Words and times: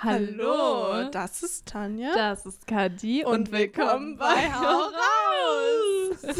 Hallo, 0.00 1.10
das 1.10 1.42
ist 1.42 1.66
Tanja. 1.66 2.14
das 2.14 2.46
ist 2.46 2.68
Kadi 2.68 3.24
und 3.24 3.50
willkommen 3.50 4.16
bei 4.16 4.48
Hau 4.52 4.92
raus! 4.92 6.22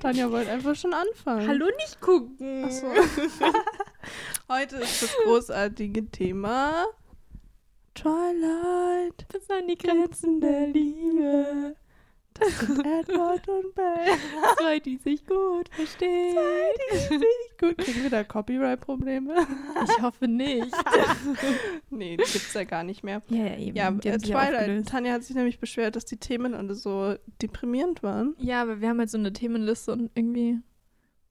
Tanja 0.00 0.32
wollte 0.32 0.50
einfach 0.50 0.74
schon 0.74 0.92
anfangen. 0.94 1.46
Hallo 1.46 1.66
nicht 1.76 2.00
gucken. 2.00 2.64
Ach 2.66 2.72
so. 2.72 2.88
Heute 4.52 4.78
ist 4.78 5.04
das 5.04 5.10
großartige 5.24 6.10
Thema 6.10 6.86
Twilight. 8.06 9.26
Bis 9.32 9.50
an 9.50 9.66
die 9.66 9.76
Grenzen 9.76 10.40
der 10.40 10.68
Liebe. 10.68 11.74
Das 12.34 12.60
sind 12.60 12.78
Edward 12.86 13.48
und 13.48 13.74
Belle. 13.74 14.16
Zwei, 14.58 14.78
die 14.78 14.98
sich 14.98 15.26
gut 15.26 15.68
verstehen. 15.70 16.36
Gut, 17.58 17.78
kriegen 17.78 18.02
wir 18.04 18.10
da 18.10 18.22
Copyright-Probleme? 18.22 19.34
Ich 19.84 20.02
hoffe 20.02 20.28
nicht. 20.28 20.70
nee, 21.90 22.16
die 22.16 22.32
gibt's 22.32 22.54
ja 22.54 22.62
gar 22.62 22.84
nicht 22.84 23.02
mehr. 23.02 23.22
Ja, 23.28 23.46
ja, 23.46 23.56
eben. 23.56 23.76
Ja, 23.76 23.90
Die 23.90 24.08
äh, 24.08 24.18
sich 24.20 24.30
Twilight. 24.30 24.86
Tanja 24.86 25.12
hat 25.14 25.24
sich 25.24 25.34
nämlich 25.34 25.58
beschwert, 25.58 25.96
dass 25.96 26.04
die 26.04 26.18
Themen 26.18 26.54
alle 26.54 26.74
so 26.76 27.16
deprimierend 27.42 28.04
waren. 28.04 28.36
Ja, 28.38 28.62
aber 28.62 28.80
wir 28.80 28.88
haben 28.88 29.00
halt 29.00 29.10
so 29.10 29.18
eine 29.18 29.32
Themenliste 29.32 29.90
und 29.90 30.12
irgendwie 30.14 30.60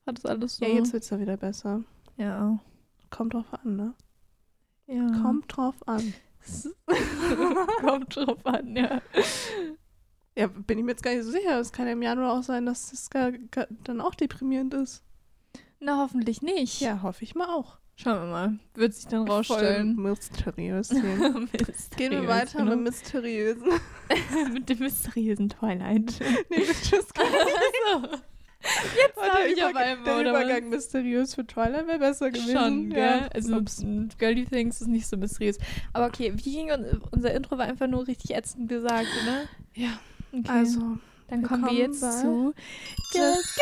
hat 0.05 0.17
das 0.17 0.25
alles 0.25 0.57
so. 0.57 0.65
Ja, 0.65 0.73
jetzt 0.73 0.91
wird's 0.91 1.09
ja 1.09 1.19
wieder 1.21 1.37
besser. 1.37 1.83
Ja. 2.17 2.59
Kommt 3.11 3.33
drauf 3.33 3.53
an, 3.63 3.77
ne? 3.77 3.93
ja. 4.87 5.07
Kommt 5.21 5.55
drauf 5.55 5.75
an. 5.87 6.13
Kommt 7.81 8.15
drauf 8.15 8.45
an, 8.45 8.75
ja. 8.75 9.01
Ja, 10.37 10.47
bin 10.47 10.77
ich 10.77 10.83
mir 10.83 10.91
jetzt 10.91 11.03
gar 11.03 11.13
nicht 11.13 11.23
so 11.23 11.31
sicher. 11.31 11.59
Es 11.59 11.71
kann 11.71 11.87
ja 11.87 11.93
im 11.93 12.01
Januar 12.01 12.37
auch 12.37 12.43
sein, 12.43 12.65
dass 12.65 12.91
das 12.91 13.09
gar, 13.09 13.31
gar, 13.31 13.67
dann 13.83 14.01
auch 14.01 14.15
deprimierend 14.15 14.73
ist. 14.73 15.03
Na, 15.79 15.99
hoffentlich 15.99 16.41
nicht. 16.41 16.81
Ja, 16.81 17.01
hoffe 17.01 17.23
ich 17.23 17.35
mal 17.35 17.47
auch. 17.47 17.77
Schauen 17.97 18.23
wir 18.23 18.31
mal. 18.31 18.59
Wird 18.73 18.93
sich 18.93 19.07
dann 19.07 19.27
rausstellen. 19.27 19.95
Voll 19.95 20.03
mysteriös. 20.03 20.89
Gehen 20.89 21.49
Gehen 21.95 22.11
wir 22.11 22.27
weiter 22.27 22.59
genau. 22.59 22.75
mit 22.75 22.85
mysteriösen. 22.85 23.71
mit 24.53 24.67
dem 24.67 24.79
mysteriösen 24.79 25.49
Twilight. 25.49 26.19
nee, 26.49 26.59
mit 26.59 26.81
Tschüss. 26.83 27.07
Jetzt 28.97 29.17
habe 29.17 29.37
der 29.43 29.47
ich 29.47 29.63
auf 29.63 29.71
Überg- 29.71 29.75
einmal, 29.77 30.03
der 30.05 30.17
oder 30.19 30.33
was? 30.33 30.41
Übergang 30.43 30.69
mysteriös 30.69 31.35
für 31.35 31.45
Twilight 31.45 31.87
wäre 31.87 31.99
besser 31.99 32.31
gewesen. 32.31 32.57
Schon, 32.57 32.89
gell? 32.89 33.19
Ja. 33.21 33.27
Also, 33.33 33.55
Ups. 33.57 33.83
Girly 34.17 34.45
Things 34.45 34.81
ist 34.81 34.87
nicht 34.87 35.07
so 35.07 35.17
mysteriös. 35.17 35.57
Aber 35.93 36.07
okay, 36.07 36.31
wie 36.35 36.41
ging 36.53 36.71
un 36.71 37.01
unser 37.11 37.33
Intro? 37.33 37.57
War 37.57 37.65
einfach 37.65 37.87
nur 37.87 38.07
richtig 38.07 38.35
ätzend 38.35 38.69
gesagt, 38.69 39.07
oder? 39.23 39.43
Ja, 39.73 39.99
Okay. 40.31 40.43
also. 40.49 40.97
dann 41.29 41.43
kommen 41.43 41.65
wir 41.65 41.73
jetzt 41.73 42.01
zu 42.01 42.53
Just 43.13 43.59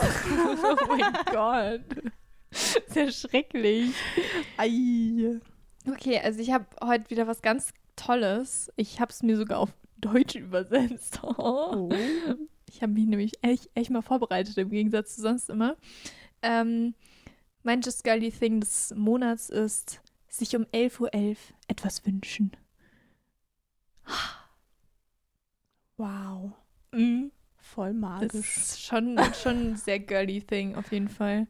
oh 0.00 0.76
mein 0.88 1.12
Gott. 1.32 1.80
Sehr 2.88 3.10
schrecklich. 3.10 3.90
Ei. 4.56 5.38
Okay, 5.86 6.20
also 6.22 6.40
ich 6.40 6.52
habe 6.52 6.66
heute 6.82 7.10
wieder 7.10 7.26
was 7.26 7.42
ganz 7.42 7.70
Tolles. 7.96 8.70
Ich 8.76 9.00
habe 9.00 9.10
es 9.10 9.22
mir 9.22 9.36
sogar 9.36 9.58
auf 9.58 9.70
Deutsch 9.98 10.36
übersetzt. 10.36 11.20
Oh. 11.24 11.90
Ich 12.68 12.82
habe 12.82 12.92
mich 12.92 13.06
nämlich 13.06 13.32
echt, 13.42 13.70
echt 13.74 13.90
mal 13.90 14.02
vorbereitet, 14.02 14.56
im 14.58 14.70
Gegensatz 14.70 15.16
zu 15.16 15.22
sonst 15.22 15.50
immer. 15.50 15.76
Ähm, 16.42 16.94
mein 17.62 17.80
Just 17.80 18.04
Girly 18.04 18.30
Thing 18.30 18.60
des 18.60 18.94
Monats 18.96 19.48
ist, 19.50 20.00
sich 20.28 20.54
um 20.56 20.64
11.11 20.66 21.00
Uhr 21.00 21.36
etwas 21.68 22.06
wünschen. 22.06 22.52
Wow. 25.96 26.52
Mhm. 26.92 27.32
Voll 27.56 27.92
Das 27.92 28.00
magisch. 28.00 28.56
ist 28.56 28.80
schon, 28.82 29.18
schon 29.34 29.72
ein 29.72 29.76
sehr 29.76 29.98
girly 29.98 30.40
Thing, 30.40 30.74
auf 30.74 30.90
jeden 30.92 31.08
Fall. 31.08 31.46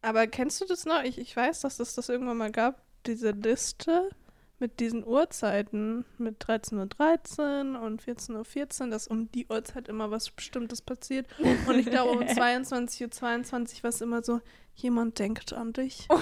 Aber 0.00 0.26
kennst 0.26 0.60
du 0.60 0.64
das 0.64 0.84
noch? 0.84 1.02
Ich, 1.04 1.18
ich 1.18 1.36
weiß, 1.36 1.60
dass 1.60 1.78
es 1.78 1.94
das 1.94 2.08
irgendwann 2.08 2.38
mal 2.38 2.50
gab, 2.50 2.82
diese 3.06 3.30
Liste 3.30 4.10
mit 4.58 4.78
diesen 4.80 5.04
Uhrzeiten 5.04 6.04
mit 6.18 6.44
13.13 6.44 7.74
Uhr 7.74 7.80
und 7.82 8.02
14.14 8.02 8.82
Uhr, 8.84 8.90
dass 8.90 9.08
um 9.08 9.30
die 9.32 9.46
Uhrzeit 9.48 9.88
immer 9.88 10.10
was 10.12 10.30
Bestimmtes 10.30 10.80
passiert. 10.82 11.26
Und 11.66 11.78
ich 11.78 11.86
glaube, 11.86 12.12
um 12.12 12.20
22.22 12.22 13.02
Uhr 13.04 13.10
22 13.10 13.82
war 13.82 13.90
es 13.90 14.00
immer 14.00 14.22
so, 14.22 14.40
jemand 14.74 15.18
denkt 15.18 15.52
an 15.52 15.72
dich. 15.72 16.06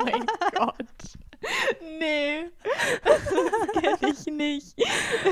Oh 0.00 0.04
mein 0.04 0.26
Gott. 0.56 0.74
Nee, 2.00 2.46
das 3.04 3.72
kenne 3.72 4.12
ich 4.12 4.26
nicht. 4.26 4.74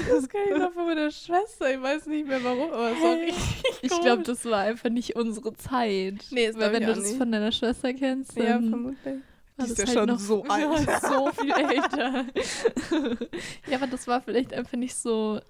Das 0.09 0.29
kann 0.29 0.41
ich 0.53 0.57
noch 0.57 0.73
von 0.73 0.87
meiner 0.87 1.11
Schwester. 1.11 1.73
Ich 1.75 1.81
weiß 1.83 2.07
nicht 2.07 2.29
mehr 2.29 2.43
warum, 2.45 2.71
aber 2.71 3.17
richtig 3.17 3.35
Ich 3.83 3.91
komisch. 3.91 4.05
glaube, 4.05 4.23
das 4.23 4.45
war 4.45 4.61
einfach 4.61 4.91
nicht 4.91 5.17
unsere 5.17 5.55
Zeit. 5.57 6.15
Nee, 6.31 6.49
das 6.49 6.57
Weil 6.59 6.73
wenn 6.73 6.83
ich 6.83 6.89
du 6.89 6.95
das 6.95 7.05
nicht. 7.05 7.19
von 7.19 7.33
deiner 7.33 7.51
Schwester 7.51 7.93
kennst, 7.93 8.37
dann 8.39 8.45
Ja, 8.47 8.59
vermutlich. 8.71 9.15
Die 9.59 9.71
ist 9.71 9.79
ja 9.79 9.87
halt 9.87 9.99
schon 9.99 10.09
noch 10.09 10.19
so 10.19 10.45
ja, 10.49 10.71
alt. 10.71 10.89
so 11.03 11.31
viel 11.33 11.53
älter. 11.53 12.27
ja, 13.71 13.77
aber 13.77 13.87
das 13.87 14.07
war 14.07 14.21
vielleicht 14.21 14.53
einfach 14.53 14.77
nicht 14.77 14.95
so 14.95 15.41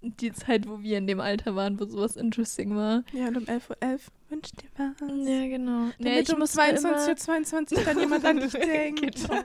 die 0.00 0.32
Zeit, 0.32 0.68
wo 0.68 0.80
wir 0.80 0.98
in 0.98 1.06
dem 1.06 1.20
Alter 1.20 1.56
waren, 1.56 1.80
wo 1.80 1.84
sowas 1.84 2.16
interesting 2.16 2.76
war. 2.76 3.02
Ja, 3.12 3.28
und 3.28 3.36
um 3.36 3.44
11.11 3.44 3.70
Uhr 3.70 3.98
wünsch 4.28 4.50
dir 4.52 4.68
was. 4.76 4.96
genau. 4.98 5.90
Damit 5.98 6.32
um 6.32 6.42
22.22 6.42 7.08
Uhr 7.08 7.16
22 7.16 7.84
dann 7.84 7.98
jemand 7.98 8.24
an 8.24 8.38
dich 8.38 8.52
denkt. 8.52 9.00
Genau. 9.00 9.42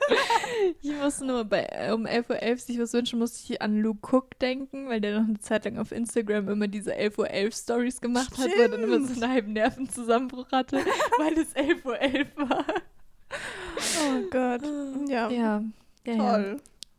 Ich 0.81 0.91
muss 0.91 1.21
nur 1.21 1.43
bei 1.45 1.67
äh, 1.71 1.91
um 1.91 2.05
11.11 2.05 2.51
Uhr 2.51 2.57
sich 2.57 2.79
was 2.79 2.93
wünschen, 2.93 3.19
musste 3.19 3.51
ich 3.51 3.61
an 3.61 3.81
Luke 3.81 4.07
Cook 4.07 4.37
denken, 4.39 4.89
weil 4.89 5.01
der 5.01 5.19
noch 5.19 5.27
eine 5.27 5.39
Zeit 5.39 5.65
lang 5.65 5.79
auf 5.79 5.91
Instagram 5.91 6.47
immer 6.49 6.67
diese 6.67 6.93
11.11 6.93 7.17
Uhr 7.17 7.51
Stories 7.51 8.01
gemacht 8.01 8.37
hat, 8.37 8.49
wo 8.55 8.61
er 8.61 8.69
dann 8.69 8.83
immer 8.83 9.01
so 9.01 9.13
einen 9.13 9.31
halben 9.31 9.53
Nervenzusammenbruch 9.53 10.51
hatte, 10.51 10.77
weil 11.17 11.33
es 11.33 11.55
11.11 11.55 12.27
Uhr 12.37 12.49
war. 12.49 12.65
Oh 13.77 14.21
Gott. 14.29 14.61
Ja, 15.09 15.29
Ja, 15.29 15.63
ja, 16.05 16.13
ja. 16.13 16.17
toll. 16.17 16.57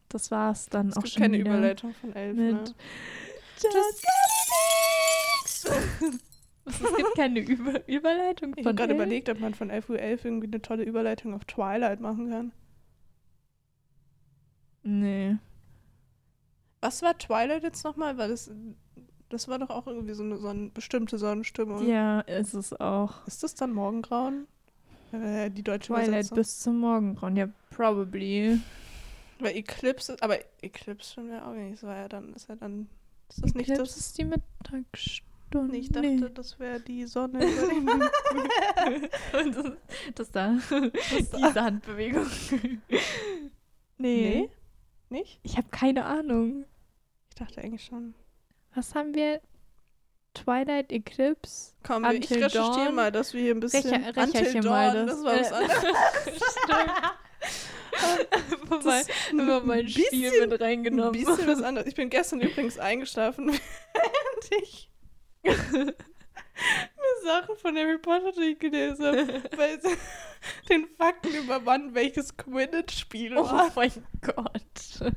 Das 0.08 0.30
war's 0.30 0.66
dann 0.68 0.88
Es 0.88 0.96
auch 0.96 1.02
gibt 1.02 1.14
schon 1.14 1.22
keine 1.22 1.38
wieder. 1.38 1.50
Überleitung 1.50 1.94
von 1.94 2.14
11. 2.14 2.36
mit 2.36 2.52
Ne? 2.54 2.64
Just 3.62 4.04
es 6.66 6.96
gibt 6.96 7.14
keine 7.16 7.40
Über 7.40 7.88
Überleitung 7.88 8.50
Ich 8.56 8.62
von 8.62 8.66
habe 8.66 8.74
gerade 8.76 8.92
elf? 8.92 9.00
überlegt, 9.02 9.28
ob 9.28 9.40
man 9.40 9.54
von 9.54 9.70
11.11 9.70 9.90
Uhr 9.90 9.98
irgendwie 10.24 10.46
eine 10.46 10.62
tolle 10.62 10.84
Überleitung 10.84 11.34
auf 11.34 11.44
Twilight 11.46 12.00
machen 12.00 12.30
kann. 12.30 12.52
Nee. 14.82 15.36
Was 16.80 17.02
war 17.02 17.16
Twilight 17.18 17.62
jetzt 17.62 17.84
nochmal? 17.84 18.18
Weil 18.18 18.28
das, 18.28 18.50
das 19.30 19.48
war 19.48 19.58
doch 19.58 19.70
auch 19.70 19.86
irgendwie 19.86 20.14
so 20.14 20.22
eine, 20.22 20.36
so 20.36 20.48
eine 20.48 20.68
bestimmte 20.68 21.16
Sonnenstimmung. 21.18 21.86
Ja, 21.88 22.20
ist 22.20 22.52
es 22.54 22.78
auch. 22.78 23.26
Ist 23.26 23.42
das 23.42 23.54
dann 23.54 23.72
Morgengrauen? 23.72 24.46
Äh, 25.22 25.50
die 25.50 25.62
deutsche 25.62 25.88
Twilight 25.88 26.08
Übersetzung. 26.08 26.36
bis 26.36 26.60
zum 26.60 26.78
Morgengrauen. 26.80 27.36
Ja, 27.36 27.48
probably. 27.70 28.60
Weil 29.40 29.56
Eclipse, 29.56 30.12
ist- 30.14 30.22
aber 30.22 30.38
Eclipse 30.62 31.12
stimmt 31.12 31.30
ja 31.30 31.46
auch 31.48 31.54
nicht. 31.54 31.74
Das 31.74 31.82
war 31.82 31.96
ja 31.96 32.08
dann, 32.08 32.32
ist 32.34 32.48
ja 32.48 32.56
dann, 32.56 32.88
ist 33.28 33.42
das 33.42 33.54
nicht 33.54 33.68
Eclipse 33.70 33.82
das? 33.94 33.96
ist 33.96 34.18
die 34.18 34.24
Mittagsstunde. 34.24 35.76
Ich 35.76 35.90
dachte, 35.90 36.06
Nee. 36.08 36.28
das 36.34 36.58
wäre 36.58 36.80
die 36.80 37.04
Sonne 37.06 37.40
dem 37.40 37.86
das, 39.32 39.72
das 40.14 40.30
da. 40.30 40.56
Diese 41.36 41.60
Handbewegung. 41.62 42.26
nee. 42.90 42.98
Nee? 43.98 44.50
Nicht? 45.10 45.38
Ich 45.42 45.56
habe 45.56 45.68
keine 45.70 46.04
Ahnung. 46.06 46.64
Ich 47.28 47.34
dachte 47.36 47.60
eigentlich 47.62 47.84
schon. 47.84 48.14
Was 48.74 48.94
haben 48.94 49.14
wir? 49.14 49.40
Twilight 50.34 50.92
Eclipse? 50.92 51.72
Komm, 51.86 52.02
wir- 52.02 52.10
ich 52.12 52.16
Until 52.30 52.44
recherchiere 52.44 52.84
Dawn. 52.86 52.94
mal, 52.94 53.12
dass 53.12 53.32
wir 53.34 53.40
hier 53.40 53.54
ein 53.54 53.60
bisschen. 53.60 53.82
Recher- 53.90 54.22
Until 54.22 54.62
mal 54.62 54.92
Dawn, 54.92 55.06
das. 55.06 55.16
das 55.16 55.24
war 55.24 55.40
was 55.40 55.50
Äh, 55.50 55.54
anderes. 55.54 55.94
Mal, 58.84 59.00
ist 59.00 59.10
immer 59.30 59.60
ein 59.60 59.66
mein 59.66 59.88
Spiel 59.88 60.04
bisschen- 60.10 60.48
mit 60.50 60.60
Ein 60.60 60.66
reingenommen. 60.66 61.12
bisschen 61.12 61.46
was 61.46 61.62
anderes. 61.62 61.86
Ich 61.86 61.94
bin 61.94 62.10
gestern 62.10 62.40
übrigens 62.40 62.78
eingeschlafen, 62.78 63.46
während 63.92 64.62
ich 64.62 64.90
mir 65.42 65.94
Sachen 67.24 67.56
von 67.56 67.76
Harry 67.76 67.98
Potter 67.98 68.32
durchgelesen 68.32 69.04
habe, 69.06 69.42
weil 69.56 69.78
den 70.68 70.86
Fakten 70.98 71.34
über 71.34 71.64
wann 71.64 71.94
welches 71.94 72.36
Quidditch-Spiel 72.36 73.36
Oh 73.36 73.44
war. 73.44 73.70
mein 73.76 73.92
Gott. 74.20 75.12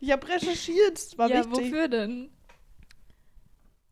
Ich 0.00 0.12
habe 0.12 0.28
recherchiert, 0.28 1.16
war 1.18 1.28
ja, 1.30 1.38
wichtig. 1.38 1.72
wofür 1.72 1.88
denn? 1.88 2.30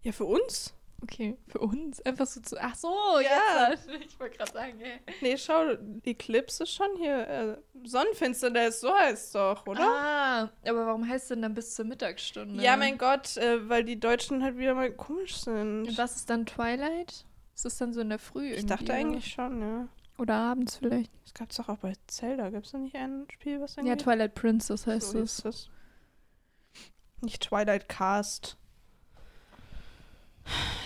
Ja, 0.02 0.12
für 0.12 0.24
uns. 0.24 0.74
Okay, 1.02 1.38
für 1.48 1.60
uns. 1.60 2.00
Einfach 2.02 2.26
so 2.26 2.40
zu. 2.40 2.60
Ach 2.60 2.74
so, 2.74 2.94
Ja. 3.22 3.70
jetzt. 3.70 3.88
Ich 4.06 4.20
wollte 4.20 4.36
gerade 4.36 4.52
sagen, 4.52 4.80
ey. 4.80 5.00
Nee, 5.22 5.36
schau, 5.38 5.70
Eclipse 6.04 6.64
ist 6.64 6.74
schon 6.74 6.94
hier. 6.98 7.26
Äh, 7.26 7.56
Sonnenfinsternis, 7.88 8.80
so 8.80 8.94
heißt 8.94 9.26
es 9.26 9.32
doch, 9.32 9.66
oder? 9.66 9.80
Ah, 9.82 10.50
aber 10.68 10.86
warum 10.86 11.08
heißt 11.08 11.30
denn 11.30 11.40
dann 11.42 11.54
bis 11.54 11.74
zur 11.74 11.86
Mittagsstunde? 11.86 12.62
Ja, 12.62 12.76
mein 12.76 12.98
Gott, 12.98 13.38
äh, 13.38 13.66
weil 13.68 13.84
die 13.84 13.98
Deutschen 13.98 14.42
halt 14.42 14.58
wieder 14.58 14.74
mal 14.74 14.92
komisch 14.92 15.36
sind. 15.38 15.88
Und 15.88 15.96
was 15.98 16.16
ist 16.16 16.28
dann 16.28 16.44
Twilight? 16.44 17.24
Ist 17.54 17.64
das 17.64 17.78
dann 17.78 17.94
so 17.94 18.00
in 18.02 18.10
der 18.10 18.18
Früh 18.18 18.48
irgendwie? 18.48 18.58
ich 18.60 18.66
dachte 18.66 18.84
oder? 18.84 18.94
eigentlich 18.94 19.26
schon, 19.32 19.62
ja. 19.62 19.88
Oder 20.18 20.34
abends 20.34 20.76
vielleicht. 20.76 21.10
Das 21.24 21.32
gab 21.32 21.50
es 21.50 21.56
doch 21.56 21.70
auch 21.70 21.78
bei 21.78 21.94
Zelda. 22.08 22.50
Gibt 22.50 22.66
es 22.66 22.72
da 22.72 22.78
nicht 22.78 22.94
ein 22.94 23.26
Spiel, 23.32 23.58
was 23.62 23.76
dann 23.76 23.86
Ja? 23.86 23.96
Twilight 23.96 24.34
Princess 24.34 24.86
heißt 24.86 25.12
so 25.12 25.18
es. 25.20 25.42
es. 25.46 25.70
Nicht 27.22 27.42
Twilight 27.42 27.88
Cast. 27.88 28.58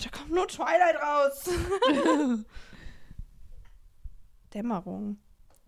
Da 0.03 0.11
kommt 0.11 0.31
nur 0.31 0.47
Twilight 0.49 0.97
raus. 0.97 1.49
Dämmerung. 4.53 5.19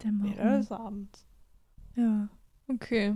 Dämmerung. 0.02 0.32
Wieder 0.32 0.58
des 0.58 0.70
Abends. 0.72 1.26
Ja. 1.94 2.28
Okay. 2.68 3.14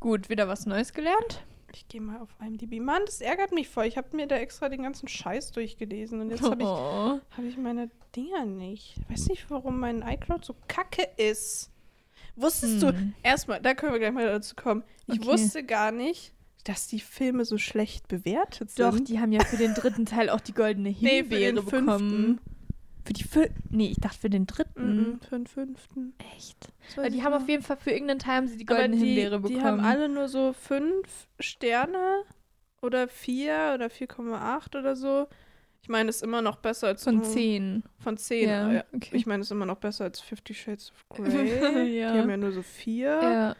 Gut, 0.00 0.28
wieder 0.28 0.48
was 0.48 0.66
Neues 0.66 0.92
gelernt. 0.92 1.44
Ich 1.74 1.88
gehe 1.88 2.00
mal 2.00 2.20
auf 2.20 2.28
IMDb. 2.40 2.80
Mann, 2.80 3.02
das 3.06 3.20
ärgert 3.22 3.52
mich 3.52 3.68
voll. 3.68 3.86
Ich 3.86 3.96
habe 3.96 4.14
mir 4.14 4.26
da 4.26 4.36
extra 4.36 4.68
den 4.68 4.82
ganzen 4.82 5.08
Scheiß 5.08 5.52
durchgelesen 5.52 6.20
und 6.20 6.30
jetzt 6.30 6.42
habe 6.42 6.62
ich, 6.62 6.68
Oh. 6.68 7.18
hab 7.30 7.44
ich 7.44 7.56
meine 7.56 7.90
Dinger 8.14 8.44
nicht. 8.44 8.98
Ich 8.98 9.10
weiß 9.10 9.28
nicht, 9.28 9.50
warum 9.50 9.80
mein 9.80 10.02
iCloud 10.02 10.44
so 10.44 10.54
kacke 10.68 11.02
ist. 11.16 11.70
Wusstest 12.36 12.82
du, 12.82 12.88
Hm. 12.88 13.14
erstmal, 13.22 13.60
da 13.60 13.74
können 13.74 13.92
wir 13.92 13.98
gleich 14.00 14.12
mal 14.12 14.26
dazu 14.26 14.54
kommen. 14.54 14.84
Ich 15.06 15.20
Okay. 15.20 15.26
wusste 15.28 15.64
gar 15.64 15.92
nicht, 15.92 16.32
dass 16.64 16.86
die 16.86 17.00
Filme 17.00 17.44
so 17.44 17.58
schlecht 17.58 18.08
bewertet 18.08 18.70
sind. 18.70 18.84
Doch, 18.94 19.00
die 19.00 19.18
haben 19.20 19.32
ja 19.32 19.44
für 19.44 19.56
den 19.56 19.74
dritten 19.74 20.06
Teil 20.06 20.30
auch 20.30 20.40
die 20.40 20.52
goldene 20.54 20.90
Nee, 21.00 21.24
für 21.24 21.36
Himbeere 21.36 21.62
bekommen. 21.62 22.40
Für 23.04 23.12
die 23.14 23.24
Fü 23.24 23.48
Nee, 23.70 23.88
ich 23.90 23.96
dachte 23.96 24.18
für 24.20 24.30
den 24.30 24.46
dritten. 24.46 24.96
Mhm, 24.96 25.20
für 25.28 25.36
den 25.36 25.46
fünften. 25.46 26.14
Echt? 26.36 26.72
Weiß 26.94 27.12
die 27.12 27.22
haben 27.24 27.32
auf 27.34 27.48
jeden 27.48 27.64
Fall 27.64 27.76
für 27.76 27.90
irgendeinen 27.90 28.20
Teil 28.20 28.36
haben 28.36 28.48
sie 28.48 28.56
die 28.56 28.68
Aber 28.68 28.76
goldene 28.78 28.96
die, 28.96 29.06
Himbeere 29.06 29.40
bekommen. 29.40 29.58
Die 29.58 29.64
haben 29.64 29.80
alle 29.80 30.08
nur 30.08 30.28
so 30.28 30.52
fünf 30.52 31.26
Sterne 31.40 32.22
oder 32.80 33.08
vier 33.08 33.72
oder 33.74 33.86
4,8 33.86 34.78
oder 34.78 34.94
so. 34.94 35.26
Ich 35.82 35.88
meine, 35.88 36.10
es 36.10 36.16
ist 36.16 36.22
immer 36.22 36.42
noch 36.42 36.56
besser 36.58 36.86
als 36.88 37.02
von 37.02 37.24
zehn. 37.24 37.82
Von 37.98 38.16
zehn. 38.16 38.48
Ja, 38.48 38.70
Ja. 38.72 38.84
okay. 38.94 39.16
Ich 39.16 39.26
meine, 39.26 39.40
es 39.40 39.48
ist 39.48 39.50
immer 39.52 39.66
noch 39.66 39.78
besser 39.78 40.04
als 40.04 40.20
Fifty 40.20 40.54
Shades 40.54 40.92
of 40.92 41.08
Grey. 41.16 41.98
Ja. 41.98 42.12
Die 42.12 42.18
haben 42.20 42.30
ja 42.30 42.36
nur 42.36 42.52
so 42.52 42.62
vier. 42.62 43.08
Ja. 43.20 43.56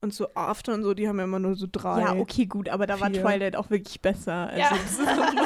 Und 0.00 0.14
so 0.14 0.28
After 0.34 0.74
und 0.74 0.84
so, 0.84 0.94
die 0.94 1.08
haben 1.08 1.18
ja 1.18 1.24
immer 1.24 1.40
nur 1.40 1.56
so 1.56 1.66
drei. 1.70 2.00
ja, 2.02 2.14
okay, 2.14 2.46
gut, 2.46 2.68
aber 2.68 2.86
da 2.86 3.00
war 3.00 3.10
Vier. 3.10 3.20
Twilight 3.20 3.56
auch 3.56 3.68
wirklich 3.68 4.00
besser. 4.00 4.46
Also 4.48 4.60
Ja. 4.60 4.70
das 4.70 4.98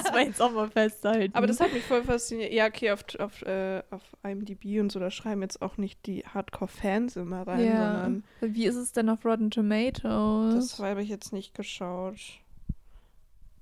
muss 0.04 0.12
man 0.12 0.26
jetzt 0.26 0.42
auch 0.42 0.52
mal 0.52 0.68
festhalten. 0.68 1.34
Aber 1.34 1.46
das 1.46 1.58
hat 1.58 1.72
mich 1.72 1.82
voll 1.84 2.02
fasziniert. 2.02 2.52
Ja, 2.52 2.66
okay, 2.66 2.90
auf, 2.90 3.02
auf, 3.18 3.40
äh, 3.42 3.82
auf 3.90 4.02
IMDb 4.22 4.78
und 4.78 4.92
so, 4.92 5.00
da 5.00 5.10
schreiben 5.10 5.40
jetzt 5.40 5.62
auch 5.62 5.78
nicht 5.78 6.04
die 6.04 6.22
Hardcore-Fans 6.26 7.16
immer 7.16 7.46
rein, 7.46 7.64
ja. 7.64 7.92
sondern 8.02 8.24
Wie 8.42 8.66
ist 8.66 8.76
es 8.76 8.92
denn 8.92 9.08
auf 9.08 9.24
Rotten 9.24 9.50
Tomatoes? 9.50 10.54
das 10.54 10.78
habe 10.80 11.02
ich 11.02 11.08
jetzt 11.08 11.32
nicht 11.32 11.54
geschaut. 11.54 12.18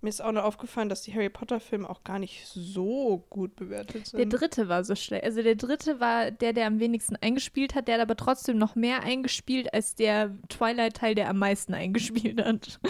Mir 0.03 0.09
ist 0.09 0.23
auch 0.23 0.33
noch 0.33 0.45
aufgefallen, 0.45 0.89
dass 0.89 1.03
die 1.03 1.13
Harry 1.13 1.29
Potter-Filme 1.29 1.89
auch 1.89 2.05
gar 2.05 2.19
nicht 2.19 2.47
so 2.47 3.27
gut 3.29 3.55
bewertet 3.55 4.07
sind. 4.07 4.19
Der 4.19 4.27
dritte 4.27 4.67
war 4.67 4.83
so 4.83 4.95
schlecht. 4.95 5.25
Also 5.25 5.43
der 5.43 5.57
dritte 5.57 6.01
war 6.01 6.31
der, 6.31 6.55
der 6.55 6.67
am 6.67 6.81
wenigsten 6.81 7.17
eingespielt 7.17 7.75
hat. 7.75 7.87
Der 7.87 7.97
hat 7.97 8.01
aber 8.01 8.17
trotzdem 8.17 8.57
noch 8.57 8.75
mehr 8.75 9.03
eingespielt 9.03 9.75
als 9.75 9.95
der 9.95 10.35
Twilight-Teil, 10.49 11.15
der 11.15 11.29
am 11.29 11.37
meisten 11.37 11.75
eingespielt 11.75 12.43
hat. 12.43 12.81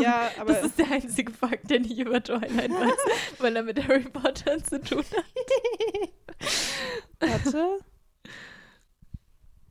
ja, 0.00 0.30
aber 0.38 0.52
das 0.52 0.66
ist 0.66 0.78
der 0.78 0.92
einzige 0.92 1.32
Fakt, 1.32 1.70
den 1.70 1.84
ich 1.84 1.98
über 1.98 2.22
Twilight 2.22 2.70
weiß, 2.70 2.98
weil 3.38 3.56
er 3.56 3.64
mit 3.64 3.88
Harry 3.88 4.04
Potter 4.04 4.62
zu 4.62 4.80
tun 4.80 5.04
hat. 5.10 6.10
warte. 7.18 7.78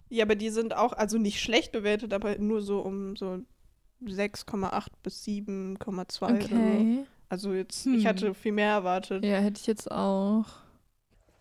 Ja, 0.10 0.26
aber 0.26 0.36
die 0.36 0.50
sind 0.50 0.76
auch, 0.76 0.92
also 0.92 1.18
nicht 1.18 1.42
schlecht 1.42 1.72
bewertet, 1.72 2.12
aber 2.12 2.38
nur 2.40 2.62
so 2.62 2.82
um 2.82 3.16
so 3.16 3.40
6,8 4.08 4.94
bis 5.04 5.24
7,2 5.24 6.46
oder 6.46 6.60
so. 6.60 6.88
Okay. 6.88 7.06
Also 7.30 7.54
jetzt, 7.54 7.86
Hm. 7.86 7.94
ich 7.94 8.06
hatte 8.08 8.34
viel 8.36 8.52
mehr 8.52 8.72
erwartet. 8.72 9.24
Ja, 9.24 9.38
hätte 9.40 9.60
ich 9.60 9.68
jetzt 9.68 9.90
auch. 9.92 10.46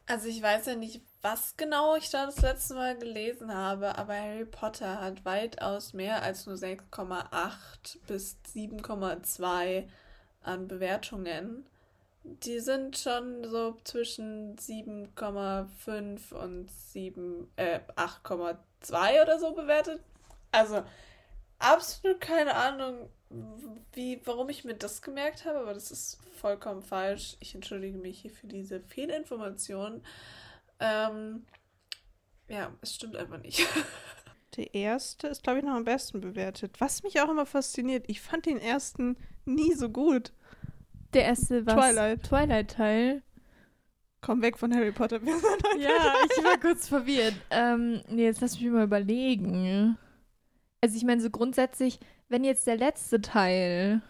Also 0.07 0.29
ich 0.29 0.43
weiß 0.43 0.67
ja 0.67 0.75
nicht, 0.77 1.01
was 1.23 1.57
genau 1.57 1.97
ich 1.97 2.11
da 2.11 2.27
das 2.27 2.41
letzte 2.41 2.75
Mal 2.75 2.99
gelesen 2.99 3.55
habe, 3.55 3.97
aber 3.97 4.15
Harry 4.15 4.45
Potter 4.45 5.01
hat 5.01 5.25
weitaus 5.25 5.93
mehr 5.93 6.23
als 6.23 6.47
nur 6.47 6.57
6,8 6.57 7.99
bis 8.07 8.37
7,2 8.45 9.89
an 10.43 10.69
Bewertungen. 10.69 11.67
Die 12.25 12.61
sind 12.61 12.99
schon 12.99 13.45
so 13.51 13.77
zwischen 13.85 14.57
7,5 14.59 16.33
und 16.33 16.71
7, 16.71 17.49
äh, 17.57 17.81
8,2 17.97 19.23
oder 19.23 19.39
so 19.41 19.53
bewertet. 19.55 20.01
Also 20.53 20.85
absolut 21.63 22.21
keine 22.21 22.55
Ahnung, 22.55 23.09
wie, 23.93 24.21
warum 24.25 24.49
ich 24.49 24.65
mir 24.65 24.75
das 24.75 25.01
gemerkt 25.03 25.45
habe, 25.45 25.59
aber 25.61 25.75
das 25.75 25.91
ist 25.91 26.19
vollkommen 26.41 26.83
falsch. 26.83 27.37
Ich 27.41 27.55
entschuldige 27.55 27.97
mich 27.99 28.21
hier 28.21 28.31
für 28.31 28.47
diese 28.47 28.81
Fehlinformation. 28.81 30.03
Ähm, 30.81 31.47
ja, 32.49 32.73
es 32.81 32.95
stimmt 32.95 33.17
einfach 33.17 33.39
nicht. 33.39 33.67
Der 34.57 34.75
erste 34.75 35.29
ist, 35.29 35.43
glaube 35.43 35.61
ich, 35.61 35.65
noch 35.65 35.73
am 35.75 35.85
besten 35.85 36.21
bewertet. 36.21 36.79
Was 36.79 37.03
mich 37.03 37.21
auch 37.23 37.31
immer 37.31 37.47
fasziniert, 37.47 38.05
ich 38.09 38.21
fand 38.21 38.45
den 38.45 38.59
ersten 38.59 39.17
nie 39.47 39.73
so 39.73 39.89
gut. 39.89 40.33
Der 41.15 41.25
erste 41.25 41.65
war 41.65 41.75
Twilight. 41.77 42.23
Twilight-Teil. 42.23 43.23
Komm 44.21 44.43
weg 44.43 44.59
von 44.59 44.75
Harry 44.75 44.93
Potter. 44.93 45.23
Wir 45.23 45.33
sind 45.39 45.45
heute- 45.51 45.81
Ja, 45.81 46.15
ich 46.25 46.45
war 46.45 46.59
kurz 46.61 46.87
verwirrt. 46.87 47.35
Ähm, 47.51 48.03
nee, 48.09 48.25
jetzt 48.25 48.41
lass 48.43 48.61
mich 48.61 48.71
mal 48.71 48.85
überlegen. 48.85 49.97
Also 50.85 50.97
ich 50.97 51.05
meine, 51.05 51.21
so 51.21 51.31
grundsätzlich, 51.31 52.01
wenn 52.29 52.43
jetzt 52.43 52.67
der 52.67 52.77
letzte 52.77 53.21
Teil, 53.21 54.03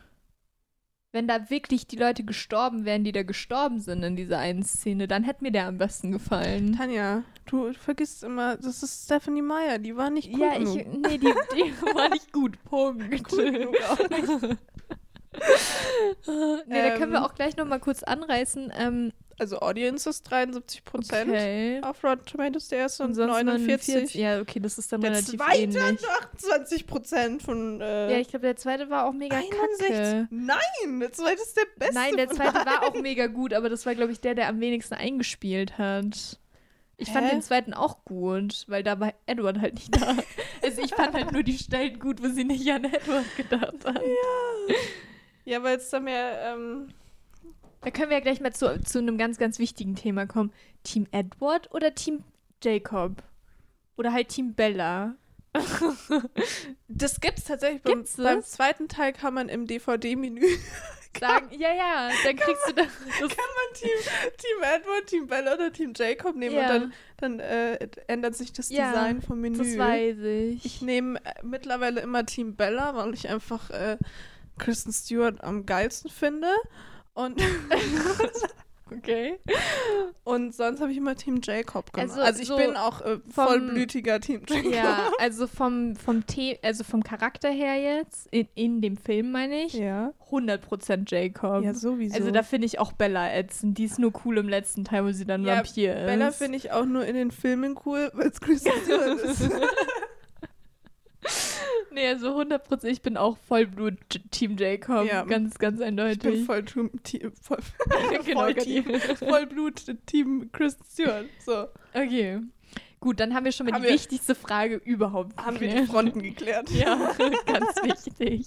wenn 1.13 1.29
da 1.29 1.51
wirklich 1.51 1.87
die 1.87 1.97
Leute 1.97 2.25
gestorben 2.25 2.87
wären, 2.87 3.05
die 3.05 3.13
da 3.13 3.23
gestorben 3.25 3.79
sind 3.79 4.03
in 4.03 4.17
dieser 4.17 4.39
einen 4.39 4.63
Szene, 4.63 5.07
dann 5.07 5.23
hätte 5.23 5.45
mir 5.45 5.53
der 5.53 5.67
am 5.67 5.77
besten 5.77 6.13
gefallen. 6.13 6.75
Tanja, 6.75 7.25
du 7.45 7.75
vergisst 7.75 8.25
immer, 8.25 8.57
das 8.57 8.83
ist 8.83 9.05
Stephanie 9.05 9.43
Meyer, 9.43 9.79
die 9.79 9.97
war 9.97 10.09
nicht 10.09 10.33
gut 10.33 10.41
ja, 10.41 10.57
genug. 10.57 10.77
ich, 10.79 10.87
nee, 10.87 11.19
die, 11.19 11.35
die 11.55 11.75
war 11.95 12.09
nicht 12.09 12.33
gut. 12.33 12.57
Punkt. 12.65 13.11
Gut 13.11 13.29
genug 13.29 13.77
auch 13.91 14.09
nicht. 14.09 14.59
nee, 16.67 16.89
da 16.89 16.97
können 16.97 17.13
wir 17.13 17.19
Ähm. 17.19 17.25
auch 17.25 17.35
gleich 17.35 17.55
noch 17.59 17.67
mal 17.67 17.81
kurz 17.81 18.03
anreißen. 18.03 18.73
Ähm, 18.79 19.13
Also 19.39 19.61
Audience 19.61 20.09
ist 20.09 20.23
73 20.25 20.85
Prozent. 20.85 21.31
okay. 21.31 21.81
Auf 21.83 22.05
Rotten 22.05 22.25
Tomatoes 22.27 22.69
der 22.69 22.79
erste 22.81 23.03
und 23.05 23.15
sonst 23.15 23.31
49. 23.33 24.15
Ja, 24.15 24.41
okay, 24.41 24.61
das 24.61 24.79
ist 24.79 24.93
dann 24.93 25.01
Der 25.01 25.11
relativ 25.13 25.39
zweite 25.41 25.59
ähnlich. 25.63 25.83
hat 25.83 26.01
nur 26.03 26.11
28 26.35 26.87
Prozent 26.87 27.43
von 27.43 27.81
äh, 27.81 28.13
Ja, 28.13 28.19
ich 28.19 28.29
glaube, 28.29 28.45
der 28.47 28.57
zweite 28.57 28.91
war 28.91 29.07
auch 29.07 29.13
mega 29.13 29.37
61. 29.37 29.87
kacke. 29.89 30.29
Nein, 30.31 31.01
der 31.01 31.13
zweite 31.13 31.43
ist 31.43 31.57
der 31.57 31.67
beste. 31.79 31.95
Nein, 31.95 32.17
der 32.17 32.29
zweite 32.29 32.55
war 32.55 32.83
auch 32.85 32.95
mega 33.01 33.27
gut, 33.27 33.53
aber 33.55 33.69
das 33.69 33.85
war, 33.87 33.95
glaube 33.95 34.13
ich, 34.13 34.21
der, 34.21 34.35
der 34.35 34.49
am 34.49 34.61
wenigsten 34.61 34.95
eingespielt 34.95 35.79
hat. 35.79 36.39
Ich 36.99 37.11
fand 37.11 37.27
Hä? 37.27 37.31
den 37.33 37.43
zweiten 37.43 37.75
auch 37.75 38.05
gut, 38.05 38.65
weil 38.69 38.83
da 38.85 39.01
war 39.01 39.13
Edward 39.27 39.61
halt 39.61 39.75
nicht 39.75 40.01
da. 40.01 40.17
Also 40.65 40.81
ich 40.83 40.95
fand 40.95 41.15
halt 41.15 41.33
nur 41.33 41.43
die 41.43 41.59
Stellen 41.59 41.99
gut, 41.99 42.23
wo 42.23 42.29
sie 42.29 42.45
nicht 42.45 42.71
an 42.71 42.85
Edward 42.85 43.25
gedacht 43.37 43.85
hat. 43.85 44.01
Ja, 45.45 45.61
weil 45.65 45.77
es 45.79 45.91
da 45.91 45.99
mehr. 45.99 46.55
Ähm, 46.55 46.89
Da 47.83 47.91
können 47.91 48.11
wir 48.11 48.19
ja 48.19 48.23
gleich 48.23 48.41
mal 48.41 48.53
zu, 48.53 48.81
zu 48.83 48.99
einem 48.99 49.19
ganz, 49.19 49.39
ganz 49.39 49.59
wichtigen 49.59 49.95
Thema 49.97 50.27
kommen. 50.27 50.53
Team 50.85 51.07
Edward 51.11 51.73
oder 51.75 51.95
Team 51.95 52.23
Jacob? 52.63 53.23
Oder 53.97 54.13
halt 54.13 54.29
Team 54.29 54.55
Bella? 54.55 55.17
das 56.89 57.21
gibt 57.21 57.39
es 57.39 57.45
tatsächlich. 57.45 57.83
Beim, 57.83 57.97
Gibt's 57.99 58.17
beim 58.17 58.39
das? 58.41 58.53
zweiten 58.53 58.89
Teil 58.89 59.13
kann 59.13 59.35
man 59.35 59.49
im 59.49 59.67
DVD-Menü 59.67 60.47
Sagen, 61.21 61.49
ja, 61.51 61.75
ja, 61.75 62.11
dann 62.25 62.37
kriegst 62.37 62.69
du 62.69 62.73
das. 62.73 62.87
das 62.87 63.29
kann 63.29 63.29
man 63.29 63.75
Team, 63.75 63.91
Team 64.39 64.63
Edward, 64.63 65.07
Team 65.07 65.27
Bella 65.27 65.55
oder 65.55 65.71
Team 65.71 65.93
Jacob 65.95 66.35
nehmen 66.37 66.57
Ja. 66.57 66.63
und 66.63 66.69
dann, 66.69 66.93
dann 67.19 67.41
äh, 67.41 67.87
ändert 68.07 68.35
sich 68.35 68.55
das 68.55 68.71
Ja, 68.71 68.91
Design 68.93 69.21
vom 69.21 69.39
Menü. 69.41 69.59
das 69.59 69.77
weiß 69.77 70.19
ich. 70.21 70.65
Ich 70.65 70.81
nehme 70.81 71.19
äh, 71.23 71.35
mittlerweile 71.43 72.01
immer 72.01 72.25
Team 72.25 72.57
Bella, 72.57 72.95
weil 72.97 73.13
ich 73.13 73.29
einfach 73.29 73.69
äh, 73.69 73.99
Kristen 74.59 74.91
Stewart 74.91 75.45
am 75.45 75.67
geilsten 75.67 76.11
finde. 76.11 76.49
Und, 77.15 77.39
okay. 78.91 79.39
und 80.25 80.55
sonst 80.55 80.81
habe 80.81 80.91
ich 80.93 80.97
immer 80.97 81.15
Team 81.15 81.41
Jacob 81.43 81.93
gemacht. 81.93 82.11
Also 82.11 82.23
Also, 82.23 82.41
ich 82.41 82.49
so 82.49 82.57
bin 82.57 82.75
auch 82.77 83.01
äh, 83.03 83.19
vom- 83.19 83.31
vollblütiger 83.31 84.19
Team 84.21 84.41
Jacob. 84.49 84.73
Ja, 84.73 85.11
also 85.19 85.47
vom, 85.47 85.95
vom, 85.97 86.25
The 86.29 86.59
also 86.63 86.85
vom 86.85 87.03
Charakter 87.05 87.51
her 87.51 87.77
jetzt, 87.77 88.29
in, 88.31 88.49
in 88.55 88.81
dem 88.81 88.97
Film 88.97 89.31
meine 89.31 89.65
ich, 89.65 89.75
Ja, 89.75 90.13
100% 90.31 91.05
Jacob. 91.07 91.63
ja 91.65 91.75
sowieso. 91.75 92.17
also 92.17 92.31
da 92.31 92.43
finde 92.43 92.67
ich 92.67 92.79
auch 92.79 92.93
Bella 92.93 93.31
ätzend. 93.35 93.77
Die 93.77 93.85
ist 93.85 93.99
nur 93.99 94.13
cool 94.25 94.39
im 94.39 94.49
letzten 94.49 94.85
Teil, 94.85 95.05
wo 95.05 95.13
sie 95.13 95.27
dann 95.27 95.45
Ja, 95.45 95.57
Vampir 95.57 95.95
ist. 95.95 96.07
Bella 96.07 96.31
finde 96.31 96.57
ich 96.57 96.73
auch 96.73 96.87
nur 96.87 97.05
in 97.05 97.15
den 97.15 97.31
Filmen 97.31 97.79
cool, 97.85 98.11
weil 98.15 98.29
es 98.29 98.41
Kristen 98.41 98.73
Stewart 98.85 99.21
ist. 99.21 99.51
Nee, 101.95 102.09
also 102.09 102.39
100%, 102.41 102.85
ich 102.85 103.03
bin 103.03 103.17
auch 103.17 103.37
Vollblut 103.49 103.95
Team 104.31 104.57
Jacob. 104.57 105.07
Ja. 105.07 105.25
Ganz, 105.25 105.59
ganz 105.59 105.75
Ich 105.75 105.87
bin 105.87 105.99
eindeutig. 106.01 106.45
voll, 106.47 106.65
Team, 106.65 106.91
Team, 107.03 107.33
voll, 107.41 107.59
Genau, 108.25 108.41
voll 108.41 108.55
Team, 108.55 108.85
Vollblut 109.19 109.85
Team 110.07 110.51
Kristen 110.53 110.85
Stewart. 110.91 111.27
So, 111.45 111.67
Okay. 111.95 112.41
Gut, 113.01 113.19
dann 113.19 113.35
haben 113.35 113.45
wir 113.45 113.51
schon 113.53 113.67
mal 113.67 113.73
Haben 113.75 113.83
die 113.83 113.89
wir- 113.89 113.95
wichtigste 113.95 114.35
Frage 114.37 114.77
überhaupt 114.77 115.37
haben 115.37 115.59
wir 115.59 115.67
die 115.69 115.75
geklärt. 115.75 115.91
Fronten 115.91 116.23
geklärt. 116.23 116.71
Ja, 116.75 117.13
ganz 117.47 117.83
wichtig. 117.83 118.47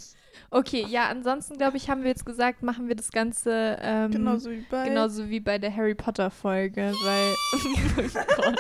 Okay, 0.50 0.86
ja, 0.88 1.10
ansonsten 1.10 1.58
glaube 1.58 1.75
ich, 1.75 1.90
haben 1.90 2.04
wir 2.04 2.10
jetzt 2.10 2.25
gesagt, 2.25 2.64
machen 2.64 2.88
wir 2.88 2.96
das 2.96 3.12
Ganze 3.12 3.78
ähm, 3.82 4.12
Genauso 4.12 4.50
wie 4.52 4.66
bei 4.70 4.88
genauso 4.88 5.30
wie 5.30 5.40
bei 5.42 5.58
der 5.58 5.75
Harry 5.75 5.96
Potter 5.96 6.32
Folge, 6.32 6.94
weil 7.04 7.34
oh 7.54 8.22
Gott. 8.38 8.56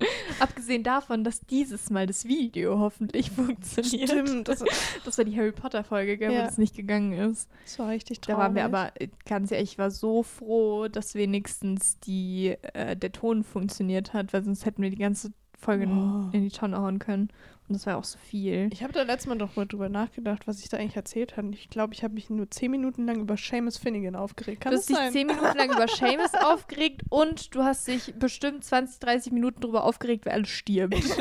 Abgesehen 0.40 0.82
davon, 0.82 1.24
dass 1.24 1.40
dieses 1.40 1.90
Mal 1.90 2.06
das 2.06 2.24
Video 2.26 2.78
hoffentlich 2.78 3.30
funktioniert. 3.30 4.08
Stimmt, 4.10 4.48
das, 4.48 4.64
Das 5.04 5.18
war 5.18 5.24
die 5.24 5.36
Harry 5.36 5.52
Potter-Folge, 5.52 6.18
Ja. 6.22 6.30
wo 6.30 6.34
das 6.34 6.58
nicht 6.58 6.74
gegangen 6.74 7.12
ist. 7.12 7.48
das 7.64 7.78
war 7.78 7.88
richtig 7.88 8.20
Da 8.20 8.32
traurig. 8.34 8.38
waren 8.44 8.54
wir 8.56 8.64
aber, 8.64 8.92
äh, 9.00 9.08
ganz 9.26 9.50
ehrlich, 9.52 9.72
ich 9.72 9.78
war 9.78 9.90
so 9.90 10.22
froh, 10.22 10.88
dass 10.88 11.14
wenigstens 11.14 11.98
die, 12.00 12.56
äh, 12.74 12.96
der 12.96 13.12
Ton 13.12 13.44
funktioniert 13.44 14.12
hat, 14.12 14.32
weil 14.32 14.44
sonst 14.44 14.66
hätten 14.66 14.82
wir 14.82 14.90
die 14.90 14.96
ganze 14.98 15.32
Folge 15.58 15.84
in, 15.84 15.90
Oh. 15.92 16.28
in 16.32 16.42
die 16.42 16.50
Tonne 16.50 16.78
hauen 16.78 16.98
können. 16.98 17.28
Und 17.66 17.72
das 17.74 17.86
war 17.86 17.96
auch 17.96 18.04
so 18.04 18.18
viel. 18.18 18.68
Ich 18.72 18.82
habe 18.82 18.92
da 18.92 19.02
letztes 19.04 19.26
Mal 19.26 19.38
doch 19.38 19.56
mal 19.56 19.64
drüber 19.66 19.88
nachgedacht, 19.88 20.46
was 20.46 20.60
ich 20.60 20.68
da 20.68 20.76
eigentlich 20.76 20.96
erzählt 20.96 21.38
habe. 21.38 21.48
Ich 21.52 21.70
glaube, 21.70 21.94
ich 21.94 22.04
habe 22.04 22.12
mich 22.12 22.28
nur 22.28 22.50
zehn 22.50 22.70
Minuten 22.70 23.06
lang 23.06 23.20
über 23.20 23.38
Seamus 23.38 23.78
Finnegan 23.78 24.16
aufgeregt. 24.16 24.60
Kann 24.60 24.72
du 24.72 24.78
hast 24.78 24.90
dich 24.90 24.98
zehn 25.12 25.26
Minuten 25.26 25.56
lang 25.56 25.72
über 25.72 25.88
Seamus 25.96 26.34
aufgeregt 26.34 27.00
und 27.08 27.54
du 27.54 27.62
hast 27.64 27.88
dich 27.88 28.12
bestimmt 28.18 28.64
20, 28.64 28.98
30 29.00 29.32
Minuten 29.32 29.62
darüber 29.62 29.84
aufgeregt, 29.84 30.26
wer 30.26 30.34
alles 30.34 30.50
stirbt. 30.50 30.94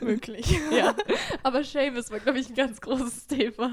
Wirklich. 0.00 0.46
ja. 0.70 0.94
Aber 1.42 1.64
Seamus 1.64 2.10
war, 2.10 2.20
glaube 2.20 2.38
ich, 2.38 2.48
ein 2.48 2.54
ganz 2.54 2.80
großes 2.80 3.26
Thema. 3.28 3.72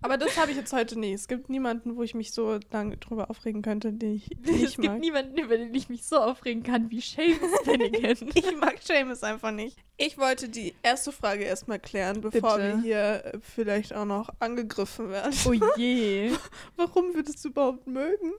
Aber 0.00 0.16
das 0.16 0.36
habe 0.38 0.50
ich 0.50 0.56
jetzt 0.56 0.72
heute 0.72 0.98
nicht. 0.98 1.14
Es 1.14 1.28
gibt 1.28 1.48
niemanden, 1.50 1.96
wo 1.96 2.02
ich 2.02 2.14
mich 2.14 2.32
so 2.32 2.58
lange 2.70 2.96
drüber 2.98 3.30
aufregen 3.30 3.62
könnte, 3.62 3.92
den 3.92 4.16
ich 4.16 4.28
den 4.28 4.54
es 4.54 4.70
ich 4.70 4.76
gibt 4.76 4.88
mag. 4.88 5.00
niemanden, 5.00 5.36
über 5.38 5.56
den 5.58 5.74
ich 5.74 5.88
mich 5.88 6.04
so 6.04 6.18
aufregen 6.18 6.62
kann 6.62 6.90
wie 6.90 7.00
Seamus 7.00 7.50
Finnegan. 7.64 8.16
Ich 8.34 8.56
mag 8.56 8.78
Seamus 8.82 9.22
einfach 9.22 9.50
nicht. 9.50 9.76
Ich 9.96 10.16
wollte 10.18 10.48
die 10.48 10.74
erste 10.82 11.10
Frage 11.12 11.44
erstmal 11.44 11.78
klären, 11.80 12.20
bevor 12.20 12.56
Bitte. 12.58 12.76
wir 12.76 12.82
hier 12.82 13.24
äh, 13.24 13.38
vielleicht 13.40 13.92
auch 13.94 14.04
noch 14.04 14.30
angegriffen 14.38 15.10
werden. 15.10 15.34
oh 15.46 15.52
je. 15.76 16.32
Warum 16.76 17.14
würdest 17.14 17.44
du 17.44 17.48
überhaupt 17.48 17.86
mögen? 17.86 18.34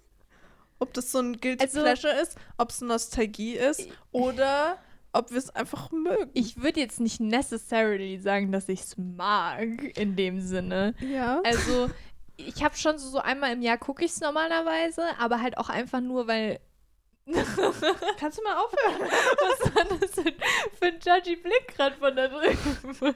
Ob 0.82 0.94
das 0.94 1.12
so 1.12 1.20
ein 1.20 1.34
Guilty 1.42 1.66
Also- 1.66 1.82
Pleasure 1.82 2.13
ist, 2.22 2.38
ob 2.58 2.70
es 2.70 2.80
Nostalgie 2.80 3.56
ist 3.56 3.86
oder 4.13 4.78
ob 5.13 5.32
wir 5.32 5.38
es 5.38 5.50
einfach 5.50 5.92
mögen. 5.92 6.30
Ich 6.34 6.62
würde 6.62 6.80
jetzt 6.80 7.00
nicht 7.00 7.20
necessarily 7.20 8.20
sagen, 8.20 8.51
dass 8.51 8.70
ich 8.70 8.82
es 8.82 8.98
mag, 8.98 9.98
in 9.98 10.16
dem 10.16 10.39
Sinne. 10.42 10.94
ja. 11.00 11.42
Also, 11.44 11.89
ich 12.38 12.63
habe 12.63 12.75
schon 12.78 12.98
so, 12.98 13.10
so 13.10 13.20
einmal 13.20 13.51
im 13.54 13.62
Jahr 13.62 13.78
gucke 13.78 14.06
ich 14.06 14.12
es 14.12 14.22
normalerweise, 14.22 15.04
aber 15.20 15.42
halt 15.42 15.58
auch 15.58 15.70
einfach 15.70 16.01
nur, 16.01 16.28
weil. 16.28 16.60
Kannst 18.20 18.39
du 18.39 18.44
mal 18.44 18.56
aufhören? 18.56 19.01
Was 19.12 19.75
war 19.75 19.86
das 19.86 20.12
für, 20.12 20.24
für 20.24 20.86
ein 20.86 21.00
judgy 21.00 21.36
Blick 21.36 21.68
gerade 21.75 21.96
von 21.98 22.16
da 22.16 22.28
drüben? 22.28 23.16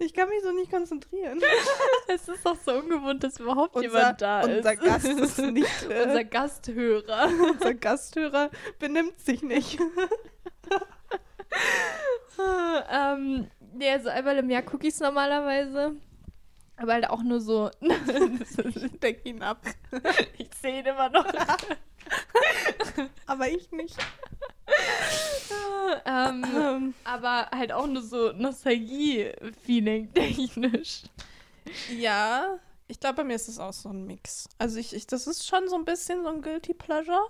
Ich 0.00 0.14
kann 0.14 0.28
mich 0.30 0.42
so 0.42 0.50
nicht 0.52 0.70
konzentrieren. 0.70 1.40
Es 2.08 2.26
ist 2.26 2.44
doch 2.44 2.56
so 2.56 2.72
ungewohnt, 2.72 3.22
dass 3.22 3.38
überhaupt 3.38 3.76
Unser, 3.76 3.86
jemand 3.88 4.20
da 4.20 4.40
ist. 4.40 4.56
unser 4.56 4.76
Gast 4.76 5.06
ist 5.06 5.38
nicht. 5.52 5.88
Äh, 5.88 6.02
unser 6.06 6.24
Gasthörer. 6.24 7.28
unser 7.52 7.74
Gasthörer 7.74 8.50
benimmt 8.80 9.20
sich 9.20 9.42
nicht. 9.42 9.78
ähm, 12.90 13.48
nee, 13.74 13.90
also 13.90 14.08
einmal 14.08 14.38
im 14.38 14.50
Jahr 14.50 14.62
gucke 14.62 14.88
ich 14.88 14.94
es 14.94 15.00
normalerweise. 15.00 15.94
Aber 16.76 16.94
halt 16.94 17.08
auch 17.10 17.22
nur 17.22 17.40
so. 17.40 17.70
Deck 19.02 19.20
ihn 19.24 19.42
ab. 19.42 19.62
ich 20.38 20.48
sehe 20.60 20.80
ihn 20.80 20.86
immer 20.86 21.10
noch. 21.10 21.26
Aber 23.26 23.48
ich 23.48 23.70
nicht. 23.72 23.96
ähm, 26.06 26.44
Ähm, 26.44 26.94
aber 27.04 27.50
halt 27.50 27.72
auch 27.72 27.86
nur 27.86 28.02
so 28.02 28.32
Nostalgie-Feeling 28.32 30.12
technisch. 30.14 31.02
ja, 31.96 32.58
ich 32.88 32.98
glaube, 33.00 33.16
bei 33.16 33.24
mir 33.24 33.34
ist 33.36 33.48
es 33.48 33.58
auch 33.58 33.72
so 33.72 33.88
ein 33.90 34.06
Mix. 34.06 34.48
Also 34.58 34.78
ich, 34.78 34.94
ich, 34.94 35.06
das 35.06 35.26
ist 35.26 35.46
schon 35.46 35.68
so 35.68 35.76
ein 35.76 35.84
bisschen 35.84 36.22
so 36.22 36.28
ein 36.28 36.42
Guilty 36.42 36.74
Pleasure. 36.74 37.26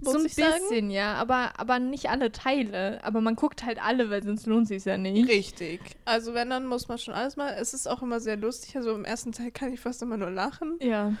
So 0.00 0.16
ein 0.16 0.24
bisschen, 0.24 0.68
sagen. 0.68 0.90
ja, 0.90 1.14
aber, 1.14 1.58
aber 1.58 1.78
nicht 1.78 2.10
alle 2.10 2.30
Teile. 2.32 3.02
Aber 3.04 3.20
man 3.20 3.36
guckt 3.36 3.64
halt 3.64 3.82
alle, 3.82 4.10
weil 4.10 4.22
sonst 4.22 4.46
lohnt 4.46 4.68
sich 4.68 4.84
ja 4.84 4.98
nicht. 4.98 5.28
Richtig. 5.28 5.80
Also 6.04 6.34
wenn, 6.34 6.50
dann 6.50 6.66
muss 6.66 6.88
man 6.88 6.98
schon 6.98 7.14
alles 7.14 7.36
mal. 7.36 7.54
Es 7.54 7.74
ist 7.74 7.88
auch 7.88 8.02
immer 8.02 8.20
sehr 8.20 8.36
lustig. 8.36 8.76
Also 8.76 8.94
im 8.94 9.04
ersten 9.04 9.32
Teil 9.32 9.50
kann 9.50 9.72
ich 9.72 9.80
fast 9.80 10.02
immer 10.02 10.16
nur 10.16 10.30
lachen. 10.30 10.78
Ja. 10.80 11.14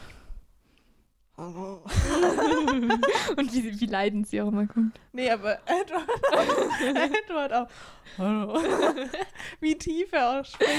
Und 3.36 3.52
wie, 3.52 3.80
wie 3.80 3.86
leidend 3.86 4.28
sie 4.28 4.40
auch 4.40 4.48
immer 4.48 4.66
guckt. 4.66 5.00
Nee, 5.12 5.30
aber 5.30 5.58
Edward, 5.66 6.08
Edward 7.26 7.52
auch. 7.52 7.68
Hallo. 8.18 8.60
Wie 9.60 9.76
tief 9.76 10.12
er 10.12 10.40
auch 10.40 10.44
spricht. 10.44 10.70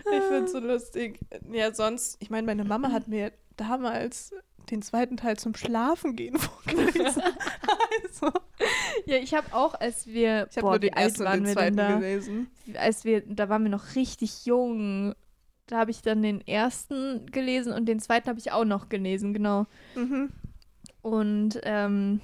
Ich 0.00 0.22
finde 0.24 0.44
es 0.44 0.52
so 0.52 0.58
lustig. 0.58 1.18
Ja, 1.50 1.72
sonst, 1.72 2.16
ich 2.20 2.28
meine, 2.30 2.46
meine 2.46 2.64
Mama 2.64 2.92
hat 2.92 3.08
mir 3.08 3.32
damals 3.56 4.34
den 4.70 4.82
zweiten 4.82 5.16
Teil 5.16 5.38
zum 5.38 5.54
Schlafen 5.54 6.14
gehen 6.14 6.36
vorgelesen. 6.38 7.22
also, 8.04 8.30
Ja, 9.06 9.16
ich 9.16 9.34
habe 9.34 9.52
auch, 9.54 9.74
als 9.74 10.06
wir. 10.06 10.46
ich 10.50 10.56
habe 10.58 10.66
nur 10.68 10.78
den 10.78 10.94
alt 10.94 11.04
ersten 11.18 11.26
und 11.26 11.32
den 11.44 11.46
zweiten 11.52 11.76
da? 11.76 11.94
gelesen. 11.94 12.50
Als 12.76 13.04
wir, 13.04 13.22
da 13.26 13.48
waren 13.48 13.62
wir 13.64 13.70
noch 13.70 13.94
richtig 13.96 14.44
jung. 14.44 15.14
Da 15.72 15.78
habe 15.78 15.90
ich 15.90 16.02
dann 16.02 16.20
den 16.22 16.46
ersten 16.46 17.24
gelesen 17.32 17.72
und 17.72 17.86
den 17.86 17.98
zweiten 17.98 18.28
habe 18.28 18.38
ich 18.38 18.52
auch 18.52 18.64
noch 18.66 18.88
gelesen, 18.90 19.32
genau. 19.32 19.66
Mhm. 19.94 20.28
Und 21.00 21.58
ähm, 21.64 22.20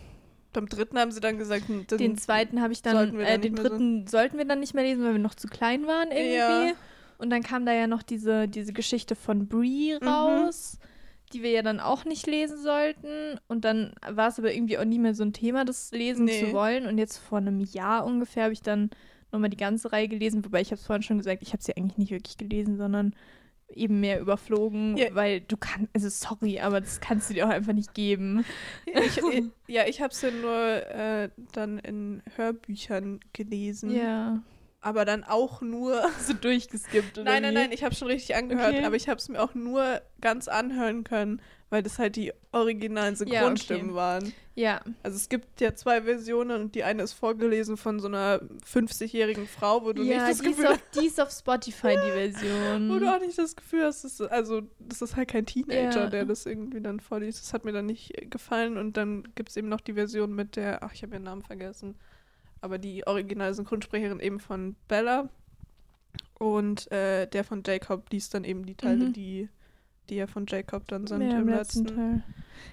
Beim 0.53 0.67
dritten 0.69 0.99
haben 0.99 1.11
sie 1.11 1.21
dann 1.21 1.39
gesagt, 1.39 1.65
dann, 1.69 1.99
den 1.99 2.17
zweiten 2.19 2.61
habe 2.61 2.73
ich 2.73 2.83
dann, 2.83 2.95
sollten 2.97 3.21
äh, 3.21 3.39
den 3.39 3.55
dritten 3.55 4.07
sollten 4.07 4.39
wir 4.39 4.45
dann 4.45 4.61
nicht 4.61 4.75
mehr 4.75 4.85
lesen, 4.85 5.05
weil 5.05 5.13
wir 5.13 5.19
noch 5.19 5.35
zu 5.35 5.49
klein 5.49 5.87
waren 5.87 6.11
irgendwie. 6.11 6.35
Ja. 6.37 6.73
Und 7.19 7.31
dann 7.31 7.43
kam 7.43 7.67
da 7.67 7.73
ja 7.73 7.87
noch 7.87 8.03
diese, 8.03 8.47
diese 8.49 8.73
Geschichte 8.73 9.17
von 9.17 9.49
Brie 9.49 9.97
Mhm. 10.01 10.07
raus, 10.07 10.79
die 11.33 11.43
wir 11.43 11.51
ja 11.51 11.63
dann 11.63 11.81
auch 11.81 12.05
nicht 12.05 12.27
lesen 12.27 12.59
sollten. 12.59 13.41
Und 13.49 13.65
dann 13.65 13.93
war 14.09 14.29
es 14.29 14.39
aber 14.39 14.53
irgendwie 14.55 14.79
auch 14.79 14.85
nie 14.85 14.99
mehr 14.99 15.15
so 15.15 15.25
ein 15.25 15.33
Thema, 15.33 15.65
das 15.65 15.91
lesen 15.91 16.27
Nee. 16.27 16.45
zu 16.45 16.53
wollen. 16.53 16.87
Und 16.87 16.99
jetzt 16.99 17.19
vor 17.19 17.39
einem 17.39 17.61
Jahr 17.61 18.05
ungefähr 18.05 18.45
habe 18.45 18.53
ich 18.53 18.63
dann 18.63 18.91
nochmal 19.33 19.51
die 19.51 19.57
ganze 19.59 19.93
Reihe 19.93 20.09
gelesen, 20.09 20.45
wobei 20.45 20.61
ich 20.61 20.69
habe 20.69 20.81
es 20.81 20.87
vorhin 20.87 21.03
schon 21.03 21.19
gesagt, 21.19 21.43
ich 21.43 21.53
habe 21.53 21.63
sie 21.63 21.77
eigentlich 21.77 21.99
nicht 21.99 22.13
wirklich 22.13 22.37
gelesen, 22.39 22.77
sondern 22.79 23.15
eben 23.71 24.01
mehr 24.01 24.21
überflogen, 24.21 24.97
Ja. 24.97 25.15
weil 25.15 25.41
du 25.41 25.57
kannst, 25.57 25.89
also 25.95 26.09
sorry, 26.09 26.59
aber 26.61 26.81
das 26.81 27.01
kannst 27.01 27.29
du 27.31 27.35
dir 27.35 27.47
auch 27.47 27.51
einfach 27.51 27.73
nicht 27.75 27.95
geben. 27.95 28.45
ich, 28.87 29.21
ja, 29.67 29.87
ich 29.87 30.01
habe 30.01 30.13
es 30.13 30.23
ja 30.23 30.31
nur 30.31 30.57
äh, 30.91 31.29
dann 31.53 31.79
in 31.79 32.23
Hörbüchern 32.37 33.21
gelesen. 33.33 33.91
Ja. 33.91 34.43
Aber 34.81 35.05
dann 35.05 35.25
auch 35.25 35.61
nur 35.61 36.03
So 36.21 36.33
durchgeskippt 36.35 37.19
oder 37.19 37.31
Nein, 37.31 37.43
nein, 37.43 37.55
nein, 37.55 37.73
ich 37.73 37.85
habe 37.85 37.95
schon 37.95 38.09
richtig 38.09 38.37
angehört, 38.37 38.75
Okay. 38.75 38.85
aber 38.85 38.97
ich 38.97 39.09
habe 39.09 39.19
es 39.19 39.29
mir 39.29 39.41
auch 39.43 39.55
nur 39.55 40.01
ganz 40.21 40.49
anhören 40.49 41.05
können, 41.05 41.41
weil 41.71 41.83
das 41.83 41.99
halt 41.99 42.17
die 42.17 42.33
originalen 42.53 43.15
Synchronstimmen 43.17 43.91
okay. 43.91 43.95
waren. 43.95 44.33
Ja, 44.55 44.81
Also 45.05 45.17
es 45.17 45.29
gibt 45.29 45.61
ja 45.61 45.75
zwei 45.75 46.03
Versionen 46.03 46.61
und 46.63 46.75
die 46.75 46.83
eine 46.83 47.03
ist 47.05 47.13
vorgelesen 47.13 47.77
von 47.77 48.01
so 48.01 48.09
einer 48.09 48.41
50-jährigen 48.67 49.47
Frau, 49.47 49.85
wo 49.85 49.93
du 49.93 50.03
ja 50.03 50.27
nicht 50.27 50.31
das 50.31 50.39
die, 50.41 50.49
ist 50.51 50.57
Gefühl 50.57 50.73
auf, 50.73 50.83
die 50.99 51.07
ist 51.07 51.21
auf 51.21 51.31
Spotify, 51.31 51.97
die 52.05 52.11
Version. 52.33 52.89
wo 52.91 52.99
du 52.99 53.15
auch 53.15 53.21
nicht 53.21 53.39
das 53.39 53.55
Gefühl 53.55 53.85
hast, 53.85 54.03
dass, 54.05 54.21
also 54.21 54.63
das 54.81 55.01
ist 55.03 55.15
halt 55.15 55.29
kein 55.29 55.47
Teenager, 55.47 56.05
Ja. 56.05 56.07
der 56.11 56.25
das 56.25 56.45
irgendwie 56.47 56.81
dann 56.81 56.99
vorliest. 57.01 57.41
Das 57.45 57.53
hat 57.53 57.65
mir 57.65 57.73
dann 57.73 57.87
nicht 57.87 58.13
gefallen 58.31 58.77
und 58.79 58.97
dann 58.97 59.29
gibt 59.37 59.51
es 59.51 59.57
eben 59.57 59.69
noch 59.69 59.81
die 59.81 59.93
Version 59.93 60.35
mit 60.35 60.57
der, 60.57 60.83
ach, 60.83 60.93
ich 60.93 61.03
habe 61.03 61.15
ihren 61.15 61.23
Namen 61.25 61.43
vergessen, 61.43 61.95
aber 62.61 62.79
die 62.79 63.07
originale 63.07 63.55
Synchronsprecherin 63.55 64.19
eben 64.21 64.41
von 64.41 64.75
Bella 64.89 65.29
und 66.39 66.91
äh, 66.93 67.27
der 67.27 67.45
von 67.45 67.63
Jacob 67.67 68.11
liest 68.11 68.35
dann 68.35 68.45
eben 68.45 68.65
die 68.65 68.75
Teile, 68.75 69.07
Mhm. 69.07 69.13
die, 69.13 69.49
die 70.11 70.17
ja 70.17 70.27
von 70.27 70.47
Jacob 70.49 70.87
dann 70.89 71.07
sind 71.07 71.23
ja, 71.23 71.39
im 71.39 71.49
letzten. 71.49 71.87
Teil. 71.87 72.23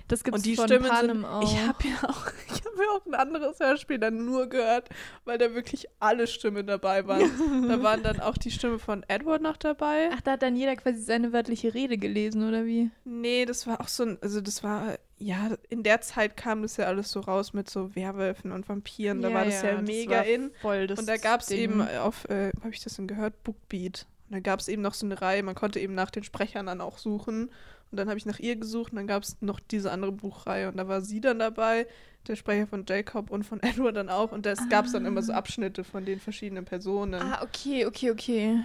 Das 0.07 0.23
gibt 0.23 0.37
es 0.37 0.43
Und 0.43 0.45
die 0.45 0.55
von 0.55 0.67
Stimmen 0.67 0.87
Panem 0.87 1.17
sind, 1.17 1.25
auch. 1.25 1.43
ich 1.43 1.59
habe 1.59 1.83
ja 1.83 2.09
auch, 2.09 2.27
ich 2.47 2.65
habe 2.65 2.77
ja 2.77 2.89
auch 2.91 3.05
ein 3.05 3.15
anderes 3.15 3.59
Hörspiel 3.59 3.97
dann 3.97 4.25
nur 4.25 4.47
gehört, 4.47 4.89
weil 5.25 5.37
da 5.37 5.53
wirklich 5.53 5.87
alle 5.99 6.27
Stimmen 6.27 6.67
dabei 6.67 7.07
waren. 7.07 7.67
da 7.67 7.81
waren 7.81 8.03
dann 8.03 8.19
auch 8.19 8.37
die 8.37 8.51
Stimme 8.51 8.79
von 8.79 9.03
Edward 9.07 9.41
noch 9.41 9.57
dabei. 9.57 10.09
Ach, 10.13 10.21
da 10.21 10.33
hat 10.33 10.41
dann 10.41 10.55
jeder 10.55 10.75
quasi 10.75 11.01
seine 11.01 11.33
wörtliche 11.33 11.73
Rede 11.73 11.97
gelesen, 11.97 12.47
oder 12.47 12.65
wie? 12.65 12.91
Nee, 13.03 13.45
das 13.45 13.65
war 13.65 13.81
auch 13.81 13.87
so 13.87 14.03
ein, 14.03 14.17
also 14.21 14.41
das 14.41 14.63
war, 14.63 14.97
ja, 15.17 15.51
in 15.69 15.83
der 15.83 16.01
Zeit 16.01 16.37
kam 16.37 16.61
das 16.61 16.77
ja 16.77 16.85
alles 16.85 17.11
so 17.11 17.21
raus 17.21 17.53
mit 17.53 17.69
so 17.69 17.95
Werwölfen 17.95 18.51
und 18.51 18.69
Vampiren, 18.69 19.21
da 19.21 19.33
war 19.33 19.45
das 19.45 19.61
ja, 19.63 19.81
mega 19.81 20.17
war 20.17 20.25
in. 20.25 20.51
Voll 20.61 20.87
das 20.87 20.99
Und 20.99 21.07
da 21.07 21.17
gab 21.17 21.41
es 21.41 21.51
eben 21.51 21.81
auf, 21.81 22.25
äh, 22.29 22.51
habe 22.59 22.71
ich 22.71 22.83
das 22.83 22.95
denn 22.95 23.07
gehört? 23.07 23.43
Bookbeat. 23.43 24.05
Und 24.29 24.33
da 24.35 24.39
gab 24.39 24.59
es 24.59 24.67
eben 24.67 24.81
noch 24.81 24.93
so 24.93 25.05
eine 25.05 25.21
Reihe, 25.21 25.43
man 25.43 25.55
konnte 25.55 25.79
eben 25.79 25.93
nach 25.95 26.09
den 26.11 26.23
Sprechern 26.23 26.65
dann 26.65 26.81
auch 26.81 26.97
suchen. 26.97 27.49
Und 27.91 27.97
dann 27.97 28.07
habe 28.09 28.17
ich 28.17 28.25
nach 28.25 28.39
ihr 28.39 28.55
gesucht 28.55 28.91
und 28.91 28.97
dann 28.97 29.07
gab 29.07 29.23
es 29.23 29.37
noch 29.41 29.59
diese 29.59 29.91
andere 29.91 30.11
Buchreihe. 30.11 30.67
Und 30.69 30.77
da 30.77 30.87
war 30.87 31.01
sie 31.01 31.21
dann 31.21 31.39
dabei, 31.39 31.85
der 32.27 32.35
Sprecher 32.35 32.65
von 32.67 32.83
Jacob 32.87 33.29
und 33.29 33.43
von 33.43 33.59
Edward 33.63 33.95
dann 33.95 34.09
auch. 34.09 34.31
Und 34.31 34.45
das 34.45 34.67
gab 34.69 34.85
es 34.85 34.91
dann 34.93 35.05
immer 35.05 35.21
so 35.21 35.31
Abschnitte 35.33 35.83
von 35.83 36.05
den 36.05 36.19
verschiedenen 36.19 36.65
Personen. 36.65 37.21
Ah, 37.21 37.41
okay, 37.43 37.85
okay, 37.85 38.11
okay. 38.11 38.63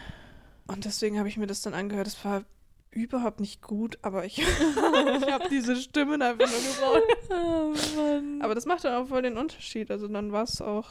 Und 0.67 0.85
deswegen 0.87 1.19
habe 1.19 1.29
ich 1.29 1.37
mir 1.37 1.47
das 1.47 1.61
dann 1.61 1.75
angehört. 1.75 2.07
Das 2.07 2.25
war 2.25 2.45
überhaupt 2.93 3.38
nicht 3.40 3.61
gut, 3.62 3.99
aber 4.02 4.25
ich, 4.25 4.38
ich 4.38 4.47
habe 5.33 5.49
diese 5.50 5.76
Stimmen 5.76 6.23
einfach 6.23 6.49
nur 6.50 6.59
gebraucht. 6.59 7.02
Oh 7.33 7.73
Mann. 7.97 8.43
Aber 8.43 8.57
das 8.57 8.67
macht 8.67 8.83
dann 8.85 8.95
auch 8.95 9.07
voll 9.09 9.23
den 9.23 9.37
Unterschied. 9.37 9.90
Also 9.93 10.09
dann 10.09 10.33
war 10.33 10.43
es 10.43 10.61
auch, 10.61 10.88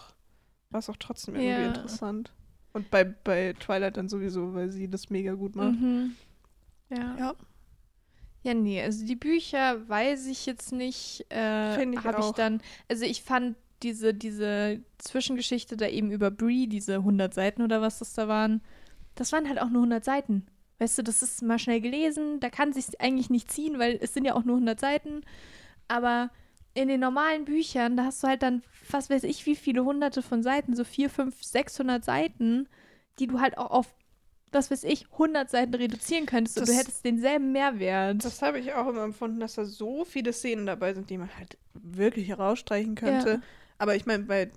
war's 0.70 0.90
auch 0.90 0.96
trotzdem 0.98 1.36
irgendwie 1.36 1.52
Ja. 1.64 1.68
interessant. 1.68 2.32
Und 2.74 2.90
bei, 2.92 3.04
bei 3.04 3.54
Twilight 3.60 3.98
dann 3.98 4.10
sowieso, 4.10 4.54
weil 4.54 4.72
sie 4.72 4.90
das 4.90 5.10
mega 5.10 5.34
gut 5.34 5.56
macht. 5.56 5.80
Mhm. 5.80 6.16
Ja. 6.90 7.18
Ja. 7.18 7.36
Ja, 8.42 8.54
nee, 8.54 8.82
also 8.82 9.06
die 9.06 9.18
Bücher 9.18 9.88
weiß 9.90 10.28
ich 10.28 10.46
jetzt 10.46 10.72
nicht. 10.72 11.26
Äh, 11.30 11.78
Habe 11.78 11.92
ich 11.94 12.00
auch. 12.06 12.34
dann, 12.34 12.62
also 12.88 13.04
ich 13.04 13.22
fand 13.22 13.58
diese, 13.84 14.14
diese 14.14 14.82
Zwischengeschichte 14.98 15.76
da 15.76 15.88
eben 15.88 16.12
über 16.12 16.32
Brie, 16.32 16.68
diese 16.68 16.96
100 16.96 17.34
Seiten 17.34 17.62
oder 17.62 17.82
was 17.82 18.00
das 18.00 18.14
da 18.14 18.28
waren, 18.28 18.62
das 19.16 19.32
waren 19.32 19.48
halt 19.48 19.60
auch 19.60 19.70
nur 19.70 19.82
100 19.82 20.04
Seiten. 20.04 20.46
Weißt 20.80 20.98
du, 20.98 21.04
das 21.04 21.22
ist 21.22 21.42
mal 21.42 21.60
schnell 21.60 21.82
gelesen, 21.82 22.40
da 22.40 22.50
kann 22.50 22.72
sich 22.72 23.02
eigentlich 23.02 23.30
nicht 23.30 23.52
ziehen, 23.52 23.78
weil 23.80 23.98
es 24.02 24.14
sind 24.14 24.24
ja 24.24 24.36
auch 24.36 24.46
nur 24.46 24.56
100 24.56 24.80
Seiten. 24.80 25.22
Aber 25.90 26.30
in 26.74 26.88
den 26.88 27.00
normalen 27.00 27.46
Büchern, 27.46 27.98
da 27.98 28.06
hast 28.06 28.24
du 28.24 28.28
halt 28.28 28.44
dann, 28.44 28.62
was 28.90 29.10
weiß 29.10 29.24
ich, 29.24 29.46
wie 29.46 29.56
viele 29.56 29.84
hunderte 29.84 30.22
von 30.22 30.44
Seiten, 30.44 30.76
so 30.76 30.84
4, 30.84 31.10
5, 31.10 31.44
600 31.44 32.04
Seiten, 32.06 32.68
die 33.20 33.28
du 33.28 33.40
halt 33.40 33.58
auch 33.58 33.72
auf, 33.72 33.88
was 34.52 34.72
weiß 34.72 34.84
ich, 34.86 35.12
100 35.12 35.50
Seiten 35.50 35.74
reduzieren 35.76 36.26
könntest 36.26 36.58
und 36.58 36.68
du 36.68 36.72
Das- 36.72 36.80
hättest 36.82 37.06
denselben 37.06 37.52
Mehrwert. 37.52 38.24
Das 38.24 38.42
habe 38.42 38.60
ich 38.60 38.74
auch 38.74 38.88
immer 38.88 39.04
empfunden, 39.04 39.40
dass 39.40 39.56
da 39.56 39.66
so 39.66 40.06
viele 40.06 40.32
Szenen 40.34 40.66
dabei 40.66 40.94
sind, 40.94 41.10
die 41.10 41.18
man 41.18 41.30
halt 41.38 41.58
wirklich 41.74 42.28
herausstreichen 42.30 42.96
könnte. 42.96 43.30
Ja. 43.30 43.42
Aber 43.78 43.96
ich 43.96 44.06
meine, 44.06 44.24
bei 44.24 44.50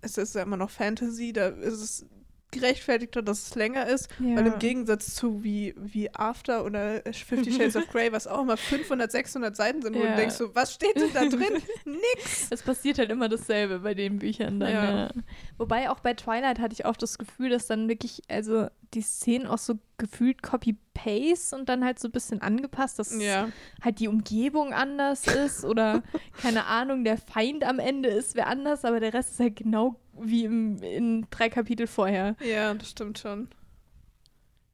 es 0.00 0.16
ist 0.18 0.34
ja 0.36 0.42
immer 0.42 0.56
noch 0.56 0.70
Fantasy, 0.70 1.32
da 1.32 1.48
ist 1.48 1.80
es 1.80 2.06
gerechtfertigter, 2.50 3.22
dass 3.22 3.48
es 3.48 3.54
länger 3.54 3.86
ist, 3.86 4.08
weil 4.18 4.46
im 4.46 4.58
Gegensatz 4.58 5.14
zu 5.14 5.44
wie, 5.44 5.74
wie 5.76 6.14
After 6.14 6.64
oder 6.64 7.02
Fifty 7.12 7.52
Shades 7.52 7.76
of 7.76 7.86
Grey, 7.88 8.10
was 8.12 8.26
auch 8.26 8.42
immer 8.42 8.56
500, 8.56 9.10
600 9.12 9.54
Seiten 9.56 9.82
sind, 9.82 9.94
wo 9.94 10.04
Ja. 10.04 10.10
du 10.12 10.16
denkst 10.16 10.36
so, 10.36 10.54
was 10.54 10.72
steht 10.74 10.96
denn 10.96 11.12
da 11.12 11.24
drin? 11.26 11.62
Nix. 11.84 12.46
Es 12.50 12.62
passiert 12.62 12.98
halt 12.98 13.10
immer 13.10 13.28
dasselbe 13.28 13.80
bei 13.80 13.94
den 13.94 14.18
Büchern 14.18 14.60
dann. 14.60 14.70
Ja. 14.72 14.98
Ja. 15.06 15.10
Wobei 15.58 15.90
auch 15.90 16.00
bei 16.00 16.14
Twilight 16.14 16.58
hatte 16.58 16.72
ich 16.72 16.84
auch 16.84 16.96
das 16.96 17.18
Gefühl, 17.18 17.50
dass 17.50 17.66
dann 17.66 17.88
wirklich, 17.88 18.22
also 18.28 18.68
die 18.94 19.02
Szenen 19.02 19.46
auch 19.46 19.58
so 19.58 19.74
gefühlt 19.98 20.42
Copy-Paste 20.42 21.54
und 21.56 21.68
dann 21.68 21.84
halt 21.84 21.98
so 21.98 22.08
ein 22.08 22.12
bisschen 22.12 22.40
angepasst, 22.40 22.98
dass 22.98 23.20
Ja. 23.20 23.50
halt 23.82 24.00
die 24.00 24.08
Umgebung 24.08 24.72
anders 24.72 25.26
ist 25.26 25.64
oder 25.64 26.02
keine 26.40 26.64
Ahnung, 26.66 27.04
der 27.04 27.18
Feind 27.18 27.64
am 27.64 27.78
Ende 27.78 28.08
ist 28.08 28.34
wer 28.36 28.46
anders, 28.46 28.84
aber 28.84 29.00
der 29.00 29.12
Rest 29.12 29.32
ist 29.32 29.40
halt 29.40 29.56
genau 29.56 29.96
wie 30.22 30.44
im, 30.44 30.82
in 30.82 31.26
drei 31.30 31.48
Kapitel 31.48 31.86
vorher. 31.86 32.36
Ja, 32.40 32.74
das 32.74 32.90
stimmt 32.90 33.18
schon. 33.18 33.48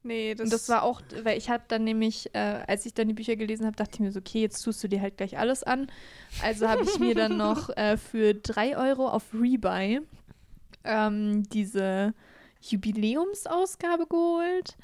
Nee, 0.03 0.35
das, 0.35 0.45
Und 0.45 0.53
das 0.53 0.69
war 0.69 0.83
auch, 0.83 1.01
weil 1.23 1.39
ich 1.39 1.49
habe 1.49 1.65
dann 1.67 1.83
nämlich, 1.83 2.35
äh, 2.35 2.39
als 2.39 2.85
ich 2.85 2.93
dann 2.93 3.09
die 3.09 3.15
Bücher 3.15 3.37
gelesen 3.37 3.65
habe, 3.65 3.75
dachte 3.75 3.93
ich 3.95 4.01
mir 4.01 4.13
so, 4.13 4.19
okay, 4.21 4.43
jetzt 4.43 4.61
tust 4.63 4.85
du 4.85 4.89
dir 4.89 5.01
halt 5.01 5.17
gleich 5.17 5.39
alles 5.39 5.63
an. 5.63 5.91
Also 6.43 6.69
habe 6.69 6.85
ich 6.85 6.99
mir 6.99 7.15
dann 7.15 7.37
noch 7.39 7.71
äh, 7.71 7.97
für 7.97 8.35
drei 8.35 8.77
Euro 8.77 9.09
auf 9.09 9.33
Rebuy 9.33 10.03
ähm, 10.85 11.43
diese 11.49 12.13
Jubiläumsausgabe 12.61 14.07
geholt, 14.07 14.77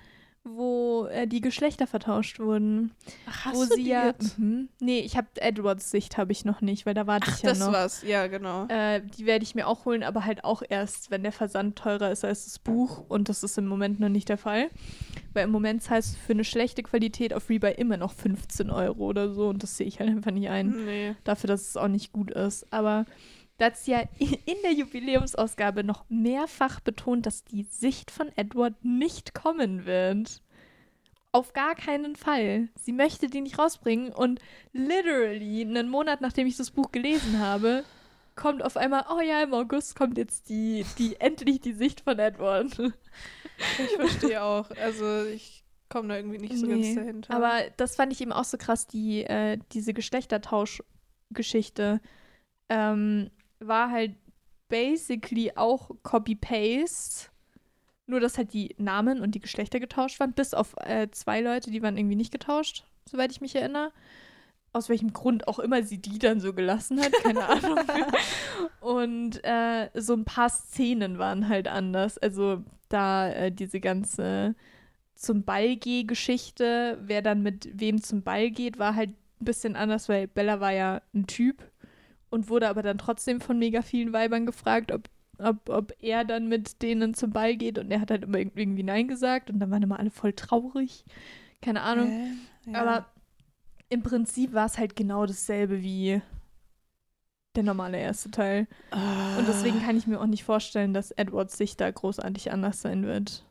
wo 0.45 1.07
äh, 1.07 1.27
die 1.27 1.43
Geschlechter 1.43 1.87
vertauscht 1.87 2.41
wurden. 2.41 2.93
Ach, 3.27 3.47
wo 3.47 3.61
hast 3.61 3.73
du 3.73 3.77
sie 3.77 3.85
die 3.85 3.91
ja. 3.91 4.07
jetzt? 4.07 4.39
Mhm. 4.39 4.69
Nee, 4.81 5.01
ich 5.01 5.17
habe 5.17 5.29
Edwards 5.37 5.91
Sicht 5.91 6.17
habe 6.17 6.33
ich 6.33 6.45
noch 6.47 6.63
nicht, 6.63 6.87
weil 6.87 6.95
da 6.95 7.07
warte 7.07 7.27
Ach, 7.31 7.37
ich 7.37 7.43
ja 7.43 7.51
das 7.51 7.59
noch. 7.59 7.73
war's. 7.73 8.03
Ja, 8.03 8.27
genau. 8.27 8.67
Äh, 8.69 9.03
die 9.03 9.27
werde 9.27 9.43
ich 9.43 9.55
mir 9.55 9.67
auch 9.67 9.85
holen, 9.85 10.03
aber 10.03 10.25
halt 10.25 10.45
auch 10.45 10.63
erst, 10.67 11.11
wenn 11.11 11.23
der 11.23 11.33
Versand 11.33 11.77
teurer 11.77 12.11
ist 12.11 12.25
als 12.25 12.45
das 12.45 12.59
Buch. 12.59 13.05
Und 13.09 13.29
das 13.29 13.43
ist 13.43 13.59
im 13.59 13.67
Moment 13.67 14.01
noch 14.01 14.09
nicht 14.09 14.31
der 14.31 14.39
Fall. 14.39 14.71
Weil 15.35 15.45
im 15.45 15.51
Moment 15.51 15.89
es 15.91 16.17
für 16.17 16.33
eine 16.33 16.45
schlechte 16.45 16.83
Qualität 16.83 17.35
auf 17.35 17.51
Rebuy 17.51 17.73
immer 17.73 17.99
noch 17.99 18.13
15 18.13 18.71
Euro 18.71 19.05
oder 19.05 19.33
so. 19.33 19.49
Und 19.49 19.63
das 19.63 19.77
sehe 19.77 19.87
ich 19.87 20.01
halt 20.01 20.09
einfach 20.09 20.33
nicht 20.33 20.49
ein. 20.49 20.71
Nee. 20.87 21.15
Dafür, 21.25 21.49
dass 21.49 21.69
es 21.69 21.77
auch 21.77 21.89
nicht 21.89 22.13
gut 22.13 22.31
ist. 22.31 22.73
Aber 22.73 23.05
da 23.61 23.67
hat 23.67 23.87
ja 23.87 24.01
in 24.19 24.57
der 24.65 24.73
Jubiläumsausgabe 24.73 25.85
noch 25.85 26.07
mehrfach 26.09 26.81
betont, 26.81 27.27
dass 27.27 27.45
die 27.45 27.65
Sicht 27.65 28.11
von 28.11 28.33
Edward 28.37 28.83
nicht 28.83 29.35
kommen 29.35 29.85
wird. 29.85 30.41
Auf 31.33 31.53
gar 31.53 31.75
keinen 31.75 32.17
Fall. 32.17 32.71
Sie 32.75 32.93
möchte 32.93 33.27
die 33.29 33.43
nicht 33.43 33.59
rausbringen 33.59 34.13
und 34.13 34.41
literally 34.73 35.61
einen 35.63 35.91
Monat 35.91 36.23
nachdem 36.23 36.47
ich 36.47 36.57
das 36.57 36.71
Buch 36.71 36.91
gelesen 36.91 37.39
habe, 37.39 37.85
kommt 38.35 38.65
auf 38.65 38.79
einmal, 38.79 39.05
oh 39.15 39.21
ja, 39.21 39.43
im 39.43 39.53
August 39.53 39.95
kommt 39.95 40.17
jetzt 40.17 40.49
die, 40.49 40.87
die 40.99 41.21
endlich 41.21 41.61
die 41.61 41.75
Sicht 41.75 42.01
von 42.01 42.19
Edward. 42.19 42.79
Ich 43.79 43.91
verstehe 43.91 44.43
auch. 44.43 44.71
Also 44.71 45.25
ich 45.25 45.65
komme 45.91 46.09
da 46.09 46.17
irgendwie 46.17 46.39
nicht 46.39 46.57
so 46.57 46.65
Nee, 46.65 46.73
ganz 46.73 46.95
dahinter. 46.95 47.35
Aber 47.35 47.61
das 47.77 47.97
fand 47.97 48.11
ich 48.11 48.23
eben 48.23 48.33
auch 48.33 48.45
so 48.45 48.57
krass, 48.57 48.87
die, 48.87 49.25
äh, 49.25 49.59
diese 49.73 49.93
Geschlechtertausch-Geschichte 49.93 52.01
ähm, 52.71 53.31
war 53.61 53.91
halt 53.91 54.17
basically 54.69 55.53
auch 55.55 55.91
Copy-Paste. 56.03 57.31
Nur, 58.07 58.21
dass 58.21 58.39
halt 58.39 58.53
die 58.53 58.75
Namen 58.79 59.21
und 59.21 59.35
die 59.35 59.41
Geschlechter 59.41 59.79
getauscht 59.79 60.19
waren, 60.19 60.33
bis 60.33 60.53
auf 60.53 60.75
äh, 60.79 61.09
zwei 61.13 61.41
Leute, 61.41 61.71
die 61.71 61.83
waren 61.83 61.97
irgendwie 61.97 62.17
nicht 62.17 62.33
getauscht, 62.33 62.85
soweit 63.09 63.31
ich 63.31 63.41
mich 63.41 63.55
erinnere. 63.55 63.93
Aus 64.73 64.89
welchem 64.89 65.13
Grund 65.13 65.47
auch 65.47 65.59
immer 65.59 65.83
sie 65.83 65.99
die 65.99 66.19
dann 66.19 66.41
so 66.41 66.53
gelassen 66.53 67.01
hat, 67.01 67.13
keine 67.23 67.47
Ahnung. 67.49 67.79
und 68.81 69.45
äh, 69.45 69.91
so 69.95 70.15
ein 70.15 70.25
paar 70.25 70.49
Szenen 70.49 71.19
waren 71.19 71.49
halt 71.49 71.69
anders. 71.69 72.19
Also 72.19 72.65
da 72.89 73.29
äh, 73.31 73.53
diese 73.53 73.81
ganze 73.81 74.57
zum 75.15 75.45
Ball 75.45 75.77
geh 75.77 76.05
Geschichte, 76.05 76.99
wer 77.03 77.23
dann 77.23 77.43
mit 77.43 77.69
wem 77.75 78.03
zum 78.03 78.23
Ball 78.23 78.51
geht, 78.51 78.79
war 78.79 78.95
halt 78.95 79.11
ein 79.11 79.45
bisschen 79.45 79.77
anders, 79.77 80.09
weil 80.09 80.27
Bella 80.27 80.61
war 80.61 80.73
ja 80.73 81.03
ein 81.15 81.27
Typ 81.27 81.70
und 82.31 82.49
wurde 82.49 82.69
aber 82.69 82.83
dann 82.83 82.99
trotzdem 82.99 83.41
von 83.41 83.59
mega 83.59 83.83
vielen 83.83 84.13
Weibern 84.13 84.47
gefragt, 84.47 84.93
ob, 84.93 85.09
ob, 85.39 85.69
ob 85.69 85.93
er 86.01 86.25
dann 86.25 86.49
mit 86.49 86.83
denen 86.83 87.15
zum 87.15 87.31
Ball 87.31 87.57
geht 87.57 87.79
und 87.79 87.91
er 87.91 88.01
hat 88.01 88.11
halt 88.11 88.25
immer 88.25 88.39
irgendwie 88.39 88.83
Nein 88.83 89.09
gesagt 89.09 89.51
und 89.51 89.59
dann 89.61 89.71
waren 89.71 89.83
immer 89.83 89.99
alle 89.99 90.11
voll 90.11 90.33
traurig. 90.33 91.05
Keine 91.63 91.83
Ahnung. 91.83 92.09
Hä? 92.09 92.33
Ja. 92.67 92.81
Aber 92.81 93.07
im 93.89 94.03
Prinzip 94.03 94.53
war 94.53 94.67
es 94.67 94.79
halt 94.79 94.97
genau 94.97 95.27
dasselbe 95.27 95.83
wie 95.83 96.23
der 97.57 97.63
normale 97.65 97.99
erste 97.99 98.31
Teil. 98.31 98.67
Und 99.39 99.49
deswegen 99.49 99.81
kann 99.83 99.97
ich 99.97 100.07
mir 100.07 100.21
auch 100.21 100.27
nicht 100.27 100.45
vorstellen, 100.45 100.95
dass 100.95 101.11
Edwards 101.13 101.57
sich 101.59 101.77
da 101.77 101.91
großartig 101.91 102.53
anders 102.53 102.81
sein 102.83 103.05
wird. 103.05 103.45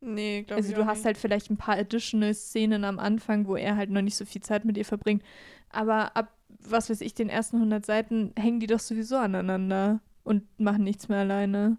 Nee, 0.00 0.42
glaube 0.42 0.62
Also 0.62 0.70
ich 0.70 0.74
du 0.74 0.82
auch 0.82 0.86
hast 0.86 0.98
nicht. 0.98 1.06
halt 1.06 1.18
vielleicht 1.18 1.50
ein 1.50 1.56
paar 1.56 1.76
additional 1.78 2.34
Szenen 2.34 2.84
am 2.84 2.98
Anfang, 2.98 3.46
wo 3.46 3.56
er 3.56 3.76
halt 3.76 3.90
noch 3.90 4.02
nicht 4.02 4.16
so 4.16 4.24
viel 4.24 4.42
Zeit 4.42 4.64
mit 4.64 4.76
ihr 4.76 4.84
verbringt. 4.84 5.22
Aber 5.70 6.16
ab, 6.16 6.35
was 6.70 6.90
weiß 6.90 7.00
ich, 7.00 7.14
den 7.14 7.28
ersten 7.28 7.56
100 7.56 7.84
Seiten 7.84 8.32
hängen 8.36 8.60
die 8.60 8.66
doch 8.66 8.80
sowieso 8.80 9.16
aneinander 9.16 10.00
und 10.24 10.44
machen 10.58 10.84
nichts 10.84 11.08
mehr 11.08 11.20
alleine. 11.20 11.78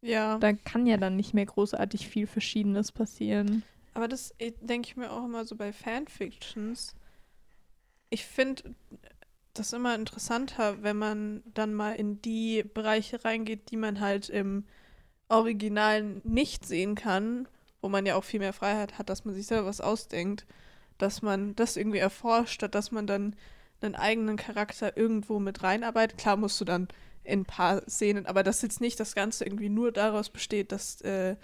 Ja. 0.00 0.38
Da 0.38 0.52
kann 0.52 0.86
ja 0.86 0.96
dann 0.96 1.16
nicht 1.16 1.34
mehr 1.34 1.46
großartig 1.46 2.08
viel 2.08 2.26
Verschiedenes 2.26 2.92
passieren. 2.92 3.62
Aber 3.94 4.08
das 4.08 4.32
äh, 4.38 4.52
denke 4.60 4.88
ich 4.88 4.96
mir 4.96 5.10
auch 5.10 5.24
immer 5.24 5.44
so 5.44 5.56
bei 5.56 5.72
Fanfictions. 5.72 6.94
Ich 8.10 8.24
finde 8.24 8.74
das 9.54 9.72
immer 9.72 9.94
interessanter, 9.94 10.82
wenn 10.82 10.96
man 10.96 11.42
dann 11.52 11.74
mal 11.74 11.92
in 11.92 12.22
die 12.22 12.62
Bereiche 12.62 13.24
reingeht, 13.24 13.70
die 13.70 13.76
man 13.76 14.00
halt 14.00 14.28
im 14.28 14.64
Original 15.28 16.20
nicht 16.24 16.64
sehen 16.64 16.94
kann, 16.94 17.48
wo 17.82 17.88
man 17.88 18.06
ja 18.06 18.14
auch 18.14 18.24
viel 18.24 18.40
mehr 18.40 18.52
Freiheit 18.52 18.98
hat, 18.98 19.08
dass 19.10 19.24
man 19.24 19.34
sich 19.34 19.46
selber 19.46 19.66
was 19.66 19.80
ausdenkt, 19.80 20.46
dass 20.96 21.22
man 21.22 21.54
das 21.56 21.76
irgendwie 21.76 21.98
erforscht, 21.98 22.54
statt 22.54 22.74
dass 22.74 22.92
man 22.92 23.06
dann 23.06 23.36
einen 23.80 23.94
eigenen 23.94 24.36
Charakter 24.36 24.96
irgendwo 24.96 25.38
mit 25.38 25.62
reinarbeitet. 25.62 26.18
Klar 26.18 26.36
musst 26.36 26.60
du 26.60 26.64
dann 26.64 26.88
in 27.24 27.40
ein 27.40 27.44
paar 27.44 27.82
Szenen, 27.88 28.26
aber 28.26 28.42
dass 28.42 28.62
jetzt 28.62 28.80
nicht 28.80 28.98
das 28.98 29.14
Ganze 29.14 29.44
irgendwie 29.44 29.68
nur 29.68 29.92
daraus 29.92 30.30
besteht, 30.30 30.72
dass 30.72 31.00
äh, 31.02 31.36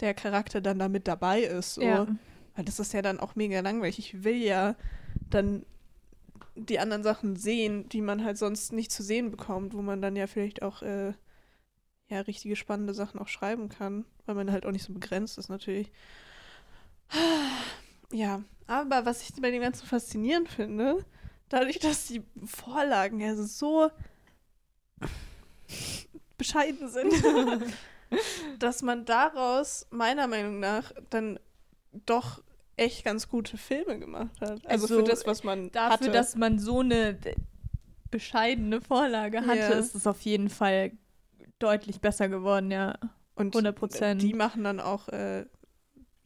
der 0.00 0.14
Charakter 0.14 0.60
dann 0.60 0.78
da 0.78 0.88
mit 0.88 1.08
dabei 1.08 1.42
ist. 1.42 1.74
So. 1.74 1.82
Ja. 1.82 2.06
Weil 2.54 2.64
das 2.64 2.78
ist 2.78 2.92
ja 2.92 3.02
dann 3.02 3.18
auch 3.18 3.34
mega 3.34 3.60
langweilig. 3.60 3.98
Ich 3.98 4.24
will 4.24 4.42
ja 4.42 4.76
dann 5.30 5.64
die 6.54 6.78
anderen 6.78 7.02
Sachen 7.02 7.36
sehen, 7.36 7.88
die 7.88 8.02
man 8.02 8.24
halt 8.24 8.36
sonst 8.36 8.72
nicht 8.72 8.92
zu 8.92 9.02
sehen 9.02 9.30
bekommt, 9.30 9.72
wo 9.74 9.80
man 9.80 10.02
dann 10.02 10.16
ja 10.16 10.26
vielleicht 10.26 10.62
auch 10.62 10.82
äh, 10.82 11.14
ja 12.08 12.20
richtige 12.20 12.56
spannende 12.56 12.92
Sachen 12.92 13.18
auch 13.20 13.28
schreiben 13.28 13.70
kann, 13.70 14.04
weil 14.26 14.34
man 14.34 14.52
halt 14.52 14.66
auch 14.66 14.70
nicht 14.70 14.84
so 14.84 14.92
begrenzt 14.92 15.38
ist 15.38 15.48
natürlich. 15.48 15.90
Ja, 18.14 18.42
aber 18.66 19.06
was 19.06 19.22
ich 19.22 19.40
bei 19.40 19.50
dem 19.50 19.62
Ganzen 19.62 19.86
faszinierend 19.86 20.46
finde, 20.46 21.02
dadurch, 21.52 21.78
dass 21.78 22.06
die 22.06 22.22
Vorlagen 22.44 23.20
ja 23.20 23.34
so 23.34 23.90
bescheiden 26.38 26.88
sind, 26.88 27.12
dass 28.58 28.82
man 28.82 29.04
daraus 29.04 29.86
meiner 29.90 30.26
Meinung 30.26 30.60
nach 30.60 30.92
dann 31.10 31.38
doch 32.06 32.42
echt 32.76 33.04
ganz 33.04 33.28
gute 33.28 33.56
Filme 33.58 33.98
gemacht 33.98 34.40
hat. 34.40 34.66
Also, 34.66 34.86
Also, 34.86 34.86
für 34.98 35.04
das, 35.04 35.26
was 35.26 35.44
man 35.44 35.70
Dafür, 35.70 35.92
hatte. 35.92 36.10
dass 36.10 36.36
man 36.36 36.58
so 36.58 36.80
eine 36.80 37.18
bescheidene 38.10 38.80
Vorlage 38.80 39.42
hatte, 39.46 39.58
Ja. 39.58 39.68
ist 39.70 39.94
es 39.94 40.06
auf 40.06 40.20
jeden 40.22 40.48
Fall 40.48 40.92
deutlich 41.58 42.00
besser 42.00 42.28
geworden, 42.28 42.70
ja. 42.70 42.98
Und 43.34 43.54
100%. 43.54 44.14
die 44.16 44.34
machen 44.34 44.64
dann 44.64 44.80
auch 44.80 45.08
äh, 45.08 45.46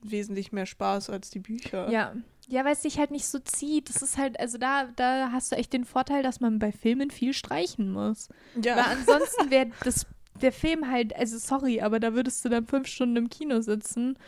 wesentlich 0.03 0.53
mehr 0.53 0.67
Spaß 0.67 1.11
als 1.11 1.31
die 1.31 1.41
Bücher. 1.41 1.91
Ja. 1.91 2.15
Ja, 2.49 2.65
weil 2.65 2.75
es 2.75 2.83
sich 2.83 2.99
halt 2.99 3.11
nicht 3.11 3.27
so 3.27 3.39
zieht. 3.41 3.89
Das 3.89 4.03
ist 4.03 4.17
halt, 4.19 4.39
also 4.39 4.57
da, 4.57 4.85
da 4.95 5.31
hast 5.33 5.51
du 5.51 5.57
echt 5.57 5.73
den 5.73 5.85
Vorteil, 5.85 6.23
dass 6.23 6.41
man 6.41 6.59
bei 6.59 6.71
Filmen 6.71 7.11
viel 7.11 7.33
streichen 7.33 7.91
muss. 7.91 8.29
ja. 8.63 8.77
Weil 8.77 8.85
ansonsten 8.85 9.51
wäre 9.51 9.71
das 9.83 10.07
der 10.41 10.53
Film 10.53 10.91
halt, 10.91 11.15
also 11.17 11.39
sorry, 11.39 11.81
aber 11.81 12.01
da 12.01 12.15
würdest 12.15 12.45
du 12.45 12.49
dann 12.49 12.67
fünf 12.67 12.89
Stunden 12.89 13.17
im 13.17 13.31
Kino 13.31 13.61
sitzen 13.61 14.19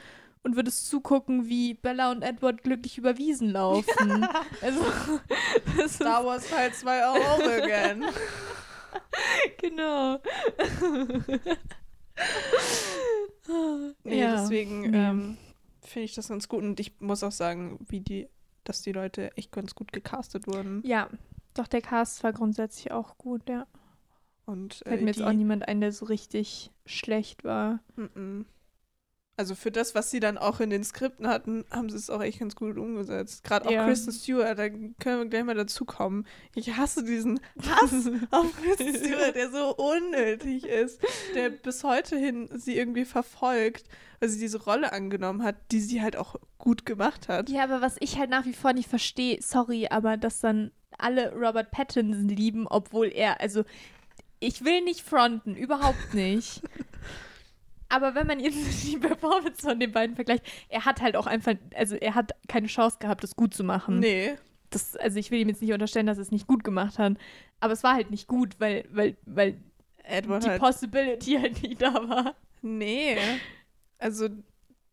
und 0.42 0.56
würdest 0.56 0.88
zugucken, 0.88 1.48
wie 1.48 1.74
Bella 1.74 2.10
und 2.10 2.22
Edward 2.22 2.62
glücklich 2.62 2.98
über 2.98 3.18
Wiesen 3.18 3.50
laufen. 3.50 4.26
also, 4.62 4.80
das 5.76 5.86
ist, 5.86 5.94
Star 5.96 6.24
Wars 6.24 6.48
Teil 6.48 6.72
2 6.72 7.04
all 7.04 7.20
over 7.20 7.62
again. 7.62 8.04
genau. 9.60 10.18
Nee, 14.04 14.20
Ja, 14.20 14.40
deswegen 14.42 14.94
ähm, 14.94 15.38
finde 15.90 16.04
ich 16.04 16.14
das 16.14 16.28
ganz 16.28 16.48
gut. 16.48 16.62
Und 16.62 16.80
ich 16.80 17.00
muss 17.00 17.22
auch 17.22 17.32
sagen, 17.32 17.78
wie 17.88 18.00
die, 18.00 18.28
dass 18.64 18.82
die 18.82 18.92
Leute 18.92 19.36
echt 19.36 19.52
ganz 19.52 19.74
gut 19.74 19.92
gecastet 19.92 20.46
wurden. 20.46 20.82
Ja, 20.84 21.08
doch 21.54 21.66
der 21.66 21.82
Cast 21.82 22.22
war 22.22 22.32
grundsätzlich 22.32 22.92
auch 22.92 23.18
gut, 23.18 23.48
ja. 23.48 23.66
Und 24.46 24.82
äh, 24.86 24.90
Fällt 24.90 25.02
mir 25.02 25.08
jetzt 25.08 25.22
auch 25.22 25.32
niemand 25.32 25.68
ein, 25.68 25.80
der 25.80 25.92
so 25.92 26.06
richtig 26.06 26.70
schlecht 26.86 27.44
war. 27.44 27.80
Mhm. 27.96 28.46
Also 29.38 29.54
für 29.54 29.70
das, 29.70 29.94
was 29.94 30.10
sie 30.10 30.18
dann 30.18 30.36
auch 30.36 30.58
in 30.58 30.68
den 30.68 30.82
Skripten 30.82 31.28
hatten, 31.28 31.64
haben 31.70 31.88
sie 31.90 31.96
es 31.96 32.10
auch 32.10 32.20
echt 32.20 32.40
ganz 32.40 32.56
gut 32.56 32.76
umgesetzt. 32.76 33.44
Gerade 33.44 33.68
auch 33.68 33.70
Ja. 33.70 33.86
Kristen 33.86 34.10
Stewart, 34.10 34.58
da 34.58 34.68
können 34.68 34.98
wir 34.98 35.26
gleich 35.26 35.44
mal 35.44 35.54
dazu 35.54 35.84
kommen. 35.84 36.26
Ich 36.56 36.76
hasse 36.76 37.04
diesen 37.04 37.38
Hass 37.62 38.10
auf 38.32 38.46
Kristen 38.60 38.96
Stewart, 38.96 39.36
der 39.36 39.50
so 39.50 39.76
unnötig 39.76 40.66
ist, 40.66 41.00
der 41.36 41.50
bis 41.50 41.84
heute 41.84 42.16
hin 42.16 42.48
sie 42.52 42.76
irgendwie 42.76 43.04
verfolgt, 43.04 43.84
weil 44.18 44.28
sie 44.28 44.40
diese 44.40 44.60
Rolle 44.60 44.92
angenommen 44.92 45.44
hat, 45.44 45.54
die 45.70 45.80
sie 45.80 46.02
halt 46.02 46.16
auch 46.16 46.34
gut 46.58 46.84
gemacht 46.84 47.28
hat. 47.28 47.48
Ja, 47.48 47.62
aber 47.62 47.80
was 47.80 47.94
ich 48.00 48.18
halt 48.18 48.30
nach 48.30 48.44
wie 48.44 48.52
vor 48.52 48.72
nicht 48.72 48.88
verstehe, 48.88 49.38
sorry, 49.40 49.86
aber 49.88 50.16
dass 50.16 50.40
dann 50.40 50.72
alle 50.98 51.32
Robert 51.32 51.70
Pattinson 51.70 52.28
lieben, 52.28 52.66
obwohl 52.66 53.06
er, 53.06 53.40
also 53.40 53.62
ich 54.40 54.64
will 54.64 54.82
nicht 54.82 55.02
fronten, 55.02 55.54
überhaupt 55.54 56.12
nicht. 56.12 56.62
aber 57.88 58.14
wenn 58.14 58.26
man 58.26 58.40
jetzt 58.40 58.56
die 58.84 58.98
Performance 58.98 59.62
von 59.62 59.80
den 59.80 59.92
beiden 59.92 60.14
vergleicht, 60.16 60.44
er 60.68 60.84
hat 60.84 61.00
halt 61.00 61.16
auch 61.16 61.26
einfach, 61.26 61.54
also 61.74 61.96
er 61.96 62.14
hat 62.14 62.32
keine 62.48 62.66
Chance 62.66 62.98
gehabt, 63.00 63.22
das 63.22 63.36
gut 63.36 63.54
zu 63.54 63.64
machen. 63.64 64.00
Nee. 64.00 64.36
Das, 64.70 64.96
also 64.96 65.18
ich 65.18 65.30
will 65.30 65.40
ihm 65.40 65.48
jetzt 65.48 65.62
nicht 65.62 65.72
unterstellen, 65.72 66.06
dass 66.06 66.18
er 66.18 66.22
es 66.22 66.30
nicht 66.30 66.46
gut 66.46 66.62
gemacht 66.62 66.98
hat, 66.98 67.14
aber 67.60 67.72
es 67.72 67.82
war 67.82 67.94
halt 67.94 68.10
nicht 68.10 68.26
gut, 68.26 68.56
weil, 68.58 68.84
weil, 68.90 69.16
weil 69.24 69.58
Edward 70.04 70.44
die 70.44 70.50
halt. 70.50 70.60
Possibility 70.60 71.36
halt 71.36 71.62
nicht 71.62 71.80
da 71.80 71.94
war. 71.94 72.34
Nee. 72.62 73.16
Also, 73.98 74.28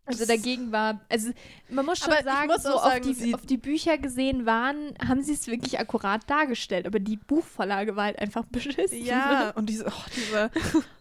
Also 0.08 0.26
dagegen 0.26 0.72
war, 0.72 1.02
also 1.10 1.32
man 1.70 1.86
muss 1.86 1.98
schon 1.98 2.14
Aber 2.14 2.24
sagen, 2.24 2.48
muss 2.48 2.62
so 2.62 2.70
auch 2.70 2.86
auf, 2.86 2.94
sagen, 2.94 3.16
die, 3.20 3.34
auf 3.34 3.46
die 3.46 3.58
Bücher 3.58 3.98
gesehen 3.98 4.46
waren, 4.46 4.94
haben 5.06 5.24
sie 5.24 5.34
es 5.34 5.48
wirklich 5.48 5.80
akkurat 5.80 6.30
dargestellt, 6.30 6.86
aber 6.86 7.00
die 7.00 7.18
Buchvorlage 7.18 7.96
war 7.96 8.06
halt 8.06 8.20
einfach 8.20 8.46
beschissen. 8.52 9.04
ja, 9.04 9.50
und 9.56 9.68
diese, 9.68 9.88
oh, 9.88 10.06
dieser, 10.16 10.52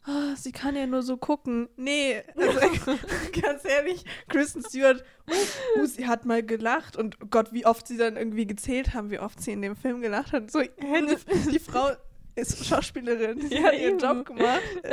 oh, 0.07 0.35
sie 0.37 0.53
kann 0.53 0.75
ja 0.75 0.87
nur 0.87 1.03
so 1.03 1.19
gucken. 1.19 1.69
Nee, 1.77 2.23
also 2.35 2.59
ganz 3.43 3.65
ehrlich, 3.65 4.05
Kristen 4.29 4.65
Stewart, 4.65 5.05
uh, 5.29 5.81
uh, 5.81 5.85
sie 5.85 6.07
hat 6.07 6.25
mal 6.25 6.43
gelacht 6.43 6.97
und 6.97 7.31
Gott, 7.31 7.53
wie 7.53 7.67
oft 7.67 7.87
sie 7.87 7.99
dann 7.99 8.17
irgendwie 8.17 8.47
gezählt 8.47 8.95
haben, 8.95 9.11
wie 9.11 9.19
oft 9.19 9.43
sie 9.43 9.53
in 9.53 9.61
dem 9.61 9.77
Film 9.77 10.01
gelacht 10.01 10.33
hat. 10.33 10.51
So, 10.51 10.63
die 10.63 11.59
Frau 11.59 11.91
ist 12.37 12.65
Schauspielerin, 12.67 13.41
sie 13.49 13.55
Ja, 13.57 13.65
hat 13.65 13.75
ihren 13.75 13.91
eben. 13.91 13.99
Job 13.99 14.27
gemacht. 14.27 14.63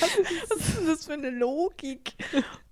Was, 0.00 0.18
was 0.50 0.58
ist 0.58 0.78
denn 0.78 0.86
das 0.86 1.06
für 1.06 1.12
eine 1.12 1.30
Logik? 1.30 2.14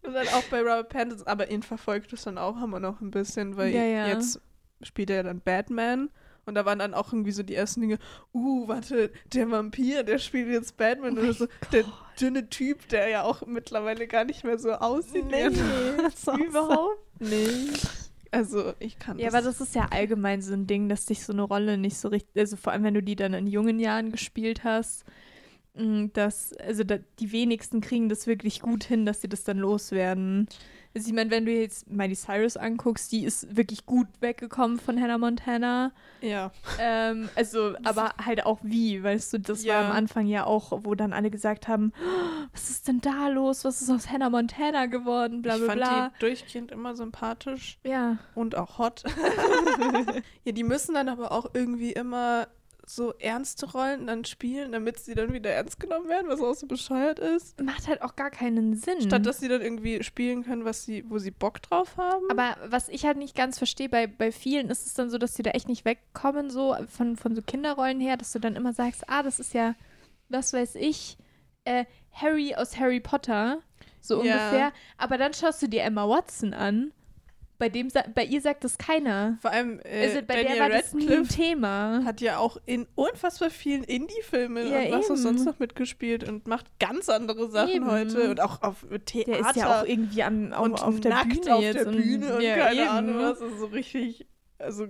Und 0.02 0.12
dann 0.12 0.26
auch 0.28 0.42
bei 0.44 0.60
Robert 0.60 0.88
Pattinson, 0.88 1.26
aber 1.26 1.50
ihn 1.50 1.62
verfolgt 1.62 2.12
es 2.12 2.22
dann 2.24 2.36
auch 2.38 2.60
immer 2.62 2.80
noch 2.80 3.00
ein 3.00 3.10
bisschen, 3.12 3.56
weil 3.56 3.72
Ja, 3.72 3.84
ja. 3.84 4.08
jetzt 4.08 4.40
spielt 4.82 5.10
er 5.10 5.22
dann 5.22 5.40
Batman. 5.40 6.10
Und 6.44 6.56
da 6.56 6.64
waren 6.64 6.80
dann 6.80 6.92
auch 6.94 7.12
irgendwie 7.12 7.30
so 7.30 7.44
die 7.44 7.54
ersten 7.54 7.82
Dinge, 7.82 7.98
uh, 8.34 8.66
warte, 8.66 9.12
der 9.32 9.48
Vampir, 9.48 10.02
der 10.02 10.18
spielt 10.18 10.48
jetzt 10.48 10.76
Batman 10.76 11.16
oder 11.16 11.32
so. 11.32 11.46
Der 11.70 11.84
dünne 12.20 12.48
Typ, 12.48 12.88
der 12.88 13.06
ja 13.08 13.22
auch 13.22 13.46
mittlerweile 13.46 14.08
gar 14.08 14.24
nicht 14.24 14.42
mehr 14.42 14.58
so 14.58 14.72
aussieht. 14.72 15.24
damals 15.30 15.60
aussah. 16.26 16.36
überhaupt 16.44 17.20
nicht. 17.20 18.11
Also, 18.34 18.72
ich 18.78 18.98
kann 18.98 19.18
Ja, 19.18 19.28
aber 19.28 19.42
das 19.42 19.60
ist 19.60 19.74
ja 19.74 19.88
allgemein 19.90 20.40
so 20.40 20.54
ein 20.54 20.66
Ding, 20.66 20.88
dass 20.88 21.04
dich 21.04 21.22
so 21.22 21.34
eine 21.34 21.42
Rolle 21.42 21.76
nicht 21.76 21.98
so 21.98 22.08
richtig, 22.08 22.34
also 22.36 22.56
vor 22.56 22.72
allem 22.72 22.82
wenn 22.82 22.94
du 22.94 23.02
die 23.02 23.14
dann 23.14 23.34
in 23.34 23.46
jungen 23.46 23.78
Jahren 23.78 24.10
gespielt 24.10 24.64
hast, 24.64 25.04
mh, 25.74 26.08
dass, 26.14 26.54
also 26.54 26.84
da, 26.84 26.98
die 27.18 27.32
wenigsten 27.32 27.80
kriegen 27.82 28.08
das 28.08 28.26
wirklich 28.26 28.60
gut 28.60 28.84
hin, 28.84 29.06
dass 29.06 29.20
sie 29.20 29.28
das 29.28 29.44
dann 29.44 29.58
loswerden. 29.58 30.48
Also 30.94 31.08
ich 31.08 31.14
meine, 31.14 31.30
wenn 31.30 31.46
du 31.46 31.52
jetzt 31.52 31.90
Miley 31.90 32.14
Cyrus 32.14 32.56
anguckst, 32.58 33.12
die 33.12 33.24
ist 33.24 33.56
wirklich 33.56 33.86
gut 33.86 34.06
weggekommen 34.20 34.78
von 34.78 35.00
Hannah 35.00 35.16
Montana. 35.18 35.92
Ja. 36.20 36.52
Ähm, 36.78 37.30
also, 37.34 37.74
aber 37.84 38.10
halt 38.22 38.44
auch 38.44 38.58
wie, 38.62 39.02
weißt 39.02 39.32
du, 39.32 39.38
das 39.38 39.64
Ja. 39.64 39.74
war 39.80 39.84
am 39.86 39.92
Anfang 39.92 40.26
ja 40.26 40.44
auch, 40.44 40.80
wo 40.84 40.94
dann 40.94 41.12
alle 41.14 41.30
gesagt 41.30 41.66
haben, 41.66 41.92
"Oh, 41.98 42.46
was 42.52 42.68
ist 42.70 42.88
denn 42.88 43.00
da 43.00 43.28
los? 43.28 43.64
Was 43.64 43.80
ist 43.80 43.90
aus 43.90 44.10
Hannah 44.10 44.28
Montana 44.30 44.86
geworden? 44.86 45.40
Bla 45.40 45.54
ich 45.56 45.60
bla 45.62 45.68
fand 45.70 45.80
bla. 45.80 46.08
die 46.10 46.18
durchgehend 46.20 46.70
immer 46.70 46.94
sympathisch 46.94 47.78
Ja. 47.84 48.18
und 48.34 48.54
auch 48.56 48.78
hot. 48.78 49.02
ja, 50.44 50.52
die 50.52 50.64
müssen 50.64 50.94
dann 50.94 51.08
aber 51.08 51.32
auch 51.32 51.46
irgendwie 51.54 51.92
immer 51.92 52.48
so 52.84 53.14
ernste 53.18 53.70
Rollen 53.70 54.06
dann 54.08 54.24
spielen, 54.24 54.72
damit 54.72 54.98
sie 54.98 55.14
dann 55.14 55.32
wieder 55.32 55.50
ernst 55.50 55.78
genommen 55.78 56.08
werden, 56.08 56.28
was 56.28 56.40
auch 56.40 56.54
so 56.54 56.66
bescheuert 56.66 57.18
ist. 57.20 57.60
Macht 57.62 57.86
halt 57.86 58.02
auch 58.02 58.16
gar 58.16 58.30
keinen 58.30 58.74
Sinn. 58.74 59.00
Statt 59.00 59.24
dass 59.24 59.38
sie 59.38 59.48
dann 59.48 59.62
irgendwie 59.62 60.02
spielen 60.02 60.44
können, 60.44 60.64
was 60.64 60.84
sie, 60.84 61.08
wo 61.08 61.18
sie 61.18 61.30
Bock 61.30 61.62
drauf 61.62 61.96
haben. 61.96 62.24
Aber 62.30 62.56
was 62.66 62.88
ich 62.88 63.04
halt 63.04 63.18
nicht 63.18 63.36
ganz 63.36 63.58
verstehe, 63.58 63.88
bei, 63.88 64.06
bei 64.06 64.32
vielen 64.32 64.68
ist 64.68 64.84
es 64.86 64.94
dann 64.94 65.10
so, 65.10 65.18
dass 65.18 65.34
die 65.34 65.42
da 65.42 65.50
echt 65.52 65.68
nicht 65.68 65.84
wegkommen, 65.84 66.50
so 66.50 66.76
von, 66.88 67.16
von 67.16 67.34
so 67.36 67.42
Kinderrollen 67.42 68.00
her, 68.00 68.16
dass 68.16 68.32
du 68.32 68.40
dann 68.40 68.56
immer 68.56 68.72
sagst, 68.72 69.08
ah, 69.08 69.22
das 69.22 69.38
ist 69.38 69.54
ja, 69.54 69.74
was 70.28 70.52
weiß 70.52 70.74
ich, 70.74 71.16
äh, 71.64 71.84
Harry 72.12 72.54
aus 72.56 72.78
Harry 72.78 73.00
Potter, 73.00 73.60
so 74.00 74.22
Ja. 74.22 74.32
ungefähr. 74.34 74.72
Aber 74.98 75.18
dann 75.18 75.32
schaust 75.34 75.62
du 75.62 75.68
dir 75.68 75.82
Emma 75.82 76.08
Watson 76.08 76.52
an. 76.52 76.92
Bei, 77.62 77.68
dem, 77.68 77.88
bei 78.16 78.24
ihr 78.24 78.40
sagt 78.40 78.64
das 78.64 78.76
keiner. 78.76 79.38
Vor 79.40 79.52
allem 79.52 79.78
äh, 79.84 80.08
Also 80.08 80.16
bei 80.26 80.34
Daniel 80.42 80.54
der 80.56 80.60
war 80.62 80.68
das 80.68 80.92
nie 80.94 81.02
ein 81.04 81.08
Radcliffe 81.10 81.32
Thema. 81.34 82.02
hat 82.04 82.20
ja 82.20 82.38
auch 82.38 82.56
in 82.66 82.88
unfassbar 82.96 83.50
vielen 83.50 83.84
Indie-Filmen 83.84 84.68
Ja, 84.68 84.80
und 84.80 84.90
was 84.90 85.08
auch 85.12 85.16
sonst 85.16 85.44
noch 85.44 85.60
mitgespielt 85.60 86.28
und 86.28 86.48
macht 86.48 86.66
ganz 86.80 87.08
andere 87.08 87.48
Sachen 87.52 87.70
Eben. 87.70 87.88
heute 87.88 88.30
und 88.30 88.40
auch 88.40 88.62
auf 88.62 88.84
Theater. 89.04 89.30
Der 89.30 89.40
ist 89.42 89.54
ja 89.54 89.80
auch 89.80 89.86
irgendwie 89.86 90.24
am, 90.24 90.52
auf, 90.52 90.64
und 90.64 90.82
auf 90.82 90.98
der 90.98 91.10
nackt 91.12 91.40
Bühne 91.42 91.54
auf 91.54 91.62
jetzt. 91.62 91.76
der 91.86 91.92
Bühne 91.92 92.34
und, 92.34 92.42
ja, 92.42 92.56
keine 92.56 92.80
eben. 92.80 92.88
Ahnung 92.88 93.16
was. 93.20 93.40
Also 93.40 93.56
so 93.56 93.66
richtig, 93.66 94.26
also 94.58 94.88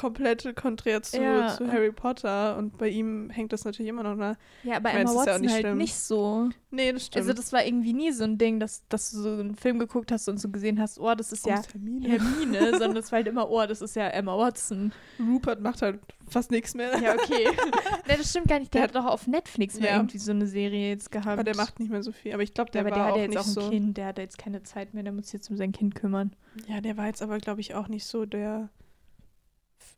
komplette 0.00 0.54
Konträr 0.54 1.02
zu, 1.02 1.20
Ja. 1.20 1.48
zu 1.48 1.70
Harry 1.70 1.92
Potter 1.92 2.56
und 2.56 2.78
bei 2.78 2.88
ihm 2.88 3.30
hängt 3.30 3.52
das 3.52 3.64
natürlich 3.64 3.88
immer 3.90 4.02
noch 4.02 4.14
nah. 4.14 4.36
Ja, 4.62 4.76
aber 4.76 4.90
Ich 4.90 4.94
Emma 4.96 5.10
ist 5.10 5.16
ja 5.16 5.20
Watson 5.26 5.40
nicht 5.42 5.52
halt 5.52 5.60
schlimm. 5.62 5.78
nicht 5.78 5.94
so. 5.94 6.48
Nee, 6.70 6.92
das 6.92 7.06
stimmt. 7.06 7.22
Also 7.22 7.32
das 7.34 7.52
war 7.52 7.64
irgendwie 7.64 7.92
nie 7.92 8.12
so 8.12 8.24
ein 8.24 8.38
Ding, 8.38 8.60
dass, 8.60 8.86
dass 8.88 9.10
du 9.10 9.18
so 9.18 9.30
einen 9.30 9.56
Film 9.56 9.78
geguckt 9.78 10.12
hast 10.12 10.28
und 10.28 10.38
so 10.38 10.48
gesehen 10.50 10.80
hast, 10.80 10.98
oh, 11.00 11.14
das 11.14 11.32
ist 11.32 11.46
ja 11.46 11.58
Aus 11.58 11.68
Hermine. 11.72 12.08
Hermine, 12.08 12.70
sondern 12.78 12.96
es 12.98 13.10
war 13.10 13.16
halt 13.18 13.26
immer, 13.28 13.50
oh, 13.50 13.64
das 13.66 13.82
ist 13.82 13.96
ja 13.96 14.06
Emma 14.08 14.36
Watson. 14.36 14.92
Rupert 15.18 15.60
macht 15.60 15.82
halt 15.82 15.98
fast 16.28 16.50
nichts 16.50 16.74
mehr. 16.74 16.98
Ja, 17.00 17.14
okay. 17.14 17.48
nee, 18.06 18.14
das 18.16 18.30
stimmt 18.30 18.48
gar 18.48 18.58
nicht. 18.58 18.72
Der, 18.74 18.86
Der 18.88 18.88
hat 18.88 18.94
doch 19.04 19.10
auf 19.10 19.26
Netflix 19.26 19.78
Ja. 19.78 19.96
irgendwie 19.96 20.18
so 20.18 20.30
eine 20.30 20.46
Serie 20.46 20.90
jetzt 20.90 21.10
gehabt. 21.10 21.26
Aber 21.28 21.44
der 21.44 21.56
macht 21.56 21.80
nicht 21.80 21.90
mehr 21.90 22.02
so 22.02 22.12
viel. 22.12 22.34
Aber 22.34 22.42
ich 22.42 22.52
glaube, 22.54 22.68
ja, 22.68 22.72
der 22.72 22.80
aber 22.82 22.90
der 22.90 22.98
war 22.98 23.06
hat 23.06 23.12
auch 23.14 23.16
ja 23.16 23.22
jetzt 23.22 23.30
nicht 23.30 23.38
auch 23.40 23.46
ein 23.46 23.52
so. 23.64 23.70
Kind, 23.70 23.96
der 23.96 24.06
hat 24.06 24.18
jetzt 24.18 24.36
keine 24.38 24.62
Zeit 24.62 24.94
mehr, 24.94 25.02
der 25.02 25.12
muss 25.12 25.26
sich 25.26 25.32
jetzt 25.34 25.50
um 25.50 25.56
sein 25.56 25.72
Kind 25.72 25.94
kümmern. 25.94 26.32
Ja, 26.66 26.80
der 26.82 26.96
war 26.98 27.06
jetzt 27.06 27.22
aber, 27.22 27.38
glaube 27.38 27.60
ich, 27.62 27.74
auch 27.74 27.88
nicht 27.88 28.04
so 28.04 28.26
der 28.26 28.68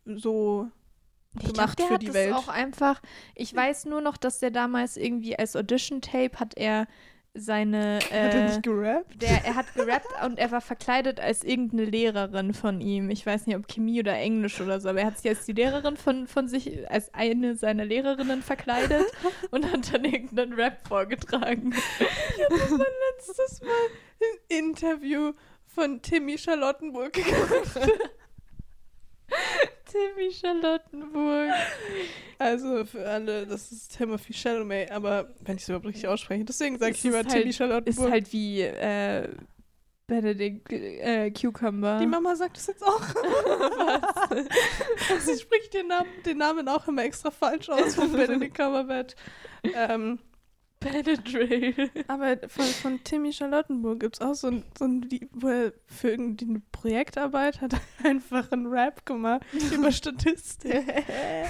so 0.05 0.69
glaub, 1.39 1.55
gemacht 1.55 1.79
der 1.79 1.87
für 1.87 1.99
die 1.99 2.15
Welt. 2.15 2.33
auch 2.35 2.49
einfach. 2.49 3.01
Ich 3.35 3.55
weiß 3.55 3.85
nur 3.87 4.01
noch, 4.01 4.17
dass 4.17 4.39
der 4.41 4.51
damals 4.51 4.97
irgendwie 4.97 5.39
als 5.39 5.55
Audition-Tape 5.57 6.39
hat 6.41 6.55
er 6.57 6.87
seine. 7.33 8.01
Hat 8.01 8.11
er 8.11 8.35
Äh, 8.35 8.47
nicht 8.49 8.63
gerappt? 8.65 9.23
der, 9.23 9.45
er 9.45 9.55
hat 9.55 9.73
gerappt 9.75 10.09
und 10.27 10.37
er 10.41 10.51
war 10.51 10.61
verkleidet 10.61 11.21
als 11.21 11.45
irgendeine 11.45 11.85
Lehrerin 11.85 12.53
von 12.55 12.81
ihm. 12.81 13.09
Ich 13.09 13.25
weiß 13.25 13.47
nicht, 13.47 13.55
ob 13.57 13.69
Chemie 13.69 14.01
oder 14.01 14.15
Englisch 14.17 14.61
oder 14.61 14.81
so, 14.81 14.89
aber 14.89 15.01
er 15.03 15.07
hat 15.07 15.19
sich 15.19 15.29
als 15.31 15.47
die 15.47 15.53
Lehrerin 15.53 15.97
von, 15.97 16.27
von 16.27 16.49
sich, 16.49 16.91
als 16.91 17.15
eine 17.15 17.55
seiner 17.55 17.85
Lehrerinnen 17.85 18.43
verkleidet 18.43 19.07
und 19.53 19.71
hat 19.71 19.95
dann 19.95 20.05
irgendeinen 20.05 20.55
Rap 20.55 20.85
vorgetragen. 20.89 21.73
Ich 22.01 22.45
habe 22.45 22.59
das 22.59 22.71
mein 22.71 22.87
letztes 23.17 23.61
Mal 23.61 23.69
ein 23.71 24.59
Interview 24.59 25.33
von 25.69 26.03
Timmy 26.03 26.37
Charlottenburg 26.37 27.13
geguckt. 27.13 27.89
Timmy 29.91 30.31
Charlottenburg. 30.33 31.51
Also 32.39 32.85
für 32.85 33.07
alle, 33.07 33.47
das 33.47 33.73
ist 33.73 33.97
Timothy 33.97 34.33
Chalamet, 34.33 34.91
aber 34.91 35.31
wenn 35.41 35.57
ich 35.57 35.63
es 35.63 35.69
überhaupt 35.69 35.87
richtig 35.87 36.09
ausspreche, 36.09 36.45
deswegen 36.45 36.79
sage 36.79 36.93
ich 36.93 37.03
lieber 37.03 37.21
ist 37.21 37.29
Timmy 37.31 37.45
halt- 37.45 37.55
Charlottenburg. 37.55 38.07
Ist 38.07 38.11
halt 38.13 38.33
wie 38.33 38.63
äh, 38.63 39.29
Benedict 40.07 40.73
äh, 40.73 41.31
Cucumber. 41.31 41.99
Die 42.01 42.07
Mama 42.07 42.35
sagt 42.35 42.57
es 42.57 42.67
jetzt 42.67 42.83
auch. 42.83 43.01
Sie 45.21 45.39
spricht 45.39 45.75
den 45.75 45.89
Namen, 45.89 46.09
den 46.27 46.39
Namen 46.39 46.69
auch 46.69 46.89
immer 46.89 47.05
extra 47.05 47.31
falsch 47.31 47.69
aus 47.69 47.95
von 47.95 48.11
Benedict 48.13 48.57
Cumberbatch. 48.57 49.15
Ähm, 49.75 50.19
Benadryl. 50.81 51.91
aber 52.09 52.39
von, 52.49 52.65
von 52.65 53.05
Timmy 53.05 53.33
Charlottenburg 53.33 54.01
gibt 54.01 54.17
es 54.17 54.21
auch 54.21 54.35
so 54.35 54.49
ein, 54.49 54.65
so 54.79 54.87
ein 54.87 55.03
Lied, 55.03 55.29
wo 55.33 55.49
er 55.49 55.73
für 55.87 56.11
irgendwie 56.11 56.47
eine 56.47 56.63
Projektarbeit 56.73 57.61
hat 57.61 57.75
einfach 58.05 58.51
einen 58.51 58.67
Rap 58.67 59.05
gemacht 59.07 59.43
über 59.73 59.93
Statistik. 59.93 60.73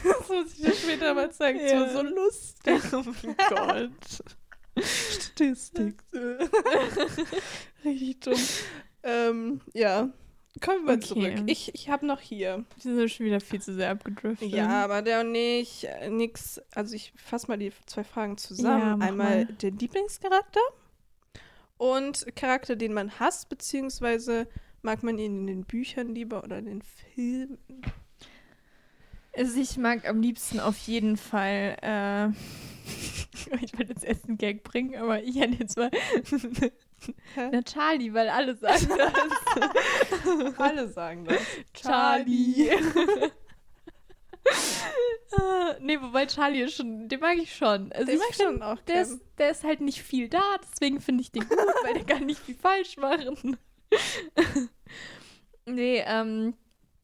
das 0.02 0.28
muss 0.28 0.52
ich 0.54 0.62
dir 0.62 0.74
später 0.74 1.14
mal 1.14 1.30
zeigen. 1.30 1.60
Es 1.60 1.72
war 1.72 1.90
so 1.90 2.02
lustig. 2.02 2.82
oh 2.92 3.04
mein 3.04 3.36
Gott. 3.48 4.24
Statistik. 4.84 5.94
Richtig 7.84 8.20
dumm. 8.20 8.38
Ähm, 9.02 9.60
ja. 9.72 10.10
Kommen 10.60 10.84
wir 10.86 10.94
Okay. 10.94 11.00
zurück. 11.06 11.32
Ich, 11.46 11.72
ich 11.74 11.88
habe 11.88 12.04
noch 12.06 12.20
hier. 12.20 12.64
Wir 12.82 12.96
sind 12.96 13.08
schon 13.10 13.26
wieder 13.26 13.40
viel 13.40 13.62
zu 13.62 13.72
sehr 13.72 13.90
abgedriftet. 13.90 14.48
Ja, 14.50 14.82
aber 14.84 15.00
der 15.02 15.20
und 15.20 15.34
ich, 15.34 15.86
äh, 15.88 16.10
nix. 16.10 16.60
Also 16.74 16.96
ich 16.96 17.12
fasse 17.16 17.46
mal 17.48 17.56
die 17.56 17.72
zwei 17.86 18.02
Fragen 18.04 18.36
zusammen. 18.36 19.00
Ja, 19.00 19.06
Einmal 19.06 19.44
mal. 19.44 19.54
der 19.54 19.70
Lieblingscharakter 19.70 20.60
und 21.78 22.26
Charakter, 22.34 22.74
den 22.76 22.92
man 22.92 23.18
hasst, 23.20 23.48
beziehungsweise 23.48 24.48
mag 24.82 25.02
man 25.02 25.18
ihn 25.18 25.40
in 25.42 25.46
den 25.46 25.64
Büchern 25.64 26.14
lieber 26.14 26.42
oder 26.42 26.58
in 26.58 26.66
den 26.66 26.82
Filmen. 26.82 27.58
Also 29.36 29.60
ich 29.60 29.76
mag 29.76 30.08
am 30.08 30.20
liebsten 30.20 30.58
auf 30.58 30.76
jeden 30.78 31.16
Fall, 31.16 31.76
äh, 31.80 32.28
ich 33.62 33.78
wollte 33.78 33.92
jetzt 33.92 34.04
erst 34.04 34.26
einen 34.26 34.36
Gag 34.36 34.64
bringen, 34.64 34.96
aber 34.96 35.22
ich 35.22 35.36
hätte 35.38 35.54
jetzt 35.60 35.76
mal 35.76 35.90
Hä? 37.34 37.48
na 37.52 37.62
Charlie, 37.62 38.12
weil 38.12 38.28
alle 38.28 38.56
sagen 38.56 38.88
das. 38.88 40.58
Alle 40.58 40.88
sagen 40.88 41.24
das. 41.24 41.40
Charlie. 41.74 42.70
Ah, 45.38 45.76
nee, 45.80 46.00
wobei 46.00 46.26
Charlie 46.26 46.62
ist 46.62 46.74
schon, 46.76 47.08
den 47.08 47.20
mag 47.20 47.36
ich 47.38 47.54
schon. 47.54 47.92
Also 47.92 48.06
Den 48.06 48.14
ich 48.14 48.20
mag 48.20 48.30
ich 48.30 48.36
find, 48.36 48.48
schon 48.48 48.62
auch 48.62 48.80
der 48.80 49.02
ist, 49.02 49.20
der 49.38 49.50
ist 49.50 49.62
halt 49.64 49.80
nicht 49.80 50.02
viel 50.02 50.28
da, 50.28 50.42
deswegen 50.62 51.00
finde 51.00 51.22
ich 51.22 51.30
den 51.30 51.48
gut, 51.48 51.58
weil 51.84 51.94
der 51.94 52.04
kann 52.04 52.26
nicht 52.26 52.40
viel 52.40 52.56
falsch 52.56 52.96
machen. 52.96 53.56
nee, 55.66 56.02
ähm, 56.04 56.54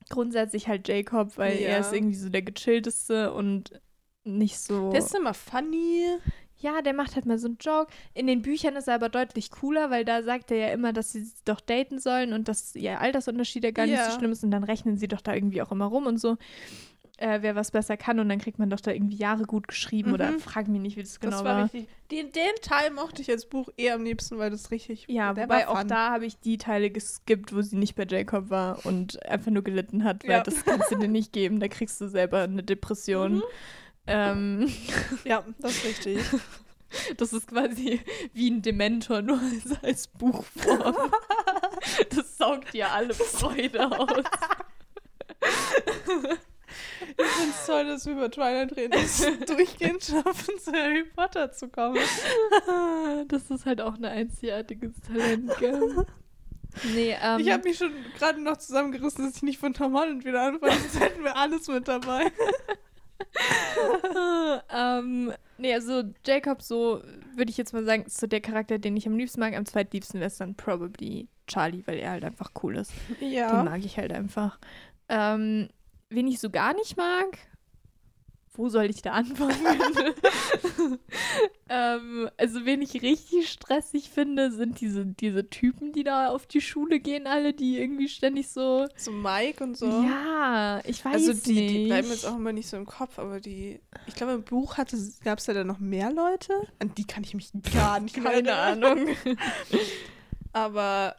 grundsätzlich 0.09 0.67
halt 0.67 0.89
Jacob, 0.89 1.37
weil 1.39 1.61
Ja. 1.61 1.69
er 1.69 1.81
ist 1.81 1.93
irgendwie 1.93 2.17
so 2.17 2.29
der 2.29 2.43
gechillteste 2.43 3.33
und 3.33 3.81
nicht 4.25 4.59
so. 4.59 4.91
Der 4.91 4.99
ist 5.01 5.15
immer 5.15 5.35
funny. 5.35 6.17
Ja, 6.59 6.81
der 6.83 6.95
macht 6.95 7.15
halt 7.17 7.27
mal 7.27 7.39
so 7.39 7.49
einen 7.49 7.59
Joke. 7.61 7.93
In 8.15 8.27
den 8.27 8.43
Büchern 8.43 8.77
ist 8.77 8.89
er 8.89 8.95
aber 8.95 9.09
deutlich 9.09 9.51
cooler, 9.51 9.91
weil 9.91 10.05
da 10.05 10.23
sagt 10.23 10.51
er 10.51 10.57
ja 10.57 10.69
immer, 10.69 10.93
dass 10.93 11.13
sie 11.13 11.31
doch 11.45 11.61
daten 11.61 11.99
sollen 11.99 12.33
und 12.33 12.49
dass 12.49 12.75
ihr 12.75 13.01
Altersunterschied 13.01 13.65
ja 13.65 13.71
gar 13.73 13.87
nicht 13.87 13.97
Ja. 13.97 14.11
so 14.11 14.19
schlimm 14.19 14.33
ist 14.33 14.43
und 14.43 14.51
dann 14.51 14.65
rechnen 14.65 14.97
sie 14.97 15.09
doch 15.09 15.21
da 15.21 15.35
irgendwie 15.35 15.61
auch 15.63 15.71
immer 15.73 15.87
rum 15.87 16.07
und 16.07 16.19
so. 16.19 16.37
Äh, 17.19 17.39
wer 17.41 17.57
was 17.57 17.71
besser 17.71 17.97
kann 17.97 18.21
und 18.21 18.29
dann 18.29 18.39
kriegt 18.39 18.59
man 18.59 18.69
doch 18.69 18.79
da 18.81 18.91
irgendwie 18.91 19.17
Jahre 19.17 19.45
gut 19.45 19.69
geschrieben 19.69 20.13
oder 20.13 20.33
Mhm. 20.33 20.39
frag 20.39 20.69
mich 20.69 20.83
nicht, 20.83 20.97
wie 20.99 21.03
das 21.03 21.19
genau 21.19 21.37
das 21.39 21.45
war. 21.47 21.57
war 21.57 21.65
richtig. 21.65 21.89
Den, 22.11 22.31
den 22.33 22.43
Teil 22.61 22.91
mochte 22.91 23.23
ich 23.23 23.31
als 23.31 23.47
Buch 23.47 23.71
eher 23.79 23.95
am 23.95 24.05
liebsten, 24.05 24.37
weil 24.37 24.51
das 24.51 24.71
richtig. 24.71 25.07
Ja, 25.09 25.31
wobei 25.35 25.49
war 25.49 25.69
auch 25.71 25.79
fun. 25.79 25.89
da 25.89 26.11
habe 26.11 26.27
ich 26.27 26.39
die 26.41 26.59
Teile 26.59 26.91
geskippt, 26.91 27.55
wo 27.57 27.63
sie 27.63 27.77
nicht 27.77 27.95
bei 27.97 28.05
Jacob 28.07 28.51
war 28.51 28.85
und 28.85 29.25
einfach 29.25 29.51
nur 29.51 29.65
gelitten 29.65 30.05
hat, 30.05 30.25
weil 30.25 30.31
Ja. 30.33 30.43
das 30.43 30.63
kannst 30.67 30.91
du 30.91 30.97
dir 30.99 31.09
nicht 31.09 31.33
geben. 31.33 31.59
Da 31.59 31.69
kriegst 31.69 31.99
du 32.03 32.07
selber 32.09 32.43
eine 32.43 32.63
Depression. 32.63 33.37
Mhm. 33.37 33.43
Ähm, 34.07 34.73
Ja, 35.25 35.45
das 35.59 35.73
ist 35.77 35.85
richtig. 35.85 36.19
das 37.17 37.33
ist 37.33 37.49
quasi 37.49 38.01
wie 38.33 38.51
ein 38.51 38.63
Dementor, 38.63 39.23
nur 39.23 39.41
als, 39.41 39.83
als 39.83 40.09
Buchform. 40.09 40.95
das 42.11 42.39
saugt 42.39 42.73
dir 42.73 42.91
alle 42.91 43.15
Freude 43.15 43.91
aus. 43.91 44.25
Ich 47.19 47.27
finde 47.27 47.51
es 47.51 47.67
toll, 47.67 47.87
dass 47.87 48.07
wir 48.07 48.13
über 48.13 48.31
Twilight 48.31 48.77
reden, 48.77 48.93
dass 48.93 49.21
wir 49.21 49.37
durchgehend 49.47 50.05
schaffen, 50.05 50.59
zu 50.59 50.73
Harry 50.73 51.05
Potter 51.05 51.53
zu 51.53 51.69
kommen. 51.69 51.99
Das 53.29 53.51
ist 53.51 53.67
halt 53.67 53.81
auch 53.81 53.95
ein 53.95 54.05
einzigartiges 54.05 54.93
Talent, 55.07 55.57
gell? 55.59 56.07
Nee, 56.95 57.17
ähm, 57.23 57.41
Ich 57.41 57.51
habe 57.51 57.63
mich 57.63 57.79
schon 57.79 57.93
gerade 58.19 58.41
noch 58.43 58.59
zusammengerissen, 58.59 59.25
dass 59.25 59.37
ich 59.37 59.43
nicht 59.43 59.59
von 59.59 59.73
Tom 59.73 59.97
Holland 59.97 60.25
wieder 60.25 60.43
anfange. 60.43 60.73
Sonst 60.73 61.01
hätten 61.01 61.25
wir 61.25 61.37
alles 61.37 61.69
mit 61.69 61.89
dabei. 61.89 62.31
ähm, 64.71 65.33
nee, 65.59 65.75
also 65.75 66.03
Jacob, 66.25 66.63
so 66.63 67.03
würde 67.35 67.51
ich 67.51 67.57
jetzt 67.57 67.73
mal 67.73 67.85
sagen, 67.85 68.05
ist 68.05 68.19
so 68.19 68.27
der 68.27 68.41
Charakter, 68.41 68.79
den 68.79 68.97
ich 68.97 69.07
am 69.07 69.17
liebsten 69.17 69.41
mag. 69.41 69.55
Am 69.55 69.67
zweitliebsten 69.67 70.21
wäre 70.21 70.29
es 70.29 70.39
dann 70.39 70.55
probably 70.55 71.29
Charlie, 71.47 71.83
weil 71.87 71.99
er 71.99 72.11
halt 72.13 72.25
einfach 72.25 72.51
cool 72.63 72.77
ist. 72.77 72.93
Den 73.21 73.33
Ja. 73.33 73.63
mag 73.63 73.85
ich 73.85 73.99
halt 73.99 74.13
einfach. 74.13 74.59
Ähm, 75.09 75.69
wen 76.11 76.27
ich 76.29 76.41
so 76.41 76.51
gar 76.51 76.75
nicht 76.75 76.97
mag, 76.97 77.39
wo 78.57 78.69
soll 78.69 78.91
ich 78.91 79.03
da 79.03 79.13
anfangen? 79.13 79.55
ähm, 81.69 82.31
also, 82.37 82.65
wen 82.65 82.83
ich 82.83 83.03
richtig 83.03 83.51
stressig 83.51 84.11
finde, 84.11 84.51
sind 84.51 84.81
diese, 84.81 85.07
diese 85.07 85.49
Typen, 85.49 85.93
die 85.93 86.05
da 86.05 86.29
auf 86.29 86.47
die 86.47 86.61
Schule 86.61 87.01
gehen, 87.01 87.27
alle, 87.27 87.53
die 87.53 87.79
irgendwie 87.79 88.09
ständig 88.09 88.49
so. 88.49 88.87
So 88.97 89.13
Mike 89.13 89.63
und 89.63 89.77
so. 89.77 89.87
Ja, 89.87 90.81
ich 90.85 91.05
weiß 91.05 91.29
also 91.29 91.33
die, 91.33 91.53
nicht. 91.53 91.75
die 91.75 91.87
bleiben 91.87 92.09
jetzt 92.09 92.27
auch 92.27 92.37
immer 92.37 92.53
nicht 92.53 92.69
so 92.69 92.77
im 92.77 92.87
Kopf, 92.87 93.19
aber 93.19 93.41
die, 93.41 93.81
ich 94.07 94.15
glaube 94.15 94.33
im 94.35 94.43
Buch 94.43 94.77
gab 94.77 95.39
es 95.39 95.47
ja 95.47 95.55
dann 95.55 95.67
noch 95.67 95.79
mehr 95.79 96.13
Leute. 96.13 96.53
An 96.79 96.93
die 96.95 97.05
kann 97.05 97.25
ich 97.25 97.35
mich 97.35 97.51
gar 97.73 98.01
nicht 98.01 98.23
Keine. 98.23 98.55
Ahnung. 98.55 99.09
Aber 100.53 101.17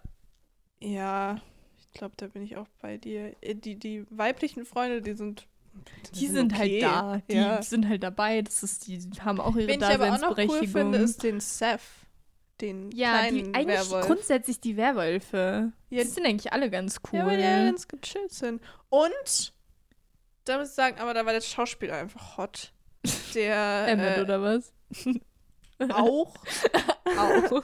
ja, 0.79 1.39
ich 1.77 1.91
glaube, 1.91 2.15
da 2.17 2.25
bin 2.25 2.41
ich 2.41 2.57
auch 2.57 2.67
bei 2.81 2.97
dir. 2.97 3.35
Äh, 3.41 3.53
Die, 3.53 3.75
die 3.75 4.05
weiblichen 4.09 4.65
Freunde, 4.65 5.01
die 5.01 5.13
sind. 5.13 5.47
Die 6.15 6.27
sind 6.27 6.53
okay. 6.53 6.81
halt 6.81 6.83
da. 6.83 7.21
Die 7.29 7.35
Ja. 7.35 7.61
sind 7.61 7.87
halt 7.87 8.03
dabei. 8.03 8.41
Das 8.41 8.63
ist, 8.63 8.87
die 8.87 8.99
haben 9.21 9.39
auch 9.39 9.55
ihre 9.55 9.67
Wen 9.67 9.81
ich 9.81 9.85
aber 9.85 10.05
auch 10.13 10.19
noch 10.19 10.35
Daseinsberechtigung. 10.35 10.61
cool 10.61 10.67
finde, 10.67 10.97
ist 10.99 11.23
den 11.23 11.39
Seth. 11.39 11.81
Den 12.61 12.89
ja, 12.91 13.29
die 13.29 13.53
eigentlich 13.53 13.67
Werwolf. 13.67 14.05
grundsätzlich 14.07 14.59
die 14.59 14.77
Werwölfe. 14.77 15.71
Ja, 15.89 16.01
die 16.03 16.09
sind 16.09 16.25
eigentlich 16.25 16.51
alle 16.53 16.71
ganz 16.71 17.01
cool. 17.11 17.19
Ja, 17.19 17.25
weil 17.27 17.37
die 17.37 17.43
ja 17.43 17.65
ganz 17.65 17.87
gechillt 17.87 18.31
sind. 18.31 18.61
Und, 18.89 19.53
da 20.45 20.57
muss 20.57 20.69
ich 20.69 20.73
sagen, 20.75 20.97
aber 20.99 21.13
da 21.13 21.25
war 21.25 21.33
der 21.33 21.41
Schauspieler 21.41 21.97
einfach 21.97 22.37
hot. 22.37 22.73
Der 23.35 23.87
Emmett 23.87 24.17
äh, 24.17 24.21
oder 24.21 24.41
was? 24.41 24.73
Auch. 25.93 26.35
Auch. 27.17 27.63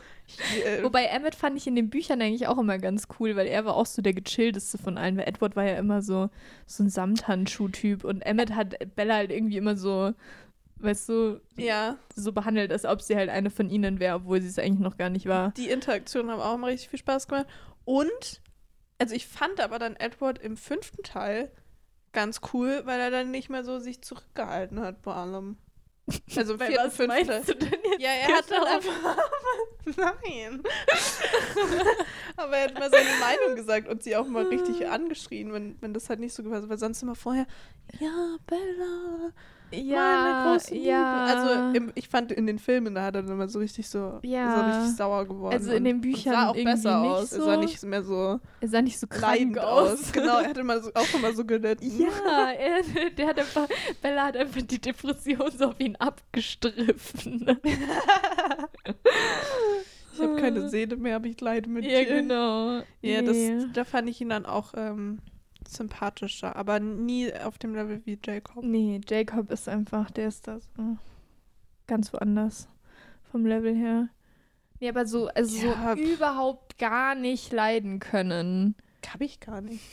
äh, 0.65 0.81
Wobei 0.83 1.05
Emmett 1.05 1.35
fand 1.35 1.57
ich 1.57 1.67
in 1.67 1.75
den 1.75 1.89
Büchern 1.89 2.21
eigentlich 2.21 2.47
auch 2.47 2.57
immer 2.57 2.77
ganz 2.77 3.07
cool, 3.19 3.35
weil 3.35 3.45
er 3.45 3.65
war 3.65 3.75
auch 3.75 3.85
so 3.85 4.01
der 4.01 4.13
gechillteste 4.13 4.77
von 4.77 4.97
allen. 4.97 5.17
Weil 5.17 5.27
Edward 5.27 5.55
war 5.55 5.65
ja 5.65 5.77
immer 5.77 6.01
so, 6.01 6.29
so 6.65 6.83
ein 6.83 6.89
Samthandschuh-Typ 6.89 8.03
und 8.05 8.21
Emmett 8.21 8.55
hat 8.55 8.75
Bella 8.95 9.15
halt 9.15 9.31
irgendwie 9.31 9.57
immer 9.57 9.75
so, 9.75 10.13
weißt 10.77 11.09
du, 11.09 11.41
ja, 11.57 11.97
so 12.15 12.31
behandelt, 12.31 12.71
als 12.71 12.85
ob 12.85 13.01
sie 13.01 13.15
halt 13.15 13.29
eine 13.29 13.49
von 13.49 13.69
ihnen 13.69 13.99
wäre, 13.99 14.15
obwohl 14.15 14.41
sie 14.41 14.47
es 14.47 14.59
eigentlich 14.59 14.79
noch 14.79 14.97
gar 14.97 15.09
nicht 15.09 15.25
war. 15.25 15.51
die 15.57 15.69
Interaktionen 15.69 16.31
haben 16.31 16.41
auch 16.41 16.55
immer 16.55 16.67
richtig 16.67 16.89
viel 16.89 16.99
Spaß 16.99 17.27
gemacht. 17.27 17.47
Und, 17.85 18.41
also 18.97 19.13
ich 19.13 19.27
fand 19.27 19.59
aber 19.59 19.77
dann 19.77 19.95
Edward 19.97 20.39
im 20.39 20.55
fünften 20.55 21.03
Teil 21.03 21.51
ganz 22.13 22.39
cool, 22.53 22.81
weil 22.85 22.99
er 22.99 23.11
dann 23.11 23.31
nicht 23.31 23.49
mehr 23.49 23.63
so 23.63 23.79
sich 23.79 24.01
zurückgehalten 24.01 24.79
hat 24.79 25.01
bei 25.01 25.13
allem. 25.13 25.57
Also 26.35 26.53
im 26.53 26.59
Bei 26.59 26.67
vierten, 26.67 26.87
was 26.87 26.95
fünften 26.95 27.27
meinst 27.27 27.49
du 27.49 27.55
denn 27.55 27.79
jetzt? 27.85 28.01
Ja, 28.01 28.09
er 28.09 28.37
hat 28.37 28.51
dann 28.51 28.59
genau? 28.59 28.75
einfach. 28.75 29.17
Nein. 30.25 30.63
Aber 32.35 32.57
er 32.57 32.63
hat 32.65 32.73
mal 32.79 32.89
seine 32.91 33.19
Meinung 33.19 33.55
gesagt 33.55 33.87
und 33.87 34.03
sie 34.03 34.15
auch 34.15 34.27
mal 34.27 34.45
richtig 34.45 34.87
angeschrien, 34.87 35.53
wenn, 35.53 35.77
wenn 35.81 35.93
das 35.93 36.09
halt 36.09 36.19
nicht 36.19 36.33
so 36.33 36.43
gepasst 36.43 36.63
hat. 36.63 36.69
Weil 36.69 36.77
sonst 36.77 37.01
immer 37.03 37.15
vorher, 37.15 37.47
ja, 37.99 38.37
Bella, 38.47 39.31
meine 39.73 39.89
Ja, 39.89 40.51
große 40.53 40.73
Liebe. 40.73 40.85
ja. 40.87 41.25
Also 41.25 41.77
im, 41.77 41.91
ich 41.95 42.07
fand 42.07 42.31
in 42.31 42.47
den 42.47 42.59
Filmen, 42.59 42.95
da 42.95 43.03
hat 43.03 43.15
er 43.15 43.23
dann 43.23 43.31
immer 43.33 43.47
so 43.47 43.59
richtig 43.59 43.87
so, 43.89 44.19
Ja. 44.23 44.55
er 44.55 44.79
richtig 44.79 44.97
sauer 44.97 45.25
geworden. 45.25 45.53
Also 45.53 45.71
in 45.71 45.83
den 45.83 46.01
Büchern 46.01 46.33
sah 46.33 46.49
auch 46.49 46.55
besser 46.55 47.01
aus. 47.01 47.31
Er 47.31 47.39
so. 47.39 47.45
sah 47.45 47.57
nicht 47.57 47.83
mehr 47.83 48.03
so 48.03 48.39
er 48.61 48.67
sah 48.67 48.81
nicht 48.81 48.99
so 48.99 49.07
krank 49.07 49.23
leidend 49.23 49.59
aus. 49.59 50.11
Genau, 50.13 50.39
er 50.39 50.49
hat 50.49 50.57
immer 50.57 50.79
so, 50.79 50.91
auch 50.93 51.13
immer 51.13 51.33
so 51.33 51.43
gelitten. 51.45 51.85
Ja, 51.99 52.51
er, 52.51 52.81
der 53.11 53.27
hat 53.27 53.39
einfach, 53.39 53.67
Bella 54.01 54.25
hat 54.27 54.37
einfach 54.37 54.61
die 54.61 54.79
Depression 54.79 55.51
so 55.51 55.65
auf 55.65 55.79
ihn 55.79 55.95
abgestriffen. 55.97 57.57
Ich 60.13 60.21
habe 60.21 60.35
keine 60.35 60.69
Seele 60.69 60.95
mehr, 60.95 61.15
aber 61.15 61.25
ich 61.25 61.41
leide 61.41 61.69
mit 61.69 61.85
ja, 61.85 61.99
dir. 61.99 62.05
genau. 62.05 62.81
Ja, 63.01 63.21
das, 63.21 63.35
da 63.73 63.83
fand 63.83 64.09
ich 64.09 64.21
ihn 64.21 64.29
dann 64.29 64.45
auch 64.45 64.73
ähm, 64.77 65.19
sympathischer, 65.67 66.55
aber 66.55 66.79
nie 66.79 67.33
auf 67.33 67.57
dem 67.57 67.75
Level 67.75 68.01
wie 68.05 68.19
Jacob. 68.23 68.63
Nee, 68.63 69.01
Jacob 69.07 69.51
ist 69.51 69.67
einfach, 69.69 70.11
der 70.11 70.27
ist 70.27 70.47
da 70.47 70.59
so 70.59 70.97
ganz 71.87 72.13
woanders 72.13 72.67
vom 73.31 73.45
Level 73.45 73.75
her. 73.75 74.09
Nee, 74.79 74.89
aber 74.89 75.05
so, 75.05 75.27
also 75.27 75.65
Ja, 75.65 75.95
so 75.95 76.01
überhaupt 76.01 76.77
gar 76.77 77.15
nicht 77.15 77.51
leiden 77.51 77.99
können. 77.99 78.75
Hab 79.11 79.21
ich 79.21 79.39
gar 79.39 79.61
nicht. 79.61 79.83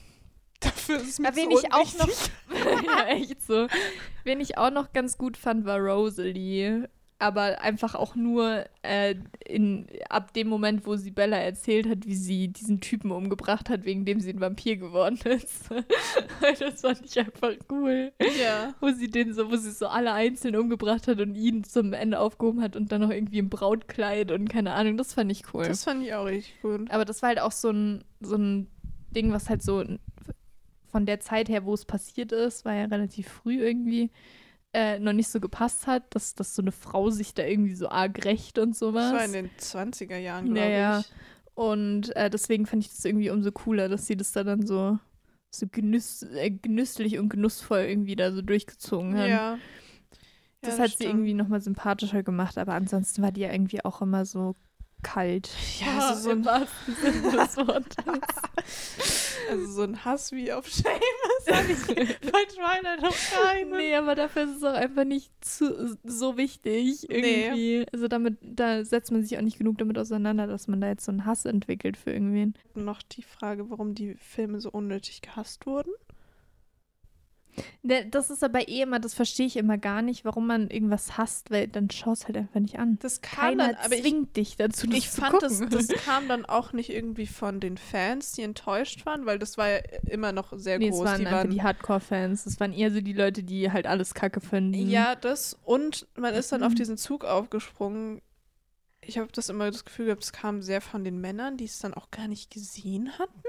Dafür 0.60 0.96
ist 0.96 1.08
es 1.08 1.18
mir 1.18 1.28
Aber 1.28 1.36
wen 1.36 1.50
zu 1.50 1.58
ich 1.58 1.72
auch 1.72 1.98
noch, 1.98 2.08
ja, 2.84 3.06
echt 3.08 3.42
so. 3.42 3.66
Wen 4.24 4.40
ich 4.40 4.58
auch 4.58 4.70
noch 4.70 4.92
ganz 4.92 5.16
gut 5.16 5.36
fand, 5.36 5.64
war 5.64 5.78
Rosalie. 5.78 6.88
Aber 7.20 7.60
einfach 7.60 7.94
auch 7.94 8.16
nur 8.16 8.64
äh, 8.80 9.14
in, 9.46 9.86
ab 10.08 10.32
dem 10.32 10.48
Moment, 10.48 10.86
wo 10.86 10.96
sie 10.96 11.10
Bella 11.10 11.36
erzählt 11.36 11.86
hat, 11.86 12.06
wie 12.06 12.14
sie 12.14 12.48
diesen 12.48 12.80
Typen 12.80 13.10
umgebracht 13.10 13.68
hat, 13.68 13.84
wegen 13.84 14.06
dem 14.06 14.20
sie 14.20 14.30
ein 14.30 14.40
Vampir 14.40 14.78
geworden 14.78 15.18
ist. 15.26 15.70
das 16.58 16.80
fand 16.80 17.04
ich 17.04 17.18
einfach 17.18 17.52
cool. 17.70 18.12
Ja. 18.40 18.74
Wo 18.80 18.90
sie 18.90 19.10
den 19.10 19.34
so, 19.34 19.50
wo 19.50 19.56
sie 19.56 19.70
so 19.70 19.86
alle 19.86 20.14
einzeln 20.14 20.56
umgebracht 20.56 21.08
hat 21.08 21.20
und 21.20 21.34
ihn 21.34 21.62
zum 21.62 21.92
Ende 21.92 22.18
aufgehoben 22.18 22.62
hat 22.62 22.74
und 22.74 22.90
dann 22.90 23.02
noch 23.02 23.10
irgendwie 23.10 23.38
im 23.38 23.50
Brautkleid 23.50 24.32
und 24.32 24.48
keine 24.48 24.72
Ahnung, 24.72 24.96
das 24.96 25.12
fand 25.12 25.30
ich 25.30 25.52
cool. 25.52 25.66
Das 25.66 25.84
fand 25.84 26.02
ich 26.02 26.14
auch 26.14 26.24
richtig 26.24 26.62
gut. 26.62 26.90
Aber 26.90 27.04
das 27.04 27.20
war 27.20 27.28
halt 27.28 27.40
auch 27.40 27.52
so 27.52 27.68
ein, 27.68 28.02
so 28.20 28.36
ein 28.36 28.66
Ding, 29.10 29.30
was 29.30 29.50
halt 29.50 29.62
so 29.62 29.84
von 30.90 31.06
der 31.06 31.20
Zeit 31.20 31.50
her, 31.50 31.64
wo 31.64 31.74
es 31.74 31.84
passiert 31.84 32.32
ist, 32.32 32.64
war 32.64 32.74
ja 32.74 32.86
relativ 32.86 33.28
früh 33.28 33.60
irgendwie. 33.62 34.10
Äh, 34.72 34.98
noch 35.00 35.12
nicht 35.12 35.28
so 35.28 35.40
gepasst 35.40 35.86
hat, 35.86 36.14
dass, 36.14 36.34
dass 36.34 36.54
so 36.54 36.62
eine 36.62 36.72
Frau 36.72 37.10
sich 37.10 37.34
da 37.34 37.44
irgendwie 37.44 37.74
so 37.74 37.88
arg 37.88 38.24
rächt 38.24 38.58
und 38.58 38.76
sowas. 38.76 39.10
Das 39.10 39.18
war 39.18 39.24
in 39.24 39.32
den 39.32 39.50
20er 39.58 40.16
Jahren, 40.18 40.46
glaube 40.46 40.60
Ja, 40.60 40.68
ja. 40.68 41.00
ich. 41.00 41.12
Und 41.54 42.14
äh, 42.16 42.30
deswegen 42.30 42.66
fand 42.66 42.84
ich 42.84 42.90
das 42.90 43.04
irgendwie 43.04 43.30
umso 43.30 43.52
cooler, 43.52 43.88
dass 43.88 44.06
sie 44.06 44.16
das 44.16 44.32
da 44.32 44.44
dann 44.44 44.66
so, 44.66 44.98
so 45.50 45.66
genüss, 45.70 46.22
äh, 46.22 46.50
genüsslich 46.50 47.18
und 47.18 47.28
genussvoll 47.28 47.80
irgendwie 47.80 48.16
da 48.16 48.32
so 48.32 48.42
durchgezogen 48.42 49.16
hat. 49.18 49.28
Ja. 49.28 49.58
das 50.60 50.78
Ja, 50.78 50.84
hat 50.84 50.96
sie 50.96 51.04
stimmt. 51.04 51.10
irgendwie 51.10 51.34
nochmal 51.34 51.60
sympathischer 51.60 52.22
gemacht, 52.22 52.56
aber 52.58 52.74
ansonsten 52.74 53.22
war 53.22 53.32
die 53.32 53.40
ja 53.42 53.52
irgendwie 53.52 53.84
auch 53.84 54.00
immer 54.02 54.24
so 54.24 54.56
kalt. 55.02 55.50
Ja, 55.80 56.08
also 56.08 56.22
so 56.22 56.30
ein, 56.30 56.42
des 56.42 57.56
Wortes. 57.56 57.96
also 59.50 59.66
so 59.72 59.82
ein 59.82 60.04
Hass 60.04 60.32
wie 60.32 60.52
auf 60.52 60.68
Seamus 60.70 61.00
habe 61.50 61.72
ich 61.72 61.86
bei 61.86 62.44
Twilight 62.44 63.02
noch 63.02 63.14
keinen. 63.14 63.70
Nee, 63.70 63.94
aber 63.94 64.14
dafür 64.14 64.44
ist 64.44 64.56
es 64.56 64.64
auch 64.64 64.74
einfach 64.74 65.04
nicht 65.04 65.32
zu, 65.40 65.98
so 66.04 66.36
wichtig 66.36 67.08
irgendwie. 67.08 67.86
Also 67.92 68.08
damit, 68.08 68.38
da 68.42 68.84
setzt 68.84 69.12
man 69.12 69.22
sich 69.22 69.36
auch 69.38 69.42
nicht 69.42 69.58
genug 69.58 69.78
damit 69.78 69.98
auseinander, 69.98 70.46
dass 70.46 70.68
man 70.68 70.80
da 70.80 70.88
jetzt 70.88 71.04
so 71.04 71.12
einen 71.12 71.24
Hass 71.24 71.44
entwickelt 71.44 71.96
für 71.96 72.12
irgendwen. 72.12 72.54
Noch 72.74 73.02
die 73.02 73.22
Frage, 73.22 73.70
warum 73.70 73.94
die 73.94 74.14
Filme 74.14 74.60
so 74.60 74.70
unnötig 74.70 75.22
gehasst 75.22 75.66
wurden. 75.66 75.90
Ne, 77.82 78.06
Das 78.06 78.30
ist 78.30 78.44
aber 78.44 78.68
eh 78.68 78.82
immer, 78.82 78.98
das 79.00 79.14
verstehe 79.14 79.46
ich 79.46 79.56
immer 79.56 79.78
gar 79.78 80.02
nicht, 80.02 80.24
warum 80.24 80.46
man 80.46 80.68
irgendwas 80.70 81.16
hasst, 81.16 81.50
weil 81.50 81.68
dann 81.68 81.90
schaust 81.90 82.26
halt 82.26 82.36
einfach 82.36 82.60
nicht 82.60 82.78
an. 82.78 82.98
Das 83.00 83.20
kam 83.22 83.40
Keiner 83.50 83.66
dann, 83.68 83.76
aber 83.84 83.94
ich, 83.94 84.02
zwingt 84.02 84.36
dich 84.36 84.56
dazu, 84.56 84.86
das 84.86 84.98
ich 84.98 85.10
zu 85.10 85.20
fand, 85.20 85.42
das, 85.42 85.60
gucken. 85.60 85.70
das 85.70 85.88
kam 86.04 86.28
dann 86.28 86.44
auch 86.44 86.72
nicht 86.72 86.90
irgendwie 86.90 87.26
von 87.26 87.60
den 87.60 87.78
Fans, 87.78 88.32
die 88.32 88.42
enttäuscht 88.42 89.06
waren, 89.06 89.26
weil 89.26 89.38
das 89.38 89.56
war 89.58 89.68
ja 89.68 89.78
immer 90.06 90.32
noch 90.32 90.52
sehr 90.56 90.78
nee, 90.78 90.90
groß. 90.90 91.04
waren 91.04 91.18
die 91.20 91.24
waren, 91.26 91.50
die 91.50 91.62
Hardcore-Fans. 91.62 92.44
Das 92.44 92.60
waren 92.60 92.72
eher 92.72 92.90
so 92.90 93.00
die 93.00 93.12
Leute, 93.12 93.42
die 93.42 93.70
halt 93.72 93.86
alles 93.86 94.14
kacke 94.14 94.40
finden. 94.40 94.88
ja, 94.90 95.14
das 95.16 95.58
und 95.64 96.06
man 96.16 96.34
ist 96.34 96.52
dann 96.52 96.62
auf 96.62 96.72
Mhm. 96.72 96.76
diesen 96.76 96.96
Zug 96.96 97.24
aufgesprungen. 97.24 98.20
Ich 99.02 99.16
habe 99.18 99.28
das 99.32 99.48
immer 99.48 99.70
das 99.70 99.84
Gefühl 99.86 100.06
gehabt, 100.06 100.22
es 100.24 100.32
kam 100.32 100.60
sehr 100.62 100.80
von 100.82 101.04
den 101.04 101.20
Männern, 101.20 101.56
die 101.56 101.64
es 101.64 101.78
dann 101.78 101.94
auch 101.94 102.10
gar 102.10 102.28
nicht 102.28 102.50
gesehen 102.50 103.18
hatten. 103.18 103.42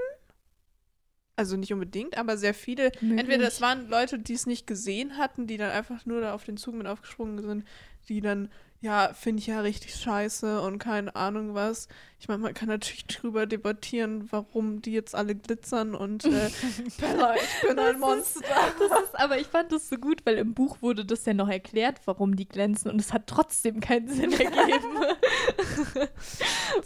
Also 1.42 1.56
nicht 1.56 1.72
unbedingt, 1.72 2.16
aber 2.16 2.36
sehr 2.36 2.54
viele 2.54 2.92
Entweder 3.00 3.48
es 3.48 3.60
waren 3.60 3.88
Leute, 3.88 4.16
die 4.16 4.34
es 4.34 4.46
nicht 4.46 4.64
gesehen 4.64 5.18
hatten, 5.18 5.48
die 5.48 5.56
dann 5.56 5.72
einfach 5.72 6.06
nur 6.06 6.20
da 6.20 6.34
auf 6.34 6.44
den 6.44 6.56
Zug 6.56 6.76
mit 6.76 6.86
aufgesprungen 6.86 7.42
sind, 7.42 7.66
die 8.08 8.20
dann, 8.20 8.48
ja, 8.82 9.12
finde 9.14 9.40
ich 9.40 9.46
ja 9.46 9.60
richtig 9.60 9.94
scheiße 9.94 10.60
und 10.60 10.78
keine 10.78 11.14
Ahnung 11.16 11.54
was. 11.54 11.88
Ich 12.18 12.28
meine, 12.28 12.38
man 12.42 12.54
kann 12.54 12.68
natürlich 12.68 13.04
drüber 13.06 13.46
debattieren, 13.46 14.28
warum 14.30 14.80
die 14.82 14.92
jetzt 14.92 15.14
alle 15.14 15.34
glitzern 15.34 15.94
und 15.96 16.24
äh, 16.24 16.50
Bella, 17.00 17.34
ich 17.62 17.66
bin 17.66 17.76
Das 17.76 17.86
ein 17.88 17.94
ist- 17.94 18.00
Monster. 18.00 18.40
Das 18.78 19.00
ist, 19.04 19.18
aber 19.18 19.38
ich 19.38 19.46
fand 19.48 19.72
das 19.72 19.88
so 19.88 19.96
gut, 19.96 20.20
weil 20.24 20.36
im 20.38 20.54
Buch 20.54 20.82
wurde 20.82 21.04
das 21.04 21.24
ja 21.24 21.34
noch 21.34 21.48
erklärt, 21.48 22.00
warum 22.04 22.36
die 22.36 22.46
glänzen 22.46 22.90
und 22.92 23.00
es 23.00 23.12
hat 23.12 23.26
trotzdem 23.26 23.80
keinen 23.80 24.08
Sinn 24.08 24.32
ergeben. 24.38 24.98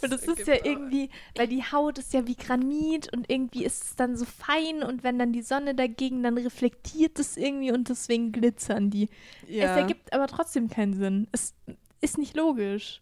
und 0.01 0.11
das 0.11 0.23
ist 0.23 0.47
ja 0.47 0.55
irgendwie, 0.63 1.09
weil 1.35 1.47
die 1.47 1.63
Haut 1.63 1.97
ist 1.97 2.13
ja 2.13 2.25
wie 2.27 2.35
Granit 2.35 3.11
und 3.13 3.29
irgendwie 3.29 3.63
ist 3.65 3.83
es 3.83 3.95
dann 3.95 4.17
so 4.17 4.25
fein 4.25 4.83
und 4.83 5.03
wenn 5.03 5.19
dann 5.19 5.33
die 5.33 5.41
Sonne 5.41 5.75
dagegen, 5.75 6.23
dann 6.23 6.37
reflektiert 6.37 7.19
es 7.19 7.37
irgendwie 7.37 7.71
und 7.71 7.89
deswegen 7.89 8.31
glitzern 8.31 8.89
die. 8.89 9.09
Es 9.47 9.55
ergibt 9.57 10.13
aber 10.13 10.27
trotzdem 10.27 10.69
keinen 10.69 10.93
Sinn. 10.95 11.27
Es 11.31 11.53
ist 12.01 12.17
nicht 12.17 12.35
logisch. 12.35 13.01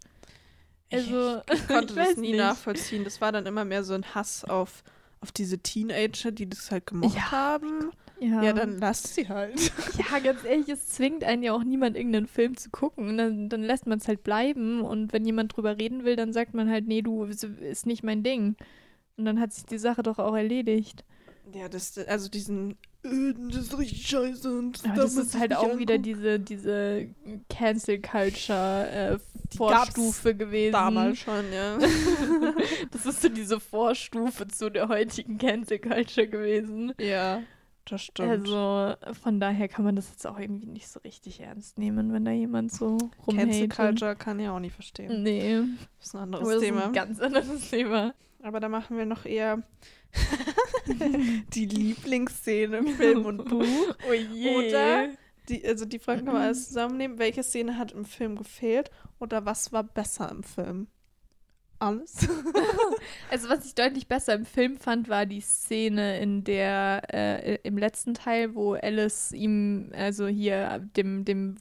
Also, 0.91 1.41
ich 1.53 1.67
konnte 1.67 1.93
ich 1.93 1.99
das 1.99 2.17
nie 2.17 2.31
nicht. 2.31 2.38
nachvollziehen. 2.38 3.03
Das 3.03 3.21
war 3.21 3.31
dann 3.31 3.45
immer 3.45 3.65
mehr 3.65 3.84
so 3.84 3.93
ein 3.93 4.15
Hass 4.15 4.43
auf, 4.45 4.84
auf 5.21 5.31
diese 5.31 5.58
Teenager, 5.60 6.31
die 6.31 6.49
das 6.49 6.71
halt 6.71 6.86
gemocht 6.86 7.15
Ja, 7.15 7.31
haben. 7.31 7.91
Ja. 8.19 8.41
Ja, 8.43 8.53
dann 8.53 8.77
lasst 8.79 9.13
sie 9.15 9.27
halt. 9.27 9.60
Ja, 10.12 10.19
ganz 10.19 10.43
ehrlich, 10.45 10.69
es 10.69 10.88
zwingt 10.88 11.23
einen 11.25 11.43
ja 11.43 11.51
auch 11.53 11.63
niemand, 11.63 11.97
irgendeinen 11.97 12.27
Film 12.27 12.55
zu 12.55 12.69
gucken. 12.69 13.10
Und 13.10 13.17
dann, 13.17 13.49
dann 13.49 13.63
lässt 13.63 13.88
man 13.88 13.97
es 13.99 14.08
halt 14.08 14.23
bleiben. 14.23 14.81
Und 14.81 15.12
wenn 15.12 15.25
jemand 15.25 15.55
drüber 15.55 15.77
reden 15.77 16.05
will, 16.05 16.15
dann 16.15 16.31
sagt 16.31 16.53
man 16.53 16.69
halt, 16.69 16.88
nee, 16.88 17.01
du, 17.01 17.25
ist- 17.25 17.86
nicht 17.86 18.03
mein 18.03 18.23
Ding. 18.23 18.55
Und 19.17 19.25
dann 19.25 19.39
hat 19.39 19.51
sich 19.53 19.65
die 19.65 19.77
Sache 19.77 20.01
doch 20.03 20.19
auch 20.19 20.36
erledigt. 20.36 21.03
Ja, 21.53 21.67
das, 21.67 21.97
also 21.97 22.29
diesen, 22.29 22.77
das 23.51 23.61
ist 23.63 23.77
richtig 23.77 24.07
scheiße 24.07 24.57
und 24.57 24.85
darf 24.85 24.95
das 24.95 25.15
ist 25.17 25.37
halt 25.39 25.55
auch 25.55 25.77
wieder 25.77 25.95
angucken. 25.95 26.03
diese, 26.03 26.39
diese 26.39 27.07
Cancel 27.49 28.01
Culture 28.01 28.89
äh, 28.89 29.17
Vorstufe 29.55 30.35
gewesen. 30.35 30.73
Damals 30.73 31.19
schon, 31.19 31.51
ja. 31.53 31.77
das 32.91 33.05
ist 33.05 33.21
so 33.21 33.29
diese 33.29 33.59
Vorstufe 33.59 34.47
zu 34.47 34.69
der 34.69 34.87
heutigen 34.89 35.37
Cancel 35.37 35.79
Culture 35.79 36.27
gewesen. 36.27 36.93
ja, 36.99 37.41
das 37.87 38.01
stimmt. 38.01 38.29
Also 38.29 38.95
von 39.21 39.39
daher 39.39 39.67
kann 39.67 39.85
man 39.85 39.95
das 39.95 40.09
jetzt 40.09 40.25
auch 40.25 40.39
irgendwie 40.39 40.65
nicht 40.65 40.87
so 40.87 40.99
richtig 41.01 41.39
ernst 41.41 41.77
nehmen, 41.77 42.11
wenn 42.13 42.25
da 42.25 42.31
jemand 42.31 42.71
so 42.71 42.97
Cancel 43.27 43.67
rumhatet. 43.67 43.69
Culture 43.75 44.15
kann 44.15 44.39
ich 44.39 44.47
auch 44.49 44.59
nicht 44.59 44.73
verstehen. 44.73 45.21
Nee, 45.21 45.61
Das 45.99 46.07
ist 46.07 46.15
ein 46.15 46.21
anderes 46.21 46.47
das 46.47 46.55
ist 46.57 46.63
Thema. 46.63 46.85
ein 46.85 46.93
ganz 46.93 47.19
anderes 47.19 47.69
Thema. 47.69 48.13
Aber 48.41 48.59
da 48.59 48.69
machen 48.69 48.97
wir 48.97 49.05
noch 49.05 49.25
eher 49.25 49.61
die 51.54 51.65
Lieblingsszene 51.65 52.78
im 52.78 52.88
Film 52.89 53.25
und 53.25 53.45
Buch. 53.45 53.95
Oh 54.10 54.13
je. 54.13 54.56
Oder 54.56 55.10
die, 55.49 55.65
also 55.65 55.86
die 55.86 55.99
Frage 55.99 56.23
kann 56.23 56.34
man 56.34 56.43
alles 56.43 56.67
zusammennehmen. 56.67 57.19
Welche 57.19 57.43
Szene 57.43 57.78
hat 57.78 57.91
im 57.91 58.06
Film 58.06 58.36
gefehlt 58.36 58.89
oder 59.19 59.45
was 59.45 59.71
war 59.71 59.84
besser 59.84 60.30
im 60.32 60.43
Film? 60.43 60.88
Alles? 61.80 62.28
Also 63.30 63.49
was 63.49 63.65
ich 63.65 63.75
deutlich 63.75 64.08
besser 64.08 64.34
im 64.34 64.45
Film 64.45 64.78
fand, 64.78 65.10
war 65.10 65.25
die 65.25 65.41
Szene, 65.41 66.19
in 66.19 66.43
der 66.43 67.01
äh, 67.12 67.58
im 67.63 67.78
letzten 67.78 68.13
Teil, 68.13 68.56
wo 68.56 68.73
Alice 68.73 69.32
ihm, 69.32 69.91
also 69.93 70.28
hier 70.28 70.80
dem, 70.95 71.25
dem 71.25 71.58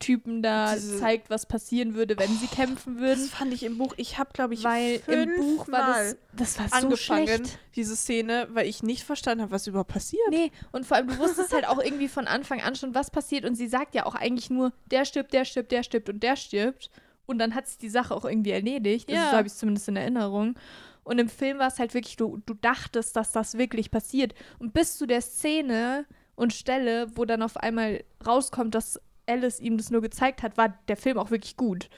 Volturi-Typen 0.00 0.42
da 0.42 0.74
Diese- 0.74 0.98
zeigt, 0.98 1.30
was 1.30 1.46
passieren 1.46 1.94
würde, 1.94 2.18
wenn 2.18 2.30
sie 2.38 2.46
kämpfen 2.46 2.98
würden. 2.98 3.20
Das 3.20 3.30
fand 3.30 3.52
ich 3.52 3.62
im 3.62 3.78
Buch. 3.78 3.94
Ich 3.96 4.18
habe, 4.18 4.30
glaube 4.32 4.54
ich, 4.54 4.64
Weil 4.64 5.00
im 5.06 5.36
Buch 5.36 5.68
war 5.68 5.88
das, 5.88 6.16
das 6.32 6.58
war 6.58 6.68
so 6.68 6.86
angefangen, 6.86 7.26
schlecht. 7.26 7.58
diese 7.76 7.96
Szene, 7.96 8.48
weil 8.52 8.66
ich 8.66 8.82
nicht 8.82 9.04
verstanden 9.04 9.42
habe, 9.42 9.52
was 9.52 9.66
überhaupt 9.66 9.92
passiert. 9.92 10.22
Nee, 10.30 10.50
und 10.72 10.86
vor 10.86 10.96
allem, 10.96 11.08
du 11.08 11.18
wusstest 11.18 11.52
halt 11.52 11.66
auch 11.66 11.78
irgendwie 11.82 12.08
von 12.08 12.26
Anfang 12.26 12.60
an 12.60 12.74
schon, 12.74 12.94
was 12.94 13.10
passiert. 13.10 13.44
Und 13.44 13.54
sie 13.54 13.68
sagt 13.68 13.94
ja 13.94 14.06
auch 14.06 14.14
eigentlich 14.14 14.50
nur, 14.50 14.72
der 14.90 15.04
stirbt, 15.04 15.32
der 15.32 15.44
stirbt, 15.44 15.70
der 15.72 15.82
stirbt 15.82 16.08
und 16.08 16.22
der 16.22 16.36
stirbt. 16.36 16.90
Und 17.26 17.38
dann 17.38 17.54
hat 17.54 17.68
sich 17.68 17.78
die 17.78 17.90
Sache 17.90 18.14
auch 18.14 18.24
irgendwie 18.24 18.50
erledigt. 18.50 19.08
Also 19.08 19.20
Ja. 19.22 19.30
so 19.30 19.36
habe 19.36 19.46
ich 19.46 19.52
es 19.52 19.58
zumindest 19.58 19.88
in 19.88 19.96
Erinnerung. 19.96 20.56
Und 21.04 21.18
im 21.18 21.28
Film 21.28 21.58
war 21.58 21.68
es 21.68 21.78
halt 21.78 21.94
wirklich, 21.94 22.16
du, 22.16 22.40
du 22.44 22.54
dachtest, 22.54 23.16
dass 23.16 23.32
das 23.32 23.56
wirklich 23.56 23.90
passiert. 23.90 24.34
Und 24.58 24.72
bis 24.72 24.96
zu 24.98 25.06
der 25.06 25.20
Szene 25.22 26.06
und 26.34 26.52
Stelle, 26.52 27.10
wo 27.16 27.24
dann 27.24 27.42
auf 27.42 27.56
einmal 27.56 28.02
rauskommt, 28.26 28.74
dass 28.74 29.00
Alice 29.30 29.60
ihm 29.60 29.76
das 29.76 29.90
nur 29.90 30.00
gezeigt 30.00 30.42
hat, 30.42 30.56
war 30.56 30.76
der 30.88 30.96
Film 30.96 31.18
auch 31.18 31.30
wirklich 31.30 31.56
gut. 31.56 31.88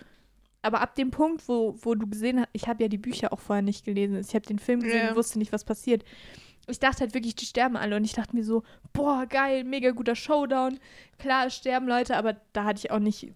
Aber 0.63 0.81
ab 0.81 0.95
dem 0.95 1.11
Punkt, 1.11 1.49
wo, 1.49 1.75
wo 1.83 1.95
du 1.95 2.07
gesehen 2.07 2.41
hast, 2.41 2.49
ich 2.53 2.69
habe 2.69 2.83
ja 2.85 2.89
die 2.89 2.99
Bücher 2.99 3.33
auch 3.33 3.41
vorher 3.41 3.63
nicht 3.63 3.85
gelesen, 3.85 4.17
ich 4.21 4.35
habe 4.35 4.47
den 4.47 4.59
Film 4.61 4.81
gesehen 4.81 5.05
Ja. 5.05 5.11
und 5.11 5.17
wusste 5.17 5.39
nicht, 5.39 5.53
was 5.53 5.65
passiert. 5.65 6.05
Ich 6.69 6.79
dachte 6.79 7.01
halt 7.01 7.15
wirklich, 7.15 7.35
die 7.35 7.47
sterben 7.47 7.77
alle 7.77 7.97
und 7.97 8.05
ich 8.05 8.13
dachte 8.13 8.37
mir 8.37 8.45
so, 8.45 8.63
boah, 8.93 9.27
geil, 9.27 9.65
mega 9.65 9.91
guter 9.91 10.15
Showdown. 10.15 10.79
Klar, 11.19 11.47
es 11.47 11.57
sterben 11.57 11.89
Leute, 11.89 12.17
aber 12.17 12.37
da 12.53 12.63
hatte 12.65 12.79
ich 12.79 12.93
auch 12.93 13.01
nicht 13.01 13.33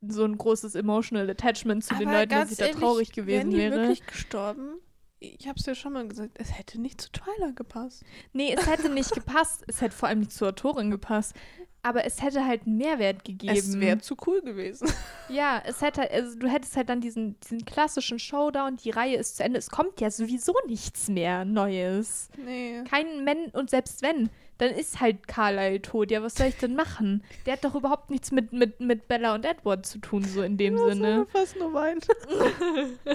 so 0.00 0.24
ein 0.24 0.38
großes 0.38 0.74
emotional 0.74 1.28
Attachment 1.28 1.84
zu 1.84 1.94
den 1.96 2.08
Aber 2.08 2.20
Leuten, 2.20 2.30
dass 2.30 2.50
ich 2.50 2.56
da 2.58 2.64
ehrlich, 2.66 2.80
traurig 2.80 3.12
gewesen 3.12 3.28
wären 3.36 3.50
die 3.50 3.56
wäre. 3.58 3.76
wirklich 3.76 4.06
gestorben? 4.06 4.76
Ich 5.20 5.46
habe 5.46 5.56
es 5.60 5.66
ja 5.66 5.74
schon 5.74 5.92
mal 5.92 6.08
gesagt, 6.08 6.32
es 6.34 6.58
hätte 6.58 6.80
nicht 6.80 7.00
zu 7.00 7.12
Twilight 7.12 7.54
gepasst. 7.54 8.02
Nee, 8.32 8.52
es 8.58 8.66
hätte 8.66 8.88
nicht 8.88 9.12
gepasst. 9.12 9.62
Es 9.68 9.80
hätte 9.80 9.94
vor 9.94 10.08
allem 10.08 10.18
nicht 10.20 10.32
zur 10.32 10.48
Autorin 10.48 10.90
gepasst. 10.90 11.36
Aber 11.84 12.04
es 12.04 12.22
hätte 12.22 12.46
halt 12.46 12.64
einen 12.66 12.76
Mehrwert 12.76 13.24
gegeben. 13.24 13.56
Es 13.56 13.80
wäre 13.80 13.98
zu 13.98 14.16
cool 14.26 14.40
gewesen. 14.42 14.88
Ja, 15.28 15.62
es 15.64 15.80
hätte, 15.80 16.10
also 16.10 16.38
du 16.38 16.46
hättest 16.46 16.76
halt 16.76 16.90
dann 16.90 17.00
diesen, 17.00 17.40
diesen 17.40 17.64
klassischen 17.64 18.18
Showdown, 18.18 18.76
die 18.76 18.90
Reihe 18.90 19.16
ist 19.16 19.38
zu 19.38 19.44
Ende. 19.44 19.58
Es 19.58 19.70
kommt 19.70 19.98
ja 19.98 20.10
sowieso 20.10 20.54
nichts 20.66 21.08
mehr 21.08 21.46
Neues. 21.46 22.28
Nee. 22.36 22.84
Kein 22.84 23.24
Men 23.24 23.46
und 23.52 23.70
selbst 23.70 24.02
wenn, 24.02 24.28
dann 24.58 24.72
ist 24.72 25.00
halt 25.00 25.26
Carlyle 25.26 25.80
tot. 25.80 26.10
Ja, 26.10 26.22
was 26.22 26.34
soll 26.34 26.48
ich 26.48 26.56
denn 26.56 26.76
machen? 26.76 27.24
Der 27.46 27.54
hat 27.54 27.64
doch 27.64 27.74
überhaupt 27.74 28.10
nichts 28.10 28.30
mit, 28.30 28.52
mit, 28.52 28.78
mit 28.80 29.08
Bella 29.08 29.34
und 29.34 29.46
Edward 29.46 29.86
zu 29.86 30.00
tun, 30.00 30.22
so 30.22 30.42
in 30.42 30.58
dem 30.58 30.76
Sinne. 30.76 31.26
fast 31.32 31.56
nur 31.58 31.72
weinen. 31.72 32.00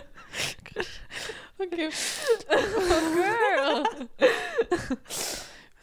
okay. 1.60 1.90
Girl. 3.14 3.84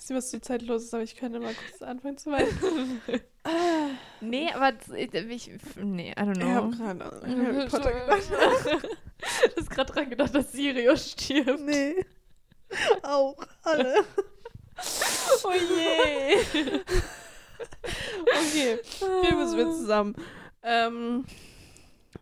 Weiß 0.05 0.11
nicht, 0.11 0.19
was 0.19 0.31
zur 0.33 0.43
Zeit 0.43 0.61
los 0.61 0.83
ist, 0.85 0.93
aber 0.93 1.03
ich 1.03 1.17
könnte 1.17 1.41
mal 1.41 1.55
kurz 1.55 1.81
anfangen 1.81 2.19
zu 2.19 2.31
weinen. 2.31 3.01
Nee, 4.21 4.51
aber 4.55 4.73
ich, 4.97 5.51
ich 5.51 5.51
nee, 5.77 6.11
I 6.13 6.15
don't 6.15 6.39
Ich 6.39 6.45
habe 6.45 6.69
know. 6.69 6.77
gerade 6.79 7.05
an 7.23 7.47
Harry 7.47 7.69
Potter 7.69 7.93
gedacht. 7.93 8.23
Du 9.55 9.61
hast 9.61 9.71
gerade 9.71 9.93
dran 9.93 10.11
gedacht, 10.11 10.35
dass 10.35 10.53
Sirius 10.53 11.13
stirbt. 11.13 11.61
Nee. 11.61 12.05
Auch 13.03 13.37
alle. 13.63 14.05
Oh 15.45 15.53
je. 15.53 16.81
Okay, 18.27 18.79
hier 19.23 19.35
müssen 19.37 19.57
wir 19.59 19.71
zusammen. 19.71 20.15
Ähm, 20.63 21.25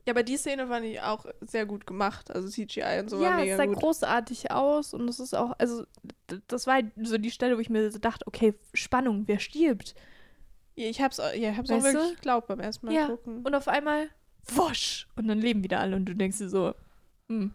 ja, 0.07 0.13
aber 0.13 0.23
die 0.23 0.37
Szene 0.37 0.67
fand 0.67 0.85
ich 0.87 1.01
auch 1.01 1.27
sehr 1.41 1.67
gut 1.67 1.87
gemacht. 1.87 2.31
Also 2.31 2.49
CGI 2.49 3.01
und 3.01 3.09
so 3.11 3.21
war 3.21 3.31
ja, 3.31 3.39
es 3.39 3.45
mega 3.45 3.57
sah 3.57 3.67
gut. 3.67 3.77
großartig 3.77 4.51
aus 4.51 4.95
und 4.95 5.09
es 5.09 5.21
ist 5.21 5.35
auch, 5.35 5.53
also 5.59 5.85
das 6.49 6.67
war 6.67 6.75
halt 6.75 6.87
so 7.03 7.19
die 7.19 7.31
Stelle, 7.31 7.57
wo 7.57 7.61
ich 7.61 7.71
mir 7.71 7.91
so 7.91 7.99
dachte, 7.99 8.27
okay, 8.27 8.55
Spannung, 8.75 9.25
wer 9.27 9.39
stirbt? 9.39 9.95
Ich 10.75 11.01
hab's, 11.03 11.21
auch- 11.21 11.33
ja, 11.35 11.51
ich 11.51 11.57
hab's 11.59 11.71
auch 11.71 11.79
du? 11.79 11.85
wirklich 11.85 12.17
geglaubt 12.17 12.47
beim 12.49 12.61
ersten 12.61 12.87
Mal 12.87 12.95
Ja, 12.95 13.07
gucken. 13.07 13.43
Und 13.45 13.55
auf 13.55 13.69
einmal, 13.69 14.09
wosch! 14.47 15.07
Und 15.17 15.29
dann 15.29 15.39
leben 15.41 15.63
wieder 15.63 15.81
alle 15.81 15.97
und 15.97 16.07
du 16.07 16.15
denkst 16.15 16.39
dir 16.39 16.49
so, 16.49 16.75
hm, 17.29 17.53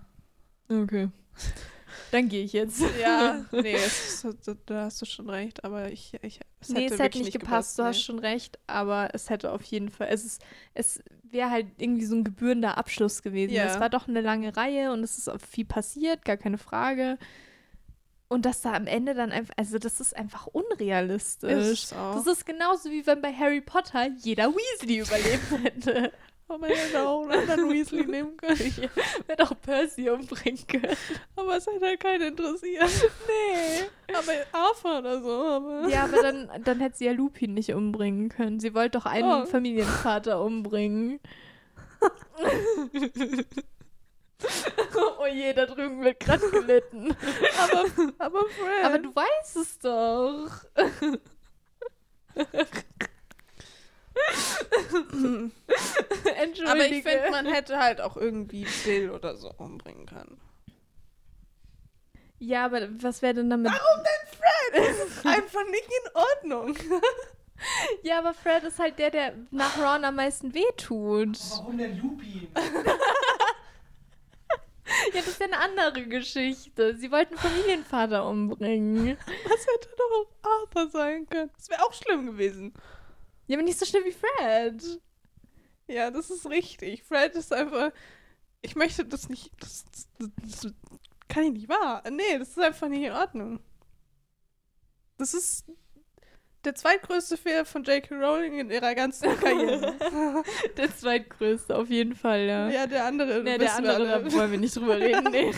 okay. 0.69 1.09
Dann 2.11 2.29
gehe 2.29 2.43
ich 2.43 2.53
jetzt. 2.53 2.81
Ja, 3.01 3.45
nee, 3.51 3.73
es 3.73 4.25
da 4.65 4.83
hast 4.83 5.01
du 5.01 5.05
schon 5.05 5.29
recht, 5.29 5.63
aber 5.63 5.91
ich, 5.91 6.13
ich 6.21 6.39
es 6.59 6.69
nee, 6.69 6.85
es 6.85 6.99
hätte 6.99 7.19
nicht 7.19 7.33
gepasst, 7.33 7.77
du 7.77 7.83
hast 7.83 8.01
schon 8.01 8.19
recht, 8.19 8.59
aber 8.67 9.09
es 9.13 9.29
hätte 9.29 9.51
auf 9.51 9.63
jeden 9.63 9.89
Fall, 9.89 10.07
es 10.09 10.25
ist, 10.25 10.41
es 10.73 11.01
wäre 11.23 11.49
halt 11.49 11.67
irgendwie 11.77 12.05
so 12.05 12.15
ein 12.15 12.23
gebührender 12.23 12.77
Abschluss 12.77 13.21
gewesen. 13.21 13.53
Ja. 13.53 13.65
Es 13.65 13.79
war 13.79 13.89
doch 13.89 14.07
eine 14.07 14.21
lange 14.21 14.55
Reihe 14.55 14.91
und 14.91 15.03
es 15.03 15.17
ist 15.17 15.29
viel 15.45 15.65
passiert, 15.65 16.25
gar 16.25 16.37
keine 16.37 16.57
Frage. 16.57 17.17
Und 18.29 18.45
dass 18.45 18.61
da 18.61 18.73
am 18.73 18.87
Ende 18.87 19.13
dann 19.13 19.31
einfach, 19.31 19.53
also 19.57 19.77
das 19.77 20.01
ist 20.01 20.15
einfach 20.15 20.47
unrealistisch. 20.47 21.71
Ist. 21.71 21.91
Das 21.93 22.27
ist 22.27 22.45
genauso 22.45 22.91
wie 22.91 23.07
wenn 23.07 23.21
bei 23.21 23.33
Harry 23.33 23.61
Potter 23.61 24.09
jeder 24.17 24.53
Weasley 24.53 24.99
überlebt 24.99 25.63
hätte. 25.63 26.11
Aber 26.49 26.59
man 26.59 26.69
hätte 26.69 27.05
auch 27.05 27.27
einen 27.27 27.41
anderen 27.49 27.69
Weasley 27.73 28.05
nehmen 28.07 28.37
können. 28.37 28.55
Hätte 28.55 29.43
auch 29.43 29.51
Percy 29.61 30.09
umbringen 30.09 30.65
können. 30.67 30.95
Aber 31.35 31.57
es 31.57 31.67
hätte 31.67 31.85
halt 31.85 31.99
keinen 31.99 32.29
interessiert. 32.29 32.89
Nee. 33.27 33.83
Aber 34.15 34.31
Arthur 34.53 34.99
oder 34.99 35.21
so. 35.21 35.43
Aber 35.43 35.89
Ja, 35.89 36.05
aber 36.05 36.21
dann, 36.21 36.49
dann 36.63 36.79
hätte 36.79 36.97
sie 36.97 37.05
ja 37.05 37.11
Lupin 37.11 37.53
nicht 37.53 37.73
umbringen 37.73 38.29
können. 38.29 38.61
Sie 38.61 38.73
wollte 38.73 38.97
doch 38.99 39.05
einen 39.05 39.43
Oh. 39.43 39.45
Familienvater 39.45 40.41
umbringen. 40.41 41.19
oh 45.19 45.25
je, 45.33 45.53
da 45.53 45.65
drüben 45.65 46.03
wird 46.03 46.19
gerade 46.19 46.47
gelitten. 46.49 47.15
aber, 47.61 47.85
aber 48.19 48.39
Fred. 48.39 48.85
Aber 48.85 48.99
du 48.99 49.15
weißt 49.15 49.55
es 49.57 49.79
doch. 49.79 50.51
Entschuldige. 56.37 56.71
Aber 56.71 56.85
ich 56.85 57.03
finde, 57.03 57.31
man 57.31 57.45
hätte 57.45 57.79
halt 57.79 58.01
auch 58.01 58.17
irgendwie 58.17 58.65
Bill 58.83 59.11
oder 59.11 59.35
so 59.35 59.51
umbringen 59.57 60.05
können. 60.05 60.39
Ja, 62.39 62.65
aber 62.65 62.87
was 63.01 63.21
wäre 63.21 63.35
denn 63.35 63.49
damit? 63.49 63.71
Warum 63.71 64.03
denn 64.03 64.27
Fred? 64.37 64.89
Das 64.89 65.07
ist 65.07 65.25
einfach 65.25 65.65
nicht 65.69 65.87
in 65.87 66.11
Ordnung. 66.13 66.77
Ja, 68.03 68.19
aber 68.19 68.35
Fred 68.35 68.63
ist 68.65 68.77
halt 68.77 68.99
der, 68.99 69.09
der 69.09 69.33
nach 69.49 69.79
Ron 69.79 70.05
am 70.05 70.13
meisten 70.17 70.53
wehtut. 70.53 71.39
Warum 71.49 71.75
denn 71.75 71.97
Lupin? 71.99 72.49
Ja, 75.13 75.21
das 75.21 75.27
ist 75.27 75.39
ja 75.39 75.47
eine 75.47 75.57
andere 75.59 76.05
Geschichte. 76.05 76.95
Sie 76.95 77.11
wollten 77.11 77.35
Familienvater 77.35 78.27
umbringen. 78.27 79.17
Das 79.43 79.65
hätte 79.65 79.89
doch 79.97 80.11
auch 80.11 80.27
Arthur 80.61 80.89
sein 80.91 81.27
können. 81.27 81.49
Das 81.55 81.69
wäre 81.71 81.83
auch 81.83 81.93
schlimm 81.93 82.27
gewesen. 82.27 82.73
Ja, 83.47 83.57
aber 83.57 83.63
nicht 83.63 83.79
so 83.79 83.85
schlimm 83.85 84.03
wie 84.05 84.11
Fred. 84.11 85.01
Ja, 85.87 86.11
das 86.11 86.29
ist 86.29 86.49
richtig. 86.49 87.03
Fred 87.03 87.35
ist 87.35 87.53
einfach. 87.53 87.91
Ich 88.61 88.75
möchte 88.75 89.05
das 89.05 89.29
nicht. 89.29 89.51
Das, 89.59 89.85
das, 89.91 90.07
das 90.61 90.73
kann 91.27 91.43
ich 91.43 91.51
nicht 91.51 91.69
wahr. 91.69 92.03
Nee, 92.09 92.37
das 92.37 92.49
ist 92.49 92.59
einfach 92.59 92.89
nicht 92.89 93.03
in 93.03 93.13
Ordnung. 93.13 93.59
Das 95.17 95.33
ist 95.33 95.65
der 96.67 96.75
zweitgrößte 96.75 97.37
Fehler 97.37 97.63
von 97.65 97.83
J.K. 97.83 98.13
Rowling 98.15 98.59
in 98.59 98.69
ihrer 98.69 98.93
ganzen 98.93 99.39
Karriere. 99.39 99.95
Der 100.77 100.95
zweitgrößte, 100.95 101.75
auf 101.75 101.89
jeden 101.89 102.13
Fall, 102.15 102.41
ja. 102.41 102.69
ja, 102.69 102.87
der 102.87 103.05
andere. 103.05 103.41
Nee, 103.41 103.57
der 103.57 103.67
wissen 103.67 103.83
wir 103.83 103.95
andere, 103.95 104.13
alle. 104.15 104.33
wollen 104.33 104.51
wir 104.51 104.59
nicht 104.59 104.75
drüber 104.75 104.97
reden. 104.99 105.31
Nee. 105.31 105.53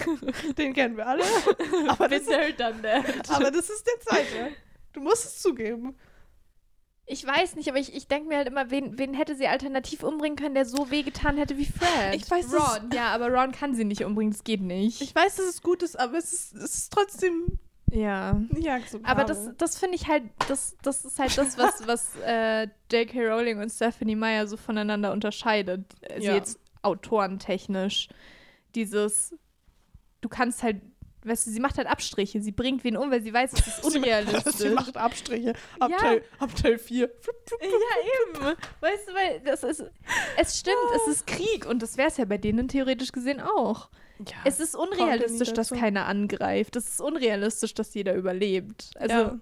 Den 0.54 0.74
kennen 0.74 0.98
wir 0.98 1.08
alle. 1.08 1.24
Aber 1.88 2.08
das, 2.08 2.26
that. 2.26 3.30
aber 3.30 3.50
das 3.50 3.70
ist 3.70 3.88
der 3.88 4.00
zweite. 4.02 4.52
Du 4.94 5.02
musst 5.02 5.26
es 5.26 5.42
zugeben. 5.42 5.98
Ich 7.12 7.26
weiß 7.26 7.56
nicht, 7.56 7.68
aber 7.68 7.80
ich, 7.80 7.96
ich 7.96 8.08
denke 8.08 8.28
mir 8.30 8.38
halt 8.38 8.48
immer, 8.48 8.70
wen, 8.70 9.00
wen 9.00 9.16
hätte 9.16 9.36
sie 9.36 9.48
alternativ 9.48 10.04
umbringen 10.04 10.38
können, 10.38 10.54
der 10.54 10.66
so 10.66 10.92
wehgetan 10.92 11.38
hätte 11.38 11.58
wie 11.58 11.66
Fred? 11.66 12.14
Ich 12.14 12.30
weiß, 12.30 12.54
Ron, 12.54 12.92
ja, 12.94 13.08
aber 13.08 13.30
Ron 13.30 13.52
kann 13.52 13.74
sie 13.74 13.84
nicht 13.84 14.04
umbringen, 14.04 14.32
das 14.32 14.44
geht 14.44 14.62
nicht. 14.62 15.02
Ich 15.02 15.16
weiß, 15.16 15.38
dass 15.38 15.48
es 15.48 15.64
gut 15.64 15.82
ist, 15.82 16.00
aber 16.00 16.20
es 16.20 16.32
ist, 16.32 16.54
es 16.54 16.76
ist 16.76 16.94
trotzdem 16.94 17.58
ja. 17.92 18.34
nicht 18.52 18.70
akzeptabel. 18.70 19.12
Aber 19.12 19.24
das, 19.24 19.50
das 19.58 19.80
finde 19.80 19.96
ich 19.96 20.08
halt, 20.08 20.24
das, 20.48 20.78
das 20.84 21.04
ist 21.04 21.18
halt 21.18 21.36
das, 21.36 21.58
was, 21.58 21.88
was 21.88 22.16
äh, 22.24 22.68
J.K. 22.92 23.28
Rowling 23.28 23.60
und 23.60 23.72
Stephanie 23.72 24.16
Meyer 24.16 24.46
so 24.46 24.56
voneinander 24.56 25.12
unterscheidet. 25.12 25.86
Also 26.08 26.28
Ja. 26.28 26.36
jetzt 26.36 26.60
autorentechnisch. 26.84 28.10
Dieses, 28.76 29.36
du 30.22 30.30
kannst 30.30 30.62
halt, 30.62 30.82
weißt 31.30 31.48
du, 31.48 31.52
sie 31.52 31.60
macht 31.60 31.78
halt 31.78 31.88
Abstriche. 31.88 32.42
Sie 32.42 32.52
bringt 32.52 32.84
wen 32.84 32.98
um, 32.98 33.10
weil 33.12 33.22
sie 33.22 33.34
weiß, 33.34 33.54
es 33.54 33.68
ist 33.68 33.84
unrealistisch. 33.96 34.56
Sie 34.58 34.70
macht 34.70 34.98
Abstriche. 34.98 35.54
Ab, 35.80 35.92
Ja. 35.92 35.98
Teil, 35.98 36.24
ab 36.40 36.56
Teil 36.56 36.78
4. 36.78 37.10
Ja, 37.62 37.68
eben. 37.68 38.58
Weißt 38.82 39.08
du, 39.08 39.14
weil 39.14 39.40
das 39.42 39.64
ist, 39.64 39.84
es 40.38 40.60
stimmt, 40.60 40.78
es 40.96 41.14
ist 41.16 41.28
Krieg 41.28 41.66
und 41.66 41.82
das 41.82 41.98
wäre 41.98 42.08
es 42.10 42.18
ja 42.18 42.26
bei 42.26 42.38
denen 42.38 42.68
theoretisch 42.68 43.12
gesehen 43.12 43.40
auch. 43.40 43.90
Ja. 44.20 44.36
Es 44.44 44.60
ist 44.60 44.76
unrealistisch, 44.76 45.54
dass 45.54 45.70
keiner 45.70 46.06
angreift. 46.08 46.76
Es 46.76 46.90
ist 46.90 47.02
unrealistisch, 47.02 47.74
dass 47.74 47.94
jeder 47.94 48.16
überlebt. 48.16 48.92
Also, 48.96 49.16
ja. 49.16 49.40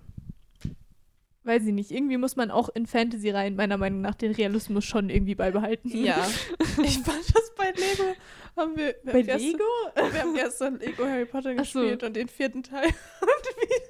weiß 1.44 1.64
ich 1.66 1.74
nicht, 1.74 1.90
irgendwie 1.92 2.18
muss 2.18 2.36
man 2.36 2.52
auch 2.52 2.70
in 2.70 2.86
Fantasy-Reihen 2.86 3.56
meiner 3.56 3.78
Meinung 3.78 4.02
nach 4.02 4.14
den 4.16 4.34
Realismus 4.34 4.86
schon 4.86 5.10
irgendwie 5.10 5.36
beibehalten. 5.36 5.90
ja. 5.98 6.28
Ich 6.84 7.00
fand 7.00 7.24
das 7.36 7.52
bei 7.58 7.72
Lego. 7.72 8.14
Haben 8.58 8.76
wir, 8.76 8.96
wir 9.04 9.14
Bei 9.14 9.20
haben 9.20 9.26
gestern, 9.26 9.40
Lego? 9.40 9.64
Wir 9.96 10.22
haben 10.22 10.34
gestern 10.34 10.80
Lego 10.80 11.06
Harry 11.06 11.26
Potter 11.26 11.54
Ach 11.58 11.66
so. 11.66 11.80
gespielt 11.80 12.04
und 12.04 12.14
den 12.16 12.28
vierten 12.28 12.64
Teil. 12.64 12.88
Und 13.22 13.48
wie, 13.58 13.74
ich 13.76 13.84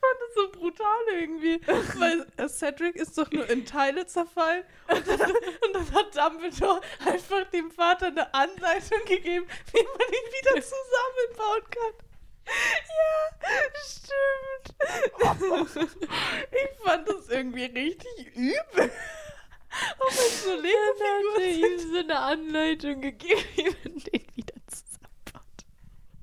fand 0.00 0.20
das 0.20 0.34
so 0.34 0.50
brutal 0.52 1.00
irgendwie. 1.12 1.60
Weil 1.98 2.48
Cedric 2.48 2.96
ist 2.96 3.18
doch 3.18 3.30
nur 3.30 3.48
in 3.50 3.66
Teile 3.66 4.06
zerfallen. 4.06 4.64
Und 4.88 5.06
dann, 5.06 5.20
und 5.20 5.74
dann 5.74 5.92
hat 5.92 6.16
Dumbledore 6.16 6.80
einfach 7.04 7.44
dem 7.50 7.70
Vater 7.70 8.06
eine 8.06 8.32
Anleitung 8.32 9.04
gegeben, 9.06 9.46
wie 9.72 9.82
man 9.82 10.08
ihn 10.08 10.28
wieder 10.32 10.62
zusammenbauen 10.62 11.64
kann. 11.70 11.94
Ja, 12.46 13.54
stimmt. 13.84 14.74
Ich 16.52 16.84
fand 16.84 17.08
das 17.08 17.28
irgendwie 17.28 17.64
richtig 17.64 18.36
übel. 18.36 18.90
Dann 19.98 20.08
hat 20.08 20.46
er 20.46 20.56
Lego-Figuren 20.56 21.72
ihm 21.72 21.78
sind. 21.78 21.92
so 21.92 21.98
eine 21.98 22.18
Anleitung 22.18 23.00
gegeben, 23.00 24.02
den 24.12 24.24
wieder 24.34 24.54
zusammenbaut. 24.66 25.64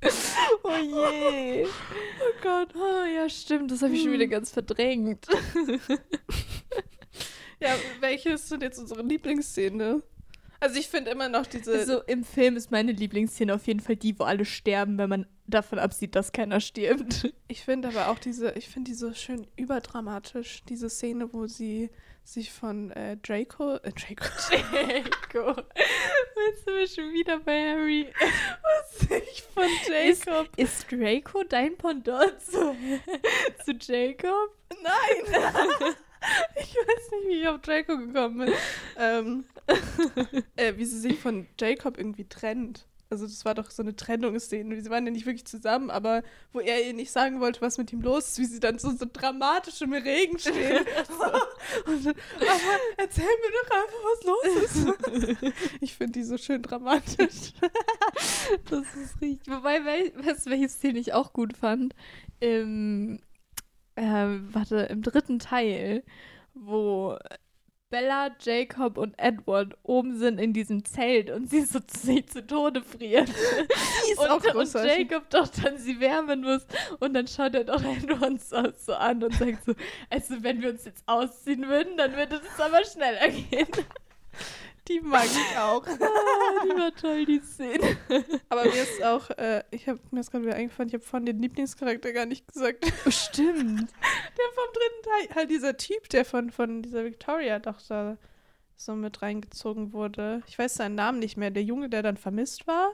Oh 0.63 0.77
je. 0.77 1.65
Oh 1.65 2.41
Gott. 2.41 2.69
Oh 2.75 3.05
ja, 3.05 3.29
stimmt, 3.29 3.71
das 3.71 3.81
habe 3.81 3.93
ich 3.93 4.01
schon 4.03 4.13
wieder 4.13 4.27
ganz 4.27 4.51
verdrängt. 4.51 5.27
Ja, 7.61 7.75
welche 7.99 8.31
ist 8.31 8.51
denn 8.51 8.61
jetzt 8.61 8.79
unsere 8.79 9.03
Lieblingsszene? 9.03 10.01
Also 10.59 10.79
ich 10.79 10.87
finde 10.87 11.11
immer 11.11 11.29
noch 11.29 11.45
diese. 11.45 11.71
Also 11.71 12.01
im 12.03 12.23
Film 12.23 12.57
ist 12.57 12.71
meine 12.71 12.91
Lieblingsszene 12.91 13.53
auf 13.53 13.67
jeden 13.67 13.79
Fall 13.81 13.95
die, 13.95 14.17
wo 14.17 14.23
alle 14.23 14.45
sterben, 14.45 14.97
wenn 14.97 15.09
man 15.09 15.27
davon 15.45 15.77
absieht, 15.77 16.15
dass 16.15 16.31
keiner 16.31 16.59
stirbt. 16.59 17.31
ich 17.47 17.61
finde 17.63 17.89
aber 17.89 18.07
auch 18.09 18.17
diese, 18.17 18.51
ich 18.53 18.67
finde 18.67 18.89
die 18.91 18.95
so 18.95 19.13
schön 19.13 19.45
überdramatisch, 19.57 20.63
diese 20.69 20.89
Szene, 20.89 21.31
wo 21.33 21.45
sie 21.45 21.91
sich 22.23 22.51
von 22.51 22.91
äh, 22.91 23.17
Draco, 23.17 23.75
äh, 23.75 23.91
Draco, 23.91 24.25
Draco. 24.71 25.61
Willst 26.35 26.67
du 26.67 26.71
mir 26.71 26.87
schon 26.87 27.13
wieder 27.13 27.39
bei 27.39 27.71
Harry? 27.71 28.07
sich 28.91 29.43
von 29.53 29.63
Ist, 29.63 30.25
Jacob. 30.25 30.49
ist 30.57 30.91
Draco 30.91 31.43
dein 31.43 31.77
Pendant 31.77 32.39
zu, 32.41 32.75
zu 33.65 33.71
Jacob? 33.79 34.55
Nein! 34.81 35.43
ich 36.55 36.75
weiß 36.75 37.11
nicht, 37.11 37.27
wie 37.27 37.41
ich 37.41 37.47
auf 37.47 37.61
Draco 37.61 37.97
gekommen 37.97 38.45
bin. 38.45 38.53
Ähm, 38.97 39.45
äh, 40.55 40.73
wie 40.77 40.85
sie 40.85 40.99
sich 40.99 41.19
von 41.19 41.47
Jacob 41.59 41.97
irgendwie 41.97 42.25
trennt. 42.27 42.87
Also 43.11 43.25
das 43.27 43.43
war 43.43 43.53
doch 43.55 43.69
so 43.69 43.83
eine 43.83 43.95
Trennungsszene. 43.95 44.81
Sie 44.81 44.89
waren 44.89 45.05
ja 45.05 45.11
nicht 45.11 45.25
wirklich 45.25 45.45
zusammen, 45.45 45.89
aber 45.89 46.23
wo 46.53 46.59
er 46.61 46.85
ihr 46.87 46.93
nicht 46.93 47.11
sagen 47.11 47.41
wollte, 47.41 47.61
was 47.61 47.77
mit 47.77 47.91
ihm 47.91 48.01
los 48.01 48.29
ist, 48.29 48.39
wie 48.39 48.45
sie 48.45 48.59
dann 48.61 48.79
so, 48.79 48.89
so 48.91 49.05
dramatisch 49.11 49.81
im 49.81 49.93
Regen 49.93 50.39
stehen. 50.39 50.85
Und 51.85 52.05
dann, 52.05 52.15
aber 52.39 52.79
erzähl 52.97 53.25
mir 53.25 53.51
doch 53.63 53.71
einfach, 53.75 54.03
was 54.03 54.23
los 54.23 55.35
ist. 55.43 55.53
ich 55.81 55.93
finde 55.95 56.13
die 56.13 56.23
so 56.23 56.37
schön 56.37 56.61
dramatisch. 56.61 57.53
Das 58.69 58.95
ist 58.95 59.21
richtig. 59.21 59.39
Wobei, 59.53 59.83
wei- 59.85 60.13
weißt 60.15 60.45
du, 60.45 60.49
welche 60.51 60.69
Szene 60.69 60.99
ich 60.99 61.13
auch 61.13 61.33
gut 61.33 61.55
fand? 61.55 61.93
Im, 62.39 63.19
äh, 63.95 64.03
warte, 64.03 64.77
im 64.89 65.01
dritten 65.01 65.39
Teil, 65.39 66.03
wo 66.53 67.17
Bella, 67.91 68.31
Jacob 68.39 68.97
und 68.97 69.13
Edward 69.19 69.77
oben 69.83 70.17
sind 70.17 70.39
in 70.39 70.53
diesem 70.53 70.85
Zelt 70.85 71.29
und 71.29 71.49
sie 71.49 71.61
so 71.61 71.81
zu, 71.81 71.99
sich 71.99 72.25
zu 72.27 72.47
Tode 72.47 72.81
frieren. 72.81 73.25
Die 74.07 74.11
ist 74.13 74.17
und, 74.17 74.29
auch 74.29 74.55
und. 74.55 74.73
Jacob 74.73 75.29
doch 75.29 75.47
dann 75.49 75.77
sie 75.77 75.99
wärmen 75.99 76.41
muss. 76.41 76.65
Und 76.99 77.13
dann 77.13 77.27
schaut 77.27 77.53
er 77.53 77.65
doch 77.65 77.83
Edward 77.83 78.41
so, 78.41 78.63
so 78.77 78.93
an 78.93 79.21
und 79.21 79.35
sagt 79.35 79.65
so, 79.65 79.73
also 80.09 80.41
wenn 80.41 80.61
wir 80.61 80.69
uns 80.69 80.85
jetzt 80.85 81.03
ausziehen 81.05 81.67
würden, 81.67 81.97
dann 81.97 82.15
würde 82.15 82.37
es 82.41 82.59
aber 82.59 82.83
schneller 82.85 83.27
gehen. 83.27 83.67
Die 84.91 84.99
mag 85.01 85.25
ich 85.25 85.57
auch. 85.57 85.85
Ah, 86.51 86.63
die 86.65 86.77
war 86.77 86.93
toll, 86.93 87.25
die 87.25 87.39
Szene. 87.39 87.97
Aber 88.49 88.63
mir 88.63 88.83
ist 88.83 89.01
auch, 89.03 89.29
äh, 89.31 89.63
ich 89.71 89.87
habe 89.87 89.99
mir 90.11 90.19
ist 90.19 90.31
gerade 90.31 90.45
wieder 90.45 90.55
eingefallen, 90.55 90.89
ich 90.89 90.93
habe 90.95 91.03
von 91.03 91.25
den 91.25 91.39
Lieblingscharakter 91.39 92.11
gar 92.11 92.25
nicht 92.25 92.47
gesagt. 92.47 92.85
Stimmt. 93.07 93.79
Der 94.37 94.45
vom 94.53 94.73
dritten 94.73 95.03
Teil, 95.03 95.35
halt 95.35 95.49
dieser 95.49 95.77
Typ, 95.77 96.09
der 96.09 96.25
von, 96.25 96.51
von 96.51 96.81
dieser 96.81 97.05
Victoria 97.05 97.59
doch 97.59 97.79
da 97.87 98.17
so 98.75 98.95
mit 98.95 99.21
reingezogen 99.21 99.93
wurde. 99.93 100.41
Ich 100.47 100.57
weiß 100.57 100.75
seinen 100.75 100.95
Namen 100.95 101.19
nicht 101.19 101.37
mehr. 101.37 101.51
Der 101.51 101.63
Junge, 101.63 101.89
der 101.89 102.01
dann 102.03 102.17
vermisst 102.17 102.67
war. 102.67 102.93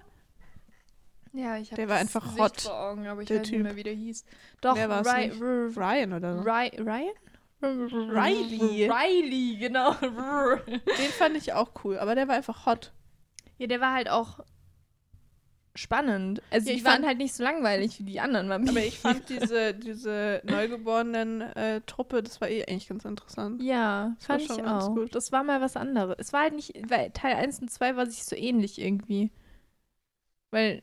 Ja, 1.34 1.58
ich 1.58 1.72
hab 1.72 1.78
Der 1.78 1.88
war 1.88 1.96
das 1.96 2.02
einfach 2.02 2.24
Gesicht 2.24 2.40
hot, 2.42 2.62
vor 2.62 2.80
Augen, 2.80 3.08
aber 3.08 3.22
ich 3.22 3.28
der 3.28 3.40
weiß 3.40 3.48
Typ. 3.48 3.58
nicht 3.58 3.64
mehr, 3.64 3.76
wie 3.76 3.84
der 3.84 3.94
hieß. 3.94 4.26
Doch, 4.62 4.76
Wer 4.76 4.90
war's 4.90 5.08
Ryan 5.08 6.14
oder 6.14 6.36
so. 6.36 6.50
Ry 6.50 6.70
Ryan? 6.80 7.14
Riley. 7.62 8.90
Riley, 8.90 9.58
genau. 9.58 9.94
Den 9.96 11.12
fand 11.18 11.36
ich 11.38 11.54
auch 11.54 11.72
cool, 11.84 11.98
aber 12.00 12.16
der 12.16 12.28
war 12.28 12.36
einfach 12.36 12.66
hot. 12.66 12.94
ja, 13.58 13.68
der 13.68 13.82
war 13.82 13.94
halt 13.94 14.10
auch 14.10 14.40
spannend. 15.76 16.42
Also 16.50 16.70
Ja, 16.70 16.76
die 16.76 16.86
waren 16.86 17.06
halt 17.06 17.20
nicht 17.20 17.34
so 17.36 17.44
langweilig 17.44 18.00
wie 18.00 18.04
die 18.04 18.20
anderen 18.20 18.50
Vampire. 18.50 18.72
Aber 18.78 18.86
ich 18.86 18.98
fand 19.00 19.30
diese, 19.30 19.74
diese 19.76 20.42
neugeborenen 20.44 21.42
äh, 21.42 21.82
Truppe, 21.82 22.24
das 22.24 22.42
war 22.42 22.50
eh 22.50 22.64
eigentlich 22.66 22.88
ganz 22.88 23.06
interessant. 23.06 23.62
Ja, 23.62 24.16
Das 24.20 24.30
war 24.30 24.40
fand 24.40 24.60
ich 24.60 24.66
auch. 24.66 24.96
gut. 24.96 25.14
Das 25.16 25.32
war 25.32 25.44
mal 25.44 25.62
was 25.62 25.76
anderes. 25.78 26.16
Es 26.20 26.34
war 26.34 26.42
halt 26.42 26.54
nicht, 26.56 26.74
weil 26.90 27.12
Teil 27.12 27.36
1 27.36 27.60
und 27.60 27.72
2 27.72 27.96
war 27.96 28.06
sich 28.08 28.24
so 28.24 28.36
ähnlich 28.36 28.80
irgendwie. 28.82 29.32
Weil, 30.50 30.82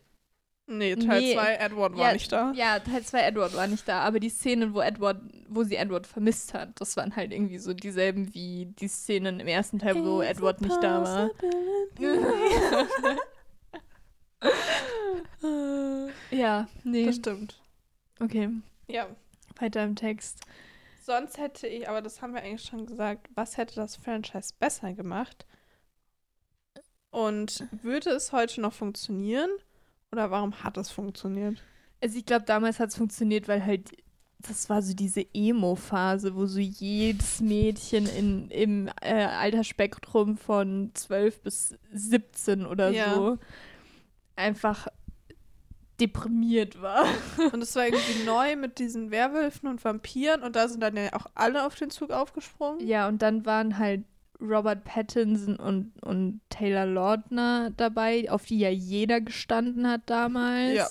Nee, 0.67 0.97
Teil 0.97 1.21
Nee. 1.21 1.35
2, 1.35 1.55
Edward 1.57 1.97
war 1.97 2.07
ja, 2.07 2.13
nicht 2.15 2.33
da. 2.33 2.53
Ja, 2.53 2.79
Teil 2.79 3.03
2 3.03 3.21
Edward 3.21 3.55
war 3.55 3.67
nicht 3.67 3.87
da, 3.87 4.01
aber 4.01 4.19
die 4.19 4.31
Szenen, 4.31 4.73
wo 4.73 4.81
Edward, 4.81 5.21
wo 5.49 5.63
sie 5.63 5.77
Edward 5.77 6.07
vermisst 6.07 6.55
hat, 6.55 6.81
das 6.81 6.97
waren 6.97 7.15
halt 7.15 7.33
irgendwie 7.33 7.59
so 7.59 7.75
dieselben 7.75 8.33
wie 8.33 8.67
die 8.79 8.89
Szenen 8.89 9.41
im 9.41 9.47
ersten 9.47 9.79
Teil, 9.79 10.03
wo 10.03 10.23
It's 10.23 10.31
Edward 10.31 10.63
nicht 10.63 10.83
da 10.83 11.03
war. 11.03 11.31
ja, 16.31 16.67
nee. 16.83 17.07
Das 17.07 17.17
stimmt. 17.17 17.61
Okay, 18.21 18.49
Ja. 18.89 19.09
weiter 19.59 19.85
im 19.85 19.97
Text. 19.97 20.41
Sonst 21.03 21.37
hätte 21.37 21.67
ich, 21.67 21.87
aber 21.89 22.01
das 22.01 22.23
haben 22.23 22.33
wir 22.33 22.43
eigentlich 22.43 22.63
schon 22.65 22.87
gesagt, 22.87 23.29
was 23.35 23.59
hätte 23.59 23.75
das 23.75 23.97
Franchise 23.97 24.55
besser 24.59 24.95
gemacht? 24.95 25.45
Und 27.11 27.69
würde 27.83 28.11
es 28.11 28.33
heute 28.33 28.63
noch 28.63 28.73
funktionieren? 28.73 29.51
Oder 30.15 30.31
warum 30.31 30.63
hat 30.63 30.77
es 30.77 30.93
funktioniert? 30.93 31.61
Also 32.01 32.17
ich 32.19 32.25
glaube, 32.25 32.45
damals 32.45 32.79
hat 32.79 32.91
es 32.91 32.97
funktioniert, 32.97 33.49
weil 33.49 33.67
halt 33.67 33.91
das 34.39 34.69
war 34.69 34.81
so 34.81 34.95
diese 34.95 35.27
Emo-Phase, 35.35 36.37
wo 36.37 36.47
so 36.47 36.61
jedes 36.61 37.41
Mädchen 37.41 38.07
in, 38.07 38.49
im 38.51 38.89
äh, 39.01 39.25
Altersspektrum 39.25 40.37
von 40.37 40.93
12 40.95 41.41
bis 41.41 41.75
17 41.93 42.65
oder 42.65 42.93
Ja. 42.93 43.13
so 43.17 43.39
einfach 44.37 44.87
deprimiert 46.01 46.81
war. 46.81 47.07
Und 47.53 47.61
es 47.61 47.75
war 47.75 47.87
irgendwie 47.87 48.25
neu 48.25 48.55
mit 48.55 48.79
diesen 48.79 49.11
Werwölfen 49.11 49.69
und 49.69 49.85
Vampiren 49.85 50.45
und 50.45 50.55
da 50.55 50.69
sind 50.69 50.81
dann 50.81 50.97
ja 50.97 51.13
auch 51.15 51.27
alle 51.35 51.67
auf 51.67 51.75
den 51.75 51.91
Zug 51.91 52.13
aufgesprungen. 52.13 52.87
Ja, 52.87 53.09
und 53.09 53.21
dann 53.23 53.45
waren 53.47 53.79
halt 53.79 54.05
Robert 54.41 54.85
Pattinson 54.85 55.57
und, 55.57 55.93
und 56.03 56.41
Taylor 56.51 56.87
Lautner 56.87 57.71
dabei, 57.77 58.31
auf 58.31 58.45
die 58.47 58.59
ja 58.59 58.71
jeder 58.71 59.21
gestanden 59.21 59.89
hat 59.89 60.03
damals. 60.07 60.75
Ja. 60.75 60.89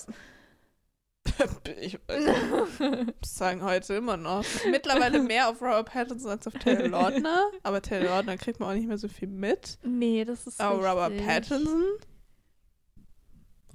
ich 1.81 1.99
sagen, 3.25 3.63
heute 3.63 3.95
immer 3.95 4.17
noch. 4.17 4.45
Mittlerweile 4.69 5.21
mehr 5.21 5.49
auf 5.49 5.61
Robert 5.61 5.91
Pattinson 5.91 6.31
als 6.31 6.47
auf 6.47 6.53
Taylor 6.53 6.87
Lautner. 6.87 7.49
Aber 7.63 7.81
Taylor 7.81 8.15
Lautner 8.15 8.37
kriegt 8.37 8.59
man 8.59 8.69
auch 8.69 8.73
nicht 8.73 8.87
mehr 8.87 8.97
so 8.97 9.07
viel 9.07 9.29
mit. 9.29 9.77
Nee, 9.83 10.25
das 10.25 10.47
ist 10.47 10.59
Aber 10.59 10.77
Robert 10.77 11.11
richtig. 11.11 11.27
Pattinson 11.27 11.83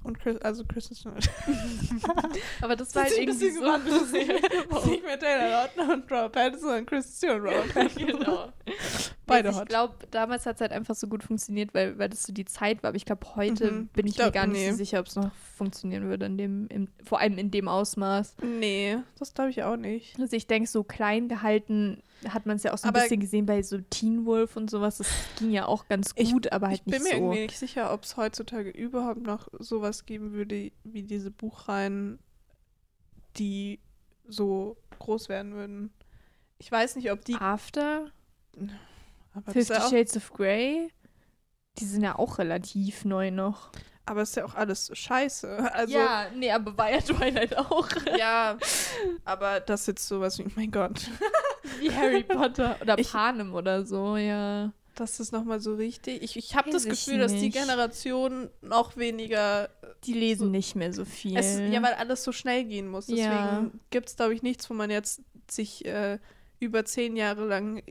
und 0.09 0.19
Chris, 0.19 0.37
also 0.41 0.63
Kristen 0.65 0.95
Stewart. 0.95 1.29
Aber 2.61 2.75
das 2.75 2.93
war 2.95 3.03
halt 3.03 3.17
irgendwie 3.17 3.49
so. 3.51 3.61
Nicht 4.89 5.03
mehr 5.03 5.19
Taylor 5.19 5.49
Lautner 5.77 5.93
und 5.93 6.11
Robert 6.11 6.31
Pattinson 6.33 6.79
und 6.79 6.85
Kristen 6.85 7.13
Stewart. 7.29 7.41
Robert 7.43 7.73
Pattinson. 7.73 8.07
genau. 8.19 8.49
Beide 9.25 9.53
hot. 9.55 9.63
ich 9.63 9.69
glaube, 9.69 9.95
damals 10.11 10.45
hat 10.45 10.55
es 10.55 10.61
halt 10.61 10.71
einfach 10.71 10.95
so 10.95 11.07
gut 11.07 11.23
funktioniert, 11.23 11.73
weil, 11.73 11.97
weil 11.99 12.09
das 12.09 12.23
so 12.23 12.33
die 12.33 12.45
Zeit 12.45 12.81
war. 12.83 12.89
Aber 12.89 12.97
ich 12.97 13.05
glaube, 13.05 13.25
heute 13.35 13.71
Mhm. 13.71 13.87
bin 13.87 14.05
ich 14.07 14.11
Ich 14.13 14.15
glaub, 14.17 14.27
mir 14.29 14.31
gar 14.33 14.47
nicht 14.47 14.57
nee. 14.61 14.71
so 14.71 14.77
sicher, 14.77 14.99
ob 14.99 15.05
es 15.07 15.15
noch 15.15 15.31
funktionieren 15.55 16.07
würde, 16.09 16.25
in 16.25 16.37
dem, 16.37 16.67
im, 16.69 16.87
vor 17.03 17.19
allem 17.19 17.37
in 17.37 17.51
dem 17.51 17.67
Ausmaß. 17.67 18.35
Nee, 18.41 18.97
das 19.19 19.33
glaube 19.33 19.51
ich 19.51 19.63
auch 19.63 19.75
nicht. 19.77 20.19
Also 20.19 20.35
ich 20.35 20.47
denke, 20.47 20.67
so 20.69 20.83
klein 20.83 21.27
gehalten 21.29 22.01
hat 22.27 22.45
man 22.45 22.57
es 22.57 22.63
ja 22.63 22.73
auch 22.73 22.77
so 22.77 22.87
ein 22.87 22.89
Aber- 22.89 23.01
bisschen 23.01 23.19
gesehen 23.21 23.45
bei 23.45 23.61
so 23.63 23.77
Teen 23.89 24.25
Wolf 24.25 24.57
und 24.57 24.69
sowas. 24.69 24.97
Das 24.97 25.07
ging 25.37 25.51
ja 25.51 25.65
auch 25.65 25.87
ganz 25.87 26.11
Ich- 26.15 26.31
gut, 26.31 26.51
aber 26.51 26.67
halt 26.67 26.79
ich 26.79 26.83
bin 26.83 26.93
nicht 26.95 27.03
mir 27.03 27.09
so. 27.11 27.15
irgendwie 27.23 27.41
nicht 27.43 27.57
sicher, 27.57 27.93
ob 27.93 28.03
es 28.03 28.17
heutzutage 28.17 28.69
überhaupt 28.69 29.21
noch 29.21 29.47
sowas 29.59 30.05
geben 30.05 30.33
würde, 30.33 30.71
wie 30.83 31.03
diese 31.03 31.31
Buchreihen, 31.31 32.19
die 33.37 33.79
so 34.27 34.77
groß 34.99 35.29
werden 35.29 35.53
würden. 35.53 35.91
Ich 36.57 36.71
weiß 36.71 36.95
nicht, 36.97 37.11
ob 37.11 37.23
die. 37.23 37.35
After, 37.35 38.11
Fifty 39.51 39.73
Shades 39.75 40.17
of 40.17 40.33
Grey, 40.33 40.89
die 41.77 41.85
sind 41.85 42.03
ja 42.03 42.17
auch 42.19 42.37
relativ 42.39 43.05
neu 43.05 43.31
noch. 43.31 43.71
Aber 44.09 44.21
ist 44.23 44.35
ja 44.35 44.45
auch 44.45 44.55
alles 44.55 44.89
scheiße. 44.93 45.69
Also, 45.73 45.97
ja, 45.97 46.25
nee, 46.35 46.51
aber 46.51 46.77
war 46.77 46.91
ja 46.91 46.99
Twilight 46.99 47.57
auch. 47.57 47.87
ja, 48.17 48.57
aber 49.25 49.59
das 49.59 49.81
ist 49.81 49.87
jetzt 49.87 50.07
sowas 50.07 50.37
wie, 50.39 50.43
oh 50.43 50.51
mein 50.55 50.71
Gott, 50.71 50.99
Wie 51.79 51.91
Harry 51.91 52.23
Potter 52.23 52.75
oder 52.81 52.97
Ich- 52.97 53.11
Panem 53.11 53.53
oder 53.53 53.85
so, 53.85 54.17
ja. 54.17 54.71
das 54.95 55.19
ist 55.19 55.31
nochmal 55.31 55.59
so 55.59 55.75
richtig. 55.75 56.21
Ich, 56.23 56.35
ich 56.35 56.55
habe 56.55 56.71
das 56.71 56.85
Gefühl, 56.85 57.19
dass 57.19 57.31
die 57.33 57.41
nicht. 57.41 57.53
Generation 57.57 58.49
noch 58.61 58.97
weniger. 58.97 59.69
Die 60.05 60.13
lesen 60.13 60.45
So- 60.45 60.51
nicht 60.51 60.75
mehr 60.75 60.91
so 60.93 61.05
viel. 61.05 61.37
Es, 61.37 61.59
ja, 61.59 61.81
weil 61.83 61.93
alles 61.93 62.23
so 62.23 62.31
schnell 62.31 62.63
gehen 62.65 62.87
muss. 62.89 63.05
Deswegen 63.07 63.25
Ja. 63.31 63.65
gibt 63.91 64.09
es, 64.09 64.15
glaube 64.15 64.33
ich, 64.33 64.41
nichts, 64.43 64.69
wo 64.69 64.73
man 64.73 64.89
jetzt 64.89 65.21
sich 65.49 65.85
äh, 65.85 66.19
über 66.59 66.83
zehn 66.85 67.15
Jahre 67.15 67.45
lang 67.45 67.81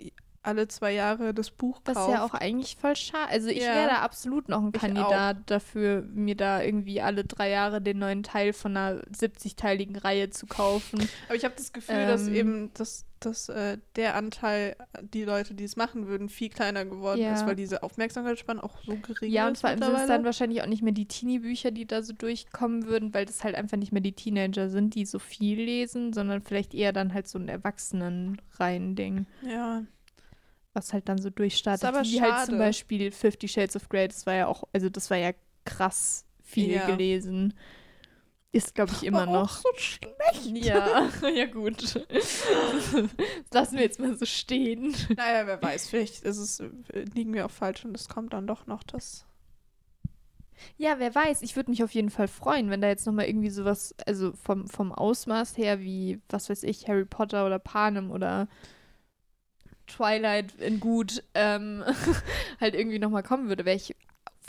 alle 0.49 0.66
zwei 0.68 0.92
Jahre 0.92 1.34
das 1.34 1.51
Buch 1.51 1.82
kauft. 1.84 2.11
ja 2.11 2.24
auch 2.24 2.34
eigentlich 2.34 2.76
voll 2.76 2.96
schade. 2.96 3.30
Also 3.30 3.49
ich 3.49 3.62
Ja. 3.62 3.74
wäre 3.74 3.88
da 3.88 3.96
absolut 4.01 4.49
noch 4.49 4.62
ein 4.62 4.72
Kandidat 4.72 5.38
dafür, 5.46 6.03
mir 6.03 6.34
da 6.36 6.62
irgendwie 6.62 7.01
alle 7.01 7.24
drei 7.24 7.51
Jahre 7.51 7.80
den 7.82 7.99
neuen 7.99 8.22
Teil 8.22 8.53
von 8.53 8.76
einer 8.76 9.03
70-teiligen 9.12 9.96
Reihe 9.96 10.30
zu 10.30 10.46
kaufen. 10.46 11.09
Aber 11.28 11.36
ich 11.36 11.44
habe 11.44 11.55
das 11.57 11.72
Gefühl, 11.72 12.07
dass 12.07 12.26
Ähm. 12.28 12.34
eben 12.34 12.70
das, 12.74 13.05
dass, 13.20 13.49
äh, 13.49 13.78
der 13.96 14.14
Anteil, 14.14 14.76
die 15.03 15.24
Leute, 15.24 15.53
die 15.55 15.64
es 15.64 15.74
machen 15.76 16.07
würden, 16.07 16.28
viel 16.28 16.49
kleiner 16.51 16.84
geworden 16.84 17.20
Ja. 17.20 17.32
ist, 17.32 17.46
weil 17.46 17.57
diese 17.57 17.82
Aufmerksamkeitsspanne 17.82 18.62
auch 18.62 18.78
so 18.86 18.96
gering 18.96 19.32
Ja, 19.32 19.46
und 19.49 19.55
ist 19.55 19.61
vor 19.62 19.70
allem 19.70 19.82
sind 19.82 19.94
es 19.96 20.07
dann 20.07 20.24
wahrscheinlich 20.24 20.62
auch 20.62 20.66
nicht 20.66 20.82
mehr 20.82 20.92
die 20.92 21.09
Teenie-Bücher, 21.09 21.72
die 21.72 21.84
da 21.86 22.03
so 22.03 22.12
durchkommen 22.12 22.86
würden, 22.86 23.12
weil 23.14 23.26
das 23.26 23.42
halt 23.44 23.57
einfach 23.57 23.76
nicht 23.76 23.90
mehr 23.92 24.01
die 24.03 24.12
Teenager 24.12 24.68
sind, 24.70 24.94
die 24.94 25.05
so 25.05 25.18
viel 25.18 25.59
lesen, 25.61 26.12
sondern 26.12 26.42
vielleicht 26.42 26.74
eher 26.74 26.92
dann 26.92 27.12
halt 27.12 27.26
so 27.26 27.38
ein 27.38 27.49
Erwachsenen-Reihen-Ding, 27.49 29.26
ja. 29.42 29.82
Was 30.79 30.93
halt 30.93 31.09
dann 31.09 31.18
so 31.20 31.31
durchstartet. 31.31 31.83
Wie 32.05 32.20
halt 32.22 32.47
zum 32.47 32.55
schade. 32.55 32.59
Beispiel 32.59 33.11
Fifty 33.11 33.49
Shades 33.49 33.76
of 33.76 33.89
Grey, 33.89 34.09
das 34.09 34.24
war 34.26 34.35
ja 34.35 34.47
auch, 34.47 34.64
also 34.72 34.89
das 34.89 35.11
war 35.11 35.16
ja 35.18 35.33
krass 35.64 36.24
viel 36.43 36.70
Ja. 36.72 36.87
gelesen. 36.87 37.55
Ist, 38.51 38.74
glaube 38.74 38.93
ich, 38.95 39.03
immer 39.05 39.26
noch. 39.26 39.59
so 39.59 39.68
schlecht. 39.76 40.47
Ja, 40.55 41.11
ja 41.35 41.45
gut. 41.45 41.95
Das 42.09 42.45
lassen 43.53 43.76
wir 43.76 43.83
jetzt 43.83 44.01
mal 44.01 44.16
so 44.16 44.24
stehen. 44.24 44.95
Naja, 45.16 45.47
wer 45.47 45.61
weiß, 45.61 45.89
vielleicht 45.89 46.22
ist 46.22 46.39
es, 46.39 46.61
äh, 46.61 46.70
liegen 47.14 47.35
wir 47.35 47.45
auch 47.45 47.51
falsch 47.51 47.85
und 47.85 47.95
es 47.95 48.09
kommt 48.09 48.33
dann 48.33 48.47
doch 48.47 48.66
noch 48.66 48.83
das. 48.85 49.26
Ja, 50.79 50.99
wer 50.99 51.14
weiß. 51.14 51.43
Ich 51.43 51.57
würde 51.57 51.70
mich 51.70 51.85
auf 51.85 51.93
jeden 51.93 52.11
Fall 52.11 52.26
freuen, 52.26 52.70
wenn 52.70 52.81
da 52.81 52.89
jetzt 52.89 53.07
nochmal 53.07 53.26
irgendwie 53.26 53.51
sowas, 53.51 53.95
also 54.07 54.33
vom, 54.33 54.66
vom 54.66 54.93
Ausmaß 54.93 55.57
her 55.59 55.81
wie, 55.81 56.20
was 56.31 56.49
weiß 56.49 56.62
ich, 56.64 56.89
Harry 56.89 57.05
Potter 57.05 57.45
oder 57.47 57.59
Panem 57.59 58.11
oder 58.11 58.49
Twilight 59.89 60.55
in 60.61 60.80
gut 60.80 61.22
ähm, 61.34 61.84
halt 62.61 62.74
irgendwie 62.74 62.99
nochmal 62.99 63.22
kommen 63.22 63.49
würde, 63.49 63.64
wäre 63.64 63.76
ich 63.76 63.95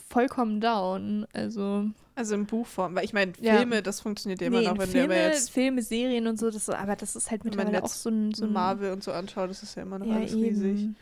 vollkommen 0.09 0.59
down. 0.61 1.25
Also 1.33 1.89
Also 2.15 2.35
in 2.35 2.45
Buchform, 2.45 2.95
weil 2.95 3.05
ich 3.05 3.13
meine, 3.13 3.33
Ja. 3.39 3.57
Filme, 3.57 3.81
das 3.81 4.01
funktioniert 4.01 4.41
ja 4.41 4.47
immer 4.47 4.59
nee, 4.59 4.67
noch, 4.67 4.77
wenn 4.77 4.89
Filme, 4.89 5.13
der 5.13 5.27
jetzt 5.27 5.51
Filme, 5.51 5.81
Serien 5.81 6.27
und 6.27 6.39
so, 6.39 6.49
das, 6.51 6.69
aber 6.69 6.95
das 6.95 7.15
ist 7.15 7.31
halt 7.31 7.45
mittlerweile 7.45 7.83
auch 7.83 7.87
so 7.89 8.09
ein, 8.09 8.33
so 8.33 8.45
ein 8.45 8.53
Marvel 8.53 8.91
und 8.91 9.03
so 9.03 9.11
anschaut, 9.11 9.49
das 9.49 9.63
ist 9.63 9.75
ja 9.75 9.83
immer 9.83 9.99
noch 9.99 10.07
ja, 10.07 10.15
alles 10.15 10.35
riesig. 10.35 10.79
eben. 10.81 10.95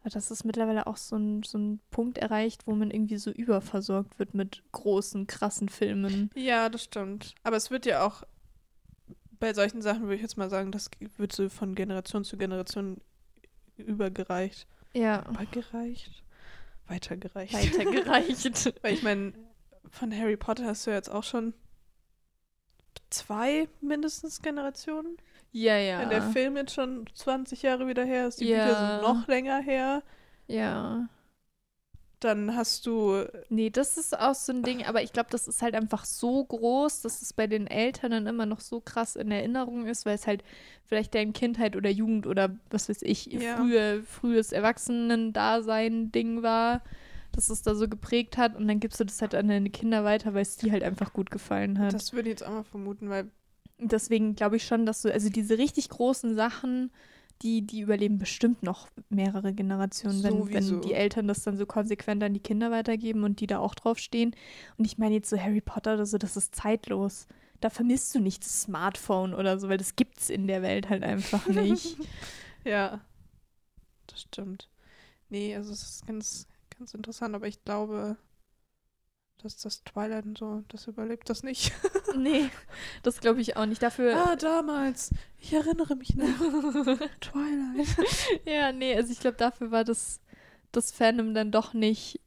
Aber 0.00 0.10
Das 0.10 0.32
ist 0.32 0.44
mittlerweile 0.44 0.88
auch 0.88 0.96
so 0.96 1.14
ein, 1.16 1.44
so 1.44 1.58
ein 1.58 1.80
Punkt 1.92 2.18
erreicht, 2.18 2.66
wo 2.66 2.74
man 2.74 2.90
irgendwie 2.90 3.18
so 3.18 3.30
überversorgt 3.30 4.18
wird 4.18 4.34
mit 4.34 4.62
großen, 4.72 5.28
krassen 5.28 5.68
Filmen. 5.68 6.30
Ja, 6.34 6.68
das 6.68 6.82
stimmt. 6.82 7.36
Aber 7.44 7.56
es 7.56 7.70
wird 7.70 7.86
ja 7.86 8.04
auch 8.04 8.24
bei 9.38 9.54
solchen 9.54 9.80
Sachen, 9.80 10.02
würde 10.02 10.16
ich 10.16 10.22
jetzt 10.22 10.36
mal 10.36 10.50
sagen, 10.50 10.72
das 10.72 10.90
wird 11.16 11.32
so 11.32 11.48
von 11.48 11.74
Generation 11.76 12.24
zu 12.24 12.36
Generation 12.36 12.96
übergereicht. 13.82 14.66
Ja, 14.94 15.24
Übergereicht? 15.30 16.22
Weitergereicht. 16.86 17.54
weitergereicht. 17.54 18.74
Weil 18.82 18.92
ich 18.94 19.02
meine, 19.02 19.32
von 19.90 20.16
Harry 20.16 20.36
Potter 20.36 20.66
hast 20.66 20.86
du 20.86 20.90
ja 20.90 20.96
jetzt 20.96 21.10
auch 21.10 21.24
schon 21.24 21.54
zwei 23.10 23.68
mindestens 23.80 24.42
Generationen. 24.42 25.16
ja, 25.52 25.76
ja. 25.76 26.00
Wenn 26.00 26.10
der 26.10 26.22
Film 26.22 26.56
jetzt 26.56 26.74
schon 26.74 27.04
20 27.14 27.62
Jahre 27.62 27.86
wieder 27.86 28.04
her 28.04 28.26
ist, 28.28 28.40
die 28.40 28.46
Ja. 28.48 28.64
Bücher 28.66 28.78
sind 28.88 29.02
noch 29.02 29.28
länger 29.28 29.58
her. 29.60 30.02
Ja. 30.46 31.08
Dann 32.22 32.54
hast 32.54 32.86
du. 32.86 33.24
Nee, 33.48 33.70
das 33.70 33.96
ist 33.96 34.16
auch 34.16 34.36
so 34.36 34.52
ein 34.52 34.62
Ding, 34.62 34.84
aber 34.84 35.02
ich 35.02 35.12
glaube, 35.12 35.28
das 35.30 35.48
ist 35.48 35.60
halt 35.60 35.74
einfach 35.74 36.04
so 36.04 36.44
groß, 36.44 37.00
dass 37.02 37.20
es 37.20 37.32
bei 37.32 37.48
den 37.48 37.66
Eltern 37.66 38.12
dann 38.12 38.28
immer 38.28 38.46
noch 38.46 38.60
so 38.60 38.80
krass 38.80 39.16
in 39.16 39.32
Erinnerung 39.32 39.86
ist, 39.86 40.06
weil 40.06 40.14
es 40.14 40.28
halt 40.28 40.44
vielleicht 40.84 41.14
deren 41.14 41.32
Kindheit 41.32 41.74
oder 41.74 41.90
Jugend 41.90 42.28
oder 42.28 42.56
was 42.70 42.88
weiß 42.88 43.02
ich, 43.02 43.26
Ja. 43.26 43.56
frühe, 43.56 44.04
frühes 44.04 44.52
Erwachsenen-Dasein-Ding 44.52 46.42
war, 46.42 46.82
dass 47.32 47.50
es 47.50 47.62
da 47.62 47.74
so 47.74 47.88
geprägt 47.88 48.36
hat 48.36 48.54
und 48.56 48.68
dann 48.68 48.78
gibst 48.78 49.00
du 49.00 49.04
das 49.04 49.20
halt 49.20 49.34
an 49.34 49.48
deine 49.48 49.70
Kinder 49.70 50.04
weiter, 50.04 50.34
weil 50.34 50.42
es 50.42 50.56
dir 50.56 50.70
halt 50.70 50.84
einfach 50.84 51.12
gut 51.12 51.30
gefallen 51.30 51.78
hat. 51.78 51.92
Das 51.94 52.12
würde 52.12 52.28
ich 52.28 52.34
jetzt 52.34 52.44
auch 52.46 52.50
mal 52.52 52.62
vermuten, 52.64 53.08
weil. 53.10 53.30
Deswegen 53.78 54.36
glaube 54.36 54.56
ich 54.56 54.64
schon, 54.66 54.86
dass 54.86 55.02
du, 55.02 55.12
also 55.12 55.28
diese 55.28 55.58
richtig 55.58 55.88
großen 55.88 56.36
Sachen, 56.36 56.92
die, 57.42 57.62
die 57.66 57.80
überleben 57.80 58.18
bestimmt 58.18 58.62
noch 58.62 58.88
mehrere 59.08 59.52
Generationen, 59.52 60.22
wenn, 60.22 60.38
Sowieso. 60.38 60.74
wenn 60.74 60.80
die 60.82 60.94
Eltern 60.94 61.28
das 61.28 61.42
dann 61.42 61.56
so 61.56 61.66
konsequent 61.66 62.22
an 62.22 62.34
die 62.34 62.40
Kinder 62.40 62.70
weitergeben 62.70 63.24
und 63.24 63.40
die 63.40 63.46
da 63.46 63.58
auch 63.58 63.74
drauf 63.74 63.98
stehen. 63.98 64.34
Und 64.78 64.84
ich 64.84 64.98
meine 64.98 65.14
jetzt 65.14 65.30
so 65.30 65.38
Harry 65.38 65.60
Potter 65.60 65.94
oder 65.94 66.06
so, 66.06 66.18
das 66.18 66.36
ist 66.36 66.54
zeitlos. 66.54 67.26
Da 67.60 67.70
vermisst 67.70 68.14
du 68.14 68.20
nicht 68.20 68.44
das 68.44 68.62
Smartphone 68.62 69.34
oder 69.34 69.58
so, 69.58 69.68
weil 69.68 69.78
das 69.78 69.96
gibt's 69.96 70.30
in 70.30 70.46
der 70.46 70.62
Welt 70.62 70.88
halt 70.88 71.02
einfach 71.02 71.46
nicht. 71.48 71.96
Ja. 72.64 73.00
Das 74.06 74.22
stimmt. 74.22 74.68
Nee, 75.28 75.56
also 75.56 75.72
es 75.72 75.82
ist 75.82 76.06
ganz, 76.06 76.46
ganz 76.78 76.94
interessant, 76.94 77.34
aber 77.34 77.48
ich 77.48 77.64
glaube, 77.64 78.16
dass 79.42 79.56
das 79.58 79.82
Twilight 79.84 80.24
und 80.24 80.38
so, 80.38 80.62
das 80.68 80.86
überlebt 80.86 81.28
das 81.30 81.42
nicht. 81.42 81.72
nee, 82.16 82.48
das 83.02 83.20
glaube 83.20 83.40
ich 83.40 83.56
auch 83.56 83.66
nicht. 83.66 83.82
Dafür. 83.82 84.16
ah, 84.16 84.36
damals. 84.36 85.10
Ich 85.38 85.52
erinnere 85.52 85.96
mich 85.96 86.14
noch. 86.16 86.26
Twilight. 87.20 87.88
Ja, 88.46 88.72
nee, 88.72 88.94
also 88.96 89.12
ich 89.12 89.20
glaube, 89.20 89.36
dafür 89.36 89.70
war 89.70 89.84
das, 89.84 90.20
das 90.72 90.92
Fandom 90.92 91.34
dann 91.34 91.50
doch 91.50 91.74
nicht 91.74 92.20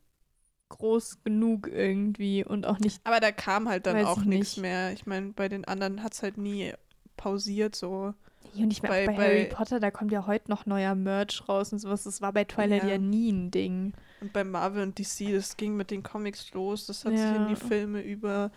groß 0.70 1.24
genug 1.24 1.68
irgendwie 1.68 2.44
und 2.44 2.66
auch 2.66 2.80
nicht 2.80 3.00
Aber 3.04 3.20
da 3.20 3.32
kam 3.32 3.70
halt 3.70 3.86
dann 3.86 4.04
auch 4.06 4.20
ich 4.20 4.26
nichts 4.26 4.56
nicht. 4.58 4.62
mehr. 4.62 4.92
Ich 4.94 5.06
meine, 5.06 5.32
bei 5.34 5.48
den 5.48 5.66
anderen 5.66 6.02
hat 6.04 6.14
es 6.14 6.24
halt 6.24 6.38
nie 6.38 6.74
pausiert 7.18 7.76
so. 7.76 8.14
Und 8.56 8.72
ich 8.72 8.82
meine, 8.82 8.94
Bei- 8.94 9.06
bei, 9.08 9.14
bei- 9.18 9.24
Harry 9.24 9.46
Potter, 9.46 9.80
da 9.80 9.92
kommt 9.92 10.12
ja 10.12 10.26
heute 10.28 10.50
noch 10.50 10.66
neuer 10.66 10.96
Merch 10.96 11.48
raus 11.48 11.72
und 11.74 11.80
sowas. 11.80 12.04
Das 12.04 12.22
war 12.22 12.34
bei 12.34 12.46
Twilight 12.46 12.84
ja, 12.84 12.90
Ja. 12.92 12.98
nie 12.98 13.32
ein 13.32 13.52
Ding. 13.52 13.94
Und 14.26 14.34
bei 14.34 14.44
Marvel 14.44 14.82
und 14.84 14.98
DC, 14.98 15.32
das 15.34 15.56
ging 15.56 15.78
mit 15.78 15.92
den 15.92 16.02
Comics 16.04 16.52
los, 16.54 16.88
das 16.88 17.06
hat 17.06 17.14
sich 17.14 17.22
Ja. 17.22 17.36
in 17.36 17.48
die 17.48 17.56
Filme 17.56 18.02
über 18.02 18.52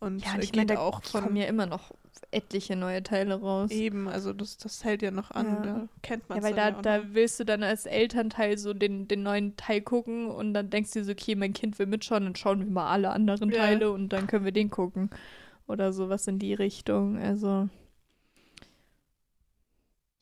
und 0.00 0.24
Ja, 0.24 0.34
und 0.34 0.38
äh, 0.38 0.44
ich 0.44 0.52
meine, 0.54 0.66
da 0.74 0.78
auch 0.78 1.02
kommen 1.02 1.24
von 1.26 1.36
ja 1.36 1.46
immer 1.46 1.66
noch 1.66 1.92
etliche 2.30 2.76
neue 2.76 3.02
Teile 3.02 3.40
raus. 3.40 3.70
eben, 3.70 4.06
also 4.08 4.32
das, 4.32 4.58
das 4.58 4.84
hält 4.84 5.02
ja 5.02 5.10
noch 5.10 5.30
an, 5.32 5.46
Ja. 5.46 5.60
da 5.62 5.88
kennt 6.02 6.28
man 6.28 6.38
Ja, 6.38 6.44
weil 6.44 6.54
da, 6.54 6.70
da 6.70 7.02
willst 7.14 7.40
du 7.40 7.44
dann 7.44 7.62
als 7.62 7.86
Elternteil 7.86 8.58
so 8.58 8.74
den, 8.74 9.08
den 9.08 9.22
neuen 9.24 9.56
Teil 9.56 9.80
gucken 9.80 10.28
und 10.30 10.54
dann 10.54 10.70
denkst 10.70 10.92
du 10.92 11.02
so, 11.04 11.12
okay, 11.12 11.34
mein 11.34 11.52
Kind 11.52 11.78
will 11.78 11.86
mitschauen, 11.86 12.24
dann 12.24 12.36
schauen 12.36 12.60
wir 12.60 12.66
mal 12.70 12.88
alle 12.90 13.10
anderen 13.10 13.50
Ja. 13.50 13.58
Teile 13.58 13.90
und 13.90 14.10
dann 14.12 14.26
können 14.28 14.44
wir 14.44 14.52
den 14.52 14.70
gucken. 14.70 15.10
Oder 15.66 15.92
sowas 15.92 16.26
in 16.28 16.38
die 16.38 16.54
Richtung. 16.54 17.18
Also. 17.18 17.68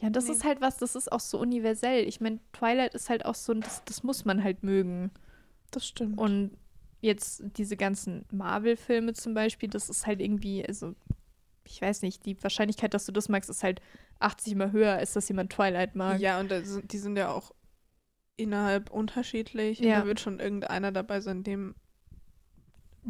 Ja, 0.01 0.11
das 0.11 0.27
Nee. 0.27 0.33
ist 0.33 0.45
halt 0.45 0.61
was, 0.61 0.77
das 0.77 0.95
ist 0.95 1.11
auch 1.11 1.21
so 1.21 1.39
universell. 1.39 2.07
Ich 2.07 2.21
meine, 2.21 2.39
Twilight 2.53 2.95
ist 2.95 3.09
halt 3.09 3.25
auch 3.25 3.35
so, 3.35 3.55
das, 3.55 3.83
das 3.85 4.03
muss 4.03 4.25
man 4.25 4.43
halt 4.45 4.63
mögen. 4.63 5.11
Das 5.71 5.87
stimmt. 5.87 6.19
Und 6.19 6.57
jetzt 7.01 7.43
diese 7.57 7.77
ganzen 7.77 8.25
Marvel-Filme 8.31 9.15
zum 9.15 9.33
Beispiel, 9.35 9.69
das 9.71 9.89
ist 9.89 10.07
halt 10.07 10.21
irgendwie, 10.21 10.67
also 10.67 10.95
ich 11.65 11.81
weiß 11.81 12.03
nicht, 12.03 12.27
die 12.27 12.41
Wahrscheinlichkeit, 12.43 12.93
dass 12.95 13.07
du 13.07 13.13
das 13.13 13.29
magst, 13.29 13.49
ist 13.51 13.63
halt 13.63 13.81
80 14.21 14.55
mal 14.55 14.73
höher, 14.73 14.93
als 14.95 15.15
dass 15.15 15.29
jemand 15.29 15.51
Twilight 15.53 15.95
mag. 15.97 16.21
Ja, 16.21 16.41
und 16.41 16.53
die 16.93 16.99
sind 16.99 17.17
ja 17.17 17.31
auch 17.31 17.53
innerhalb 18.37 18.91
unterschiedlich. 18.91 19.81
Und 19.81 19.87
Ja. 19.87 20.01
da 20.01 20.07
wird 20.07 20.21
schon 20.21 20.41
irgendeiner 20.41 20.93
dabei 20.93 21.21
sein, 21.21 21.43
dem 21.43 21.75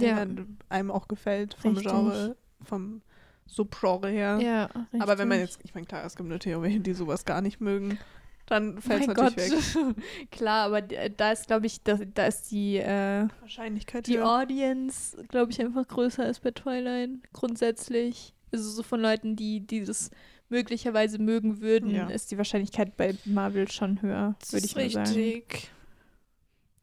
Ja. 0.00 0.24
der 0.24 0.46
einem 0.68 0.90
auch 0.90 1.08
gefällt 1.08 1.54
vom 1.54 1.72
Richtig. 1.74 1.90
Genre, 1.92 2.36
vom 2.62 3.02
Subgenre 3.46 4.08
her. 4.10 4.38
Ja, 4.42 4.68
Aber 5.00 5.18
wenn 5.18 5.28
man 5.28 5.38
richtig. 5.38 5.56
jetzt, 5.58 5.64
ich 5.64 5.74
meine, 5.74 5.86
klar, 5.86 6.04
es 6.04 6.16
gibt 6.16 6.28
natürlich 6.28 6.56
auch 6.56 6.62
welche, 6.62 6.80
die 6.80 6.92
sowas 6.94 7.24
gar 7.24 7.40
nicht 7.40 7.60
mögen, 7.60 7.98
dann 8.46 8.80
fällt 8.80 9.02
es 9.02 9.06
natürlich 9.08 9.74
Gott. 9.74 9.96
weg. 9.96 10.04
Klar, 10.30 10.66
aber 10.66 10.80
d- 10.82 11.10
da 11.16 11.32
ist, 11.32 11.48
glaube 11.48 11.66
ich, 11.66 11.82
da, 11.82 11.94
da 12.14 12.26
ist 12.26 12.50
die, 12.52 12.76
äh, 12.76 13.26
Wahrscheinlichkeit 13.40 14.06
die 14.06 14.18
höher. 14.18 14.40
Audience, 14.40 15.16
glaube 15.28 15.50
ich, 15.50 15.60
einfach 15.60 15.86
größer 15.88 16.22
als 16.24 16.38
bei 16.38 16.52
Twilight. 16.52 17.10
Grundsätzlich. 17.32 18.34
Also 18.52 18.70
so 18.70 18.82
von 18.84 19.00
Leuten, 19.00 19.34
die, 19.34 19.60
die 19.66 19.82
das 19.84 20.10
möglicherweise 20.48 21.18
mögen 21.18 21.60
würden, 21.60 21.90
Ja. 21.92 22.06
ist 22.08 22.30
die 22.30 22.38
Wahrscheinlichkeit 22.38 22.96
bei 22.96 23.16
Marvel 23.24 23.68
schon 23.68 24.00
höher, 24.00 24.36
Das 24.38 24.52
würde 24.52 24.66
ich 24.66 24.76
mal 24.76 24.90
sagen. 24.90 25.10
richtig. 25.10 25.70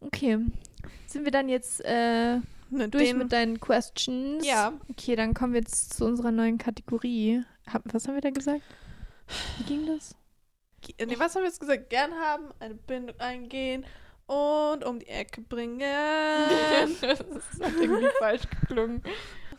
Okay. 0.01 0.39
Sind 1.07 1.24
wir 1.24 1.32
dann 1.32 1.47
jetzt 1.47 1.80
äh, 1.86 2.39
Ne, 2.74 2.89
durch 2.89 3.09
den- 3.09 3.17
mit 3.19 3.32
deinen 3.32 3.59
Questions? 3.59 4.45
Ja. 4.45 4.74
Okay, 4.89 5.15
dann 5.15 5.34
kommen 5.34 5.53
wir 5.53 5.59
jetzt 5.61 5.93
zu 5.93 6.05
unserer 6.05 6.32
neuen 6.32 6.57
Kategorie. 6.57 7.43
Hab, 7.71 7.82
was 7.93 8.07
haben 8.07 8.15
wir 8.15 8.21
da 8.21 8.30
gesagt? 8.32 8.61
Wie 9.57 9.63
ging 9.65 9.86
das? 9.86 10.15
Nee, 10.99 11.17
was 11.17 11.34
haben 11.36 11.43
wir 11.43 11.47
jetzt 11.47 11.59
gesagt? 11.59 11.89
Gern 11.89 12.11
haben, 12.13 12.45
eine 12.59 12.74
Bindung 12.76 13.17
eingehen 13.19 13.86
und 14.26 14.84
um 14.84 14.99
die 14.99 15.07
Ecke 15.07 15.41
bringen. 15.41 15.80
das 17.01 17.19
hat 17.61 17.74
irgendwie 17.80 18.07
falsch 18.19 18.43
geklungen. 18.49 19.01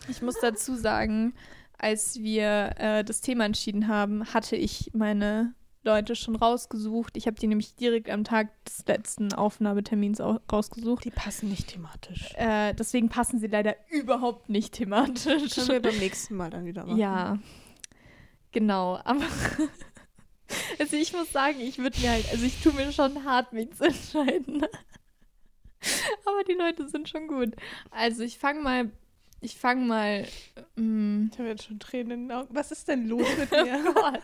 Ich 0.08 0.20
muss 0.20 0.38
dazu 0.40 0.74
sagen, 0.76 1.34
als 1.78 2.18
wir 2.18 2.72
äh, 2.76 3.04
das 3.04 3.20
Thema 3.22 3.46
entschieden 3.46 3.88
haben, 3.88 4.34
hatte 4.34 4.56
ich 4.56 4.90
meine 4.92 5.54
Leute 5.84 6.16
schon 6.16 6.34
rausgesucht. 6.36 7.16
Ich 7.16 7.26
habe 7.26 7.38
die 7.38 7.46
nämlich 7.46 7.74
direkt 7.76 8.08
am 8.10 8.24
Tag 8.24 8.48
des 8.64 8.84
letzten 8.86 9.32
Aufnahmetermins 9.32 10.20
au- 10.20 10.40
rausgesucht. 10.50 11.04
Die 11.04 11.10
passen 11.10 11.48
nicht 11.50 11.68
thematisch. 11.68 12.32
Äh, 12.36 12.74
deswegen 12.74 13.08
passen 13.08 13.38
sie 13.38 13.46
leider 13.46 13.76
überhaupt 13.90 14.48
nicht 14.48 14.72
thematisch. 14.74 15.54
Können 15.54 15.68
wir 15.68 15.82
beim 15.82 15.98
nächsten 15.98 16.36
Mal 16.36 16.50
dann 16.50 16.64
wieder 16.64 16.84
machen. 16.86 16.98
Ja, 16.98 17.38
genau. 18.52 18.98
Aber 19.04 19.24
also 20.78 20.96
ich 20.96 21.12
muss 21.12 21.30
sagen, 21.32 21.60
ich 21.60 21.78
würde 21.78 22.00
mir 22.00 22.10
halt, 22.10 22.28
also 22.30 22.44
ich 22.44 22.60
tue 22.62 22.72
mir 22.72 22.90
schon 22.92 23.24
hart, 23.24 23.52
mich 23.52 23.72
zu 23.74 23.84
entscheiden. 23.84 24.64
Aber 26.26 26.42
die 26.48 26.54
Leute 26.54 26.88
sind 26.88 27.08
schon 27.08 27.28
gut. 27.28 27.54
Also 27.90 28.22
ich 28.22 28.38
fange 28.38 28.60
mal, 28.62 28.90
ich 29.44 29.56
fange 29.56 29.84
mal, 29.84 30.26
mm, 30.76 31.28
Ich 31.30 31.38
habe 31.38 31.48
jetzt 31.50 31.64
schon 31.64 31.78
Tränen 31.78 32.12
in 32.12 32.28
den 32.28 32.36
Augen. 32.36 32.48
Was 32.54 32.72
ist 32.72 32.88
denn 32.88 33.06
los 33.06 33.26
mit 33.38 33.52
oh 33.52 33.62
mir? 33.62 33.92
Gott, 33.92 34.20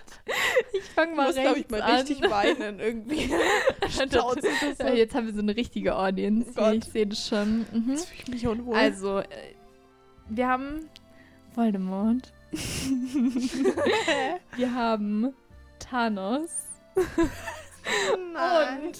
ich 0.72 0.82
fange 0.84 1.10
Ich 1.10 1.16
mal 1.16 1.26
muss, 1.26 1.34
glaube 1.34 1.58
ich, 1.58 1.70
rechts 1.70 1.70
mal 1.70 1.82
an. 1.82 1.96
richtig 1.96 2.22
weinen 2.30 2.80
irgendwie. 2.80 3.30
Das 3.80 4.78
so. 4.78 4.84
Ja, 4.86 4.94
jetzt 4.94 5.14
haben 5.14 5.26
wir 5.26 5.34
so 5.34 5.40
eine 5.40 5.54
richtige 5.54 5.94
Audience. 5.96 6.52
Oh 6.56 6.70
ich 6.70 6.84
sehe 6.84 7.06
das 7.06 7.28
schon. 7.28 7.66
Mhm. 7.72 7.90
Jetzt 7.90 8.06
fühle 8.08 8.22
ich 8.22 8.28
mich 8.28 8.46
unwohl. 8.46 8.74
Also, 8.76 9.18
äh, 9.18 9.26
wir 10.28 10.48
haben 10.48 10.88
Voldemort. 11.54 12.32
wir 14.56 14.74
haben 14.74 15.34
Thanos. 15.78 16.50
Nein. 18.32 18.84
Und 18.84 18.98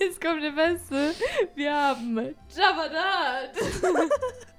jetzt 0.00 0.20
kommt 0.20 0.42
der 0.42 0.52
Beste. 0.52 1.14
Wir 1.54 1.74
haben 1.74 2.34
Jabbadat. 2.54 3.52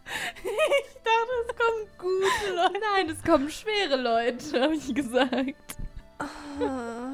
Ich 0.06 0.93
dachte, 1.04 1.34
es 1.47 1.56
kommen 1.56 1.88
gute 1.97 2.56
Leute. 2.56 2.80
Nein, 2.93 3.10
es 3.10 3.24
kommen 3.24 3.49
schwere 3.49 4.01
Leute, 4.01 4.62
habe 4.62 4.76
ich 4.76 4.93
gesagt. 4.93 5.78
Ah. 6.20 7.14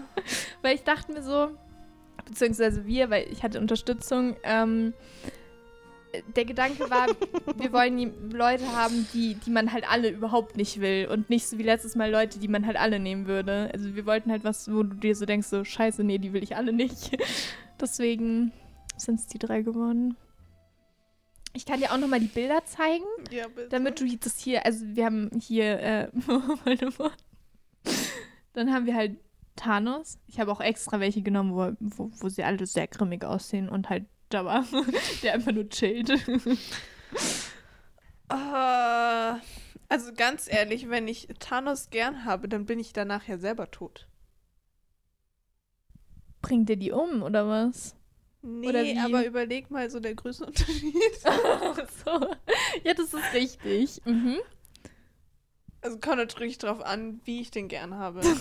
Weil 0.62 0.76
ich 0.76 0.84
dachte 0.84 1.12
mir 1.12 1.24
so, 1.24 1.52
beziehungsweise 2.26 2.86
wir, 2.86 3.10
weil 3.10 3.28
ich 3.32 3.44
hatte 3.44 3.60
Unterstützung, 3.60 4.36
ähm, 4.44 4.94
der 6.36 6.46
Gedanke 6.46 6.90
war, 6.90 7.08
wir 7.58 7.72
wollen 7.72 7.98
die 7.98 8.12
Leute 8.36 8.66
haben, 8.72 9.08
die, 9.14 9.36
die 9.36 9.52
man 9.52 9.72
halt 9.72 9.90
alle 9.90 10.10
überhaupt 10.10 10.58
nicht 10.58 10.82
will 10.82 11.08
und 11.12 11.30
nicht 11.30 11.48
so 11.48 11.58
wie 11.58 11.64
letztes 11.64 11.96
Mal 11.96 12.12
Leute, 12.12 12.40
die 12.40 12.48
man 12.48 12.66
halt 12.66 12.78
alle 12.78 13.00
nehmen 13.00 13.28
würde. 13.28 13.70
Also 13.74 13.96
wir 13.96 14.06
wollten 14.06 14.32
halt 14.32 14.44
was, 14.44 14.72
wo 14.72 14.84
du 14.84 14.96
dir 14.96 15.16
so 15.16 15.26
denkst, 15.26 15.48
so 15.48 15.64
scheiße, 15.64 16.04
nee, 16.04 16.18
die 16.18 16.34
will 16.34 16.44
ich 16.44 16.56
alle 16.56 16.74
nicht. 16.74 17.18
Deswegen 17.82 18.52
sind 18.98 19.20
es 19.20 19.28
die 19.28 19.40
drei 19.40 19.62
geworden. 19.62 20.18
Ich 21.54 21.66
kann 21.66 21.80
dir 21.80 21.91
auch 21.91 21.97
nochmal 21.97 22.20
die 22.20 22.28
Bilder 22.28 22.64
zeigen, 22.66 23.06
Ja, 23.32 23.47
bitte. 23.47 23.70
damit 23.70 24.00
du 24.00 24.06
das 24.18 24.39
hier, 24.39 24.66
also 24.66 24.86
wir 24.88 25.06
haben 25.06 25.30
hier 25.39 25.80
äh. 25.80 26.10
Dann 28.54 28.74
haben 28.74 28.86
wir 28.86 28.95
halt 28.95 29.18
Thanos. 29.56 30.20
Ich 30.28 30.39
habe 30.39 30.52
auch 30.52 30.62
extra 30.62 31.00
welche 31.00 31.22
genommen, 31.22 31.54
wo, 31.54 31.76
wo, 31.80 32.12
wo 32.20 32.30
sie 32.30 32.43
alle 32.43 32.66
sehr 32.66 32.88
grimmig 32.88 33.24
aussehen 33.26 33.70
und 33.70 33.89
halt 33.89 34.06
Jabba, 34.32 34.64
der 35.24 35.34
einfach 35.34 35.52
nur 35.52 35.68
chillt. 35.70 36.12
Ah, 38.30 39.39
also 39.89 40.14
ganz 40.14 40.47
ehrlich, 40.52 40.89
wenn 40.89 41.08
ich 41.08 41.28
Thanos 41.39 41.89
gern 41.89 42.26
habe, 42.26 42.47
dann 42.47 42.66
bin 42.66 42.80
ich 42.80 42.93
danach 42.93 43.28
ja 43.28 43.38
selber 43.38 43.72
tot. 43.72 44.08
Bringt 46.41 46.70
ihr 46.70 46.78
die 46.78 46.91
um, 46.91 47.22
oder 47.24 47.47
was? 47.47 47.95
Nee, 48.42 48.70
Oder 48.70 49.04
aber 49.04 49.26
überleg 49.26 49.70
mal 49.70 49.90
so 49.90 50.00
der 50.00 50.16
Größenunterschied. 50.16 50.94
so. 52.06 52.12
Ja, 52.84 52.94
das 52.94 53.14
ist 53.14 53.34
richtig. 53.34 54.02
Mhm. 54.06 54.38
Also 55.82 56.00
kommt 56.00 56.18
natürlich 56.18 56.58
drauf 56.58 56.82
an, 56.82 57.22
wie 57.26 57.42
ich 57.42 57.52
den 57.52 57.68
gern 57.68 57.96
habe. 57.96 58.22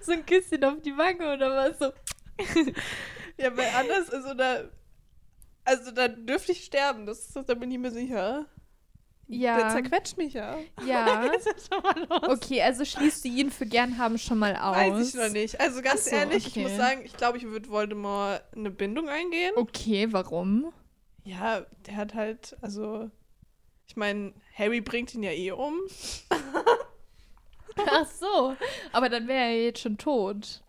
So 0.00 0.12
ein 0.12 0.24
Küsschen 0.24 0.64
auf 0.64 0.80
die 0.80 0.96
Wange 0.96 1.34
oder 1.34 1.54
was? 1.54 1.78
So. 1.78 1.92
Ja, 3.36 3.56
weil 3.56 3.68
anders, 3.74 4.10
also 4.10 4.34
da, 4.34 4.64
also 5.64 5.90
da 5.90 6.08
dürfte 6.08 6.52
ich 6.52 6.64
sterben, 6.64 7.06
das, 7.06 7.32
das, 7.32 7.46
da 7.46 7.54
bin 7.54 7.70
ich 7.70 7.78
mir 7.78 7.90
sicher. 7.90 8.46
Der 9.30 9.38
Ja, 9.38 9.68
zerquetscht 9.70 10.18
mich 10.18 10.34
ja. 10.34 10.58
ja. 10.84 11.22
ist 11.36 11.46
ja 11.46 11.52
schon 11.68 11.82
mal 11.82 12.06
los. 12.08 12.28
Okay, 12.36 12.62
also 12.62 12.84
schließt 12.84 13.24
du 13.24 13.28
ihn 13.28 13.50
für 13.50 13.64
gern 13.64 13.96
haben 13.96 14.18
schon 14.18 14.38
mal 14.38 14.56
aus. 14.56 14.76
Weiß 14.76 15.08
ich 15.08 15.14
noch 15.14 15.28
nicht. 15.30 15.60
Also 15.60 15.82
ganz 15.82 16.06
so, 16.06 16.16
ehrlich, 16.16 16.46
okay. 16.48 16.60
ich 16.60 16.68
muss 16.68 16.76
sagen, 16.76 17.02
ich 17.04 17.16
glaube, 17.16 17.38
ich 17.38 17.44
würde 17.44 17.68
Voldemort 17.68 18.42
eine 18.56 18.70
Bindung 18.70 19.08
eingehen. 19.08 19.52
Okay, 19.56 20.08
warum? 20.10 20.72
Ja, 21.22 21.64
der 21.86 21.96
hat 21.96 22.14
halt, 22.14 22.56
also, 22.60 23.08
ich 23.86 23.96
meine, 23.96 24.32
Harry 24.54 24.80
bringt 24.80 25.14
ihn 25.14 25.22
ja 25.22 25.30
eh 25.30 25.52
um. 25.52 25.78
Ach 27.76 28.06
so, 28.06 28.56
aber 28.92 29.08
dann 29.08 29.28
wäre 29.28 29.44
er 29.44 29.64
jetzt 29.64 29.80
schon 29.80 29.96
tot. 29.96 30.62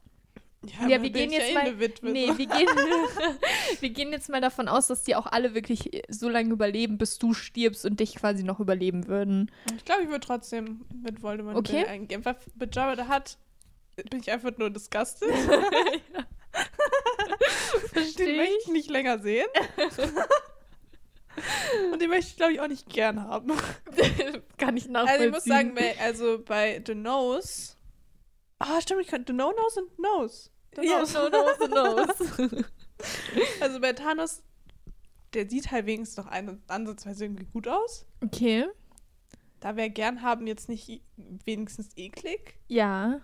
Ja, 0.64 0.82
aber 0.82 0.89
wir 0.89 0.99
bin 0.99 1.14
gehen 1.14 1.32
jetzt 1.32 1.49
ja 1.51 1.62
eh 1.62 1.74
mal. 1.74 1.89
nee, 2.03 2.28
wir 2.38 2.45
gehen, 2.45 2.68
wir 3.80 3.89
gehen 3.89 4.12
jetzt 4.12 4.30
mal 4.30 4.41
davon 4.41 4.68
aus, 4.68 4.86
dass 4.88 5.01
die 5.03 5.16
auch 5.16 5.26
alle 5.26 5.55
wirklich 5.55 6.03
so 6.07 6.30
lange 6.30 6.53
überleben, 6.53 6.99
bis 6.99 7.18
du 7.18 7.34
stirbst 7.34 7.84
und 7.84 7.99
dich 7.99 8.14
quasi 8.16 8.43
noch 8.43 8.59
überleben 8.59 9.07
würden. 9.07 9.49
Ich 9.76 9.86
glaube, 9.86 10.03
ich 10.03 10.09
würde 10.09 10.26
trotzdem 10.26 10.86
mit 11.03 11.24
Voldemort 11.24 11.57
Okay. 11.57 11.86
Eingehen. 11.86 12.24
Weil 12.24 12.36
mit 12.59 12.76
Jabba 12.76 12.95
the 12.95 13.09
Hutt 13.12 13.38
bin 14.12 14.20
ich 14.20 14.30
einfach 14.32 14.55
nur 14.57 14.70
disgusted. 14.70 15.30
Den 18.20 18.38
möchte 18.38 18.55
ich 18.62 18.68
nicht 18.68 18.89
länger 18.89 19.20
sehen. 19.20 19.47
Und 21.91 22.01
den 22.01 22.09
möchte 22.09 22.32
ich, 22.32 22.36
glaube 22.36 22.51
ich, 22.53 22.59
auch 22.59 22.68
nicht 22.68 22.89
gern 22.89 23.24
haben. 23.24 23.53
Kann 24.57 24.76
ich 24.76 24.84
Also 24.84 24.91
nachvollziehen. 24.93 25.28
ich 25.28 25.32
muss 25.32 25.43
sagen, 25.45 25.74
also 25.99 26.39
bei 26.45 26.84
The 26.86 26.93
Nose. 26.93 27.74
Ah, 28.62 28.82
stimmt, 28.82 29.01
ich 29.01 29.07
kann 29.07 29.24
The 29.28 29.34
No 29.34 29.51
Nose 29.51 29.82
und 29.82 29.99
Nose. 29.99 30.49
The 30.76 30.86
ja, 30.88 30.99
Nose. 30.99 31.14
no, 31.14 31.30
no, 31.30 31.68
no, 31.68 32.05
no. 32.45 32.64
Also 33.59 33.80
bei 33.82 33.93
Thanos, 33.93 34.43
der 35.34 35.49
sieht 35.49 35.72
halt 35.72 35.86
wenigstens 35.86 36.24
noch 36.24 36.32
ein, 36.32 36.62
ansatzweise 36.68 37.26
irgendwie 37.26 37.45
gut 37.45 37.68
aus. 37.68 38.05
Okay, 38.24 38.66
Da 39.59 39.76
wäre 39.76 39.89
gern 39.89 40.22
haben 40.22 40.47
jetzt 40.47 40.70
nicht 40.70 41.01
wenigstens 41.45 41.89
eklig. 41.95 42.59
ja, 42.68 43.20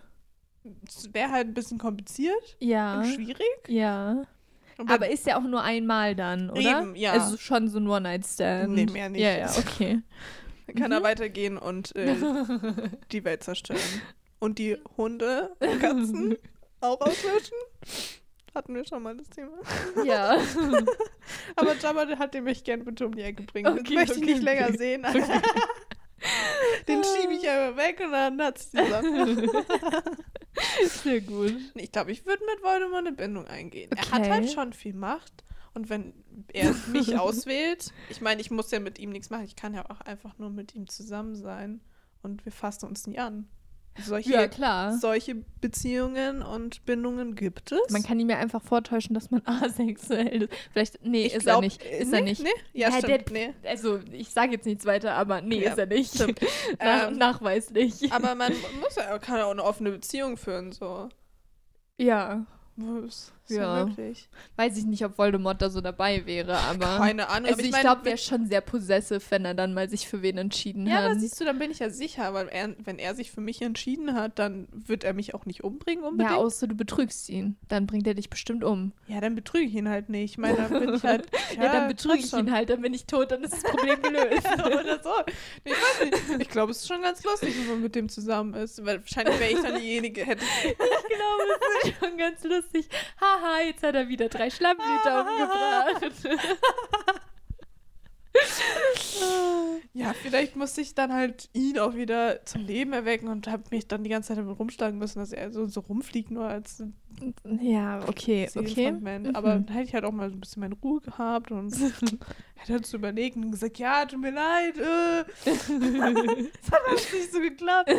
Es 0.87 1.13
wäre 1.13 1.31
halt 1.31 1.47
ein 1.47 1.53
bisschen 1.53 1.77
kompliziert 1.77 2.57
ja, 2.59 2.99
und 2.99 3.05
schwierig. 3.13 3.47
ja. 3.67 4.23
Und 4.79 4.91
Aber 4.91 5.09
ist 5.09 5.25
ja 5.25 5.37
auch 5.39 5.43
nur 5.43 5.63
einmal 5.63 6.15
dann, 6.15 6.51
oder? 6.51 6.81
Eben, 6.81 6.95
ja. 6.95 7.13
Also 7.13 7.37
schon 7.37 7.67
so 7.67 7.79
ein 7.79 7.87
One-Night-Stand. 7.87 8.73
Nee, 8.73 8.85
mehr 8.85 9.09
nicht. 9.09 9.21
Ja, 9.21 9.31
ja, 9.37 9.51
okay. 9.57 10.01
dann 10.67 10.75
kann 10.75 10.87
Mhm. 10.91 10.97
er 10.97 11.03
weitergehen 11.03 11.57
und 11.57 11.95
äh, 11.95 12.15
die 13.11 13.23
Welt 13.23 13.43
zerstören. 13.43 13.79
Und 14.39 14.59
die 14.59 14.77
Hunde 14.97 15.55
und 15.59 15.79
Katzen 15.79 16.37
auch 16.81 17.01
auslöschen. 17.01 17.57
Hatten 18.53 18.75
wir 18.75 18.85
schon 18.85 19.03
mal 19.03 19.15
das 19.15 19.29
Thema. 19.29 19.51
ja. 20.03 20.37
Aber 21.55 21.75
Jabba 21.75 22.07
hat 22.17 22.33
den 22.33 22.43
mich 22.43 22.63
gerne 22.63 22.83
bitte 22.83 23.05
um 23.05 23.15
die 23.15 23.21
Ecke 23.21 23.43
bringen. 23.43 23.67
Okay, 23.79 23.95
das 23.95 23.95
möchte 23.95 24.13
ich 24.13 24.23
okay, 24.23 24.33
nicht 24.33 24.43
länger 24.43 24.67
okay. 24.69 24.77
sehen. 24.77 25.05
Den 26.87 27.03
schiebe 27.03 27.33
ich 27.33 27.47
einfach 27.47 27.77
weg 27.77 28.01
und 28.03 28.11
dann 28.11 28.41
hat 28.41 28.57
es 28.57 28.71
zusammen. 28.71 29.49
Sehr 30.87 31.21
gut. 31.21 31.55
Ich 31.75 31.91
glaube, 31.91 32.11
ich 32.11 32.25
würde 32.25 32.43
mit 32.45 32.63
Voldemort 32.63 33.05
eine 33.05 33.11
Bindung 33.15 33.45
eingehen. 33.45 33.91
Er 33.95 34.11
hat 34.11 34.27
halt 34.27 34.51
schon 34.51 34.73
viel 34.73 34.93
Macht. 34.95 35.43
Und 35.75 35.91
wenn 35.91 36.13
er 36.53 36.73
mich 36.91 37.19
auswählt, 37.19 37.93
ich 38.09 38.21
meine, 38.21 38.41
ich 38.41 38.49
muss 38.49 38.71
ja 38.71 38.79
mit 38.79 38.97
ihm 38.97 39.11
nichts 39.11 39.29
machen. 39.29 39.45
Ich 39.45 39.55
kann 39.55 39.75
ja 39.75 39.87
auch 39.87 40.01
einfach 40.01 40.39
nur 40.39 40.49
mit 40.49 40.73
ihm 40.73 40.87
zusammen 40.87 41.35
sein. 41.35 41.81
Und 42.23 42.45
wir 42.45 42.51
fassen 42.51 42.87
uns 42.87 43.05
nie 43.05 43.19
an. 43.19 43.47
Solche, 44.03 44.31
Ja, 44.31 44.47
klar. 44.47 44.97
solche 44.97 45.35
Beziehungen 45.61 46.41
und 46.41 46.85
Bindungen 46.85 47.35
gibt 47.35 47.71
es. 47.71 47.89
Man 47.91 48.03
kann 48.03 48.19
ihm 48.19 48.29
ja 48.29 48.37
einfach 48.37 48.61
vortäuschen, 48.61 49.13
dass 49.13 49.31
man 49.31 49.41
asexuell 49.45 50.43
ist. 50.43 50.53
Vielleicht, 50.71 51.05
nee, 51.05 51.25
ich 51.25 51.33
ist 51.33 51.43
glaub, 51.43 51.57
er 51.57 51.61
nicht. 51.61 51.83
äh, 51.83 51.99
Ist 51.99 52.11
nee, 52.11 52.17
er 52.17 52.23
nicht. 52.23 52.43
Nee? 52.43 52.49
Ja, 52.73 52.89
Ja, 52.89 52.97
stimmt. 52.99 53.29
der- 53.29 53.33
nee. 53.33 53.53
Also, 53.67 53.99
ich 54.11 54.29
sage 54.29 54.51
jetzt 54.53 54.65
nichts 54.65 54.85
weiter, 54.85 55.13
aber 55.15 55.41
nee, 55.41 55.63
Ja, 55.63 55.71
ist 55.71 55.77
er 55.79 55.85
nicht. 55.87 56.13
Nach, 56.79 57.07
Ähm, 57.09 57.17
nachweislich. 57.17 58.11
Aber 58.11 58.35
man 58.35 58.53
muss 58.81 58.95
ja, 58.95 59.17
kann 59.19 59.37
ja 59.37 59.45
auch 59.45 59.51
eine 59.51 59.63
offene 59.63 59.91
Beziehung 59.91 60.37
führen, 60.37 60.71
so. 60.71 61.09
ja, 61.97 62.45
Ist 63.05 63.33
ja 63.49 63.77
Ja. 63.77 63.85
möglich. 63.85 64.29
weiß 64.55 64.77
ich 64.77 64.85
nicht, 64.85 65.03
ob 65.05 65.17
Voldemort 65.17 65.61
da 65.61 65.69
so 65.69 65.81
dabei 65.81 66.25
wäre, 66.25 66.57
aber. 66.57 66.97
Keine 66.97 67.29
Ahnung. 67.29 67.47
also, 67.49 67.53
aber 67.59 67.63
ich, 67.65 67.71
mein, 67.71 67.81
glaube, 67.81 68.01
der 68.03 68.13
ist 68.15 68.25
schon 68.25 68.45
sehr 68.47 68.61
possessive, 68.61 69.21
wenn 69.29 69.45
er 69.45 69.53
dann 69.53 69.73
mal 69.73 69.89
sich 69.89 70.07
für 70.07 70.21
wen 70.21 70.37
entschieden 70.37 70.87
Ja, 70.87 70.95
hat. 70.97 71.05
aber 71.11 71.19
siehst 71.19 71.39
du, 71.39 71.45
dann 71.45 71.59
bin 71.59 71.71
ich 71.71 71.79
ja 71.79 71.89
sicher, 71.89 72.33
weil 72.33 72.47
er, 72.49 72.75
wenn 72.83 72.99
er 72.99 73.15
sich 73.15 73.31
für 73.31 73.41
mich 73.41 73.61
entschieden 73.61 74.13
hat, 74.15 74.39
dann 74.39 74.67
wird 74.71 75.03
er 75.03 75.13
mich 75.13 75.33
auch 75.33 75.45
nicht 75.45 75.63
umbringen 75.63 76.03
unbedingt. 76.03 76.31
ja, 76.31 76.37
außer 76.37 76.67
du 76.67 76.75
betrügst 76.75 77.29
ihn. 77.29 77.57
Dann 77.67 77.87
bringt 77.87 78.07
er 78.07 78.13
dich 78.13 78.29
bestimmt 78.29 78.63
um. 78.63 78.91
Ja, 79.07 79.21
dann 79.21 79.35
betrüge 79.35 79.65
ich 79.65 79.75
ihn 79.75 79.89
halt 79.89 80.09
nicht. 80.09 80.31
Ich 80.31 80.37
meine, 80.37 80.57
dann 80.57 80.79
bin 80.79 80.93
ich 80.93 81.03
halt. 81.03 81.27
Ja, 81.57 81.71
dann 81.71 81.87
betrüge 81.87 82.17
ich 82.19 82.29
schon. 82.29 82.47
ihn 82.47 82.51
halt, 82.51 82.69
dann 82.69 82.81
bin 82.81 82.93
ich 82.93 83.05
tot, 83.05 83.31
dann 83.31 83.43
ist 83.43 83.53
das 83.53 83.63
Problem 83.63 84.01
gelöst. 84.01 84.47
Oder 84.65 85.01
so. 85.01 85.09
Ich 85.63 85.71
weiß 85.73 86.27
nicht. 86.29 86.41
Ich 86.41 86.49
glaube, 86.49 86.71
es 86.71 86.79
ist 86.79 86.87
schon 86.87 87.01
ganz 87.01 87.23
lustig, 87.23 87.55
wenn 87.59 87.67
man 87.67 87.81
mit 87.81 87.95
dem 87.95 88.09
zusammen 88.09 88.53
ist. 88.53 88.83
Weil 88.85 88.99
wahrscheinlich 89.01 89.39
wäre 89.39 89.51
ich 89.51 89.61
dann 89.61 89.79
diejenige, 89.79 90.25
hätte. 90.25 90.43
Ich 90.67 90.77
glaube, 90.77 91.43
es 91.83 91.89
ist 91.89 91.99
schon 91.99 92.17
ganz 92.17 92.43
lustig. 92.43 92.87
Haha, 93.41 93.61
jetzt 93.61 93.83
hat 93.83 93.95
er 93.95 94.07
wieder 94.07 94.29
drei 94.29 94.49
Schlammblüter 94.49 95.21
umgebracht. 95.27 97.21
Ja, 99.93 100.13
vielleicht 100.13 100.55
musste 100.55 100.81
ich 100.81 100.93
dann 100.93 101.11
halt 101.11 101.49
ihn 101.53 101.79
auch 101.79 101.95
wieder 101.95 102.45
zum 102.45 102.65
Leben 102.65 102.93
erwecken 102.93 103.29
und 103.29 103.47
habe 103.47 103.63
mich 103.71 103.87
dann 103.87 104.03
die 104.03 104.09
ganze 104.09 104.29
Zeit 104.29 104.37
damit 104.37 104.59
rumschlagen 104.59 104.99
müssen, 104.99 105.19
dass 105.19 105.31
er 105.31 105.51
so, 105.51 105.65
so 105.65 105.79
rumfliegt, 105.79 106.29
nur 106.29 106.45
als 106.45 106.83
ja, 107.59 108.07
okay, 108.07 108.47
okay. 108.53 108.91
Mhm. 108.91 109.35
Aber 109.35 109.55
dann 109.55 109.67
hätte 109.69 109.85
ich 109.85 109.93
halt 109.93 110.05
auch 110.05 110.11
mal 110.11 110.29
so 110.29 110.35
ein 110.35 110.39
bisschen 110.39 110.59
meine 110.59 110.75
Ruhe 110.75 111.01
gehabt 111.01 111.51
und 111.51 111.73
hätte 112.55 112.77
uns 112.77 112.93
überlegt 112.93 113.37
und 113.37 113.51
gesagt, 113.51 113.79
ja, 113.79 114.05
tut 114.05 114.21
mir 114.21 114.31
leid, 114.31 114.77
äh. 114.77 115.23
das 115.45 116.71
hat 116.71 116.81
alles 116.87 117.13
nicht 117.13 117.31
so 117.31 117.39
geklappt. 117.39 117.91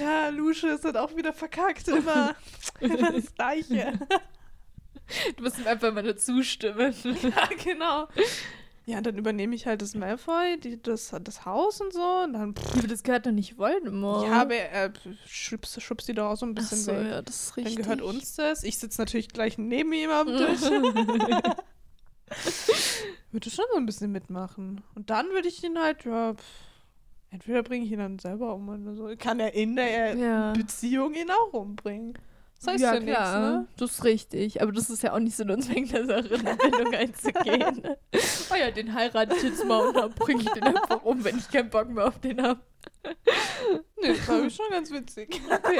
ja, 0.00 0.28
Lucius 0.30 0.82
hat 0.82 0.96
auch 0.96 1.14
wieder 1.14 1.32
verkackt, 1.32 1.86
immer, 1.86 2.34
immer 2.80 3.12
das 3.12 3.32
Gleiche. 3.34 3.92
Du 5.36 5.44
musst 5.44 5.58
ihm 5.58 5.66
einfach 5.66 5.92
mal 5.92 6.02
nur 6.02 6.16
zustimmen. 6.16 6.94
ja, 7.04 7.48
genau. 7.62 8.08
Ja, 8.86 9.00
dann 9.00 9.16
übernehme 9.16 9.54
ich 9.54 9.64
halt 9.66 9.80
das 9.80 9.94
Malfoy, 9.94 10.60
die, 10.60 10.80
das, 10.82 11.14
das 11.22 11.46
Haus 11.46 11.80
und 11.80 11.92
so 11.94 12.02
und 12.24 12.34
dann, 12.34 12.54
pff, 12.54 12.76
Aber 12.76 12.86
das 12.86 13.02
gehört 13.02 13.24
doch 13.24 13.30
nicht 13.32 13.56
Voldemort. 13.56 14.26
ja, 14.26 14.42
aber 14.42 14.54
er 14.56 14.84
äh, 14.86 14.92
schubst, 15.26 15.80
schubst 15.80 16.06
die 16.06 16.12
doch 16.12 16.30
auch 16.32 16.36
so 16.36 16.44
ein 16.44 16.50
Ach 16.50 16.60
bisschen 16.60 16.78
so, 16.78 16.92
weg. 16.92 17.06
ja, 17.08 17.22
das 17.22 17.34
ist 17.44 17.56
Dann 17.56 17.64
richtig. 17.64 17.82
gehört 17.82 18.02
uns 18.02 18.34
das. 18.36 18.62
Ich 18.62 18.78
sitze 18.78 19.00
natürlich 19.00 19.28
gleich 19.28 19.56
neben 19.56 19.90
ihm 19.94 20.10
am 20.10 20.26
Tisch. 20.36 20.60
würde 23.30 23.50
schon 23.50 23.64
so 23.72 23.76
ein 23.78 23.86
bisschen 23.86 24.12
mitmachen. 24.12 24.82
Und 24.94 25.10
dann 25.10 25.28
würde 25.30 25.48
ich 25.48 25.62
ihn 25.64 25.78
halt, 25.78 26.04
ja, 26.04 26.34
pff, 26.34 26.44
entweder 27.30 27.62
bringe 27.62 27.84
ich 27.86 27.92
ihn 27.92 27.98
dann 27.98 28.18
selber 28.18 28.54
um 28.54 28.68
oder 28.68 28.94
so. 28.94 29.10
Kann 29.18 29.40
er 29.40 29.54
in 29.54 29.76
der 29.76 30.14
Ja. 30.16 30.52
Beziehung 30.52 31.14
ihn 31.14 31.30
auch 31.30 31.52
umbringen. 31.54 32.14
Das 32.60 32.74
heißt 32.74 32.82
ja, 32.82 32.94
ja, 32.94 33.00
nichts, 33.00 33.14
klar. 33.14 33.40
ne? 33.40 33.68
Das 33.76 33.90
ist 33.90 34.04
richtig. 34.04 34.62
Aber 34.62 34.72
das 34.72 34.88
ist 34.88 35.02
ja 35.02 35.12
auch 35.12 35.18
nicht 35.18 35.36
Sinn 35.36 35.50
und 35.50 35.62
Zweck 35.62 35.90
der 35.90 36.06
Sache, 36.06 36.34
eine 36.34 36.56
Bindung 36.56 36.94
einzugehen. 36.94 37.82
oh 38.50 38.54
ja, 38.54 38.70
den 38.70 38.94
heirate 38.94 39.36
ich 39.36 39.42
jetzt 39.42 39.64
mal 39.66 39.88
und 39.88 39.96
dann 39.96 40.12
bringe 40.12 40.42
ich 40.42 40.50
den 40.50 40.62
einfach 40.62 41.02
um, 41.04 41.22
wenn 41.24 41.38
ich 41.38 41.50
keinen 41.50 41.70
Bock 41.70 41.88
mehr 41.90 42.06
auf 42.08 42.18
den 42.20 42.40
habe. 42.42 42.60
Nee, 44.00 44.14
das 44.26 44.46
ich 44.46 44.54
schon 44.54 44.70
ganz 44.70 44.90
witzig. 44.90 45.40
Okay. 45.50 45.78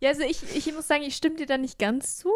Ja, 0.00 0.10
also 0.10 0.22
ich, 0.22 0.42
ich 0.54 0.72
muss 0.72 0.86
sagen, 0.86 1.02
ich 1.02 1.16
stimme 1.16 1.36
dir 1.36 1.46
da 1.46 1.58
nicht 1.58 1.78
ganz 1.78 2.18
zu. 2.18 2.30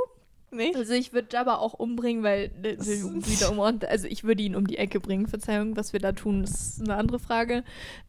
Nicht? 0.53 0.77
Also 0.77 0.93
ich 0.93 1.15
würde 1.15 1.29
Jabba 1.33 1.57
auch 1.57 1.73
umbringen, 1.73 2.23
weil 2.23 2.51
wieder 2.63 3.51
um 3.51 3.61
also 3.61 4.07
ich 4.07 4.25
würde 4.25 4.43
ihn 4.43 4.55
um 4.55 4.67
die 4.67 4.77
Ecke 4.77 5.01
bringen. 5.01 5.27
Verzeihung, 5.27 5.77
was 5.77 5.95
wir 5.95 6.01
da 6.01 6.13
tun, 6.13 6.45
ist 6.45 6.81
eine 6.83 6.97
andere 6.97 7.19
Frage. 7.19 7.65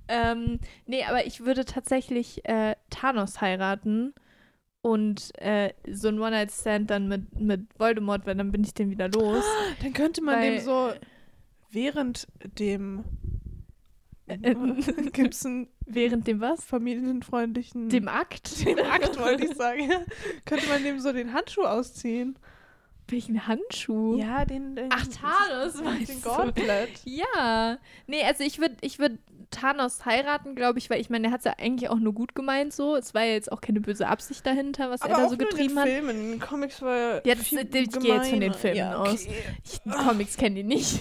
Ähm, 0.10 0.60
nee, 0.86 1.06
aber 1.06 1.26
ich 1.26 1.46
würde 1.46 1.64
tatsächlich 1.64 2.44
äh, 2.46 2.76
Thanos 2.90 3.40
heiraten 3.40 4.14
und 4.84 5.32
äh, 5.42 5.74
so 5.90 6.10
ein 6.10 6.20
One-Night-Stand 6.20 6.90
dann 6.92 7.08
mit, 7.08 7.40
mit 7.40 7.62
Voldemort, 7.80 8.26
weil 8.28 8.36
dann 8.36 8.52
bin 8.52 8.64
ich 8.64 8.74
den 8.76 8.92
wieder 8.92 9.08
los. 9.10 9.44
Dann 9.82 9.94
könnte 9.94 10.22
man 10.22 10.36
Weil- 10.36 10.58
dem 10.58 10.62
so 10.64 10.92
während 11.72 12.28
dem 12.60 13.04
Äh, 14.28 14.38
gibt 15.14 15.34
es 15.34 15.46
einen 15.46 15.68
Während 15.86 16.28
dem 16.28 16.40
was? 16.40 16.64
familienfreundlichen 16.64 17.90
Dem 17.90 18.08
Akt? 18.08 18.66
dem 18.66 18.78
Akt, 18.80 19.20
wollte 19.20 19.46
ich 19.46 19.54
sagen. 19.58 19.90
könnte 20.46 20.68
man 20.68 20.84
dem 20.84 21.00
so 21.00 21.12
den 21.14 21.34
Handschuh 21.34 21.64
ausziehen. 21.64 22.38
Welchen 23.14 23.48
Handschuh? 23.48 24.18
Ja, 24.18 24.44
den. 24.44 24.76
den 24.76 24.90
Ach, 24.92 25.06
Thanos, 25.08 25.74
den, 25.76 25.84
meinst 25.86 26.10
den? 26.10 26.22
Gauntlet. 26.24 26.90
Ja. 27.06 27.78
Nee, 28.08 28.24
also 28.24 28.44
ich 28.44 28.60
würde 28.60 28.76
ich 28.82 28.98
würd 28.98 29.20
Thanos 29.52 30.04
heiraten, 30.06 30.56
glaube 30.56 30.80
ich, 30.80 30.90
weil 30.90 31.00
ich 31.00 31.12
meine, 31.12 31.24
der 31.28 31.32
hat 31.32 31.42
es 31.42 31.46
ja 31.46 31.54
eigentlich 31.60 31.88
auch 31.92 32.00
nur 32.00 32.14
gut 32.14 32.34
gemeint 32.34 32.74
so. 32.74 32.96
Es 32.96 33.14
war 33.14 33.24
ja 33.24 33.34
jetzt 33.34 33.52
auch 33.52 33.62
keine 33.62 33.82
böse 33.82 34.08
Absicht 34.08 34.44
dahinter, 34.48 34.90
was 34.90 35.02
er 35.02 35.10
da 35.10 35.30
so 35.30 35.38
getrieben 35.38 35.78
hat. 35.78 35.88
Filmen. 35.88 36.10
In 36.10 36.32
den 36.32 36.40
Comics 36.40 36.82
war 36.82 36.96
er 36.98 37.16
Ja, 37.28 37.36
das- 37.36 37.46
viel 37.48 37.60
ich 37.60 37.70
gehe 37.72 37.82
jetzt 38.16 38.30
von 38.30 38.40
den. 38.40 38.54
Filmen 38.56 38.78
ja, 38.78 38.96
aus. 38.96 39.26
okay. 39.26 39.34
Ich, 39.64 39.80
die 39.82 39.90
Comics 39.92 40.38
kenne 40.38 40.56
die 40.56 40.64
nicht. 40.64 41.00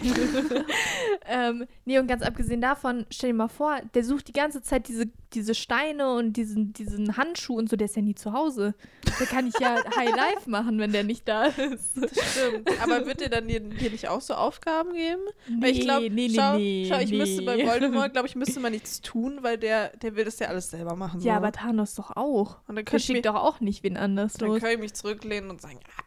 ähm, 1.26 1.66
nee, 1.86 1.98
und 1.98 2.06
ganz 2.06 2.22
abgesehen 2.22 2.60
davon, 2.60 3.06
stell 3.10 3.30
dir 3.30 3.36
mal 3.36 3.48
vor, 3.48 3.80
der 3.94 4.04
sucht 4.04 4.28
die 4.28 4.32
ganze 4.32 4.60
Zeit 4.60 4.86
diese, 4.88 5.06
diese 5.32 5.54
Steine 5.54 6.12
und 6.14 6.34
diesen, 6.34 6.74
diesen 6.74 7.16
Handschuh 7.16 7.56
und 7.56 7.70
so, 7.70 7.76
der 7.76 7.86
ist 7.86 7.96
ja 7.96 8.02
nie 8.02 8.14
zu 8.14 8.32
Hause. 8.34 8.74
Da 9.18 9.24
kann 9.24 9.46
ich 9.46 9.54
ja 9.60 9.76
High 9.96 10.14
Life 10.14 10.50
machen, 10.50 10.78
wenn 10.78 10.92
der 10.92 11.04
nicht 11.04 11.26
da 11.26 11.44
ist. 11.46 11.96
Stimmt. 12.10 12.68
Aber 12.82 13.06
wird 13.06 13.20
dir 13.20 13.28
dann 13.28 13.48
dir, 13.48 13.60
dir 13.60 13.90
nicht 13.90 14.08
auch 14.08 14.20
so 14.20 14.34
Aufgaben 14.34 14.92
geben? 14.92 15.22
Weil 15.60 15.70
ich 15.70 15.80
glaube, 15.80 16.10
nee, 16.10 16.28
nee, 16.28 16.34
schau, 16.34 16.56
nee, 16.56 16.86
schau, 16.88 16.98
ich 17.00 17.10
nee. 17.10 17.18
müsste 17.18 17.42
bei 17.42 17.66
Voldemort, 17.66 18.12
glaube 18.12 18.28
ich, 18.28 18.36
müsste 18.36 18.60
man 18.60 18.72
nichts 18.72 19.00
tun, 19.00 19.38
weil 19.42 19.58
der, 19.58 19.96
der 19.98 20.16
will 20.16 20.24
das 20.24 20.38
ja 20.38 20.48
alles 20.48 20.70
selber 20.70 20.96
machen. 20.96 21.20
Ja, 21.20 21.34
so. 21.34 21.36
aber 21.38 21.52
Thanos 21.52 21.94
doch 21.94 22.10
auch. 22.16 22.58
und 22.68 22.76
dann 22.76 22.84
könnte 22.84 22.96
ich, 22.96 23.04
schickt 23.04 23.18
mich, 23.18 23.22
doch 23.22 23.34
auch 23.34 23.60
nicht 23.60 23.82
wen 23.82 23.96
anders 23.96 24.34
dann 24.34 24.48
los. 24.48 24.60
könnte 24.60 24.74
ich 24.74 24.80
mich 24.80 24.94
zurücklehnen 24.94 25.50
und 25.50 25.60
sagen, 25.60 25.78
ja, 25.80 26.02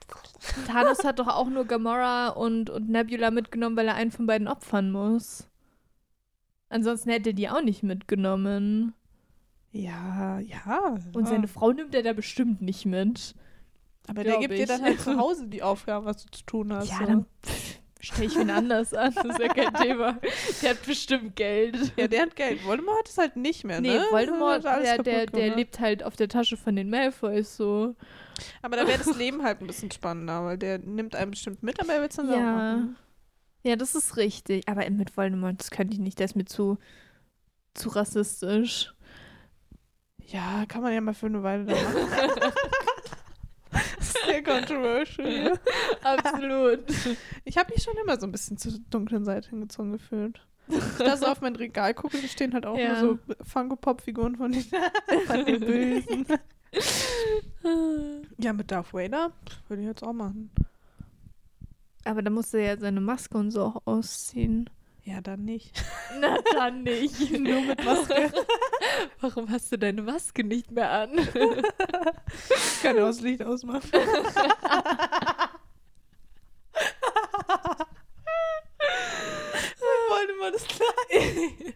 Thanos 0.68 1.04
hat 1.04 1.20
doch 1.20 1.28
auch 1.28 1.50
nur 1.50 1.66
Gamora 1.66 2.30
und, 2.30 2.70
und 2.70 2.90
Nebula 2.90 3.32
mitgenommen, 3.32 3.76
weil 3.76 3.88
er 3.88 3.96
einen 3.96 4.12
von 4.12 4.28
beiden 4.28 4.48
opfern 4.48 4.92
muss. 4.92 5.48
Ansonsten 6.70 7.10
hätte 7.10 7.30
er 7.30 7.34
die 7.34 7.50
auch 7.50 7.62
nicht 7.62 7.84
mitgenommen. 7.84 8.94
ja, 9.72 10.40
ja. 10.40 10.98
Und 11.14 11.28
seine 11.28 11.48
Frau 11.48 11.72
nimmt 11.72 11.96
er 11.96 12.04
da 12.04 12.14
bestimmt 12.14 12.62
nicht 12.62 12.86
mit. 12.86 13.36
Aber 14.08 14.24
der 14.24 14.38
gibt 14.40 14.54
dir 14.54 14.64
ich. 14.64 14.68
dann 14.68 14.82
halt 14.84 15.00
zu 15.02 15.16
Hause 15.18 15.48
die 15.48 15.64
Aufgaben, 15.64 16.06
was 16.06 16.24
du 16.26 16.32
zu 16.32 16.44
tun 16.46 16.74
hast. 16.74 16.90
Ja, 16.90 16.98
so. 17.00 17.06
dann 17.06 17.26
stelle 18.00 18.26
ich 18.28 18.36
ihn 18.38 18.50
anders 18.52 18.94
an. 18.94 19.14
Das 19.16 19.26
ist 19.26 19.40
ja 19.40 19.48
kein 19.48 19.74
Thema. 19.82 20.20
Der 20.62 20.70
hat 20.72 20.86
bestimmt 20.86 21.36
Geld. 21.36 21.94
Ja, 21.98 22.08
der 22.08 22.24
hat 22.24 22.36
Geld. 22.36 22.64
Voldemort 22.66 23.00
hat 23.00 23.10
es 23.10 23.18
halt 23.18 23.36
nicht 23.36 23.64
mehr, 23.64 23.82
Nee, 23.82 23.96
ne? 23.98 24.06
Voldemort, 24.12 24.64
Hat 24.64 24.78
alles 24.78 24.90
der, 24.96 25.04
der, 25.04 25.26
der 25.26 25.42
gemacht. 25.44 25.58
lebt 25.58 25.80
halt 25.80 26.04
auf 26.04 26.16
der 26.16 26.28
Tasche 26.30 26.56
von 26.58 26.76
den 26.76 26.90
Malfoys 26.90 27.58
so. 27.58 27.96
Aber 28.62 28.78
da 28.78 28.88
wäre 28.88 28.98
das 29.04 29.16
Leben 29.18 29.44
halt 29.44 29.62
ein 29.62 29.68
bisschen 29.68 29.90
spannender, 29.92 30.44
weil 30.46 30.58
der 30.58 30.78
nimmt 30.80 31.16
einen 31.16 31.32
bestimmt 31.32 31.64
mit, 31.64 31.80
aber 31.80 31.94
er 31.94 32.02
will 32.02 32.10
es 32.10 32.16
dann 32.16 32.30
Ja. 32.32 32.40
machen. 32.40 32.96
Ja, 33.64 33.76
das 33.76 33.96
ist 33.96 34.18
richtig. 34.18 34.68
Aber 34.70 34.88
mit 34.92 35.18
Voldemort, 35.18 35.60
das 35.60 35.72
könnte 35.72 35.94
ich 35.96 36.00
nicht. 36.00 36.20
Der 36.20 36.26
ist 36.26 36.36
mir 36.36 36.46
zu, 36.46 36.78
zu 37.74 37.90
rassistisch. 37.90 38.94
Ja, 40.28 40.66
kann 40.68 40.82
man 40.84 40.94
ja 40.94 41.02
mal 41.02 41.14
für 41.16 41.26
eine 41.28 41.42
Weile 41.42 41.66
da 41.66 41.74
machen. 41.74 42.52
Sehr 44.36 44.44
controversial. 44.60 45.60
Absolut. 46.04 46.80
Ich 47.44 47.58
habe 47.58 47.74
mich 47.74 47.84
schon 47.84 47.96
immer 48.04 48.20
so 48.20 48.26
ein 48.28 48.32
bisschen 48.32 48.58
zur 48.58 48.74
dunklen 48.90 49.26
Seite 49.26 49.50
hingezogen 49.50 49.92
gefühlt. 49.94 50.42
Wenn 50.68 50.80
ich 50.80 50.98
da 50.98 51.16
so 51.18 51.28
auf 51.28 51.42
mein 51.42 51.56
Regal 51.56 51.94
gucke, 51.94 52.20
da 52.20 52.28
stehen 52.28 52.54
halt 52.54 52.66
auch 52.66 52.78
Ja. 52.78 53.02
nur 53.02 53.20
so 53.28 53.36
Funko-Pop-Figuren 53.44 54.36
von 54.36 54.52
den, 54.52 54.66
von 55.28 55.46
den 55.46 55.60
Bösen. 55.60 56.26
Ja, 58.38 58.52
mit 58.52 58.70
Darth 58.70 58.94
Vader 58.94 59.32
würde 59.70 59.82
ich 59.82 59.88
jetzt 59.88 60.04
auch 60.04 60.12
machen. 60.14 60.52
Aber 62.04 62.22
da 62.22 62.30
musste 62.30 62.58
er 62.60 62.74
ja 62.76 62.78
seine 62.78 63.00
Maske 63.00 63.38
und 63.38 63.52
so 63.52 63.64
auch 63.64 63.82
ausziehen. 63.86 64.70
Ja, 65.06 65.22
dann 65.22 65.46
nicht. 65.46 65.84
Na 66.20 66.40
dann 66.54 66.82
nicht. 66.82 67.32
Nur 67.40 67.62
mit 67.62 67.86
Maske. 67.86 68.34
Warum 69.22 69.52
hast 69.52 69.72
du 69.72 69.78
deine 69.78 70.02
Maske 70.02 70.44
nicht 70.44 70.72
mehr 70.72 70.90
an? 70.90 71.20
Ich 71.20 72.82
kann 72.82 72.96
auch 72.98 73.06
das 73.08 73.22
Licht 73.22 73.44
ausmachen. 73.44 73.88
Voldemort 80.10 80.56
ist 80.56 80.70
klein. 80.70 81.74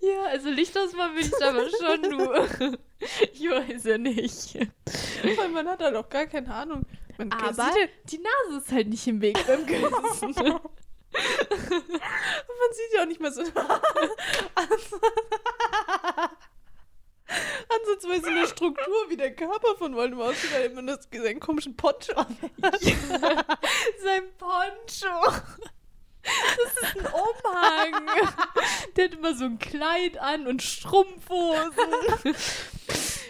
ja, 0.00 0.22
also 0.30 0.48
Licht 0.50 0.78
ausmachen 0.78 1.16
will 1.16 1.26
ich 1.26 1.44
aber 1.44 1.68
schon 1.68 2.02
nur. 2.08 2.46
Ich 3.32 3.50
weiß 3.50 3.82
ja 3.84 3.98
nicht. 3.98 4.54
Weil 5.36 5.48
man 5.48 5.66
hat 5.66 5.80
halt 5.80 5.96
auch 5.96 6.08
gar 6.08 6.26
keine 6.26 6.54
Ahnung. 6.54 6.86
Man 7.18 7.32
Aber 7.32 7.72
die 8.04 8.18
Nase 8.18 8.58
ist 8.62 8.70
halt 8.70 8.88
nicht 8.88 9.06
im 9.08 9.20
Weg 9.20 9.44
beim 9.44 9.66
Küssen. 9.66 10.34
man 11.48 12.72
sieht 12.72 12.92
ja 12.94 13.02
auch 13.02 13.06
nicht 13.06 13.20
mehr 13.20 13.32
so 13.32 13.42
ansatzweise 17.68 18.28
eine 18.28 18.46
Struktur, 18.46 19.08
wie 19.08 19.16
der 19.16 19.34
Körper 19.34 19.74
von 19.76 19.94
Voldemort 19.94 20.30
aussieht, 20.30 20.52
weil 20.52 20.70
man 20.70 20.86
das 20.86 21.08
seinen 21.12 21.40
komischen 21.40 21.76
Poncho 21.76 22.12
an. 22.12 22.36
Sein 22.60 24.22
Poncho. 24.38 25.32
Das 26.22 26.82
ist 26.82 26.96
ein 26.96 27.06
Umhang. 27.06 28.10
Der 28.96 29.04
hat 29.04 29.14
immer 29.14 29.34
so 29.34 29.44
ein 29.44 29.58
Kleid 29.58 30.18
an 30.18 30.46
und 30.46 30.62
Strumpfhosen. 30.62 31.72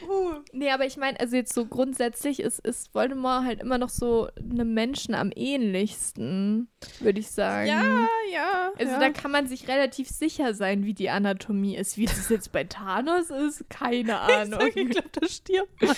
Uh, 0.09 0.37
Nee, 0.53 0.71
aber 0.71 0.87
ich 0.87 0.97
meine, 0.97 1.21
also 1.21 1.37
jetzt 1.37 1.53
so 1.53 1.67
grundsätzlich 1.67 2.41
ist, 2.41 2.61
ist 2.61 2.95
Voldemort 2.95 3.45
halt 3.45 3.61
immer 3.61 3.79
noch 3.79 3.89
so 3.91 4.29
einem 4.39 4.73
Menschen 4.75 5.15
am 5.15 5.31
ähnlichsten, 5.35 6.69
würde 7.01 7.21
ich 7.21 7.31
sagen. 7.31 7.69
ja, 7.69 8.07
ja. 8.33 8.73
Also 8.79 8.93
ja. 8.93 9.01
da 9.01 9.11
kann 9.11 9.31
man 9.31 9.47
sich 9.49 9.69
relativ 9.69 10.09
sicher 10.09 10.55
sein, 10.55 10.85
wie 10.85 10.95
die 10.95 11.11
Anatomie 11.11 11.77
ist. 11.77 11.99
Wie 11.99 12.07
das 12.07 12.29
jetzt 12.29 12.53
bei 12.53 12.65
Thanos 12.65 13.31
ist, 13.31 13.69
keine 13.69 14.13
ich, 14.29 14.35
Ahnung. 14.35 14.61
sag, 14.61 14.77
ich 14.77 14.91
glaube, 14.91 15.09
da 15.13 15.29
stirbt 15.29 15.83
man. 15.83 15.97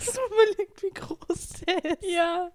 so 0.00 0.20
überlegt, 0.26 0.82
wie 0.82 0.90
groß 0.90 1.48
der 1.66 1.84
ist. 1.84 2.02
Ja, 2.02 2.50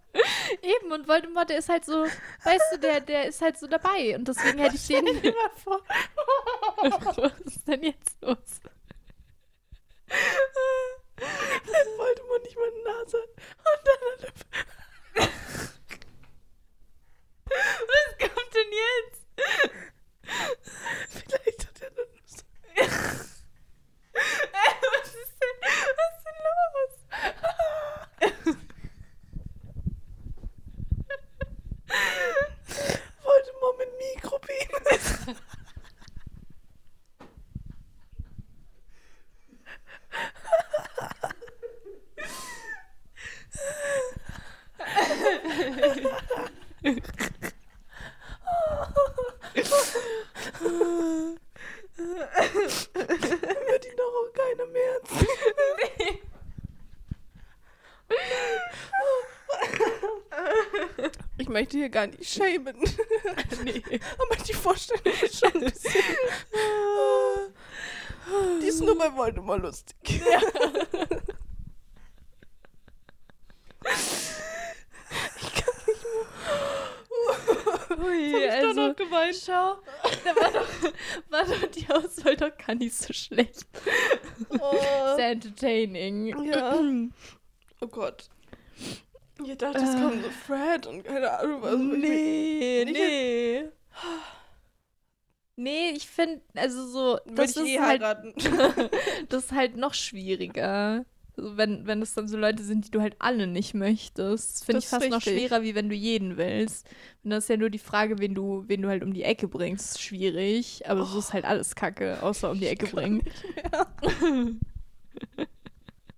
eben. 0.62 0.92
Und 0.92 1.08
Voldemort, 1.08 1.50
der 1.50 1.58
ist 1.60 1.70
halt 1.70 1.86
so, 1.86 2.06
weißt 2.44 2.74
du, 2.74 2.80
der, 2.80 3.02
der 3.02 3.26
ist 3.28 3.42
halt 3.42 3.58
so 3.58 3.68
dabei. 3.68 4.16
Und 4.16 4.28
deswegen 4.28 4.60
hätte 4.60 4.76
ich 4.76 4.88
den. 4.88 5.08
Stell 5.08 5.22
dir 5.22 5.34
mal 5.34 5.50
vor. 5.64 5.82
Was 7.24 7.40
ist 7.40 7.68
denn 7.68 7.84
jetzt 7.84 8.22
los? 8.22 8.62
Wenn 10.08 11.98
Voldemort 11.98 12.44
nicht 12.44 12.56
mal 12.58 12.68
eine 12.68 12.84
Nase 12.84 13.18
hat. 13.18 13.30
Und 13.72 13.88
dann 13.88 14.00
hat 14.12 14.34
Was 17.50 18.18
kommt 18.20 18.54
denn 18.54 18.72
jetzt? 18.72 19.22
vielleicht 21.10 21.68
hat 21.68 21.82
er 21.82 21.90
dann 21.92 22.08
nur 22.08 22.26
so. 22.26 22.44
Was 24.92 25.10
ist 25.14 25.36
denn, 25.42 25.58
was 25.62 26.12
ist 26.12 26.26
denn 26.26 26.40
los? 26.46 26.94
Voldemort 33.24 33.78
mit 33.78 33.90
Mikropenis. 33.98 35.06
Wird 53.68 53.86
ihn 53.86 53.98
doch 53.98 54.14
auch 54.14 54.32
keiner 54.34 54.66
mehr 54.68 54.94
erzählen. 54.94 56.20
Ich 61.38 61.50
möchte 61.66 61.78
hier 61.78 61.90
gar 61.90 62.08
nicht 62.08 62.26
schämen. 62.30 62.76
Nee. 63.64 63.82
Aber 64.20 64.36
die 64.44 64.54
Vorstellung 64.54 65.04
ist 65.24 65.40
schon 65.40 65.54
ein 65.54 65.62
bisschen. 65.62 66.04
Die 68.62 68.68
ist 68.68 68.82
nur 68.82 68.98
bei 68.98 69.14
Voldemort 69.16 69.62
lustig. 69.64 69.96
Ich 70.04 70.20
kann 75.54 75.74
nicht 75.88 76.04
mehr. 76.04 76.26
Ui, 78.06 78.32
hab 78.34 78.42
ich 78.42 78.52
also, 78.52 78.68
doch 78.68 78.76
noch 78.90 78.96
geweint. 78.96 79.36
schau, 79.36 79.78
da 80.24 80.36
war 80.36 80.52
doch, 80.52 80.68
war 81.30 81.46
doch 81.46 81.68
die 81.72 81.88
Auswahl 81.90 82.36
doch 82.36 82.56
gar 82.58 82.76
nicht 82.76 82.96
so 82.96 83.12
schlecht. 83.14 83.66
Oh. 84.60 85.16
Sehr 85.16 85.30
entertaining. 85.32 86.44
Ja. 86.46 86.80
Oh 87.82 87.88
Gott. 87.88 88.30
Ich 89.44 89.58
dachte, 89.58 89.80
es 89.80 89.96
kommt 89.96 90.24
so 90.24 90.30
Fred 90.30 90.88
und 90.88 91.04
keine 91.04 91.30
Ahnung 91.40 91.62
was. 91.62 91.76
Nee, 91.78 92.86
Nicht- 92.86 92.98
nee. 92.98 93.66
Finde, 96.26 96.42
also 96.56 96.88
so, 96.88 97.00
Würde 97.26 97.36
das 97.36 97.52
ich 97.52 97.58
ist 97.58 97.68
eh 97.68 97.80
halt, 97.80 98.02
heiraten. 98.02 98.34
das 99.30 99.46
ist 99.46 99.52
halt 99.52 99.78
noch 99.78 99.94
schwieriger. 99.94 101.06
Wenn, 101.38 101.86
wenn 101.86 102.02
es 102.02 102.14
dann 102.14 102.30
so 102.30 102.38
Leute 102.38 102.64
sind, 102.64 102.88
die 102.88 102.92
du 102.92 103.02
halt 103.02 103.16
alle 103.20 103.46
nicht 103.46 103.74
möchtest. 103.74 104.56
Das 104.56 104.64
finde 104.64 104.80
ich 104.80 104.88
fast 104.88 105.10
noch 105.10 105.18
richtig. 105.18 105.48
schwerer, 105.48 105.62
wie 105.64 105.76
wenn 105.76 105.90
du 105.90 105.96
jeden 105.96 106.38
willst. 106.38 106.88
Und 107.24 107.32
das 107.32 107.44
ist 107.44 107.50
ja 107.50 107.58
nur 107.58 107.70
die 107.70 107.78
Frage, 107.78 108.20
wen 108.20 108.34
du, 108.34 108.64
wen 108.68 108.82
du 108.82 108.88
halt 108.88 109.04
um 109.04 109.14
die 109.14 109.24
Ecke 109.24 109.48
bringst. 109.50 110.02
Schwierig. 110.02 110.90
Aber 110.90 111.06
so 111.06 111.20
ist 111.20 111.34
halt 111.34 111.44
alles 111.44 111.76
Kacke, 111.76 112.24
außer 112.24 112.52
um 112.52 112.60
die 112.60 112.68
Ecke 112.68 112.88
bringen. 112.88 113.22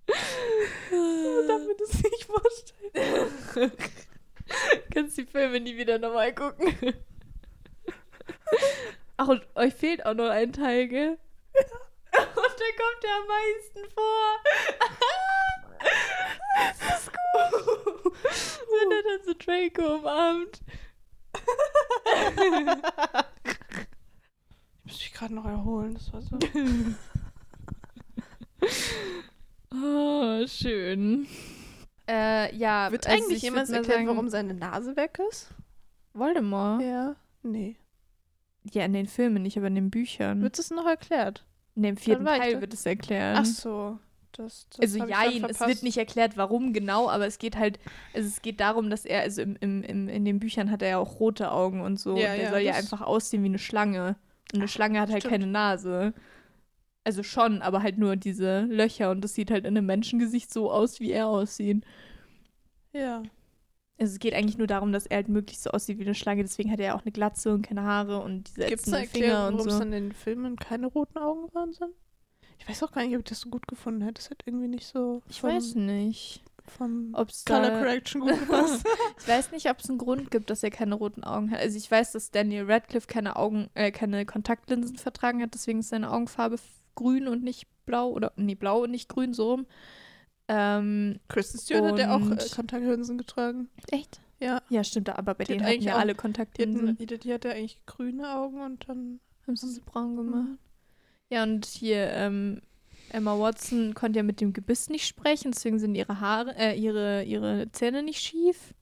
Ich 0.09 1.47
darf 1.47 1.61
mir 1.65 1.75
das 1.77 2.01
nicht 2.01 2.23
vorstellen. 2.25 3.71
Kannst 4.93 5.17
die 5.17 5.25
Filme 5.25 5.59
nie 5.59 5.75
wieder 5.75 5.99
nochmal 5.99 6.33
gucken. 6.33 6.73
Ach, 9.17 9.27
und 9.27 9.41
euch 9.55 9.73
fehlt 9.73 10.05
auch 10.05 10.13
noch 10.13 10.29
ein 10.29 10.53
Teil, 10.53 10.87
gell? 10.87 11.17
Und 12.17 12.53
der 12.59 12.73
kommt 12.77 13.03
ja 13.03 13.09
am 13.19 13.27
meisten 13.27 13.83
vor. 13.93 14.27
das 16.57 16.99
ist 16.99 17.11
gut. 17.11 18.13
Wenn 18.71 18.91
er 18.91 19.03
dann 19.03 19.21
so 19.25 19.33
Draco 19.37 19.95
umarmt. 19.95 20.61
Ich 24.85 24.93
muss 24.93 25.01
mich 25.01 25.13
gerade 25.13 25.35
noch 25.35 25.45
erholen. 25.45 25.93
Das 25.95 26.13
war 26.13 26.21
so. 26.21 26.39
Oh, 29.73 30.47
schön. 30.47 31.27
Äh, 32.09 32.55
ja, 32.55 32.89
Wird 32.91 33.05
also 33.05 33.17
eigentlich 33.23 33.37
ich 33.37 33.43
jemand 33.43 33.69
erklären, 33.69 34.05
sagen, 34.05 34.07
warum 34.07 34.29
seine 34.29 34.53
Nase 34.53 34.95
weg 34.95 35.19
ist? 35.29 35.49
Voldemort? 36.13 36.81
Ja. 36.81 37.15
Ja. 38.73 38.85
In 38.85 38.93
den 38.93 39.07
Filmen 39.07 39.43
nicht, 39.43 39.57
aber 39.57 39.67
in 39.67 39.75
den 39.75 39.89
Büchern. 39.89 40.41
Wird 40.41 40.59
es 40.59 40.71
noch 40.71 40.85
erklärt? 40.85 41.43
in 41.77 41.83
dem 41.83 41.97
vierten. 41.97 42.25
Teil 42.25 42.59
wird 42.59 42.73
es 42.73 42.85
erklärt. 42.85 43.37
Ach 43.39 43.45
so. 43.45 43.99
Das, 44.33 44.67
das 44.69 44.79
Also 44.81 45.07
jein, 45.07 45.45
es 45.45 45.59
wird 45.61 45.83
nicht 45.83 45.97
erklärt, 45.97 46.37
warum 46.37 46.73
genau, 46.73 47.09
aber 47.09 47.25
es 47.25 47.39
geht 47.39 47.55
halt, 47.55 47.79
also 48.13 48.27
es 48.27 48.41
geht 48.41 48.59
darum, 48.59 48.89
dass 48.89 49.05
er, 49.05 49.21
also 49.21 49.41
im, 49.41 49.55
im, 49.61 49.83
im, 49.83 50.09
in 50.09 50.25
den 50.25 50.39
Büchern 50.39 50.69
hat 50.69 50.81
er 50.81 50.89
ja 50.89 50.97
auch 50.97 51.19
rote 51.19 51.51
Augen 51.51 51.81
und 51.81 51.99
so. 51.99 52.17
Ja, 52.17 52.31
und 52.31 52.37
der 52.37 52.43
ja, 52.43 52.49
soll 52.49 52.59
ja 52.59 52.73
einfach 52.73 53.01
aussehen 53.01 53.43
wie 53.43 53.47
eine 53.47 53.57
Schlange. 53.57 54.15
Und 54.53 54.59
eine 54.59 54.67
Schlange 54.67 54.99
hat 54.99 55.09
halt 55.09 55.21
stimmt. 55.21 55.31
keine 55.31 55.47
Nase. 55.47 56.13
Also 57.03 57.23
schon, 57.23 57.61
aber 57.61 57.81
halt 57.81 57.97
nur 57.97 58.15
diese 58.15 58.61
Löcher 58.61 59.11
und 59.11 59.21
das 59.21 59.33
sieht 59.33 59.49
halt 59.49 59.65
in 59.65 59.77
einem 59.77 59.85
Menschengesicht 59.85 60.51
so 60.51 60.71
aus, 60.71 60.99
wie 60.99 61.11
er 61.11 61.27
aussieht. 61.27 61.83
Ja. 62.93 63.23
Also 63.99 64.13
es 64.13 64.19
geht 64.19 64.33
eigentlich 64.33 64.57
nur 64.57 64.67
darum, 64.67 64.91
dass 64.91 65.07
er 65.07 65.17
halt 65.17 65.29
möglichst 65.29 65.63
so 65.63 65.71
aussieht 65.71 65.97
wie 65.97 66.03
eine 66.03 66.15
Schlange, 66.15 66.43
deswegen 66.43 66.71
hat 66.71 66.79
er 66.79 66.87
ja 66.87 66.95
auch 66.95 67.01
eine 67.01 67.11
Glatze 67.11 67.53
und 67.53 67.63
keine 67.63 67.83
Haare 67.83 68.19
und 68.21 68.47
diese 68.49 68.67
Gibt 68.67 68.81
es 68.81 68.93
eine 68.93 69.03
ätzenden 69.03 69.23
Finger 69.23 69.47
und 69.47 69.53
warum 69.55 69.67
es 69.67 69.73
so. 69.73 69.79
dann 69.79 69.93
in 69.93 70.03
den 70.05 70.11
Filmen 70.11 70.55
keine 70.55 70.87
roten 70.87 71.17
Augen 71.17 71.53
waren 71.53 71.73
sind? 71.73 71.91
Ich 72.59 72.67
weiß 72.69 72.83
auch 72.83 72.91
gar 72.91 73.03
nicht, 73.03 73.15
ob 73.15 73.21
ich 73.21 73.29
das 73.29 73.41
so 73.41 73.49
gut 73.49 73.67
gefunden 73.67 74.01
hätte. 74.01 74.15
Das 74.15 74.29
hat 74.29 74.43
irgendwie 74.45 74.67
nicht 74.67 74.87
so 74.87 75.21
Ich 75.29 75.41
weiß 75.41 75.75
nicht, 75.75 76.43
vom 76.65 77.11
ob 77.13 77.29
es 77.29 77.45
Color 77.45 77.69
Correction 77.69 78.21
gut 78.21 78.39
gepasst. 78.39 78.85
Ich 79.19 79.27
weiß 79.27 79.51
nicht, 79.51 79.69
ob 79.69 79.79
es 79.79 79.89
einen 79.89 79.97
Grund 79.97 80.31
gibt, 80.31 80.49
dass 80.49 80.63
er 80.63 80.69
keine 80.69 80.95
roten 80.95 81.23
Augen 81.23 81.51
hat. 81.51 81.59
Also 81.59 81.77
ich 81.77 81.89
weiß, 81.89 82.11
dass 82.11 82.31
Daniel 82.31 82.69
Radcliffe 82.69 83.07
keine 83.07 83.35
Augen, 83.35 83.69
äh, 83.73 83.91
keine 83.91 84.25
Kontaktlinsen 84.25 84.97
vertragen 84.97 85.41
hat, 85.41 85.53
deswegen 85.53 85.79
ist 85.79 85.89
seine 85.89 86.11
Augenfarbe 86.11 86.57
grün 86.95 87.27
und 87.27 87.43
nicht 87.43 87.67
blau 87.85 88.09
oder 88.09 88.33
nee, 88.35 88.55
blau 88.55 88.83
und 88.83 88.91
nicht 88.91 89.09
grün, 89.09 89.33
so 89.33 89.51
rum. 89.51 89.67
Ähm, 90.49 91.19
Kristen 91.27 91.59
Stewart 91.59 91.91
hat 91.93 91.99
ja 91.99 92.15
auch 92.15 92.31
äh, 92.31 92.49
Kontaktlinsen 92.55 93.17
getragen. 93.17 93.69
echt? 93.91 94.21
Ja. 94.39 94.61
Ja, 94.69 94.83
stimmt, 94.83 95.09
aber 95.09 95.33
bei 95.33 95.43
Die 95.43 95.53
hat 95.53 95.59
denen 95.59 95.61
hatten 95.65 95.73
eigentlich 95.73 95.85
ja 95.85 95.95
auch- 95.95 95.99
alle 95.99 96.13
Die, 96.13 96.17
Kontaktlinsen. 96.19 96.87
hatten, 96.89 96.97
die, 97.05 97.17
die 97.19 97.33
hatte 97.33 97.51
eigentlich 97.51 97.85
grüne 97.85 98.35
Augen 98.35 98.61
und 98.61 98.87
dann. 98.87 99.19
Haben 99.45 99.55
sie 99.55 99.69
sie 99.69 99.81
braun 99.81 100.15
gemacht. 100.15 100.47
Ja, 101.29 101.43
und 101.43 101.65
hier, 101.65 102.09
ähm, 102.11 102.61
Emma 103.09 103.37
Watson 103.39 103.93
konnte 103.93 104.17
ja 104.17 104.23
mit 104.23 104.39
dem 104.41 104.53
Gebiss 104.53 104.89
nicht 104.89 105.07
sprechen, 105.07 105.51
deswegen 105.51 105.79
sind 105.79 105.95
ihre 105.95 106.19
Haare, 106.19 106.55
äh, 106.57 106.77
ihre, 106.77 107.23
ihre 107.23 107.71
Zähne 107.71 108.03
nicht 108.03 108.19
schief. 108.21 108.73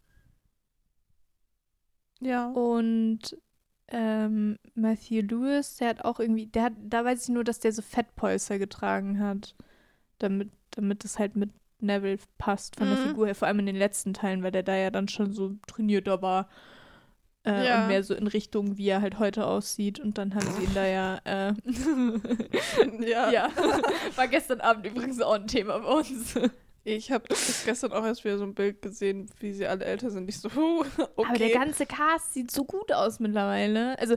Ja. 2.22 2.48
Und 2.52 3.38
ähm, 3.90 4.58
Matthew 4.74 5.22
Lewis, 5.22 5.78
der 5.78 5.90
hat 5.90 6.06
auch 6.06 6.20
irgendwie, 6.20 6.48
der 6.48 6.64
hat, 6.64 6.74
da 6.80 7.06
weiß 7.06 7.24
ich 7.24 7.30
nur, 7.30 7.44
dass 7.44 7.60
der 7.60 7.72
so 7.72 7.82
Fettpolster 7.82 8.58
getragen 8.58 9.20
hat, 9.20 9.56
damit, 10.18 10.52
damit 10.76 11.04
es 11.06 11.20
halt 11.20 11.36
mit 11.36 11.50
Neville 11.80 12.20
passt 12.38 12.78
von 12.78 12.88
der 12.90 12.98
Mhm. 12.98 13.08
Figur 13.10 13.26
her, 13.28 13.36
vor 13.36 13.48
allem 13.48 13.60
in 13.60 13.66
den 13.66 13.76
letzten 13.76 14.14
Teilen, 14.14 14.44
weil 14.44 14.52
der 14.52 14.64
da 14.64 14.76
ja 14.76 14.92
dann 14.92 15.08
schon 15.08 15.34
so 15.34 15.56
trainierter 15.68 16.22
war. 16.22 16.50
Äh, 17.46 17.66
Ja. 17.68 17.82
Und 17.84 17.88
mehr 17.90 18.02
so 18.04 18.14
in 18.16 18.28
Richtung, 18.28 18.78
wie 18.78 18.88
er 18.88 19.02
halt 19.02 19.20
heute 19.20 19.46
aussieht. 19.46 20.00
Und 20.00 20.18
dann 20.18 20.34
haben 20.34 20.48
sie 20.52 20.64
ihn 20.64 20.74
da 20.74 20.86
ja. 20.86 21.20
Äh, 21.26 21.54
ja. 23.10 23.30
ja. 23.32 23.50
War 24.16 24.28
gestern 24.28 24.62
Abend 24.62 24.86
übrigens 24.88 25.22
auch 25.22 25.34
ein 25.36 25.48
Thema 25.48 25.80
bei 25.80 25.88
uns. 25.88 26.36
Ich 26.84 27.12
habe 27.12 27.26
gestern 27.66 27.92
auch 27.94 28.06
erst 28.06 28.24
wieder 28.24 28.38
so 28.38 28.44
ein 28.44 28.54
Bild 28.54 28.82
gesehen, 28.82 29.28
wie 29.40 29.52
sie 29.54 29.66
alle 29.68 29.86
älter 29.86 30.12
sind. 30.12 30.30
Ich 30.30 30.40
so, 30.40 30.50
okay. 30.50 30.88
Aber 31.18 31.38
der 31.38 31.50
ganze 31.52 31.86
Cast 31.86 32.34
sieht 32.34 32.52
so 32.52 32.64
gut 32.64 32.92
aus 32.92 33.20
mittlerweile. 33.20 33.98
Also, 34.00 34.16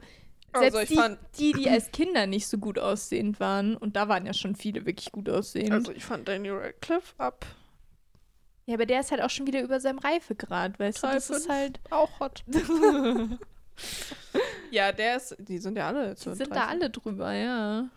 selbst 0.54 0.76
also 0.76 0.78
ich 0.80 0.88
die, 0.88 0.94
fand, 0.96 1.18
die, 1.38 1.52
die 1.52 1.68
als 1.70 1.90
Kinder 1.90 2.26
nicht 2.26 2.46
so 2.46 2.58
gut 2.58 2.78
aussehend 2.78 3.38
waren, 3.40 3.76
und 3.76 3.96
da 3.96 4.08
waren 4.08 4.26
ja 4.26 4.32
schon 4.34 4.54
viele 4.56 4.86
wirklich 4.86 5.12
gut 5.12 5.28
aussehend. 5.28 5.72
also 5.72 5.92
ich 5.92 6.04
fand 6.04 6.26
Daniel 6.28 6.54
Radcliffe 6.56 7.14
ab. 7.18 7.46
ja, 8.66 8.74
aber 8.74 8.86
der 8.86 9.00
ist 9.00 9.10
halt 9.10 9.20
auch 9.22 9.30
schon 9.30 9.46
wieder 9.46 9.62
über 9.62 9.80
seinem 9.80 9.98
Reifegrad, 9.98 10.78
weißt 10.78 10.98
du? 10.98 11.06
Drei, 11.06 11.14
Das 11.14 11.30
ist 11.30 11.46
fünf. 11.46 11.48
halt. 11.56 11.80
Auch 11.90 12.20
hot. 12.20 12.44
ja, 14.70 14.92
der 14.92 15.16
ist, 15.16 15.36
die 15.38 15.58
sind 15.58 15.76
ja 15.76 15.88
alle 15.88 16.14
Die 16.14 16.20
so 16.20 16.34
sind 16.34 16.50
30. 16.50 16.54
da 16.54 16.66
alle 16.66 16.90
drüber, 16.90 17.32
ja. 17.32 17.88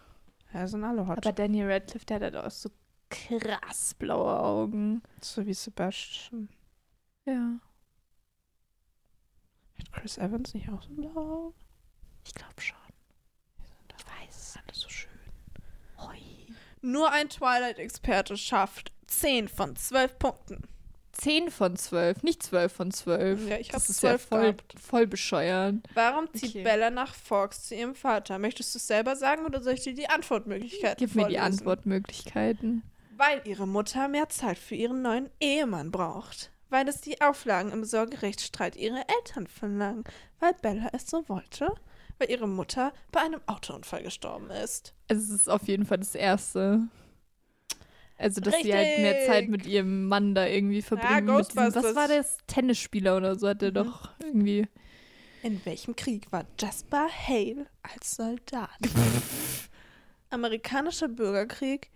Ja, 0.53 0.67
sind 0.67 0.83
alle 0.83 1.07
hot. 1.07 1.17
Aber 1.17 1.31
Daniel 1.31 1.71
Radcliffe, 1.71 2.05
der 2.05 2.15
hat 2.17 2.23
halt 2.23 2.35
auch 2.35 2.51
so 2.51 2.69
krass 3.09 3.93
blaue 3.93 4.39
Augen. 4.39 5.01
so 5.21 5.45
wie 5.45 5.53
Sebastian. 5.53 6.49
Ja. 7.25 7.59
Hat 9.79 9.91
Chris 9.93 10.17
Evans 10.17 10.53
nicht 10.53 10.69
auch 10.69 10.81
so 10.81 10.89
blau? 10.89 11.53
Ich 12.25 12.33
glaube 12.33 12.61
schon. 12.61 12.77
Ich 13.97 14.05
weiß 14.05 14.35
es. 14.37 14.57
Alles 14.67 14.79
so 14.81 14.89
schön. 14.89 15.09
Hui. 15.99 16.17
Nur 16.81 17.11
ein 17.11 17.29
Twilight-Experte 17.29 18.37
schafft 18.37 18.91
10 19.07 19.47
von 19.47 19.75
12 19.75 20.19
Punkten. 20.19 20.63
10 21.13 21.51
von 21.51 21.75
12, 21.75 22.23
nicht 22.23 22.41
12 22.41 22.71
von 22.73 22.89
12. 22.91 23.47
Ja, 23.49 23.57
ich 23.57 23.67
habe 23.69 23.73
Das 23.79 23.89
ist 23.89 24.01
ja 24.01 24.11
12 24.11 24.21
voll, 24.27 24.41
gehabt. 24.41 24.75
voll 24.79 25.07
bescheuert. 25.07 25.75
Warum 25.93 26.33
zieht 26.33 26.51
Okay. 26.51 26.63
Bella 26.63 26.89
nach 26.89 27.13
Fox 27.13 27.67
zu 27.67 27.75
ihrem 27.75 27.95
Vater? 27.95 28.39
Möchtest 28.39 28.73
du 28.73 28.77
es 28.77 28.87
selber 28.87 29.15
sagen 29.15 29.45
oder 29.45 29.61
soll 29.61 29.73
ich 29.73 29.81
dir 29.83 29.93
die 29.93 30.09
Antwortmöglichkeiten 30.09 30.97
Gib 31.05 31.15
mir 31.15 31.27
die 31.27 31.35
vorlesen? 31.35 31.59
Antwortmöglichkeiten. 31.59 32.83
Weil 33.17 33.41
ihre 33.45 33.67
Mutter 33.67 34.07
mehr 34.07 34.29
Zeit 34.29 34.57
für 34.57 34.73
ihren 34.75 35.01
neuen 35.01 35.29
Ehemann 35.39 35.91
braucht. 35.91 36.49
Weil 36.69 36.87
es 36.87 37.01
die 37.01 37.21
Auflagen 37.21 37.71
im 37.71 37.83
Sorgerechtsstreit 37.83 38.77
ihrer 38.77 39.03
Eltern 39.19 39.45
verlangen. 39.47 40.05
Weil 40.39 40.53
Bella 40.61 40.89
es 40.93 41.07
so 41.07 41.27
wollte. 41.27 41.67
Weil 42.21 42.29
ihre 42.29 42.47
Mutter 42.47 42.93
bei 43.11 43.21
einem 43.21 43.41
Autounfall 43.47 44.03
gestorben 44.03 44.51
ist. 44.51 44.93
Also 45.07 45.23
es 45.33 45.41
ist 45.41 45.49
auf 45.49 45.67
jeden 45.67 45.85
Fall 45.87 45.97
das 45.97 46.13
Erste. 46.13 46.83
Also, 48.15 48.39
dass 48.41 48.53
sie 48.61 48.71
halt 48.75 48.99
mehr 48.99 49.13
Richtig. 49.13 49.27
Zeit 49.27 49.47
mit 49.49 49.65
ihrem 49.65 50.05
Mann 50.07 50.35
da 50.35 50.45
irgendwie 50.45 50.83
verbringen. 50.83 51.25
mit 51.35 51.49
diesem, 51.49 51.73
was 51.73 51.95
war 51.95 52.07
das? 52.07 52.37
Tennisspieler 52.45 53.17
oder 53.17 53.35
so 53.39 53.47
hat 53.47 53.63
er 53.63 53.71
Mhm. 53.71 53.73
doch 53.73 54.11
irgendwie. 54.19 54.67
In 55.41 55.65
welchem 55.65 55.95
Krieg 55.95 56.31
war 56.31 56.45
Jasper 56.59 57.07
Hale 57.27 57.65
als 57.81 58.11
Soldat? 58.11 58.69
Amerikanischer 60.29 61.07
Bürgerkrieg, 61.07 61.89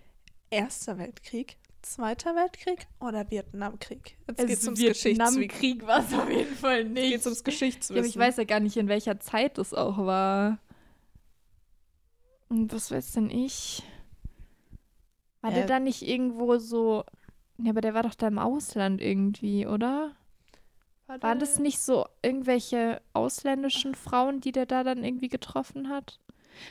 Erster 0.49 0.97
Weltkrieg, 0.97 1.57
Zweiter 1.85 2.35
Weltkrieg 2.35 2.87
oder 2.99 3.29
Vietnamkrieg? 3.29 4.17
Jetzt 4.27 4.39
Also 4.39 4.47
geht's 4.47 4.65
ums. 4.65 4.79
Vietnamkrieg 4.79 5.85
war 5.85 5.99
es 5.99 6.13
auf 6.13 6.27
jeden 6.29 6.55
Fall 6.55 6.79
Jetzt 6.79 6.91
nicht. 6.93 7.09
geht's 7.11 7.25
ums 7.27 7.39
ja, 7.39 7.43
Geschichtswissen. 7.45 7.97
aber 7.97 8.07
ich 8.07 8.17
weiß 8.17 8.37
ja 8.37 8.43
gar 8.43 8.59
nicht, 8.59 8.75
in 8.75 8.87
welcher 8.87 9.19
Zeit 9.19 9.59
das 9.59 9.71
auch 9.73 9.97
war. 9.99 10.57
Und 12.49 12.73
was 12.73 12.89
weiß 12.89 13.11
denn 13.13 13.29
ich? 13.29 13.83
War 15.41 15.51
Ja. 15.51 15.57
der 15.57 15.67
da 15.67 15.79
nicht 15.79 16.01
irgendwo 16.01 16.57
so. 16.57 17.03
Ja, 17.59 17.69
aber 17.69 17.81
der 17.81 17.93
war 17.93 18.01
doch 18.03 18.15
da 18.15 18.27
im 18.29 18.39
Ausland 18.39 18.99
irgendwie, 18.99 19.67
oder? 19.67 20.11
Waren 21.07 21.37
das 21.37 21.59
nicht 21.59 21.79
so 21.79 22.07
irgendwelche 22.23 22.99
ausländischen 23.13 23.93
Frauen, 23.93 24.41
die 24.41 24.51
der 24.51 24.65
da 24.65 24.83
dann 24.83 25.03
irgendwie 25.03 25.27
getroffen 25.29 25.87
hat? 25.89 26.19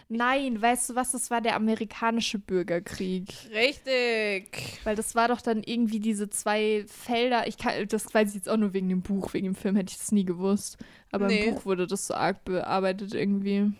Nein, 0.09 0.61
weißt 0.61 0.91
du 0.91 0.95
was? 0.95 1.13
Das 1.13 1.31
war 1.31 1.41
der 1.41 1.57
amerikanische 1.57 2.39
Bürgerkrieg. 2.39 3.29
Richtig. 3.53 4.79
Weil 4.85 4.97
das 4.97 5.15
war 5.15 5.29
doch 5.29 5.41
dann 5.41 5.63
irgendwie 5.63 6.01
diese 6.01 6.29
zwei 6.31 6.85
Felder. 6.89 7.47
Ich 7.47 7.57
kann, 7.59 7.87
das 7.89 8.13
weiß 8.13 8.31
ich 8.31 8.35
jetzt 8.37 8.49
auch 8.49 8.57
nur 8.57 8.73
wegen 8.73 8.89
dem 8.89 9.03
Buch. 9.03 9.33
Wegen 9.35 9.47
dem 9.47 9.55
Film 9.55 9.77
hätte 9.77 9.91
ich 9.93 9.99
das 9.99 10.13
nie 10.13 10.25
gewusst. 10.25 10.79
Aber 11.11 11.27
Nee. 11.27 11.45
im 11.47 11.55
Buch 11.55 11.65
wurde 11.67 11.87
das 11.87 12.07
so 12.07 12.15
arg 12.15 12.45
bearbeitet 12.45 13.15
irgendwie. 13.15 13.73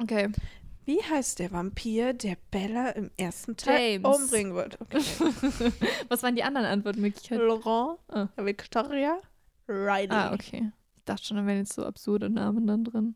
Okay. 0.00 0.28
Wie 0.86 1.02
heißt 1.02 1.38
der 1.38 1.52
Vampir, 1.52 2.14
der 2.14 2.36
Bella 2.50 2.88
im 2.90 3.10
ersten 3.16 3.56
Teil 3.56 4.00
James. 4.02 4.18
umbringen 4.22 4.54
wird? 4.54 4.78
Okay. 4.80 5.00
Was 6.08 6.22
waren 6.22 6.34
die 6.34 6.42
anderen 6.42 6.66
Antwortmöglichkeiten? 6.66 7.46
Laurent, 7.46 7.98
Ah. 8.08 8.28
Victoria, 8.36 9.18
Riley. 9.68 10.08
Ah, 10.10 10.32
okay. 10.32 10.72
Ich 10.96 11.04
dachte 11.04 11.24
schon, 11.24 11.36
da 11.36 11.46
wären 11.46 11.58
jetzt 11.58 11.74
so 11.74 11.84
absurde 11.84 12.28
Namen 12.30 12.66
dann 12.66 12.84
drin. 12.84 13.14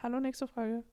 Hallo, 0.00 0.20
nächste 0.20 0.46
Frage. 0.46 0.84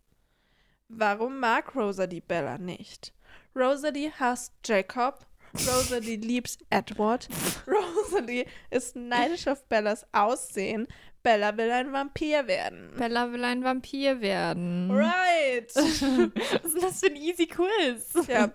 Warum 0.88 1.40
mag 1.40 1.76
Rosa 1.76 2.08
die 2.08 2.22
Bella 2.22 2.58
nicht? 2.58 3.14
Rosalie 3.56 4.12
hasst 4.20 4.54
Jacob. 4.66 5.28
Rosalie 5.54 6.16
liebt 6.16 6.58
Edward. 6.72 7.28
Rosalie 7.68 8.48
ist 8.72 8.96
neidisch 8.96 9.48
auf 9.48 9.64
Bellas 9.66 10.08
Aussehen. 10.12 10.88
Bella 11.22 11.56
will 11.56 11.70
ein 11.70 11.94
Vampir 11.94 12.48
werden. 12.48 12.94
Bella 12.98 13.32
will 13.32 13.44
ein 13.44 13.64
Vampir 13.64 14.22
werden. 14.22 14.90
Right. 14.90 15.76
Was 15.76 16.74
ist 16.74 16.84
das 16.84 17.00
für 17.00 17.08
ein 17.08 17.16
easy 17.16 17.46
Quiz? 17.46 18.28
ja, 18.28 18.52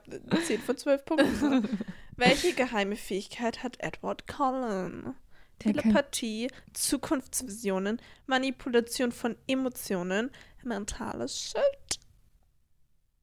10 0.46 0.60
von 0.62 0.76
12 0.76 1.04
Punkten. 1.04 1.78
Welche 2.16 2.54
geheime 2.54 2.96
Fähigkeit 2.96 3.62
hat 3.62 3.76
Edward 3.78 4.26
Cullen? 4.26 5.14
Telepathie, 5.60 6.48
Zukunftsvisionen, 6.72 8.00
Manipulation 8.26 9.12
von 9.12 9.36
Emotionen, 9.46 10.30
mentales 10.64 11.38
Schild. 11.38 12.00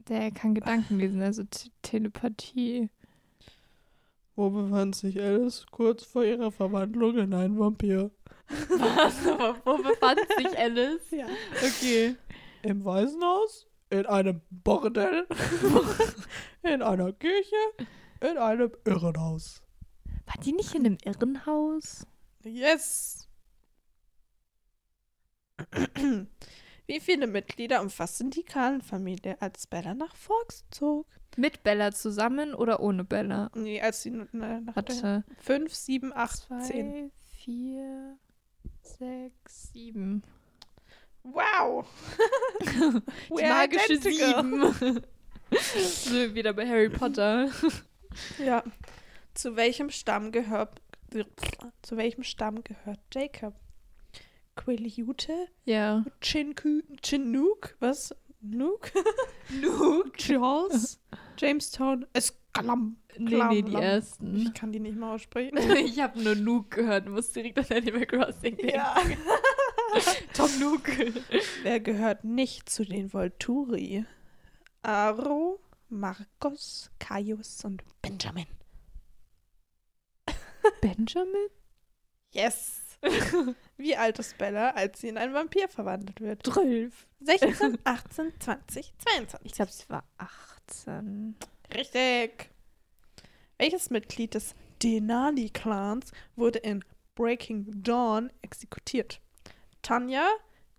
Der 0.07 0.31
kann 0.31 0.55
Gedanken 0.55 0.99
lesen, 0.99 1.21
also 1.21 1.43
T 1.43 1.69
Telepathie. 1.81 2.89
Wo 4.35 4.51
befand 4.51 4.95
sich 4.95 5.19
Alice 5.19 5.65
kurz 5.71 6.03
vor 6.03 6.23
ihrer 6.23 6.51
Verwandlung 6.51 7.17
in 7.17 7.33
einen 7.33 7.57
Vampir? 7.57 8.11
Was? 8.69 9.27
Aber 9.27 9.57
wo 9.65 9.77
befand 9.81 10.19
sich 10.38 10.57
Alice? 10.57 11.11
Ja. 11.11 11.25
Okay. 11.55 12.15
Im 12.61 12.85
Waisenhaus, 12.85 13.67
in 13.89 14.05
einem 14.05 14.41
Bordell, 14.51 15.27
in 16.61 16.81
einer 16.83 17.11
Kirche, 17.13 17.55
in 18.21 18.38
einem 18.38 18.71
Irrenhaus. 18.85 19.63
War 20.27 20.43
die 20.43 20.53
nicht 20.53 20.75
in 20.75 20.85
einem 20.85 20.97
Irrenhaus? 21.03 22.05
Yes! 22.47 23.27
Wie 26.85 26.99
viele 27.01 27.27
Mitglieder 27.27 27.81
umfasste 27.81 28.25
die 28.25 28.43
Kahn-Familie, 28.43 29.41
als 29.41 29.67
Bella 29.67 29.93
nach 29.93 30.15
Forks 30.15 30.63
zog? 30.71 31.05
Mit 31.35 31.63
Bella 31.63 31.91
zusammen 31.91 32.53
oder 32.53 32.79
ohne 32.79 33.03
Bella? 33.03 33.51
Nee, 33.53 33.81
als 33.81 34.03
sie 34.03 34.11
na, 34.31 34.61
nach 34.61 34.75
Warte. 34.75 35.23
5, 35.39 35.73
7, 35.73 36.13
8, 36.13 36.37
Zwei, 36.37 36.59
10. 36.61 37.11
vier, 37.37 38.17
sechs, 38.81 39.71
sieben. 39.73 40.23
Wow! 41.23 41.85
Die 43.29 43.43
magische. 43.43 43.97
Sieben. 43.97 44.73
Sind 45.51 46.13
wir 46.13 46.35
wieder 46.35 46.53
bei 46.53 46.67
Harry 46.67 46.89
Potter. 46.89 47.49
Ja. 48.39 48.63
Zu 49.33 49.55
welchem 49.55 49.89
Stamm 49.89 50.31
gehört 50.31 50.81
zu 51.82 51.97
welchem 51.97 52.24
Stamm 52.24 52.64
gehört 52.64 52.99
Jacob? 53.14 53.53
Quileute? 54.55 55.47
Ja. 55.66 56.03
Chinku, 56.22 56.82
Chinook? 57.03 57.76
Was? 57.80 58.16
Nook? 58.41 58.91
Nook? 59.62 60.20
Jaws? 60.20 60.99
Jamestown? 61.38 62.05
Escalam. 62.14 62.97
Nee, 63.18 63.43
nee, 63.49 63.62
die 63.64 63.74
ersten. 63.76 64.36
Ich 64.36 64.53
kann 64.53 64.72
die 64.72 64.80
nicht 64.80 64.95
mal 64.97 65.16
aussprechen. 65.16 65.58
Ich 65.78 65.99
habe 65.99 66.22
nur 66.22 66.36
Luke 66.36 66.82
gehört 66.82 67.08
und 67.08 67.14
musste 67.14 67.41
direkt 67.41 67.60
an 67.72 67.78
Animal 67.78 68.05
Crossing 68.05 68.58
denken. 68.58 68.76
ja. 68.76 68.95
Tom 70.34 70.49
Luke. 70.60 71.14
Wer 71.64 71.80
gehört 71.80 72.24
nicht 72.24 72.70
zu 72.70 72.84
den 72.86 73.12
Volturi? 73.14 74.05
Aro, 74.84 75.60
Marcos, 75.89 76.91
Caius 76.99 77.66
und 77.66 77.84
Benjamin. 78.01 78.45
Benjamin? 80.82 81.47
Yes! 82.32 82.82
Wie 83.78 83.95
alt 83.95 84.20
ist 84.20 84.38
Bella, 84.38 84.72
als 84.72 85.01
sie 85.01 85.09
in 85.09 85.18
einen 85.18 85.34
Vampir 85.34 85.70
verwandelt 85.70 86.20
wird? 86.20 86.45
12. 86.45 87.07
16, 87.20 87.78
18, 87.84 88.34
20, 88.39 88.93
22. 88.97 89.39
Ich 89.43 89.51
glaube, 89.53 89.72
sie 89.72 89.89
war 89.89 90.03
18. 90.18 91.36
Richtig. 91.74 92.49
Welches 93.57 93.89
Mitglied 93.89 94.34
des 94.34 94.55
Denali-Clans 94.84 96.11
wurde 96.36 96.59
in 96.59 96.84
Breaking 97.15 97.84
Dawn 97.84 98.32
exekutiert? 98.41 99.22
Tanja, 99.82 100.28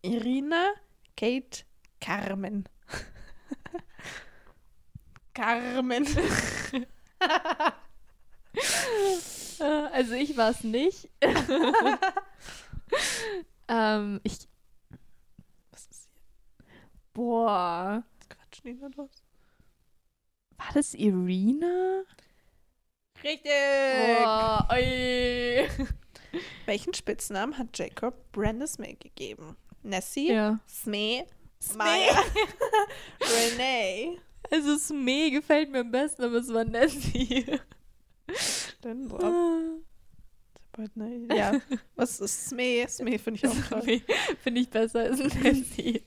Irina, 0.03 0.73
Kate, 1.17 1.65
Carmen. 2.01 2.69
Carmen. 5.35 6.07
Äh, 8.55 9.65
Also 9.93 10.15
ich 10.15 10.37
war 10.37 10.51
es 10.51 10.63
nicht. 10.65 11.09
ähm, 13.69 14.21
ich. 14.23 14.49
Was 15.71 15.87
ist 15.87 16.09
hier? 16.13 16.23
Boah. 17.13 18.03
Was 18.19 18.29
quatschen 18.29 18.65
die 18.65 18.79
da 18.81 18.87
los? 18.97 19.11
War 20.57 20.71
das 20.75 20.95
Irina? 20.95 22.03
Richtig. 23.23 23.51
Boah, 24.23 24.67
oi. 24.71 25.69
Welchen 26.67 26.95
Spitznamen 26.95 27.57
hat 27.59 27.77
Jacob 27.77 28.15
Brandis 28.33 28.79
May 28.79 28.95
gegeben? 28.95 29.57
Nessie, 29.83 30.33
Ja. 30.33 30.59
Smee, 30.69 31.25
Maya, 31.77 32.23
Renee. 33.21 34.19
Also 34.51 34.77
Smee 34.77 35.31
gefällt 35.31 35.71
mir 35.71 35.81
am 35.81 35.91
besten, 35.91 36.25
aber 36.25 36.37
es 36.37 36.53
war 36.53 36.65
Nessie. 36.65 37.59
Stimmt, 38.79 39.09
boah. 39.09 39.63
Sobald 40.71 40.91
eine- 40.97 41.37
Ja, 41.37 41.61
was 41.97 42.21
ist 42.21 42.49
Smee? 42.49 42.87
Smee 42.89 43.19
finde 43.19 43.41
ich 43.43 43.47
auch 43.49 43.69
toll. 43.69 43.83
Smee 43.83 44.03
Finde 44.43 44.61
ich 44.61 44.71
besser 44.71 45.01
als 45.01 45.19
Nessie. 45.35 46.03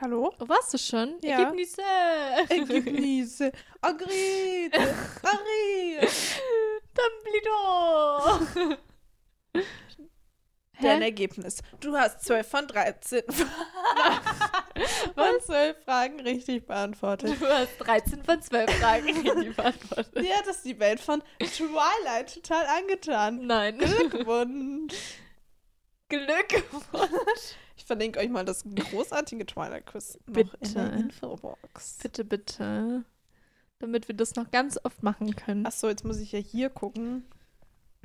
Hallo? 0.00 0.32
Oh, 0.38 0.48
warst 0.48 0.72
du 0.74 0.78
schon? 0.78 1.16
Ja. 1.22 1.40
Ergebnisse. 1.40 1.82
Ergebnisse. 2.48 3.52
Agreed. 3.80 4.72
Agreed. 4.74 6.08
Dumbledore. 6.94 8.78
Dein? 10.80 11.02
Ergebnis. 11.02 11.58
Du 11.80 11.96
hast 11.96 12.24
12 12.24 12.48
von 12.48 12.66
13 12.68 13.22
von 15.14 15.40
12 15.40 15.84
Fragen 15.84 16.20
richtig 16.20 16.66
beantwortet. 16.66 17.40
Du 17.40 17.46
hast 17.46 17.78
13 17.78 18.22
von 18.22 18.42
12 18.42 18.70
Fragen 18.78 19.06
richtig 19.28 19.56
beantwortet. 19.56 20.18
Dir 20.18 20.36
hat 20.36 20.46
es 20.46 20.62
die 20.62 20.78
Welt 20.78 21.00
von 21.00 21.22
Twilight 21.38 22.34
total 22.34 22.66
angetan. 22.66 23.46
Nein. 23.46 23.78
Glückwunsch. 23.78 24.94
Glückwunsch. 26.08 27.56
Ich 27.76 27.84
verlinke 27.84 28.18
euch 28.18 28.28
mal 28.28 28.44
das 28.44 28.64
großartige 28.64 29.46
Twilight-Quiz 29.46 30.18
noch 30.26 30.36
in 30.36 30.44
der 30.44 30.58
Bitte. 30.58 30.80
Infobox. 30.98 31.98
Bitte, 32.02 32.24
bitte. 32.24 33.04
Damit 33.78 34.08
wir 34.08 34.16
das 34.16 34.34
noch 34.34 34.50
ganz 34.50 34.78
oft 34.82 35.02
machen 35.02 35.36
können. 35.36 35.64
Achso, 35.66 35.88
jetzt 35.88 36.04
muss 36.04 36.18
ich 36.18 36.32
ja 36.32 36.40
hier 36.40 36.70
gucken. 36.70 37.24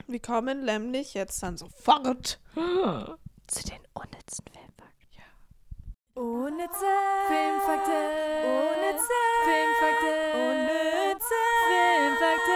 Wir 0.08 0.20
kommen 0.20 0.66
nämlich 0.66 1.14
jetzt 1.14 1.42
dann 1.42 1.58
sofort 1.58 2.40
Zu 3.48 3.64
den 3.64 3.80
unnützen 3.94 4.46
Filmfakten. 4.63 4.63
Unnütze 6.16 6.94
Filmfakten. 7.28 8.12
Unnütze 8.46 9.20
Filmfakten. 9.46 10.34
Unnütze 10.44 11.42
Filmfakten. 11.70 12.54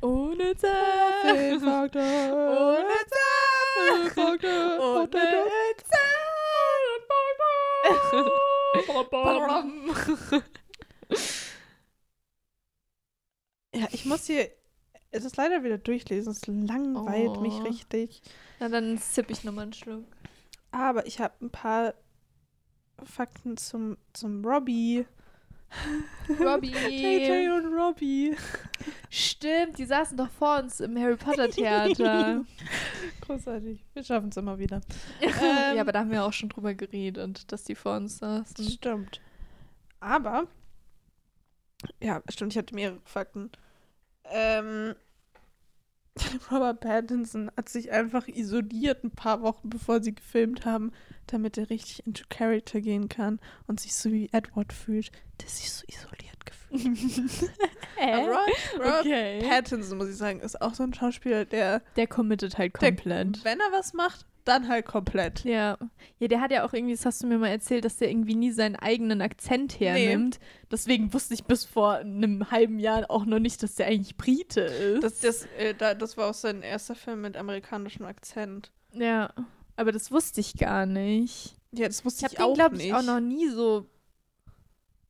Unnütze 0.00 0.74
Filmfakte. 1.22 2.04
Unnütze 2.34 3.26
Filmfakte. 3.74 4.54
Unnütze 4.80 6.02
Ja, 13.74 13.86
ich 13.92 14.04
muss 14.04 14.26
hier 14.26 14.50
es 15.32 15.36
leider 15.36 15.64
wieder 15.64 15.78
durchlesen. 15.78 16.30
Es 16.32 16.46
langweilt 16.46 17.40
mich 17.40 17.54
Oh. 17.54 17.62
richtig. 17.62 18.22
Na, 18.60 18.68
dann 18.68 18.98
zipp 18.98 19.30
ich 19.30 19.44
nochmal 19.44 19.64
einen 19.64 19.72
Schluck. 19.72 20.04
Aber 20.70 21.06
ich 21.06 21.20
habe 21.20 21.34
ein 21.42 21.50
paar 21.50 21.94
Fakten 23.02 23.56
zum, 23.56 23.96
zum 24.12 24.44
Robbie. 24.44 25.04
Robbie. 26.40 26.70
JJ 26.70 27.48
und 27.50 27.74
Robbie. 27.74 28.36
Stimmt, 29.10 29.78
die 29.78 29.84
saßen 29.86 30.16
doch 30.16 30.30
vor 30.30 30.58
uns 30.58 30.80
im 30.80 30.98
Harry 30.98 31.16
Potter 31.16 31.48
Theater. 31.50 32.44
Großartig. 33.22 33.84
Wir 33.94 34.04
schaffen 34.04 34.28
es 34.28 34.36
immer 34.36 34.58
wieder. 34.58 34.80
Ähm. 35.22 35.76
ja, 35.76 35.80
aber 35.80 35.92
da 35.92 36.00
haben 36.00 36.10
wir 36.10 36.24
auch 36.24 36.32
schon 36.32 36.48
drüber 36.50 36.74
geredet, 36.74 37.50
dass 37.50 37.64
die 37.64 37.74
vor 37.74 37.96
uns 37.96 38.18
saßen. 38.18 38.68
Stimmt. 38.68 39.20
Aber, 40.00 40.46
ja, 42.00 42.22
stimmt, 42.28 42.52
ich 42.52 42.58
hatte 42.58 42.74
mehrere 42.74 43.00
Fakten. 43.04 43.50
Ähm, 44.24 44.94
Robert 46.50 46.80
Pattinson 46.80 47.50
hat 47.56 47.68
sich 47.68 47.90
einfach 47.92 48.28
isoliert 48.28 49.02
ein 49.04 49.10
paar 49.10 49.42
Wochen 49.42 49.70
bevor 49.70 50.02
sie 50.02 50.14
gefilmt 50.14 50.64
haben, 50.66 50.92
damit 51.26 51.56
er 51.56 51.70
richtig 51.70 52.06
into 52.06 52.24
Character 52.28 52.80
gehen 52.80 53.08
kann 53.08 53.40
und 53.66 53.80
sich 53.80 53.94
so 53.94 54.10
wie 54.12 54.28
Edward 54.32 54.72
fühlt, 54.72 55.10
der 55.40 55.48
sich 55.48 55.70
so 55.72 55.84
isoliert 55.88 56.44
gefühlt. 56.44 57.50
Äh? 57.98 58.16
Robert, 58.16 58.48
Robert 58.74 59.00
Okay. 59.00 59.44
Pattinson, 59.48 59.96
muss 59.98 60.08
ich 60.08 60.16
sagen, 60.16 60.40
ist 60.40 60.60
auch 60.60 60.74
so 60.74 60.82
ein 60.82 60.92
Schauspieler, 60.92 61.44
der, 61.44 61.82
Der 61.94 62.08
committet 62.08 62.58
halt 62.58 62.74
der 62.80 62.88
komplett. 62.90 63.44
wenn 63.44 63.60
er 63.60 63.70
was 63.70 63.92
macht, 63.92 64.26
dann 64.44 64.68
halt 64.68 64.86
komplett. 64.86 65.44
Ja. 65.44 65.78
Ja, 66.18 66.28
der 66.28 66.40
hat 66.40 66.50
ja 66.50 66.64
auch 66.66 66.72
irgendwie, 66.72 66.94
das 66.94 67.04
hast 67.06 67.22
du 67.22 67.26
mir 67.26 67.38
mal 67.38 67.48
erzählt, 67.48 67.84
dass 67.84 67.96
der 67.96 68.10
irgendwie 68.10 68.34
nie 68.34 68.50
seinen 68.52 68.76
eigenen 68.76 69.20
Akzent 69.20 69.78
hernimmt. 69.80 70.38
Deswegen 70.70 71.12
wusste 71.12 71.34
ich 71.34 71.44
bis 71.44 71.64
vor 71.64 71.94
einem 71.96 72.50
halben 72.50 72.78
Jahr 72.78 73.10
auch 73.10 73.24
noch 73.24 73.38
nicht, 73.38 73.62
dass 73.62 73.74
der 73.76 73.86
eigentlich 73.86 74.16
Brite 74.16 74.60
ist. 74.62 75.02
Das, 75.02 75.20
das, 75.20 75.46
äh, 75.58 75.74
da, 75.74 75.94
das 75.94 76.16
war 76.16 76.30
auch 76.30 76.34
sein 76.34 76.62
erster 76.62 76.94
Film 76.94 77.20
mit 77.22 77.36
amerikanischem 77.36 78.04
Akzent. 78.06 78.70
ja. 78.92 79.32
Aber 79.74 79.90
das 79.90 80.10
wusste 80.12 80.38
ich 80.42 80.58
gar 80.58 80.84
nicht. 80.84 81.54
Ja, 81.72 81.86
das 81.88 82.04
wusste 82.04 82.26
Ich 82.26 82.32
ich, 82.34 82.38
habe 82.38 82.48
den, 82.48 82.52
auch 82.52 82.54
glaube 82.54 82.76
nicht. 82.76 82.86
ich, 82.88 82.94
auch 82.94 83.02
noch 83.02 83.20
nie 83.20 83.48
so. 83.48 83.86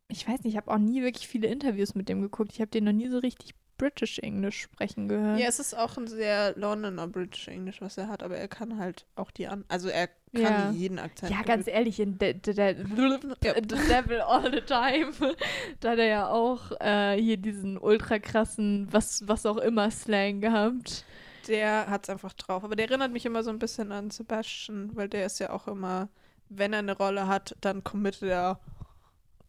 Ich 0.07 0.29
weiß 0.29 0.45
nicht, 0.45 0.53
ich 0.53 0.57
habe 0.57 0.71
auch 0.71 0.79
nie 0.79 1.03
wirklich 1.03 1.27
viele 1.27 1.49
Interviews 1.49 1.97
mit 1.97 2.09
dem 2.09 2.21
geguckt. 2.23 2.53
Ich 2.53 2.61
habe 2.61 2.71
den 2.71 2.85
noch 2.85 2.93
nie 2.93 3.09
so 3.09 3.19
richtig 3.19 3.55
British 3.83 4.21
English 4.21 4.61
sprechen 4.61 5.09
gehört. 5.09 5.41
Ja, 5.41 5.49
es 5.49 5.59
ist 5.59 5.77
auch 5.77 5.97
ein 5.97 6.07
sehr 6.07 6.57
Londoner 6.57 7.09
British 7.09 7.49
English, 7.49 7.81
was 7.81 7.99
er 7.99 8.07
hat, 8.07 8.23
aber 8.23 8.37
er 8.37 8.47
kann 8.47 8.79
halt 8.79 9.07
auch 9.17 9.33
die 9.33 9.49
an. 9.49 9.65
Also 9.67 9.89
er 9.89 10.07
kann 10.07 10.15
Ja. 10.35 10.71
jeden 10.71 11.01
Akzent. 11.01 11.33
Ja, 11.33 11.43
ganz 11.43 11.67
ehrlich, 11.67 11.99
in 11.99 12.17
The, 12.21 12.35
the, 12.45 12.53
Devil 12.55 14.21
All 14.21 14.53
the 14.53 14.61
Time, 14.61 15.11
da 15.81 15.91
hat 15.91 15.99
er 15.99 16.07
ja 16.07 16.29
auch 16.29 16.71
äh, 16.81 17.21
hier 17.21 17.39
diesen 17.39 17.77
ultra 17.77 18.21
krassen, 18.21 18.87
was, 18.93 19.27
was 19.27 19.47
auch 19.47 19.57
immer 19.57 19.91
Slang 19.91 20.41
gehabt. 20.41 21.05
Der 21.49 21.91
hat's 21.91 22.09
einfach 22.09 22.35
drauf. 22.35 22.63
Aber 22.63 22.77
der 22.77 22.87
erinnert 22.89 23.11
mich 23.11 23.27
immer 23.27 23.43
so 23.43 23.51
ein 23.51 23.59
bisschen 23.59 23.91
an 23.91 24.11
Sebastian, 24.11 24.95
weil 24.95 25.09
der 25.09 25.27
ist 25.27 25.41
ja 25.41 25.51
auch 25.51 25.67
immer, 25.67 26.09
wenn 26.49 26.73
er 26.73 26.79
eine 26.79 26.97
Rolle 26.97 27.27
hat, 27.27 27.57
dann 27.61 27.83
committet 27.83 28.29
er 28.31 28.61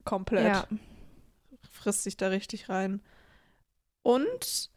komplett. 0.05 0.47
Ja. 0.47 0.67
Frisst 1.71 2.01
sich 2.01 2.17
da 2.17 2.29
richtig 2.29 2.67
rein. 2.69 2.99
Und 4.03 4.69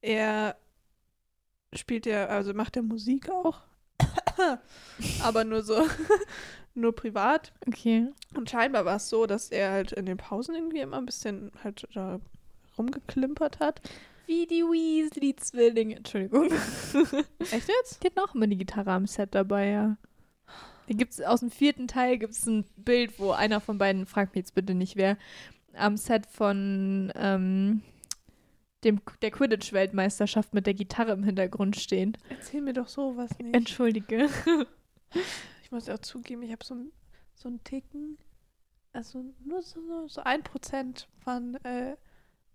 er 0.00 0.56
spielt 1.72 2.06
ja, 2.06 2.26
also 2.26 2.54
macht 2.54 2.76
er 2.76 2.82
Musik 2.82 3.30
auch. 3.30 3.60
aber 5.22 5.44
nur 5.44 5.62
so, 5.62 5.86
nur 6.74 6.94
privat. 6.94 7.52
Okay. 7.66 8.08
Und 8.34 8.50
scheinbar 8.50 8.84
war 8.84 8.96
es 8.96 9.08
so, 9.08 9.26
dass 9.26 9.50
er 9.50 9.70
halt 9.70 9.92
in 9.92 10.06
den 10.06 10.16
Pausen 10.16 10.54
irgendwie 10.54 10.80
immer 10.80 10.98
ein 10.98 11.06
bisschen 11.06 11.52
halt 11.62 11.86
da 11.94 12.20
rumgeklimpert 12.76 13.60
hat. 13.60 13.80
Wie 14.26 14.46
die 14.46 14.62
Weasley-Zwillinge. 14.62 15.96
Entschuldigung. 15.96 16.46
Echt 17.50 17.68
jetzt? 17.68 18.02
Die 18.02 18.06
hatten 18.06 18.20
auch 18.20 18.34
immer 18.34 18.46
die 18.46 18.56
Gitarre 18.56 18.92
am 18.92 19.06
Set 19.06 19.34
dabei, 19.34 19.68
ja. 19.68 19.96
Da 20.88 20.94
gibt's 20.94 21.20
aus 21.20 21.40
dem 21.40 21.50
vierten 21.50 21.88
Teil 21.88 22.18
gibt's 22.18 22.46
ein 22.46 22.64
Bild, 22.76 23.18
wo 23.18 23.32
einer 23.32 23.60
von 23.60 23.78
beiden, 23.78 24.06
fragt 24.06 24.34
mich 24.34 24.42
jetzt 24.42 24.54
bitte 24.54 24.74
nicht 24.74 24.96
wer, 24.96 25.16
am 25.74 25.96
Set 25.96 26.26
von 26.26 27.12
ähm, 27.14 27.82
dem, 28.84 29.00
der 29.22 29.30
Quidditch-Weltmeisterschaft 29.30 30.54
mit 30.54 30.66
der 30.66 30.74
Gitarre 30.74 31.12
im 31.12 31.22
Hintergrund 31.24 31.76
stehen. 31.76 32.16
Erzähl 32.28 32.60
mir 32.60 32.72
doch 32.72 32.88
sowas 32.88 33.30
nicht. 33.38 33.54
Entschuldige. 33.54 34.28
Ich 35.62 35.70
muss 35.70 35.88
auch 35.88 35.98
zugeben, 35.98 36.42
ich 36.42 36.52
habe 36.52 36.64
so, 36.64 36.74
so 37.34 37.48
einen 37.48 37.62
Ticken, 37.64 38.18
also 38.92 39.24
nur 39.44 39.62
so, 39.62 39.80
so, 39.86 40.08
so 40.08 40.20
ein 40.22 40.42
Prozent 40.42 41.08
von 41.24 41.54
äh, 41.64 41.96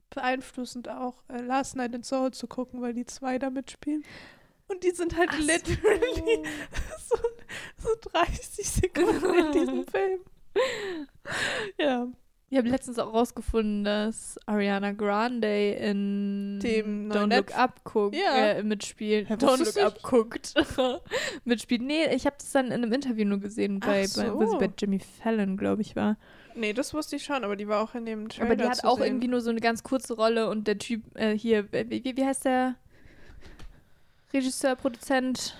beeinflussend 0.09 0.89
auch 0.89 1.23
äh, 1.29 1.41
Last 1.41 1.75
Night 1.75 1.93
in 1.93 2.03
Soul 2.03 2.31
zu 2.31 2.47
gucken, 2.47 2.81
weil 2.81 2.93
die 2.93 3.05
zwei 3.05 3.39
da 3.39 3.49
mitspielen. 3.49 4.03
Und 4.67 4.83
die 4.83 4.91
sind 4.91 5.15
halt 5.17 5.29
Ach 5.31 5.39
so. 5.39 5.45
literally 5.45 6.43
so, 7.07 7.17
so 7.77 8.09
30 8.11 8.67
Sekunden 8.69 9.33
in 9.33 9.51
diesem 9.51 9.87
Film. 9.87 10.19
Ja, 11.77 12.07
Ich 12.49 12.57
habe 12.57 12.69
letztens 12.69 12.97
auch 12.97 13.13
rausgefunden, 13.13 13.83
dass 13.83 14.39
Ariana 14.45 14.93
Grande 14.93 15.71
in 15.71 16.59
Dem 16.61 17.11
Don't 17.11 17.35
Look 17.35 17.53
Up 17.57 17.83
guckt, 17.83 18.15
Ja. 18.15 18.35
äh, 18.37 18.63
mitspielt. 18.63 19.27
Hä, 19.29 19.33
Don't 19.33 19.65
Look 19.65 19.77
Up 19.85 20.01
guckt. 20.01 20.53
mitspielt. 21.43 21.81
Nee, 21.81 22.05
ich 22.15 22.25
habe 22.25 22.37
das 22.39 22.51
dann 22.53 22.67
in 22.67 22.71
einem 22.73 22.93
Interview 22.93 23.25
nur 23.25 23.39
gesehen, 23.39 23.81
bei, 23.81 24.05
Ach 24.09 24.15
bei, 24.15 24.45
so. 24.45 24.57
bei 24.59 24.69
Jimmy 24.77 24.99
Fallon, 24.99 25.57
glaube 25.57 25.81
ich, 25.81 25.97
war. 25.97 26.15
nee, 26.55 26.71
das 26.71 26.93
wusste 26.93 27.17
ich 27.17 27.25
schon, 27.25 27.43
aber 27.43 27.57
die 27.57 27.67
war 27.67 27.81
auch 27.83 27.95
in 27.95 28.05
dem 28.05 28.29
Trailer 28.29 28.45
Aber 28.45 28.55
die 28.55 28.63
hat 28.63 28.85
auch 28.85 28.97
sehen. 28.99 29.07
irgendwie 29.07 29.27
nur 29.27 29.41
so 29.41 29.49
eine 29.49 29.59
ganz 29.59 29.83
kurze 29.83 30.13
Rolle 30.15 30.49
und 30.49 30.67
der 30.67 30.77
Typ 30.77 31.03
äh, 31.17 31.37
hier, 31.37 31.67
äh, 31.73 31.85
wie, 31.89 32.15
wie 32.15 32.25
heißt 32.25 32.45
der? 32.45 32.75
Regisseur, 34.33 34.75
Produzent? 34.77 35.55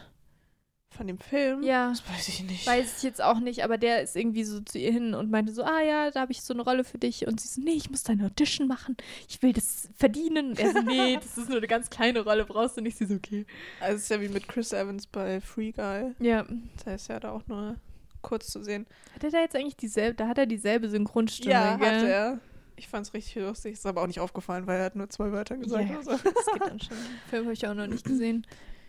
Von 0.96 1.06
dem 1.08 1.20
Film? 1.20 1.64
Ja. 1.64 1.90
Das 1.90 2.04
weiß 2.10 2.28
ich 2.30 2.44
nicht. 2.44 2.66
Weiß 2.66 2.98
ich 2.98 3.04
jetzt 3.04 3.22
auch 3.22 3.40
nicht, 3.40 3.64
aber 3.64 3.78
der 3.78 4.02
ist 4.02 4.16
irgendwie 4.16 4.44
so 4.44 4.62
zu 4.62 4.80
ihr 4.80 4.92
hin 4.92 5.14
und 5.14 5.30
meinte 5.30 5.54
so, 5.54 5.64
ah 5.64 5.82
ja, 5.82 6.10
da 6.12 6.22
habe 6.22 6.32
ich 6.32 6.42
so 6.42 6.54
eine 6.54 6.64
Rolle 6.64 6.84
für 6.84 6.98
dich. 6.98 7.28
Und 7.28 7.42
sie 7.42 7.48
so, 7.50 7.62
nee, 7.62 7.74
ich 7.74 7.90
muss 7.92 8.04
deine 8.04 8.26
Audition 8.26 8.68
machen. 8.68 8.96
Ich 9.28 9.42
will 9.44 9.54
das 9.54 9.90
verdienen. 9.98 10.52
Und 10.52 10.60
er 10.60 10.72
so, 10.72 10.82
nee, 10.82 11.16
das 11.22 11.38
ist 11.38 11.50
nur 11.50 11.58
eine 11.58 11.68
ganz 11.68 11.90
kleine 11.90 12.22
Rolle, 12.22 12.46
brauchst 12.46 12.78
du 12.78 12.82
nicht. 12.82 12.98
Sie 12.98 13.06
so, 13.06 13.16
okay. 13.16 13.46
also 13.80 13.98
es 13.98 14.04
ist 14.04 14.10
ja 14.10 14.22
wie 14.22 14.30
mit 14.30 14.48
Chris 14.48 14.72
Evans 14.72 15.08
bei 15.08 15.42
Free 15.42 15.72
Guy. 15.72 16.16
Ja. 16.20 16.46
Das 16.78 16.86
heißt 16.86 17.10
ja 17.10 17.20
da 17.20 17.32
auch 17.32 17.46
nur 17.48 17.76
kurz 18.22 18.48
zu 18.48 18.64
sehen. 18.64 18.88
Hat 19.14 19.24
er 19.24 19.32
da 19.32 19.42
jetzt 19.42 19.56
eigentlich 19.56 19.76
dieselbe, 19.78 20.16
da 20.16 20.28
hat 20.28 20.38
er 20.38 20.46
dieselbe 20.46 20.90
Synchronstimme, 20.90 21.52
Ja, 21.52 21.76
gell? 21.76 21.88
hat 21.88 22.04
er. 22.04 22.40
Ich 22.76 22.88
fand's 22.88 23.14
richtig 23.14 23.36
lustig. 23.44 23.74
Ist 23.74 23.86
aber 23.88 24.04
auch 24.04 24.08
nicht 24.08 24.20
aufgefallen, 24.20 24.68
weil 24.68 24.80
er 24.80 24.86
hat 24.86 24.96
nur 24.96 25.10
zwei 25.10 25.32
Wörter 25.32 25.58
gesagt. 25.58 25.90
Ja, 25.90 25.96
oder 25.96 26.04
so. 26.04 26.12
das 26.12 26.24
geht 26.24 26.62
dann 26.62 26.80
schon. 26.80 26.96
Den 26.96 27.30
Film 27.30 27.44
habe 27.46 27.54
ich 27.54 27.68
auch 27.68 27.74
noch 27.74 27.88
nicht 27.88 28.06
gesehen. 28.06 28.46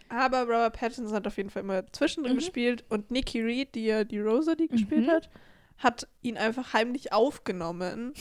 Aber 0.09 0.43
Robert 0.43 0.74
Pattinson 0.78 1.14
hat 1.14 1.26
auf 1.26 1.36
jeden 1.36 1.51
Fall 1.51 1.62
immer 1.62 1.86
zwischendrin 1.93 2.35
Mhm. 2.35 2.39
gespielt 2.39 2.85
und 2.89 3.10
Nikki 3.10 3.40
Reed, 3.43 3.74
die 3.74 3.85
ja 3.86 4.05
die 4.05 4.20
Rosa, 4.20 4.55
die 4.55 4.68
gespielt 4.68 5.06
Mhm. 5.06 5.10
hat, 5.10 5.28
hat 5.78 6.09
ihn 6.22 6.36
einfach 6.36 6.72
heimlich 6.72 7.12
aufgenommen 7.12 8.12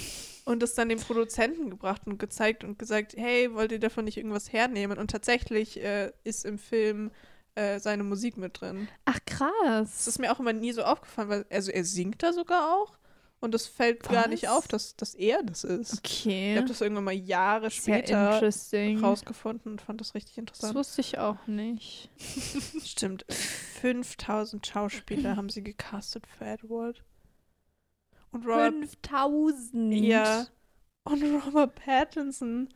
und 0.46 0.62
es 0.64 0.76
dann 0.76 0.90
dem 0.90 1.00
Produzenten 1.00 1.70
gebracht 1.70 2.04
und 2.06 2.20
gezeigt 2.20 2.64
und 2.64 2.78
gesagt, 2.78 3.14
hey, 3.18 3.54
wollt 3.54 3.72
ihr 3.72 3.80
davon 3.80 4.06
nicht 4.06 4.18
irgendwas 4.18 4.54
hernehmen? 4.54 4.98
Und 5.00 5.10
tatsächlich 5.12 5.82
äh, 5.84 6.12
ist 6.24 6.46
im 6.46 6.58
Film 6.60 7.10
äh, 7.56 7.80
seine 7.80 8.04
Musik 8.04 8.38
mit 8.38 8.62
drin. 8.62 8.88
Ach, 9.06 9.18
krass. 9.26 9.52
Das 9.96 10.08
ist 10.08 10.20
mir 10.20 10.32
auch 10.32 10.40
immer 10.40 10.54
nie 10.54 10.72
so 10.74 10.84
aufgefallen, 10.84 11.30
weil 11.30 11.46
also 11.50 11.72
er 11.72 11.84
singt 11.84 12.22
da 12.22 12.32
sogar 12.32 12.72
auch 12.76 12.96
und 13.40 13.54
es 13.54 13.68
fällt 13.68 14.04
gar 14.04 14.28
nicht 14.28 14.44
Was? 14.44 14.50
auf, 14.50 14.68
dass, 14.68 14.96
dass 14.96 15.14
er 15.14 15.44
das 15.44 15.64
ist. 15.64 15.94
Ich 16.06 16.26
Okay. 16.26 16.58
habe 16.58 16.68
das 16.68 16.82
irgendwann 16.82 17.04
mal 17.04 17.14
Jahre 17.14 17.70
später 17.70 18.42
rausgefunden 19.02 19.74
und 19.74 19.82
fand 19.82 20.02
das 20.02 20.16
richtig 20.16 20.36
Das 20.36 20.40
interessant. 20.42 20.76
wusste 20.76 21.02
ich 21.02 21.18
auch 21.20 21.46
nicht. 21.48 22.10
Stimmt. 22.84 23.26
5000 23.30 24.66
Schauspieler 24.66 25.36
haben 25.36 25.50
sie 25.50 25.64
gecastet 25.64 26.26
für 26.28 26.46
Edward. 26.46 27.04
Und 28.32 28.46
Robert, 28.46 28.74
5000. 28.74 29.94
ja, 29.94 30.48
und 31.04 31.24
Robert 31.24 31.76
Pattinson 31.76 32.70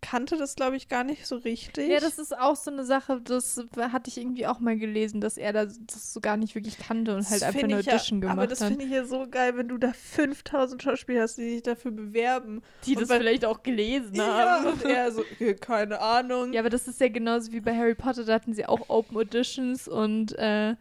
kannte 0.00 0.36
das, 0.36 0.54
glaube 0.56 0.76
ich, 0.76 0.88
gar 0.88 1.04
nicht 1.04 1.26
so 1.26 1.36
richtig. 1.36 1.88
Ja, 1.88 2.00
das 2.00 2.18
ist 2.18 2.36
auch 2.36 2.56
so 2.56 2.70
eine 2.70 2.84
Sache, 2.84 3.20
das 3.20 3.60
hatte 3.78 4.08
ich 4.08 4.18
irgendwie 4.18 4.46
auch 4.46 4.58
mal 4.60 4.76
gelesen, 4.76 5.20
dass 5.20 5.36
er 5.36 5.52
das, 5.52 5.78
das 5.86 6.12
so 6.12 6.20
gar 6.20 6.36
nicht 6.36 6.54
wirklich 6.54 6.78
kannte 6.78 7.14
und 7.14 7.22
halt 7.28 7.40
Das 7.40 7.42
einfach 7.42 7.60
find 7.60 7.72
eine 7.72 7.80
ich 7.80 7.86
ja- 7.86 7.94
Audition 7.94 8.20
gemacht 8.20 8.38
Aber 8.38 8.46
das 8.46 8.60
hat. 8.60 8.68
finde 8.68 8.84
ich 8.84 8.90
ja 8.90 9.04
so 9.04 9.26
geil, 9.30 9.56
wenn 9.56 9.68
du 9.68 9.78
da 9.78 9.92
5000 9.92 10.82
Schauspieler 10.82 11.22
hast, 11.22 11.36
die 11.38 11.50
sich 11.54 11.62
dafür 11.62 11.90
bewerben. 11.90 12.62
Die 12.84 12.94
das 12.94 13.08
vielleicht 13.10 13.44
auch 13.44 13.62
gelesen 13.62 14.14
Ja, 14.14 14.62
haben. 14.62 14.66
und 14.68 14.84
er 14.84 15.12
so, 15.12 15.20
"Okay, 15.22 15.54
keine 15.54 16.00
Ahnung. 16.00 16.52
Ja, 16.52 16.60
aber 16.60 16.70
das 16.70 16.88
ist 16.88 17.00
ja 17.00 17.08
genauso 17.08 17.52
wie 17.52 17.60
bei 17.60 17.76
Harry 17.76 17.94
Potter, 17.94 18.24
da 18.24 18.34
hatten 18.34 18.54
sie 18.54 18.66
auch 18.66 18.88
Open 18.88 19.16
Auditions 19.16 19.88
und 19.88 20.32
äh, 20.38 20.74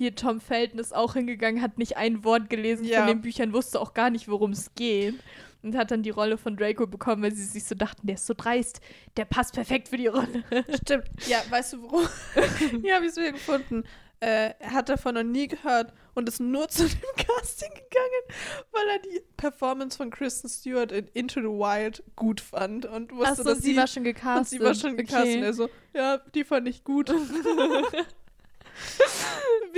hier 0.00 0.14
Tom 0.14 0.40
Felton 0.40 0.78
ist 0.78 0.94
auch 0.96 1.12
hingegangen, 1.12 1.60
hat 1.60 1.76
nicht 1.76 1.98
ein 1.98 2.24
Wort 2.24 2.48
gelesen 2.48 2.84
Ja. 2.86 3.00
von 3.00 3.08
den 3.08 3.20
Büchern, 3.20 3.52
wusste 3.52 3.78
auch 3.78 3.92
gar 3.92 4.08
nicht, 4.08 4.28
worum 4.28 4.52
es 4.52 4.74
geht. 4.74 5.14
Und 5.62 5.76
hat 5.76 5.90
dann 5.90 6.02
die 6.02 6.08
Rolle 6.08 6.38
von 6.38 6.56
Draco 6.56 6.86
bekommen, 6.86 7.22
weil 7.22 7.32
sie 7.34 7.44
sich 7.44 7.64
so 7.64 7.74
dachten, 7.74 8.06
der 8.06 8.14
ist 8.14 8.26
so 8.26 8.32
dreist, 8.34 8.80
der 9.18 9.26
passt 9.26 9.52
perfekt 9.52 9.88
für 9.88 9.98
die 9.98 10.06
Rolle. 10.06 10.42
Stimmt. 10.82 11.04
Ja, 11.28 11.36
weißt 11.50 11.74
du 11.74 11.82
warum? 11.82 12.08
Hier 12.82 12.94
habe 12.94 13.04
ich 13.04 13.10
es 13.10 13.18
wieder 13.18 13.32
gefunden. 13.32 13.84
Äh, 14.20 14.54
er 14.58 14.72
hat 14.72 14.88
davon 14.88 15.16
noch 15.16 15.22
nie 15.22 15.48
gehört 15.48 15.92
und 16.14 16.28
ist 16.30 16.40
nur 16.40 16.66
zu 16.70 16.88
dem 16.88 16.98
Casting 17.16 17.68
gegangen, 17.74 18.64
weil 18.72 18.88
er 18.88 18.98
die 19.00 19.20
Performance 19.36 19.98
von 19.98 20.08
Kristen 20.10 20.48
Stewart 20.48 20.92
in 20.92 21.08
Into 21.12 21.40
the 21.40 21.46
Wild 21.46 22.02
gut 22.16 22.40
fand 22.40 22.86
und 22.86 23.12
wusste, 23.12 23.30
Achso, 23.32 23.44
dass 23.44 23.58
sie 23.58 23.76
war 23.76 23.86
schon 23.86 24.04
gecastet. 24.04 24.38
und 24.38 24.48
sie 24.48 24.60
war 24.60 24.74
schon 24.74 24.96
gecastet. 24.96 25.22
Okay. 25.26 25.36
Und 25.38 25.42
er 25.44 25.52
so, 25.52 25.68
ja, 25.94 26.18
die 26.34 26.44
fand 26.44 26.68
ich 26.68 26.84
gut. 26.84 27.12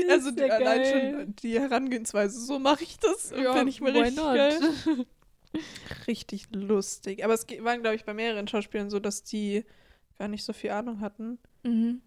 Also 0.08 0.30
die, 0.30 0.40
ja 0.40 0.54
allein 0.54 0.82
geil. 0.82 1.12
schon 1.12 1.36
die 1.36 1.60
Herangehensweise, 1.60 2.40
so 2.40 2.58
mache 2.58 2.82
ich 2.82 2.98
das. 2.98 3.30
Ja, 3.30 3.52
Finde 3.52 3.70
ich 3.70 3.80
mir 3.80 3.94
richtig 3.94 4.16
not? 4.16 4.34
geil. 4.34 4.60
Richtig 6.06 6.48
lustig. 6.52 7.24
Aber 7.24 7.34
es 7.34 7.46
waren, 7.60 7.82
glaube 7.82 7.96
ich, 7.96 8.04
bei 8.04 8.14
mehreren 8.14 8.48
Schauspielern 8.48 8.90
so, 8.90 9.00
dass 9.00 9.22
die 9.22 9.64
gar 10.18 10.28
nicht 10.28 10.44
so 10.44 10.52
viel 10.52 10.70
Ahnung 10.70 11.00
hatten. 11.00 11.38
mhm. 11.62 12.00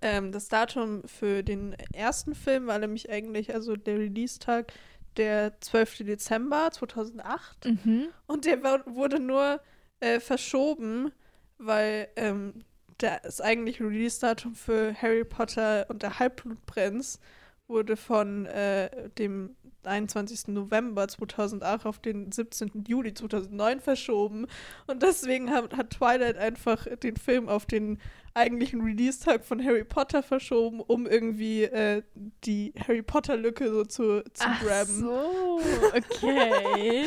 Ähm, 0.00 0.30
das 0.30 0.46
Datum 0.46 1.02
für 1.08 1.42
den 1.42 1.72
ersten 1.92 2.36
Film 2.36 2.68
war 2.68 2.78
nämlich 2.78 3.10
eigentlich, 3.10 3.52
also 3.52 3.74
der 3.74 3.98
Release-Tag, 3.98 4.72
der 5.16 5.60
12. 5.60 5.98
Dezember 5.98 6.70
2008. 6.70 7.64
Mhm. 7.64 8.08
Und 8.26 8.44
der 8.44 8.62
war, 8.62 8.86
wurde 8.86 9.18
nur 9.18 9.60
äh, 9.98 10.20
verschoben, 10.20 11.10
weil 11.58 12.08
ähm, 12.14 12.64
das 12.98 13.40
eigentliche 13.40 13.84
Release-Datum 13.84 14.54
für 14.54 14.94
Harry 15.00 15.24
Potter 15.24 15.86
und 15.88 16.02
der 16.02 16.18
Halbblutprinz 16.18 17.20
wurde 17.68 17.96
von 17.96 18.46
äh, 18.46 19.10
dem 19.18 19.54
21. 19.84 20.48
November 20.48 21.06
2008 21.06 21.86
auf 21.86 21.98
den 21.98 22.32
17. 22.32 22.84
Juli 22.86 23.14
2009 23.14 23.80
verschoben. 23.80 24.46
Und 24.86 25.02
deswegen 25.02 25.50
hat, 25.50 25.76
hat 25.76 25.90
Twilight 25.90 26.36
einfach 26.36 26.86
den 27.02 27.16
Film 27.16 27.48
auf 27.48 27.66
den 27.66 27.98
eigentlichen 28.34 28.80
Release-Tag 28.82 29.44
von 29.44 29.64
Harry 29.64 29.84
Potter 29.84 30.22
verschoben, 30.22 30.80
um 30.80 31.06
irgendwie 31.06 31.64
äh, 31.64 32.02
die 32.44 32.72
Harry 32.86 33.02
Potter-Lücke 33.02 33.70
so 33.70 33.84
zu, 33.84 34.22
zu 34.32 34.44
Ach 34.46 34.62
grabben. 34.62 35.00
so, 35.00 35.60
okay. 35.96 37.06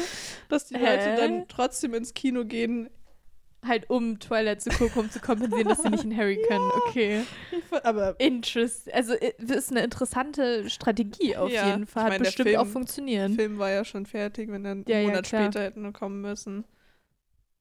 Dass 0.49 0.67
die 0.67 0.77
Hä? 0.77 0.85
Leute 0.85 1.15
dann 1.15 1.47
trotzdem 1.47 1.93
ins 1.93 2.13
Kino 2.13 2.45
gehen. 2.45 2.89
Halt 3.65 3.89
um 3.89 4.19
Twilight 4.19 4.61
zu 4.61 4.69
gucken, 4.71 5.01
um 5.03 5.09
zu 5.11 5.19
kompensieren, 5.19 5.67
dass 5.67 5.81
sie 5.83 5.89
nicht 5.89 6.03
in 6.03 6.15
Harry 6.17 6.41
können. 6.47 6.69
Okay. 6.87 7.23
Ich 7.51 7.63
fand- 7.65 7.85
Aber 7.85 8.19
Interest. 8.19 8.91
Also 8.93 9.13
i- 9.13 9.33
das 9.39 9.57
ist 9.57 9.71
eine 9.71 9.81
interessante 9.83 10.69
Strategie 10.69 11.35
auf 11.37 11.51
Ja, 11.51 11.67
jeden 11.67 11.85
Fall. 11.85 12.01
ich 12.01 12.05
Hat 12.05 12.09
meine, 12.11 12.23
der 12.23 12.29
bestimmt 12.29 12.49
Film- 12.49 12.59
auch 12.59 12.63
der 12.63 12.71
funktioniert. 12.73 13.31
Film 13.33 13.59
war 13.59 13.69
ja 13.69 13.85
schon 13.85 14.05
fertig, 14.05 14.49
wenn 14.51 14.63
dann 14.63 14.83
Ja, 14.87 14.95
einen 14.97 15.05
ja, 15.05 15.09
Monat 15.11 15.27
später 15.27 15.61
hätten 15.61 15.83
wir 15.83 15.91
kommen 15.93 16.21
müssen. 16.21 16.65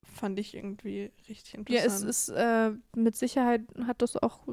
Fand 0.02 0.38
ich 0.38 0.54
irgendwie 0.54 1.12
richtig 1.28 1.52
Ja, 1.52 1.58
interessant. 1.60 1.92
es 1.92 2.02
ist 2.02 2.28
äh, 2.30 2.70
mit 2.96 3.16
Sicherheit 3.16 3.62
hat 3.86 4.02
das 4.02 4.16
auch 4.16 4.46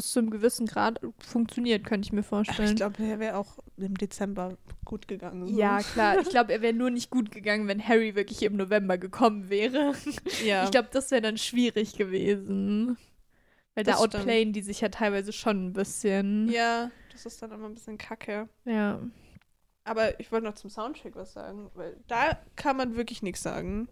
bis 0.00 0.12
zu 0.12 0.18
einem 0.20 0.30
gewissen 0.30 0.64
Grad 0.66 0.98
funktioniert, 1.18 1.84
könnte 1.84 2.06
ich 2.06 2.12
mir 2.12 2.22
Ach, 2.22 2.28
vorstellen. 2.28 2.70
ich 2.70 2.76
glaube, 2.76 2.96
der 3.02 3.18
wäre 3.20 3.36
auch 3.36 3.58
im 3.76 3.98
Dezember 3.98 4.56
gut 4.86 5.06
gegangen. 5.08 5.46
So. 5.46 5.58
ja, 5.58 5.80
klar. 5.92 6.18
Ich 6.22 6.30
glaube, 6.30 6.54
er 6.54 6.62
wäre 6.62 6.72
nur 6.72 6.88
nicht 6.88 7.10
gut 7.10 7.30
gegangen, 7.30 7.68
wenn 7.68 7.86
Harry 7.86 8.14
wirklich 8.14 8.42
im 8.42 8.56
November 8.56 8.96
gekommen 8.96 9.50
wäre. 9.50 9.92
ja. 10.46 10.64
Ich 10.64 10.70
glaube, 10.70 10.88
das 10.90 11.10
wäre 11.10 11.20
dann 11.20 11.36
schwierig 11.36 11.98
gewesen. 11.98 12.96
Weil 13.74 13.84
da 13.84 13.92
Das 13.92 14.00
stimmt. 14.00 14.14
outplayen 14.16 14.54
die 14.54 14.62
sich 14.62 14.80
ja 14.80 14.88
teilweise 14.88 15.34
schon 15.34 15.66
ein 15.66 15.72
bisschen. 15.74 16.48
ja, 16.50 16.90
das 17.12 17.26
ist 17.26 17.42
dann 17.42 17.52
immer 17.52 17.66
ein 17.66 17.74
bisschen 17.74 17.98
kacke. 17.98 18.48
Ja. 18.64 19.00
Aber 19.90 20.20
ich 20.20 20.30
wollte 20.30 20.46
noch 20.46 20.54
zum 20.54 20.70
Soundtrack 20.70 21.16
was 21.16 21.32
sagen, 21.32 21.68
weil 21.74 21.96
da 22.06 22.38
kann 22.54 22.76
man 22.76 22.94
wirklich 22.94 23.22
nichts 23.22 23.42
sagen. 23.42 23.88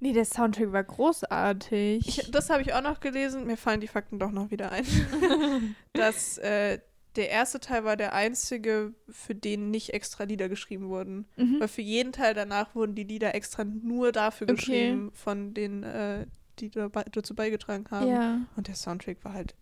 Nee, 0.00 0.12
der 0.12 0.24
Soundtrack 0.24 0.72
war 0.72 0.82
großartig. 0.82 2.06
Ich, 2.08 2.30
das 2.32 2.50
habe 2.50 2.62
ich 2.62 2.74
auch 2.74 2.82
noch 2.82 2.98
gelesen. 2.98 3.46
Mir 3.46 3.56
fallen 3.56 3.80
die 3.80 3.86
Fakten 3.86 4.18
doch 4.18 4.32
noch 4.32 4.50
wieder 4.50 4.72
ein. 4.72 4.84
dass 5.92 6.38
äh, 6.38 6.80
der 7.14 7.30
erste 7.30 7.60
Teil 7.60 7.84
war 7.84 7.96
der 7.96 8.12
einzige, 8.12 8.92
für 9.08 9.36
den 9.36 9.70
nicht 9.70 9.94
extra 9.94 10.24
Lieder 10.24 10.48
geschrieben 10.48 10.88
wurden. 10.88 11.26
mhm. 11.36 11.60
Weil 11.60 11.68
für 11.68 11.82
jeden 11.82 12.10
Teil 12.10 12.34
danach 12.34 12.74
wurden 12.74 12.96
die 12.96 13.04
Lieder 13.04 13.36
extra 13.36 13.62
nur 13.62 14.10
dafür 14.10 14.48
Okay. 14.48 14.56
geschrieben, 14.56 15.12
von 15.14 15.54
denen, 15.54 15.84
äh, 15.84 16.26
die 16.58 16.70
dazu 16.72 17.36
beigetragen 17.36 17.84
haben. 17.92 18.08
Ja. 18.08 18.40
Und 18.56 18.66
der 18.66 18.74
Soundtrack 18.74 19.24
war 19.24 19.32
halt 19.32 19.54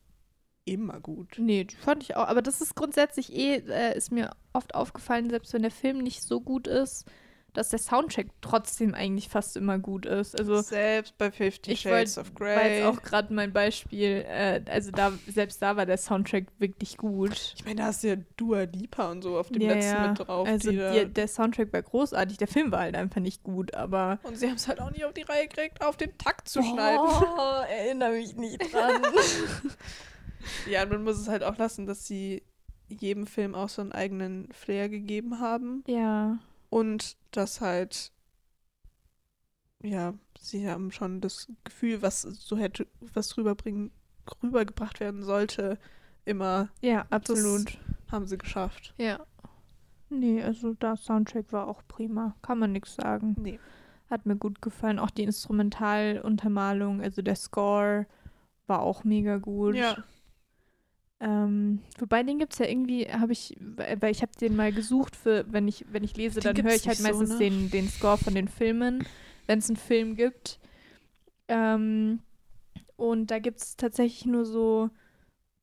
immer 0.65 1.01
gut. 1.01 1.35
Nee, 1.39 1.65
die 1.65 1.77
fand 1.77 2.03
ich 2.03 2.17
auch. 2.17 2.27
Aber 2.29 2.43
das 2.43 2.61
ist 2.61 2.75
grundsätzlich 2.75 3.33
eh, 3.35 3.57
äh, 3.69 3.97
ist 3.97 4.13
mir 4.13 4.31
oft 4.53 4.75
aufgefallen, 4.75 5.31
selbst 5.31 5.53
wenn 5.53 5.63
der 5.63 5.71
Film 5.71 5.99
nicht 5.99 6.23
so 6.23 6.41
gut 6.41 6.67
ist, 6.67 7.05
dass 7.53 7.69
der 7.69 7.79
Soundtrack 7.79 8.27
trotzdem 8.41 8.95
eigentlich 8.95 9.29
fast 9.29 9.57
immer 9.57 9.79
gut 9.79 10.07
ist. 10.07 10.37
Also 10.37 10.61
Selbst 10.61 11.17
bei 11.19 11.31
Fifty 11.31 11.77
Shades 11.77 12.17
wollt- 12.17 12.27
of 12.27 12.41
war 12.41 12.49
jetzt 12.65 12.81
Grey. 12.81 12.85
auch 12.85 13.01
gerade 13.03 13.33
mein 13.33 13.53
Beispiel, 13.53 14.25
äh, 14.29 14.61
also 14.69 14.91
da, 14.91 15.13
selbst 15.29 15.63
da 15.63 15.77
war 15.77 15.87
der 15.87 15.97
Soundtrack 15.99 16.47
wirklich 16.59 16.97
gut. 16.97 17.55
Ich 17.55 17.65
meine, 17.65 17.77
da 17.77 17.85
hast 17.85 18.03
du 18.03 18.09
ja 18.09 18.17
Dua 18.37 18.63
Lipa 18.63 19.09
und 19.13 19.23
so 19.23 19.39
auf 19.39 19.51
dem 19.51 19.63
Ja, 19.63 19.75
letzten 19.75 19.95
ja. 19.95 20.09
mit 20.09 20.19
drauf. 20.27 20.49
Also 20.49 20.73
die 20.73 21.13
der 21.13 21.29
Soundtrack 21.29 21.73
war 21.73 21.83
großartig, 21.83 22.39
der 22.39 22.49
Film 22.49 22.73
war 22.73 22.81
halt 22.81 22.97
einfach 22.97 23.21
nicht 23.21 23.45
gut, 23.45 23.73
aber 23.75 24.19
und 24.25 24.37
sie 24.37 24.49
haben 24.49 24.57
es 24.57 24.67
halt 24.67 24.81
auch 24.81 24.91
nicht 24.91 25.05
auf 25.05 25.13
die 25.13 25.23
Reihe 25.23 25.47
gekriegt, 25.47 25.81
auf 25.85 25.97
den 25.97 26.17
Takt 26.19 26.49
zu 26.49 26.61
schneiden. 26.61 26.99
Oh, 27.07 27.63
erinnere 27.71 28.15
mich 28.15 28.35
nicht 28.35 28.73
dran. 28.75 29.01
Ja, 30.71 30.83
und 30.83 30.91
man 30.91 31.05
muss 31.05 31.19
es 31.19 31.29
halt 31.29 31.43
auch 31.43 31.57
lassen, 31.59 31.87
dass 31.87 32.07
sie 32.07 32.43
jedem 32.89 33.27
Film 33.27 33.55
auch 33.55 33.69
so 33.69 33.83
einen 33.83 33.93
eigenen 33.93 34.53
Flair 34.53 34.89
gegeben 34.89 35.41
haben. 35.41 35.83
ja. 35.87 36.39
Und 36.71 37.17
dass 37.31 37.61
halt, 37.61 38.11
ja, 39.83 40.15
sie 40.41 40.69
haben 40.69 40.91
schon 40.91 41.21
das 41.21 41.49
Gefühl, 41.63 42.03
was 42.03 42.23
so 42.23 42.57
hätte, 42.57 42.89
was 43.01 43.37
rüberbringen, 43.37 43.93
rübergebracht 44.43 44.99
werden 44.99 45.23
sollte, 45.23 45.79
immer 46.25 46.69
Ja, 46.81 47.07
absolut. 47.11 47.79
haben 48.11 48.27
sie 48.27 48.39
geschafft. 48.39 48.95
Ja. 48.99 49.25
Nee, 50.11 50.43
also 50.43 50.75
der 50.75 50.97
Soundtrack 50.97 51.53
war 51.53 51.69
auch 51.69 51.83
prima. 51.87 52.35
Kann 52.43 52.59
man 52.59 52.73
nichts 52.73 52.97
sagen. 52.97 53.37
Nee. 53.39 53.61
Hat 54.11 54.27
mir 54.27 54.37
gut 54.37 54.61
gefallen. 54.61 54.99
Auch 54.99 55.11
die 55.11 55.23
Instrumentaluntermalung, 55.25 57.01
also 57.03 57.23
der 57.23 57.37
Score 57.37 58.07
war 58.67 58.81
auch 58.81 59.05
mega 59.05 59.37
gut. 59.39 59.77
Ja. 59.77 59.97
Ähm, 61.25 61.81
wobei 61.99 62.23
den 62.23 62.39
gibt 62.39 62.53
es 62.53 62.59
ja 62.59 62.67
irgendwie, 62.67 63.07
habe 63.07 63.33
ich, 63.33 63.57
weil 63.59 64.11
ich 64.11 64.21
habe 64.21 64.33
den 64.39 64.57
mal 64.57 64.73
gesucht 64.73 65.17
für, 65.17 65.47
wenn 65.51 65.67
ich, 65.67 65.87
wenn 65.91 66.05
ich 66.05 66.19
lese, 66.19 66.41
Den 66.41 66.55
dann 66.55 66.65
höre 66.67 66.75
ich 66.75 66.87
halt 66.87 67.01
nicht 67.01 67.13
so, 67.13 67.19
meistens 67.19 67.31
ne? 67.31 67.39
den, 67.39 67.71
den 67.71 67.89
Score 67.89 68.19
von 68.19 68.35
den 68.35 68.47
Filmen, 68.47 69.07
wenn 69.47 69.59
es 69.59 69.71
einen 69.71 69.79
Film 69.79 70.17
gibt. 70.17 70.61
Ähm, 71.49 72.21
und 72.97 73.31
da 73.31 73.39
gibt 73.39 73.61
es 73.61 73.77
tatsächlich 73.77 74.27
nur 74.27 74.45
so, 74.45 74.91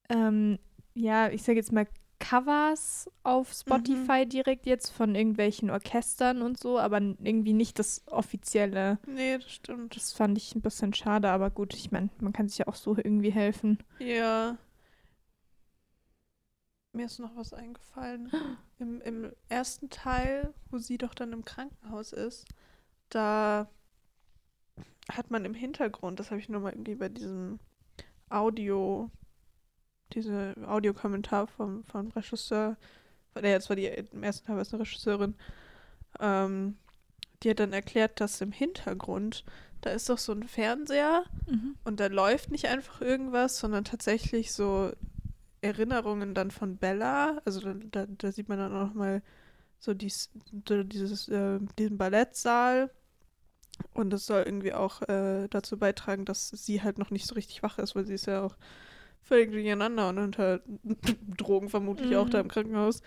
ähm, 0.10 0.58
ja, 0.96 1.30
ich 1.30 1.44
sage 1.44 1.60
jetzt 1.60 1.72
mal 1.72 1.88
Covers 2.18 3.08
auf 3.24 3.54
Spotify 3.54 4.26
direkt 4.26 4.66
jetzt 4.66 4.90
von 4.90 5.14
irgendwelchen 5.14 5.70
Orchestern 5.70 6.42
und 6.42 6.60
so, 6.60 6.80
aber 6.80 7.00
irgendwie 7.00 7.54
nicht 7.54 7.78
das 7.78 8.02
offizielle. 8.08 8.98
Nee, 9.06 9.38
das 9.38 9.52
stimmt. 9.52 9.96
Das 9.96 10.12
fand 10.12 10.40
ich 10.40 10.56
ein 10.56 10.62
bisschen 10.62 10.94
schade, 10.96 11.30
aber 11.30 11.52
gut, 11.52 11.76
ich 11.76 11.92
meine, 11.92 12.10
man 12.20 12.34
kann 12.34 12.48
sich 12.48 12.60
ja 12.60 12.68
auch 12.68 12.76
so 12.76 12.96
irgendwie 12.98 13.32
helfen. 13.32 13.78
Ja. 14.00 14.58
Mir 16.94 17.06
ist 17.06 17.20
noch 17.20 17.36
was 17.36 17.54
eingefallen. 17.54 18.32
Im, 18.80 19.02
Im 19.02 19.32
ersten 19.48 19.90
Teil, 19.90 20.54
wo 20.70 20.78
sie 20.78 20.98
doch 20.98 21.14
dann 21.14 21.32
im 21.34 21.46
Krankenhaus 21.46 22.12
ist, 22.12 22.46
da 23.10 23.70
hat 25.10 25.32
man 25.32 25.46
im 25.46 25.54
Hintergrund, 25.54 26.20
das 26.20 26.32
habe 26.32 26.40
ich 26.40 26.50
nur 26.50 26.62
mal 26.62 26.72
irgendwie 26.72 26.96
bei 26.96 27.10
diesem 27.10 27.60
Audio, 28.30 29.10
diese 30.14 30.56
Audiokommentar 30.66 31.48
vom, 31.48 31.84
vom 31.86 32.10
Regisseur, 32.10 32.78
der 33.36 33.52
jetzt 33.52 33.70
war 33.70 33.76
die 33.76 33.88
im 33.88 34.24
ersten 34.24 34.48
Teil 34.48 34.56
war 34.56 34.62
es 34.62 34.74
eine 34.74 34.82
Regisseurin, 34.82 35.36
ähm, 36.20 36.78
die 37.44 37.50
hat 37.50 37.60
dann 37.60 37.74
erklärt, 37.74 38.20
dass 38.20 38.42
im 38.42 38.52
Hintergrund, 38.52 39.44
da 39.82 39.90
ist 39.92 40.10
doch 40.10 40.18
so 40.18 40.32
ein 40.32 40.48
Fernseher 40.48 41.24
und 41.84 42.00
da 42.00 42.08
läuft 42.08 42.52
nicht 42.52 42.68
einfach 42.68 43.02
irgendwas, 43.02 43.58
sondern 43.58 43.84
tatsächlich 43.84 44.52
so 44.54 44.92
Erinnerungen 45.62 46.34
dann 46.34 46.52
von 46.52 46.78
Bella. 46.78 47.42
Also 47.46 47.62
da, 47.62 47.74
da, 47.92 48.06
da 48.08 48.32
sieht 48.32 48.50
man 48.50 48.58
dann 48.60 48.74
auch 48.74 48.88
noch 48.88 48.94
mal 48.94 49.22
so 49.80 49.94
dies, 49.94 50.30
dieses, 50.54 51.28
äh, 51.30 51.60
diesen 51.80 51.98
Ballettsaal. 51.98 52.92
Und 53.94 54.12
das 54.12 54.26
soll 54.26 54.44
irgendwie 54.44 54.74
auch 54.74 55.02
äh, 55.04 55.48
dazu 55.50 55.78
beitragen, 55.78 56.26
dass 56.26 56.50
sie 56.50 56.82
halt 56.84 56.98
noch 57.00 57.10
nicht 57.12 57.26
so 57.28 57.36
richtig 57.36 57.64
wach 57.64 57.80
ist, 57.80 57.96
weil 57.96 58.06
sie 58.06 58.14
ist 58.14 58.28
ja 58.28 58.42
auch 58.44 58.56
völlig 59.24 59.52
durcheinander 59.52 60.10
und 60.10 60.20
unter 60.20 60.62
Drogen 61.38 61.70
vermutlich 61.70 62.16
auch 62.16 62.30
da 62.30 62.40
Mhm. 62.40 62.46
im 62.46 62.48
Krankenhaus. 62.50 63.02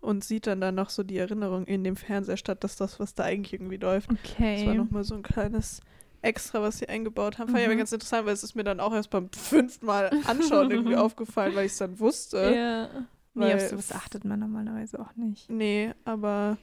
Und 0.00 0.24
sieht 0.24 0.46
dann 0.46 0.60
dann 0.60 0.76
noch 0.76 0.90
so 0.90 1.02
die 1.02 1.18
Erinnerung 1.18 1.66
in 1.66 1.84
dem 1.84 1.96
Fernseher 1.96 2.36
statt, 2.36 2.64
dass 2.64 2.76
das, 2.76 3.00
was 3.00 3.14
da 3.14 3.24
eigentlich 3.24 3.54
irgendwie 3.54 3.78
läuft. 3.78 4.10
Okay. 4.10 4.56
Das 4.56 4.66
war 4.66 4.74
nochmal 4.74 5.04
so 5.04 5.14
ein 5.16 5.22
kleines 5.22 5.80
Extra, 6.26 6.60
was 6.62 6.78
sie 6.78 6.88
eingebaut 6.88 7.38
haben. 7.38 7.48
Fand 7.48 7.60
ich 7.60 7.64
aber 7.66 7.74
Mhm. 7.74 7.78
ganz 7.78 7.92
interessant, 7.92 8.26
weil 8.26 8.32
es 8.34 8.42
ist 8.42 8.54
mir 8.54 8.64
dann 8.64 8.80
auch 8.80 8.92
erst 8.92 9.10
beim 9.10 9.30
fünften 9.32 9.86
Mal 9.86 10.10
anschauen 10.26 10.70
irgendwie 10.70 10.96
aufgefallen, 10.96 11.54
weil 11.54 11.66
ich 11.66 11.72
es 11.72 11.78
dann 11.78 11.98
wusste. 11.98 12.36
Ja. 12.54 12.88
Nee, 13.34 13.54
auf 13.54 13.60
sowas 13.68 13.92
achtet 13.92 14.24
man 14.24 14.40
normalerweise 14.40 14.98
auch 14.98 15.14
nicht. 15.14 15.48
Nee, 15.50 15.92
aber 16.04 16.56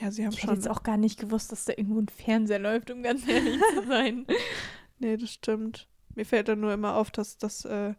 ja, 0.00 0.10
sie 0.10 0.24
haben 0.24 0.32
Ich 0.32 0.38
hätte 0.38 0.46
schon. 0.48 0.54
jetzt 0.56 0.68
auch 0.68 0.82
gar 0.82 0.96
nicht 0.96 1.18
gewusst, 1.20 1.52
dass 1.52 1.64
da 1.64 1.74
irgendwo 1.76 2.00
ein 2.00 2.08
Fernseher 2.08 2.58
läuft, 2.58 2.90
um 2.90 3.02
ganz 3.02 3.26
ehrlich 3.28 3.60
zu 3.74 3.86
sein. 3.86 4.26
Nee, 4.98 5.16
das 5.16 5.30
stimmt. 5.32 5.88
Mir 6.14 6.24
fällt 6.24 6.46
dann 6.46 6.60
nur 6.60 6.72
immer 6.72 6.94
auf, 6.94 7.10
dass, 7.10 7.36
dass, 7.36 7.64
äh, 7.64 7.94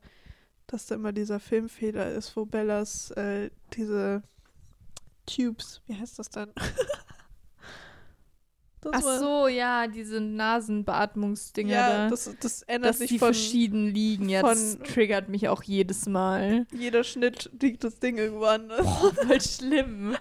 dass 0.67 0.85
da 0.85 0.95
immer 0.95 1.11
dieser 1.11 1.41
Filmfehler 1.41 2.11
ist, 2.11 2.37
wo 2.37 2.45
Bellas 2.45 3.11
äh, 3.11 3.49
diese 3.73 4.23
Tubes, 5.25 5.81
wie 5.87 5.95
heißt 5.95 6.19
das 6.19 6.29
dann? 6.29 6.51
das 8.84 9.05
Ach 9.05 9.19
so, 9.19 9.47
ja, 9.47 9.88
diese 9.88 10.19
Nasenbeatmungsdinger 10.22 11.72
Ja, 11.72 11.97
da. 12.05 12.10
das, 12.10 12.35
das 12.39 12.61
ändert 12.64 12.89
dass 12.91 12.99
sich 12.99 13.10
die 13.10 13.19
von 13.19 13.27
verschieden 13.34 13.88
liegen. 13.88 14.30
Ja, 14.30 14.41
das 14.41 14.77
triggert 14.80 15.30
mich 15.30 15.47
auch 15.49 15.64
jedes 15.64 16.05
Mal. 16.07 16.65
jeder 16.72 17.03
Schnitt 17.03 17.49
liegt 17.61 17.84
das 17.84 17.99
Ding 17.99 18.18
irgendwo 18.18 18.45
anders. 18.45 18.81
Boah, 18.85 19.14
voll 19.14 19.41
schlimm. 19.41 20.15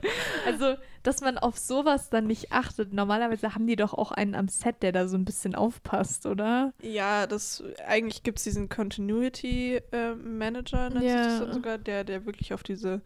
Also, 0.47 0.74
dass 1.02 1.20
man 1.20 1.36
auf 1.39 1.59
sowas 1.59 2.10
dann 2.10 2.26
nicht 2.26 2.52
achtet. 2.52 2.93
Normalerweise 2.93 3.55
haben 3.55 3.66
die 3.66 3.76
doch 3.76 3.93
auch 3.94 4.12
einen 4.12 4.34
am 4.34 4.48
Set, 4.48 4.82
der 4.82 4.93
da 4.93 5.09
so 5.09 5.16
ein 5.16 5.24
bisschen 5.24 5.55
aufpasst, 5.55 6.26
oder? 6.26 6.72
Ja, 6.80 7.26
das 7.26 7.62
eigentlich 7.86 8.22
gibt 8.22 8.39
es 8.39 8.44
diesen 8.44 8.68
Continuity 8.68 9.80
äh, 9.90 10.14
Manager, 10.14 10.90
nennt 10.90 11.01
sich 11.02 11.10
Ja. 11.10 11.24
das 11.26 11.39
dann 11.40 11.52
sogar, 11.52 11.78
der, 11.78 12.05
der 12.05 12.24
wirklich 12.26 12.55
auf 12.55 12.62
diese 12.62 13.02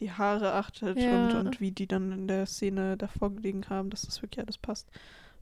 die 0.00 0.12
Haare 0.12 0.52
achtet 0.52 0.98
Ja. 0.98 1.10
und, 1.26 1.34
und 1.34 1.60
wie 1.60 1.70
die 1.72 1.86
dann 1.86 2.12
in 2.12 2.28
der 2.28 2.46
Szene 2.46 2.96
davor 2.96 3.30
gelegen 3.30 3.68
haben, 3.68 3.90
dass 3.90 4.02
das 4.02 4.20
wirklich 4.22 4.44
alles 4.44 4.58
passt. 4.58 4.88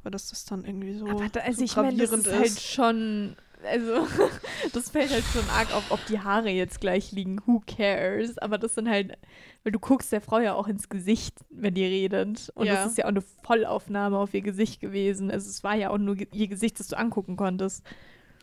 Weil 0.03 0.13
dass 0.13 0.29
das 0.29 0.45
dann 0.45 0.65
irgendwie 0.65 0.95
so, 0.95 1.07
Aber 1.09 1.29
da, 1.31 1.41
also 1.41 1.59
so 1.59 1.65
ich 1.65 1.77
meine, 1.77 1.97
das 1.97 2.11
gravierend 2.11 2.27
ist 2.27 2.39
halt 2.39 2.61
schon, 2.61 3.37
also 3.65 4.07
das 4.75 4.91
fällt 4.91 5.11
halt 5.11 5.25
schon 5.33 5.49
arg 5.51 5.75
auf, 5.75 5.91
ob 5.91 6.05
die 6.07 6.21
Haare 6.21 6.51
jetzt 6.51 6.81
gleich 6.81 7.11
liegen. 7.11 7.41
Who 7.47 7.63
cares? 7.67 8.37
Aber 8.39 8.59
das 8.59 8.75
sind 8.75 8.89
halt, 8.89 9.17
weil 9.63 9.73
du 9.73 9.79
guckst 9.79 10.13
der 10.13 10.21
Frau 10.21 10.39
ja 10.41 10.55
auch 10.55 10.69
ins 10.69 10.89
Gesicht, 10.91 11.35
wenn 11.49 11.73
die 11.75 11.85
redet. 11.87 12.51
Und 12.55 12.67
Ja. 12.67 12.75
das 12.75 12.91
ist 12.93 12.99
ja 12.99 13.07
auch 13.07 13.09
eine 13.09 13.23
Vollaufnahme 13.23 14.19
auf 14.19 14.35
ihr 14.35 14.43
Gesicht 14.43 14.81
gewesen. 14.81 15.31
Also 15.31 15.49
es 15.49 15.65
war 15.65 15.75
ja 15.75 15.89
auch 15.91 15.99
nur 15.99 16.17
ihr 16.33 16.49
Gesicht, 16.49 16.79
das 16.81 16.89
du 16.89 16.99
angucken 16.99 17.37
konntest. 17.37 17.83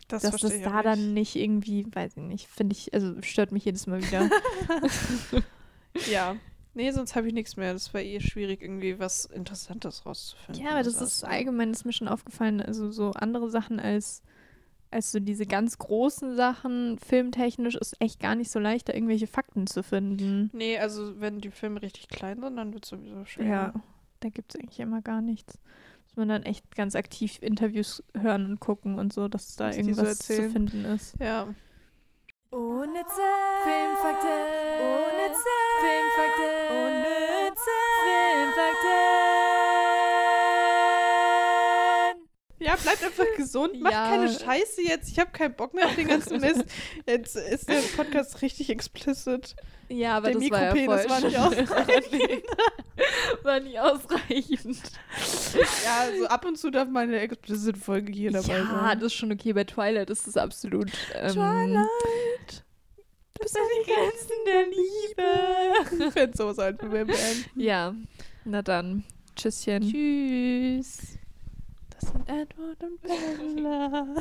Das 0.08 0.24
dass 0.24 0.42
das 0.42 0.62
da 0.62 0.80
auch 0.80 0.84
dann 0.84 1.14
nicht 1.14 1.36
irgendwie, 1.38 1.86
weiß 1.90 2.18
ich 2.18 2.24
nicht, 2.24 2.48
finde 2.48 2.74
ich, 2.74 2.94
also 2.94 3.14
stört 3.22 3.52
mich 3.54 3.64
jedes 3.66 3.88
Mal 3.88 4.02
wieder. 4.04 4.30
Ja. 6.10 6.36
Nee, 6.74 6.90
sonst 6.92 7.18
habe 7.18 7.28
ich 7.28 7.34
nichts 7.34 7.58
mehr. 7.58 7.74
Das 7.74 7.94
war 7.94 8.00
eh 8.00 8.22
schwierig, 8.22 8.62
irgendwie 8.62 8.98
was 8.98 9.26
Interessantes 9.26 10.06
rauszufinden. 10.06 10.64
ja, 10.64 10.72
aber 10.72 10.84
das 10.84 11.02
ist 11.02 11.26
allgemein, 11.26 11.72
ist 11.72 11.84
mir 11.84 11.92
schon 11.92 12.08
aufgefallen, 12.08 12.62
also 12.62 12.90
so 12.92 13.12
andere 13.12 13.50
Sachen 13.50 13.78
als, 13.78 14.24
als 14.90 15.12
so 15.12 15.20
diese 15.20 15.46
ganz 15.46 15.78
großen 15.80 16.34
Sachen, 16.38 16.98
filmtechnisch, 16.98 17.76
ist 17.76 18.00
echt 18.00 18.22
gar 18.22 18.36
nicht 18.36 18.50
so 18.52 18.58
leicht, 18.60 18.88
da 18.88 18.94
irgendwelche 18.94 19.28
Fakten 19.28 19.68
zu 19.68 19.84
finden. 19.84 20.50
Nee, 20.54 20.78
also 20.78 21.20
wenn 21.20 21.42
die 21.42 21.52
Filme 21.52 21.82
richtig 21.82 22.08
klein 22.08 22.40
sind, 22.40 22.56
dann 22.56 22.74
wird 22.74 22.86
es 22.86 22.90
sowieso 22.92 23.26
schwer. 23.26 23.46
Ja, 23.46 23.74
da 24.22 24.30
gibt 24.30 24.56
es 24.56 24.62
eigentlich 24.62 24.80
immer 24.80 25.02
gar 25.02 25.22
nichts. 25.22 25.60
Muss 26.06 26.16
man 26.16 26.30
dann 26.30 26.44
echt 26.44 26.74
ganz 26.74 26.96
aktiv 26.96 27.38
Interviews 27.42 28.02
hören 28.18 28.46
und 28.46 28.60
gucken 28.62 28.98
und 28.98 29.12
so, 29.12 29.28
dass 29.28 29.58
da 29.58 29.68
Was 29.68 29.76
die 29.76 29.84
so 29.84 29.90
irgendwas 29.90 30.20
zu 30.20 30.50
finden 30.50 30.86
ist. 30.86 31.16
Ja. 31.20 31.54
Unnütze 32.54 33.22
Filmfakten. 33.64 34.46
Unnütze 34.82 35.50
Filmfakten. 35.80 36.76
Unnütze 36.76 37.72
Filmfakten. 38.04 39.21
Ja, 42.62 42.76
bleibt 42.76 43.04
einfach 43.04 43.26
gesund, 43.38 43.82
macht 43.82 43.94
Ja. 43.94 44.10
keine 44.10 44.32
Scheiße 44.32 44.84
jetzt. 44.84 45.10
Ich 45.10 45.18
habe 45.20 45.32
keinen 45.32 45.56
Bock 45.56 45.74
mehr 45.74 45.88
auf 45.88 45.96
den 45.96 46.08
ganzen 46.08 46.40
Mist. 46.42 46.64
Jetzt 47.08 47.36
ist 47.36 47.68
der 47.68 47.82
Podcast 47.96 48.42
richtig 48.44 48.70
explicit. 48.70 49.56
Ja, 49.90 50.18
aber 50.18 50.32
Der 50.32 50.40
das 50.40 50.52
war 50.52 50.64
ja 50.64 50.86
voll 50.86 51.10
war 51.10 51.22
nicht 51.22 51.38
ausreichend. 51.38 52.44
war 53.44 53.60
nicht 53.60 53.80
ausreichend. 53.80 54.80
Ja, 55.84 56.08
so 56.20 56.28
ab 56.28 56.46
und 56.46 56.58
zu 56.58 56.70
darf 56.70 56.88
mal 56.88 57.04
eine 57.04 57.20
explicit 57.20 57.78
Folge 57.78 58.12
hier 58.12 58.32
dabei 58.32 58.60
ja, 58.60 58.66
sein. 58.66 59.00
das 59.00 59.08
ist 59.08 59.14
schon 59.16 59.32
okay. 59.32 59.54
Bei 59.54 59.64
Twilight 59.64 60.10
ist 60.12 60.28
es 60.28 60.38
absolut. 60.38 60.92
Ähm, 61.16 61.34
Twilight. 61.34 62.64
Bis 63.40 63.56
an 63.56 63.62
die 63.74 63.92
Grenzen 63.92 64.30
der 64.46 64.66
Liebe. 64.68 66.06
Ich 66.06 66.14
fände 66.14 66.38
sowas 66.38 66.60
halt, 66.60 66.78
beenden. 66.78 67.16
Ja, 67.56 67.96
na 68.46 68.62
dann. 68.62 69.04
Tschüsschen. 69.36 69.82
Tschüss. 69.92 71.18
Das 72.02 72.10
sind 72.10 72.28
Edward 72.28 72.84
und 72.84 73.02
Bella. 73.04 74.16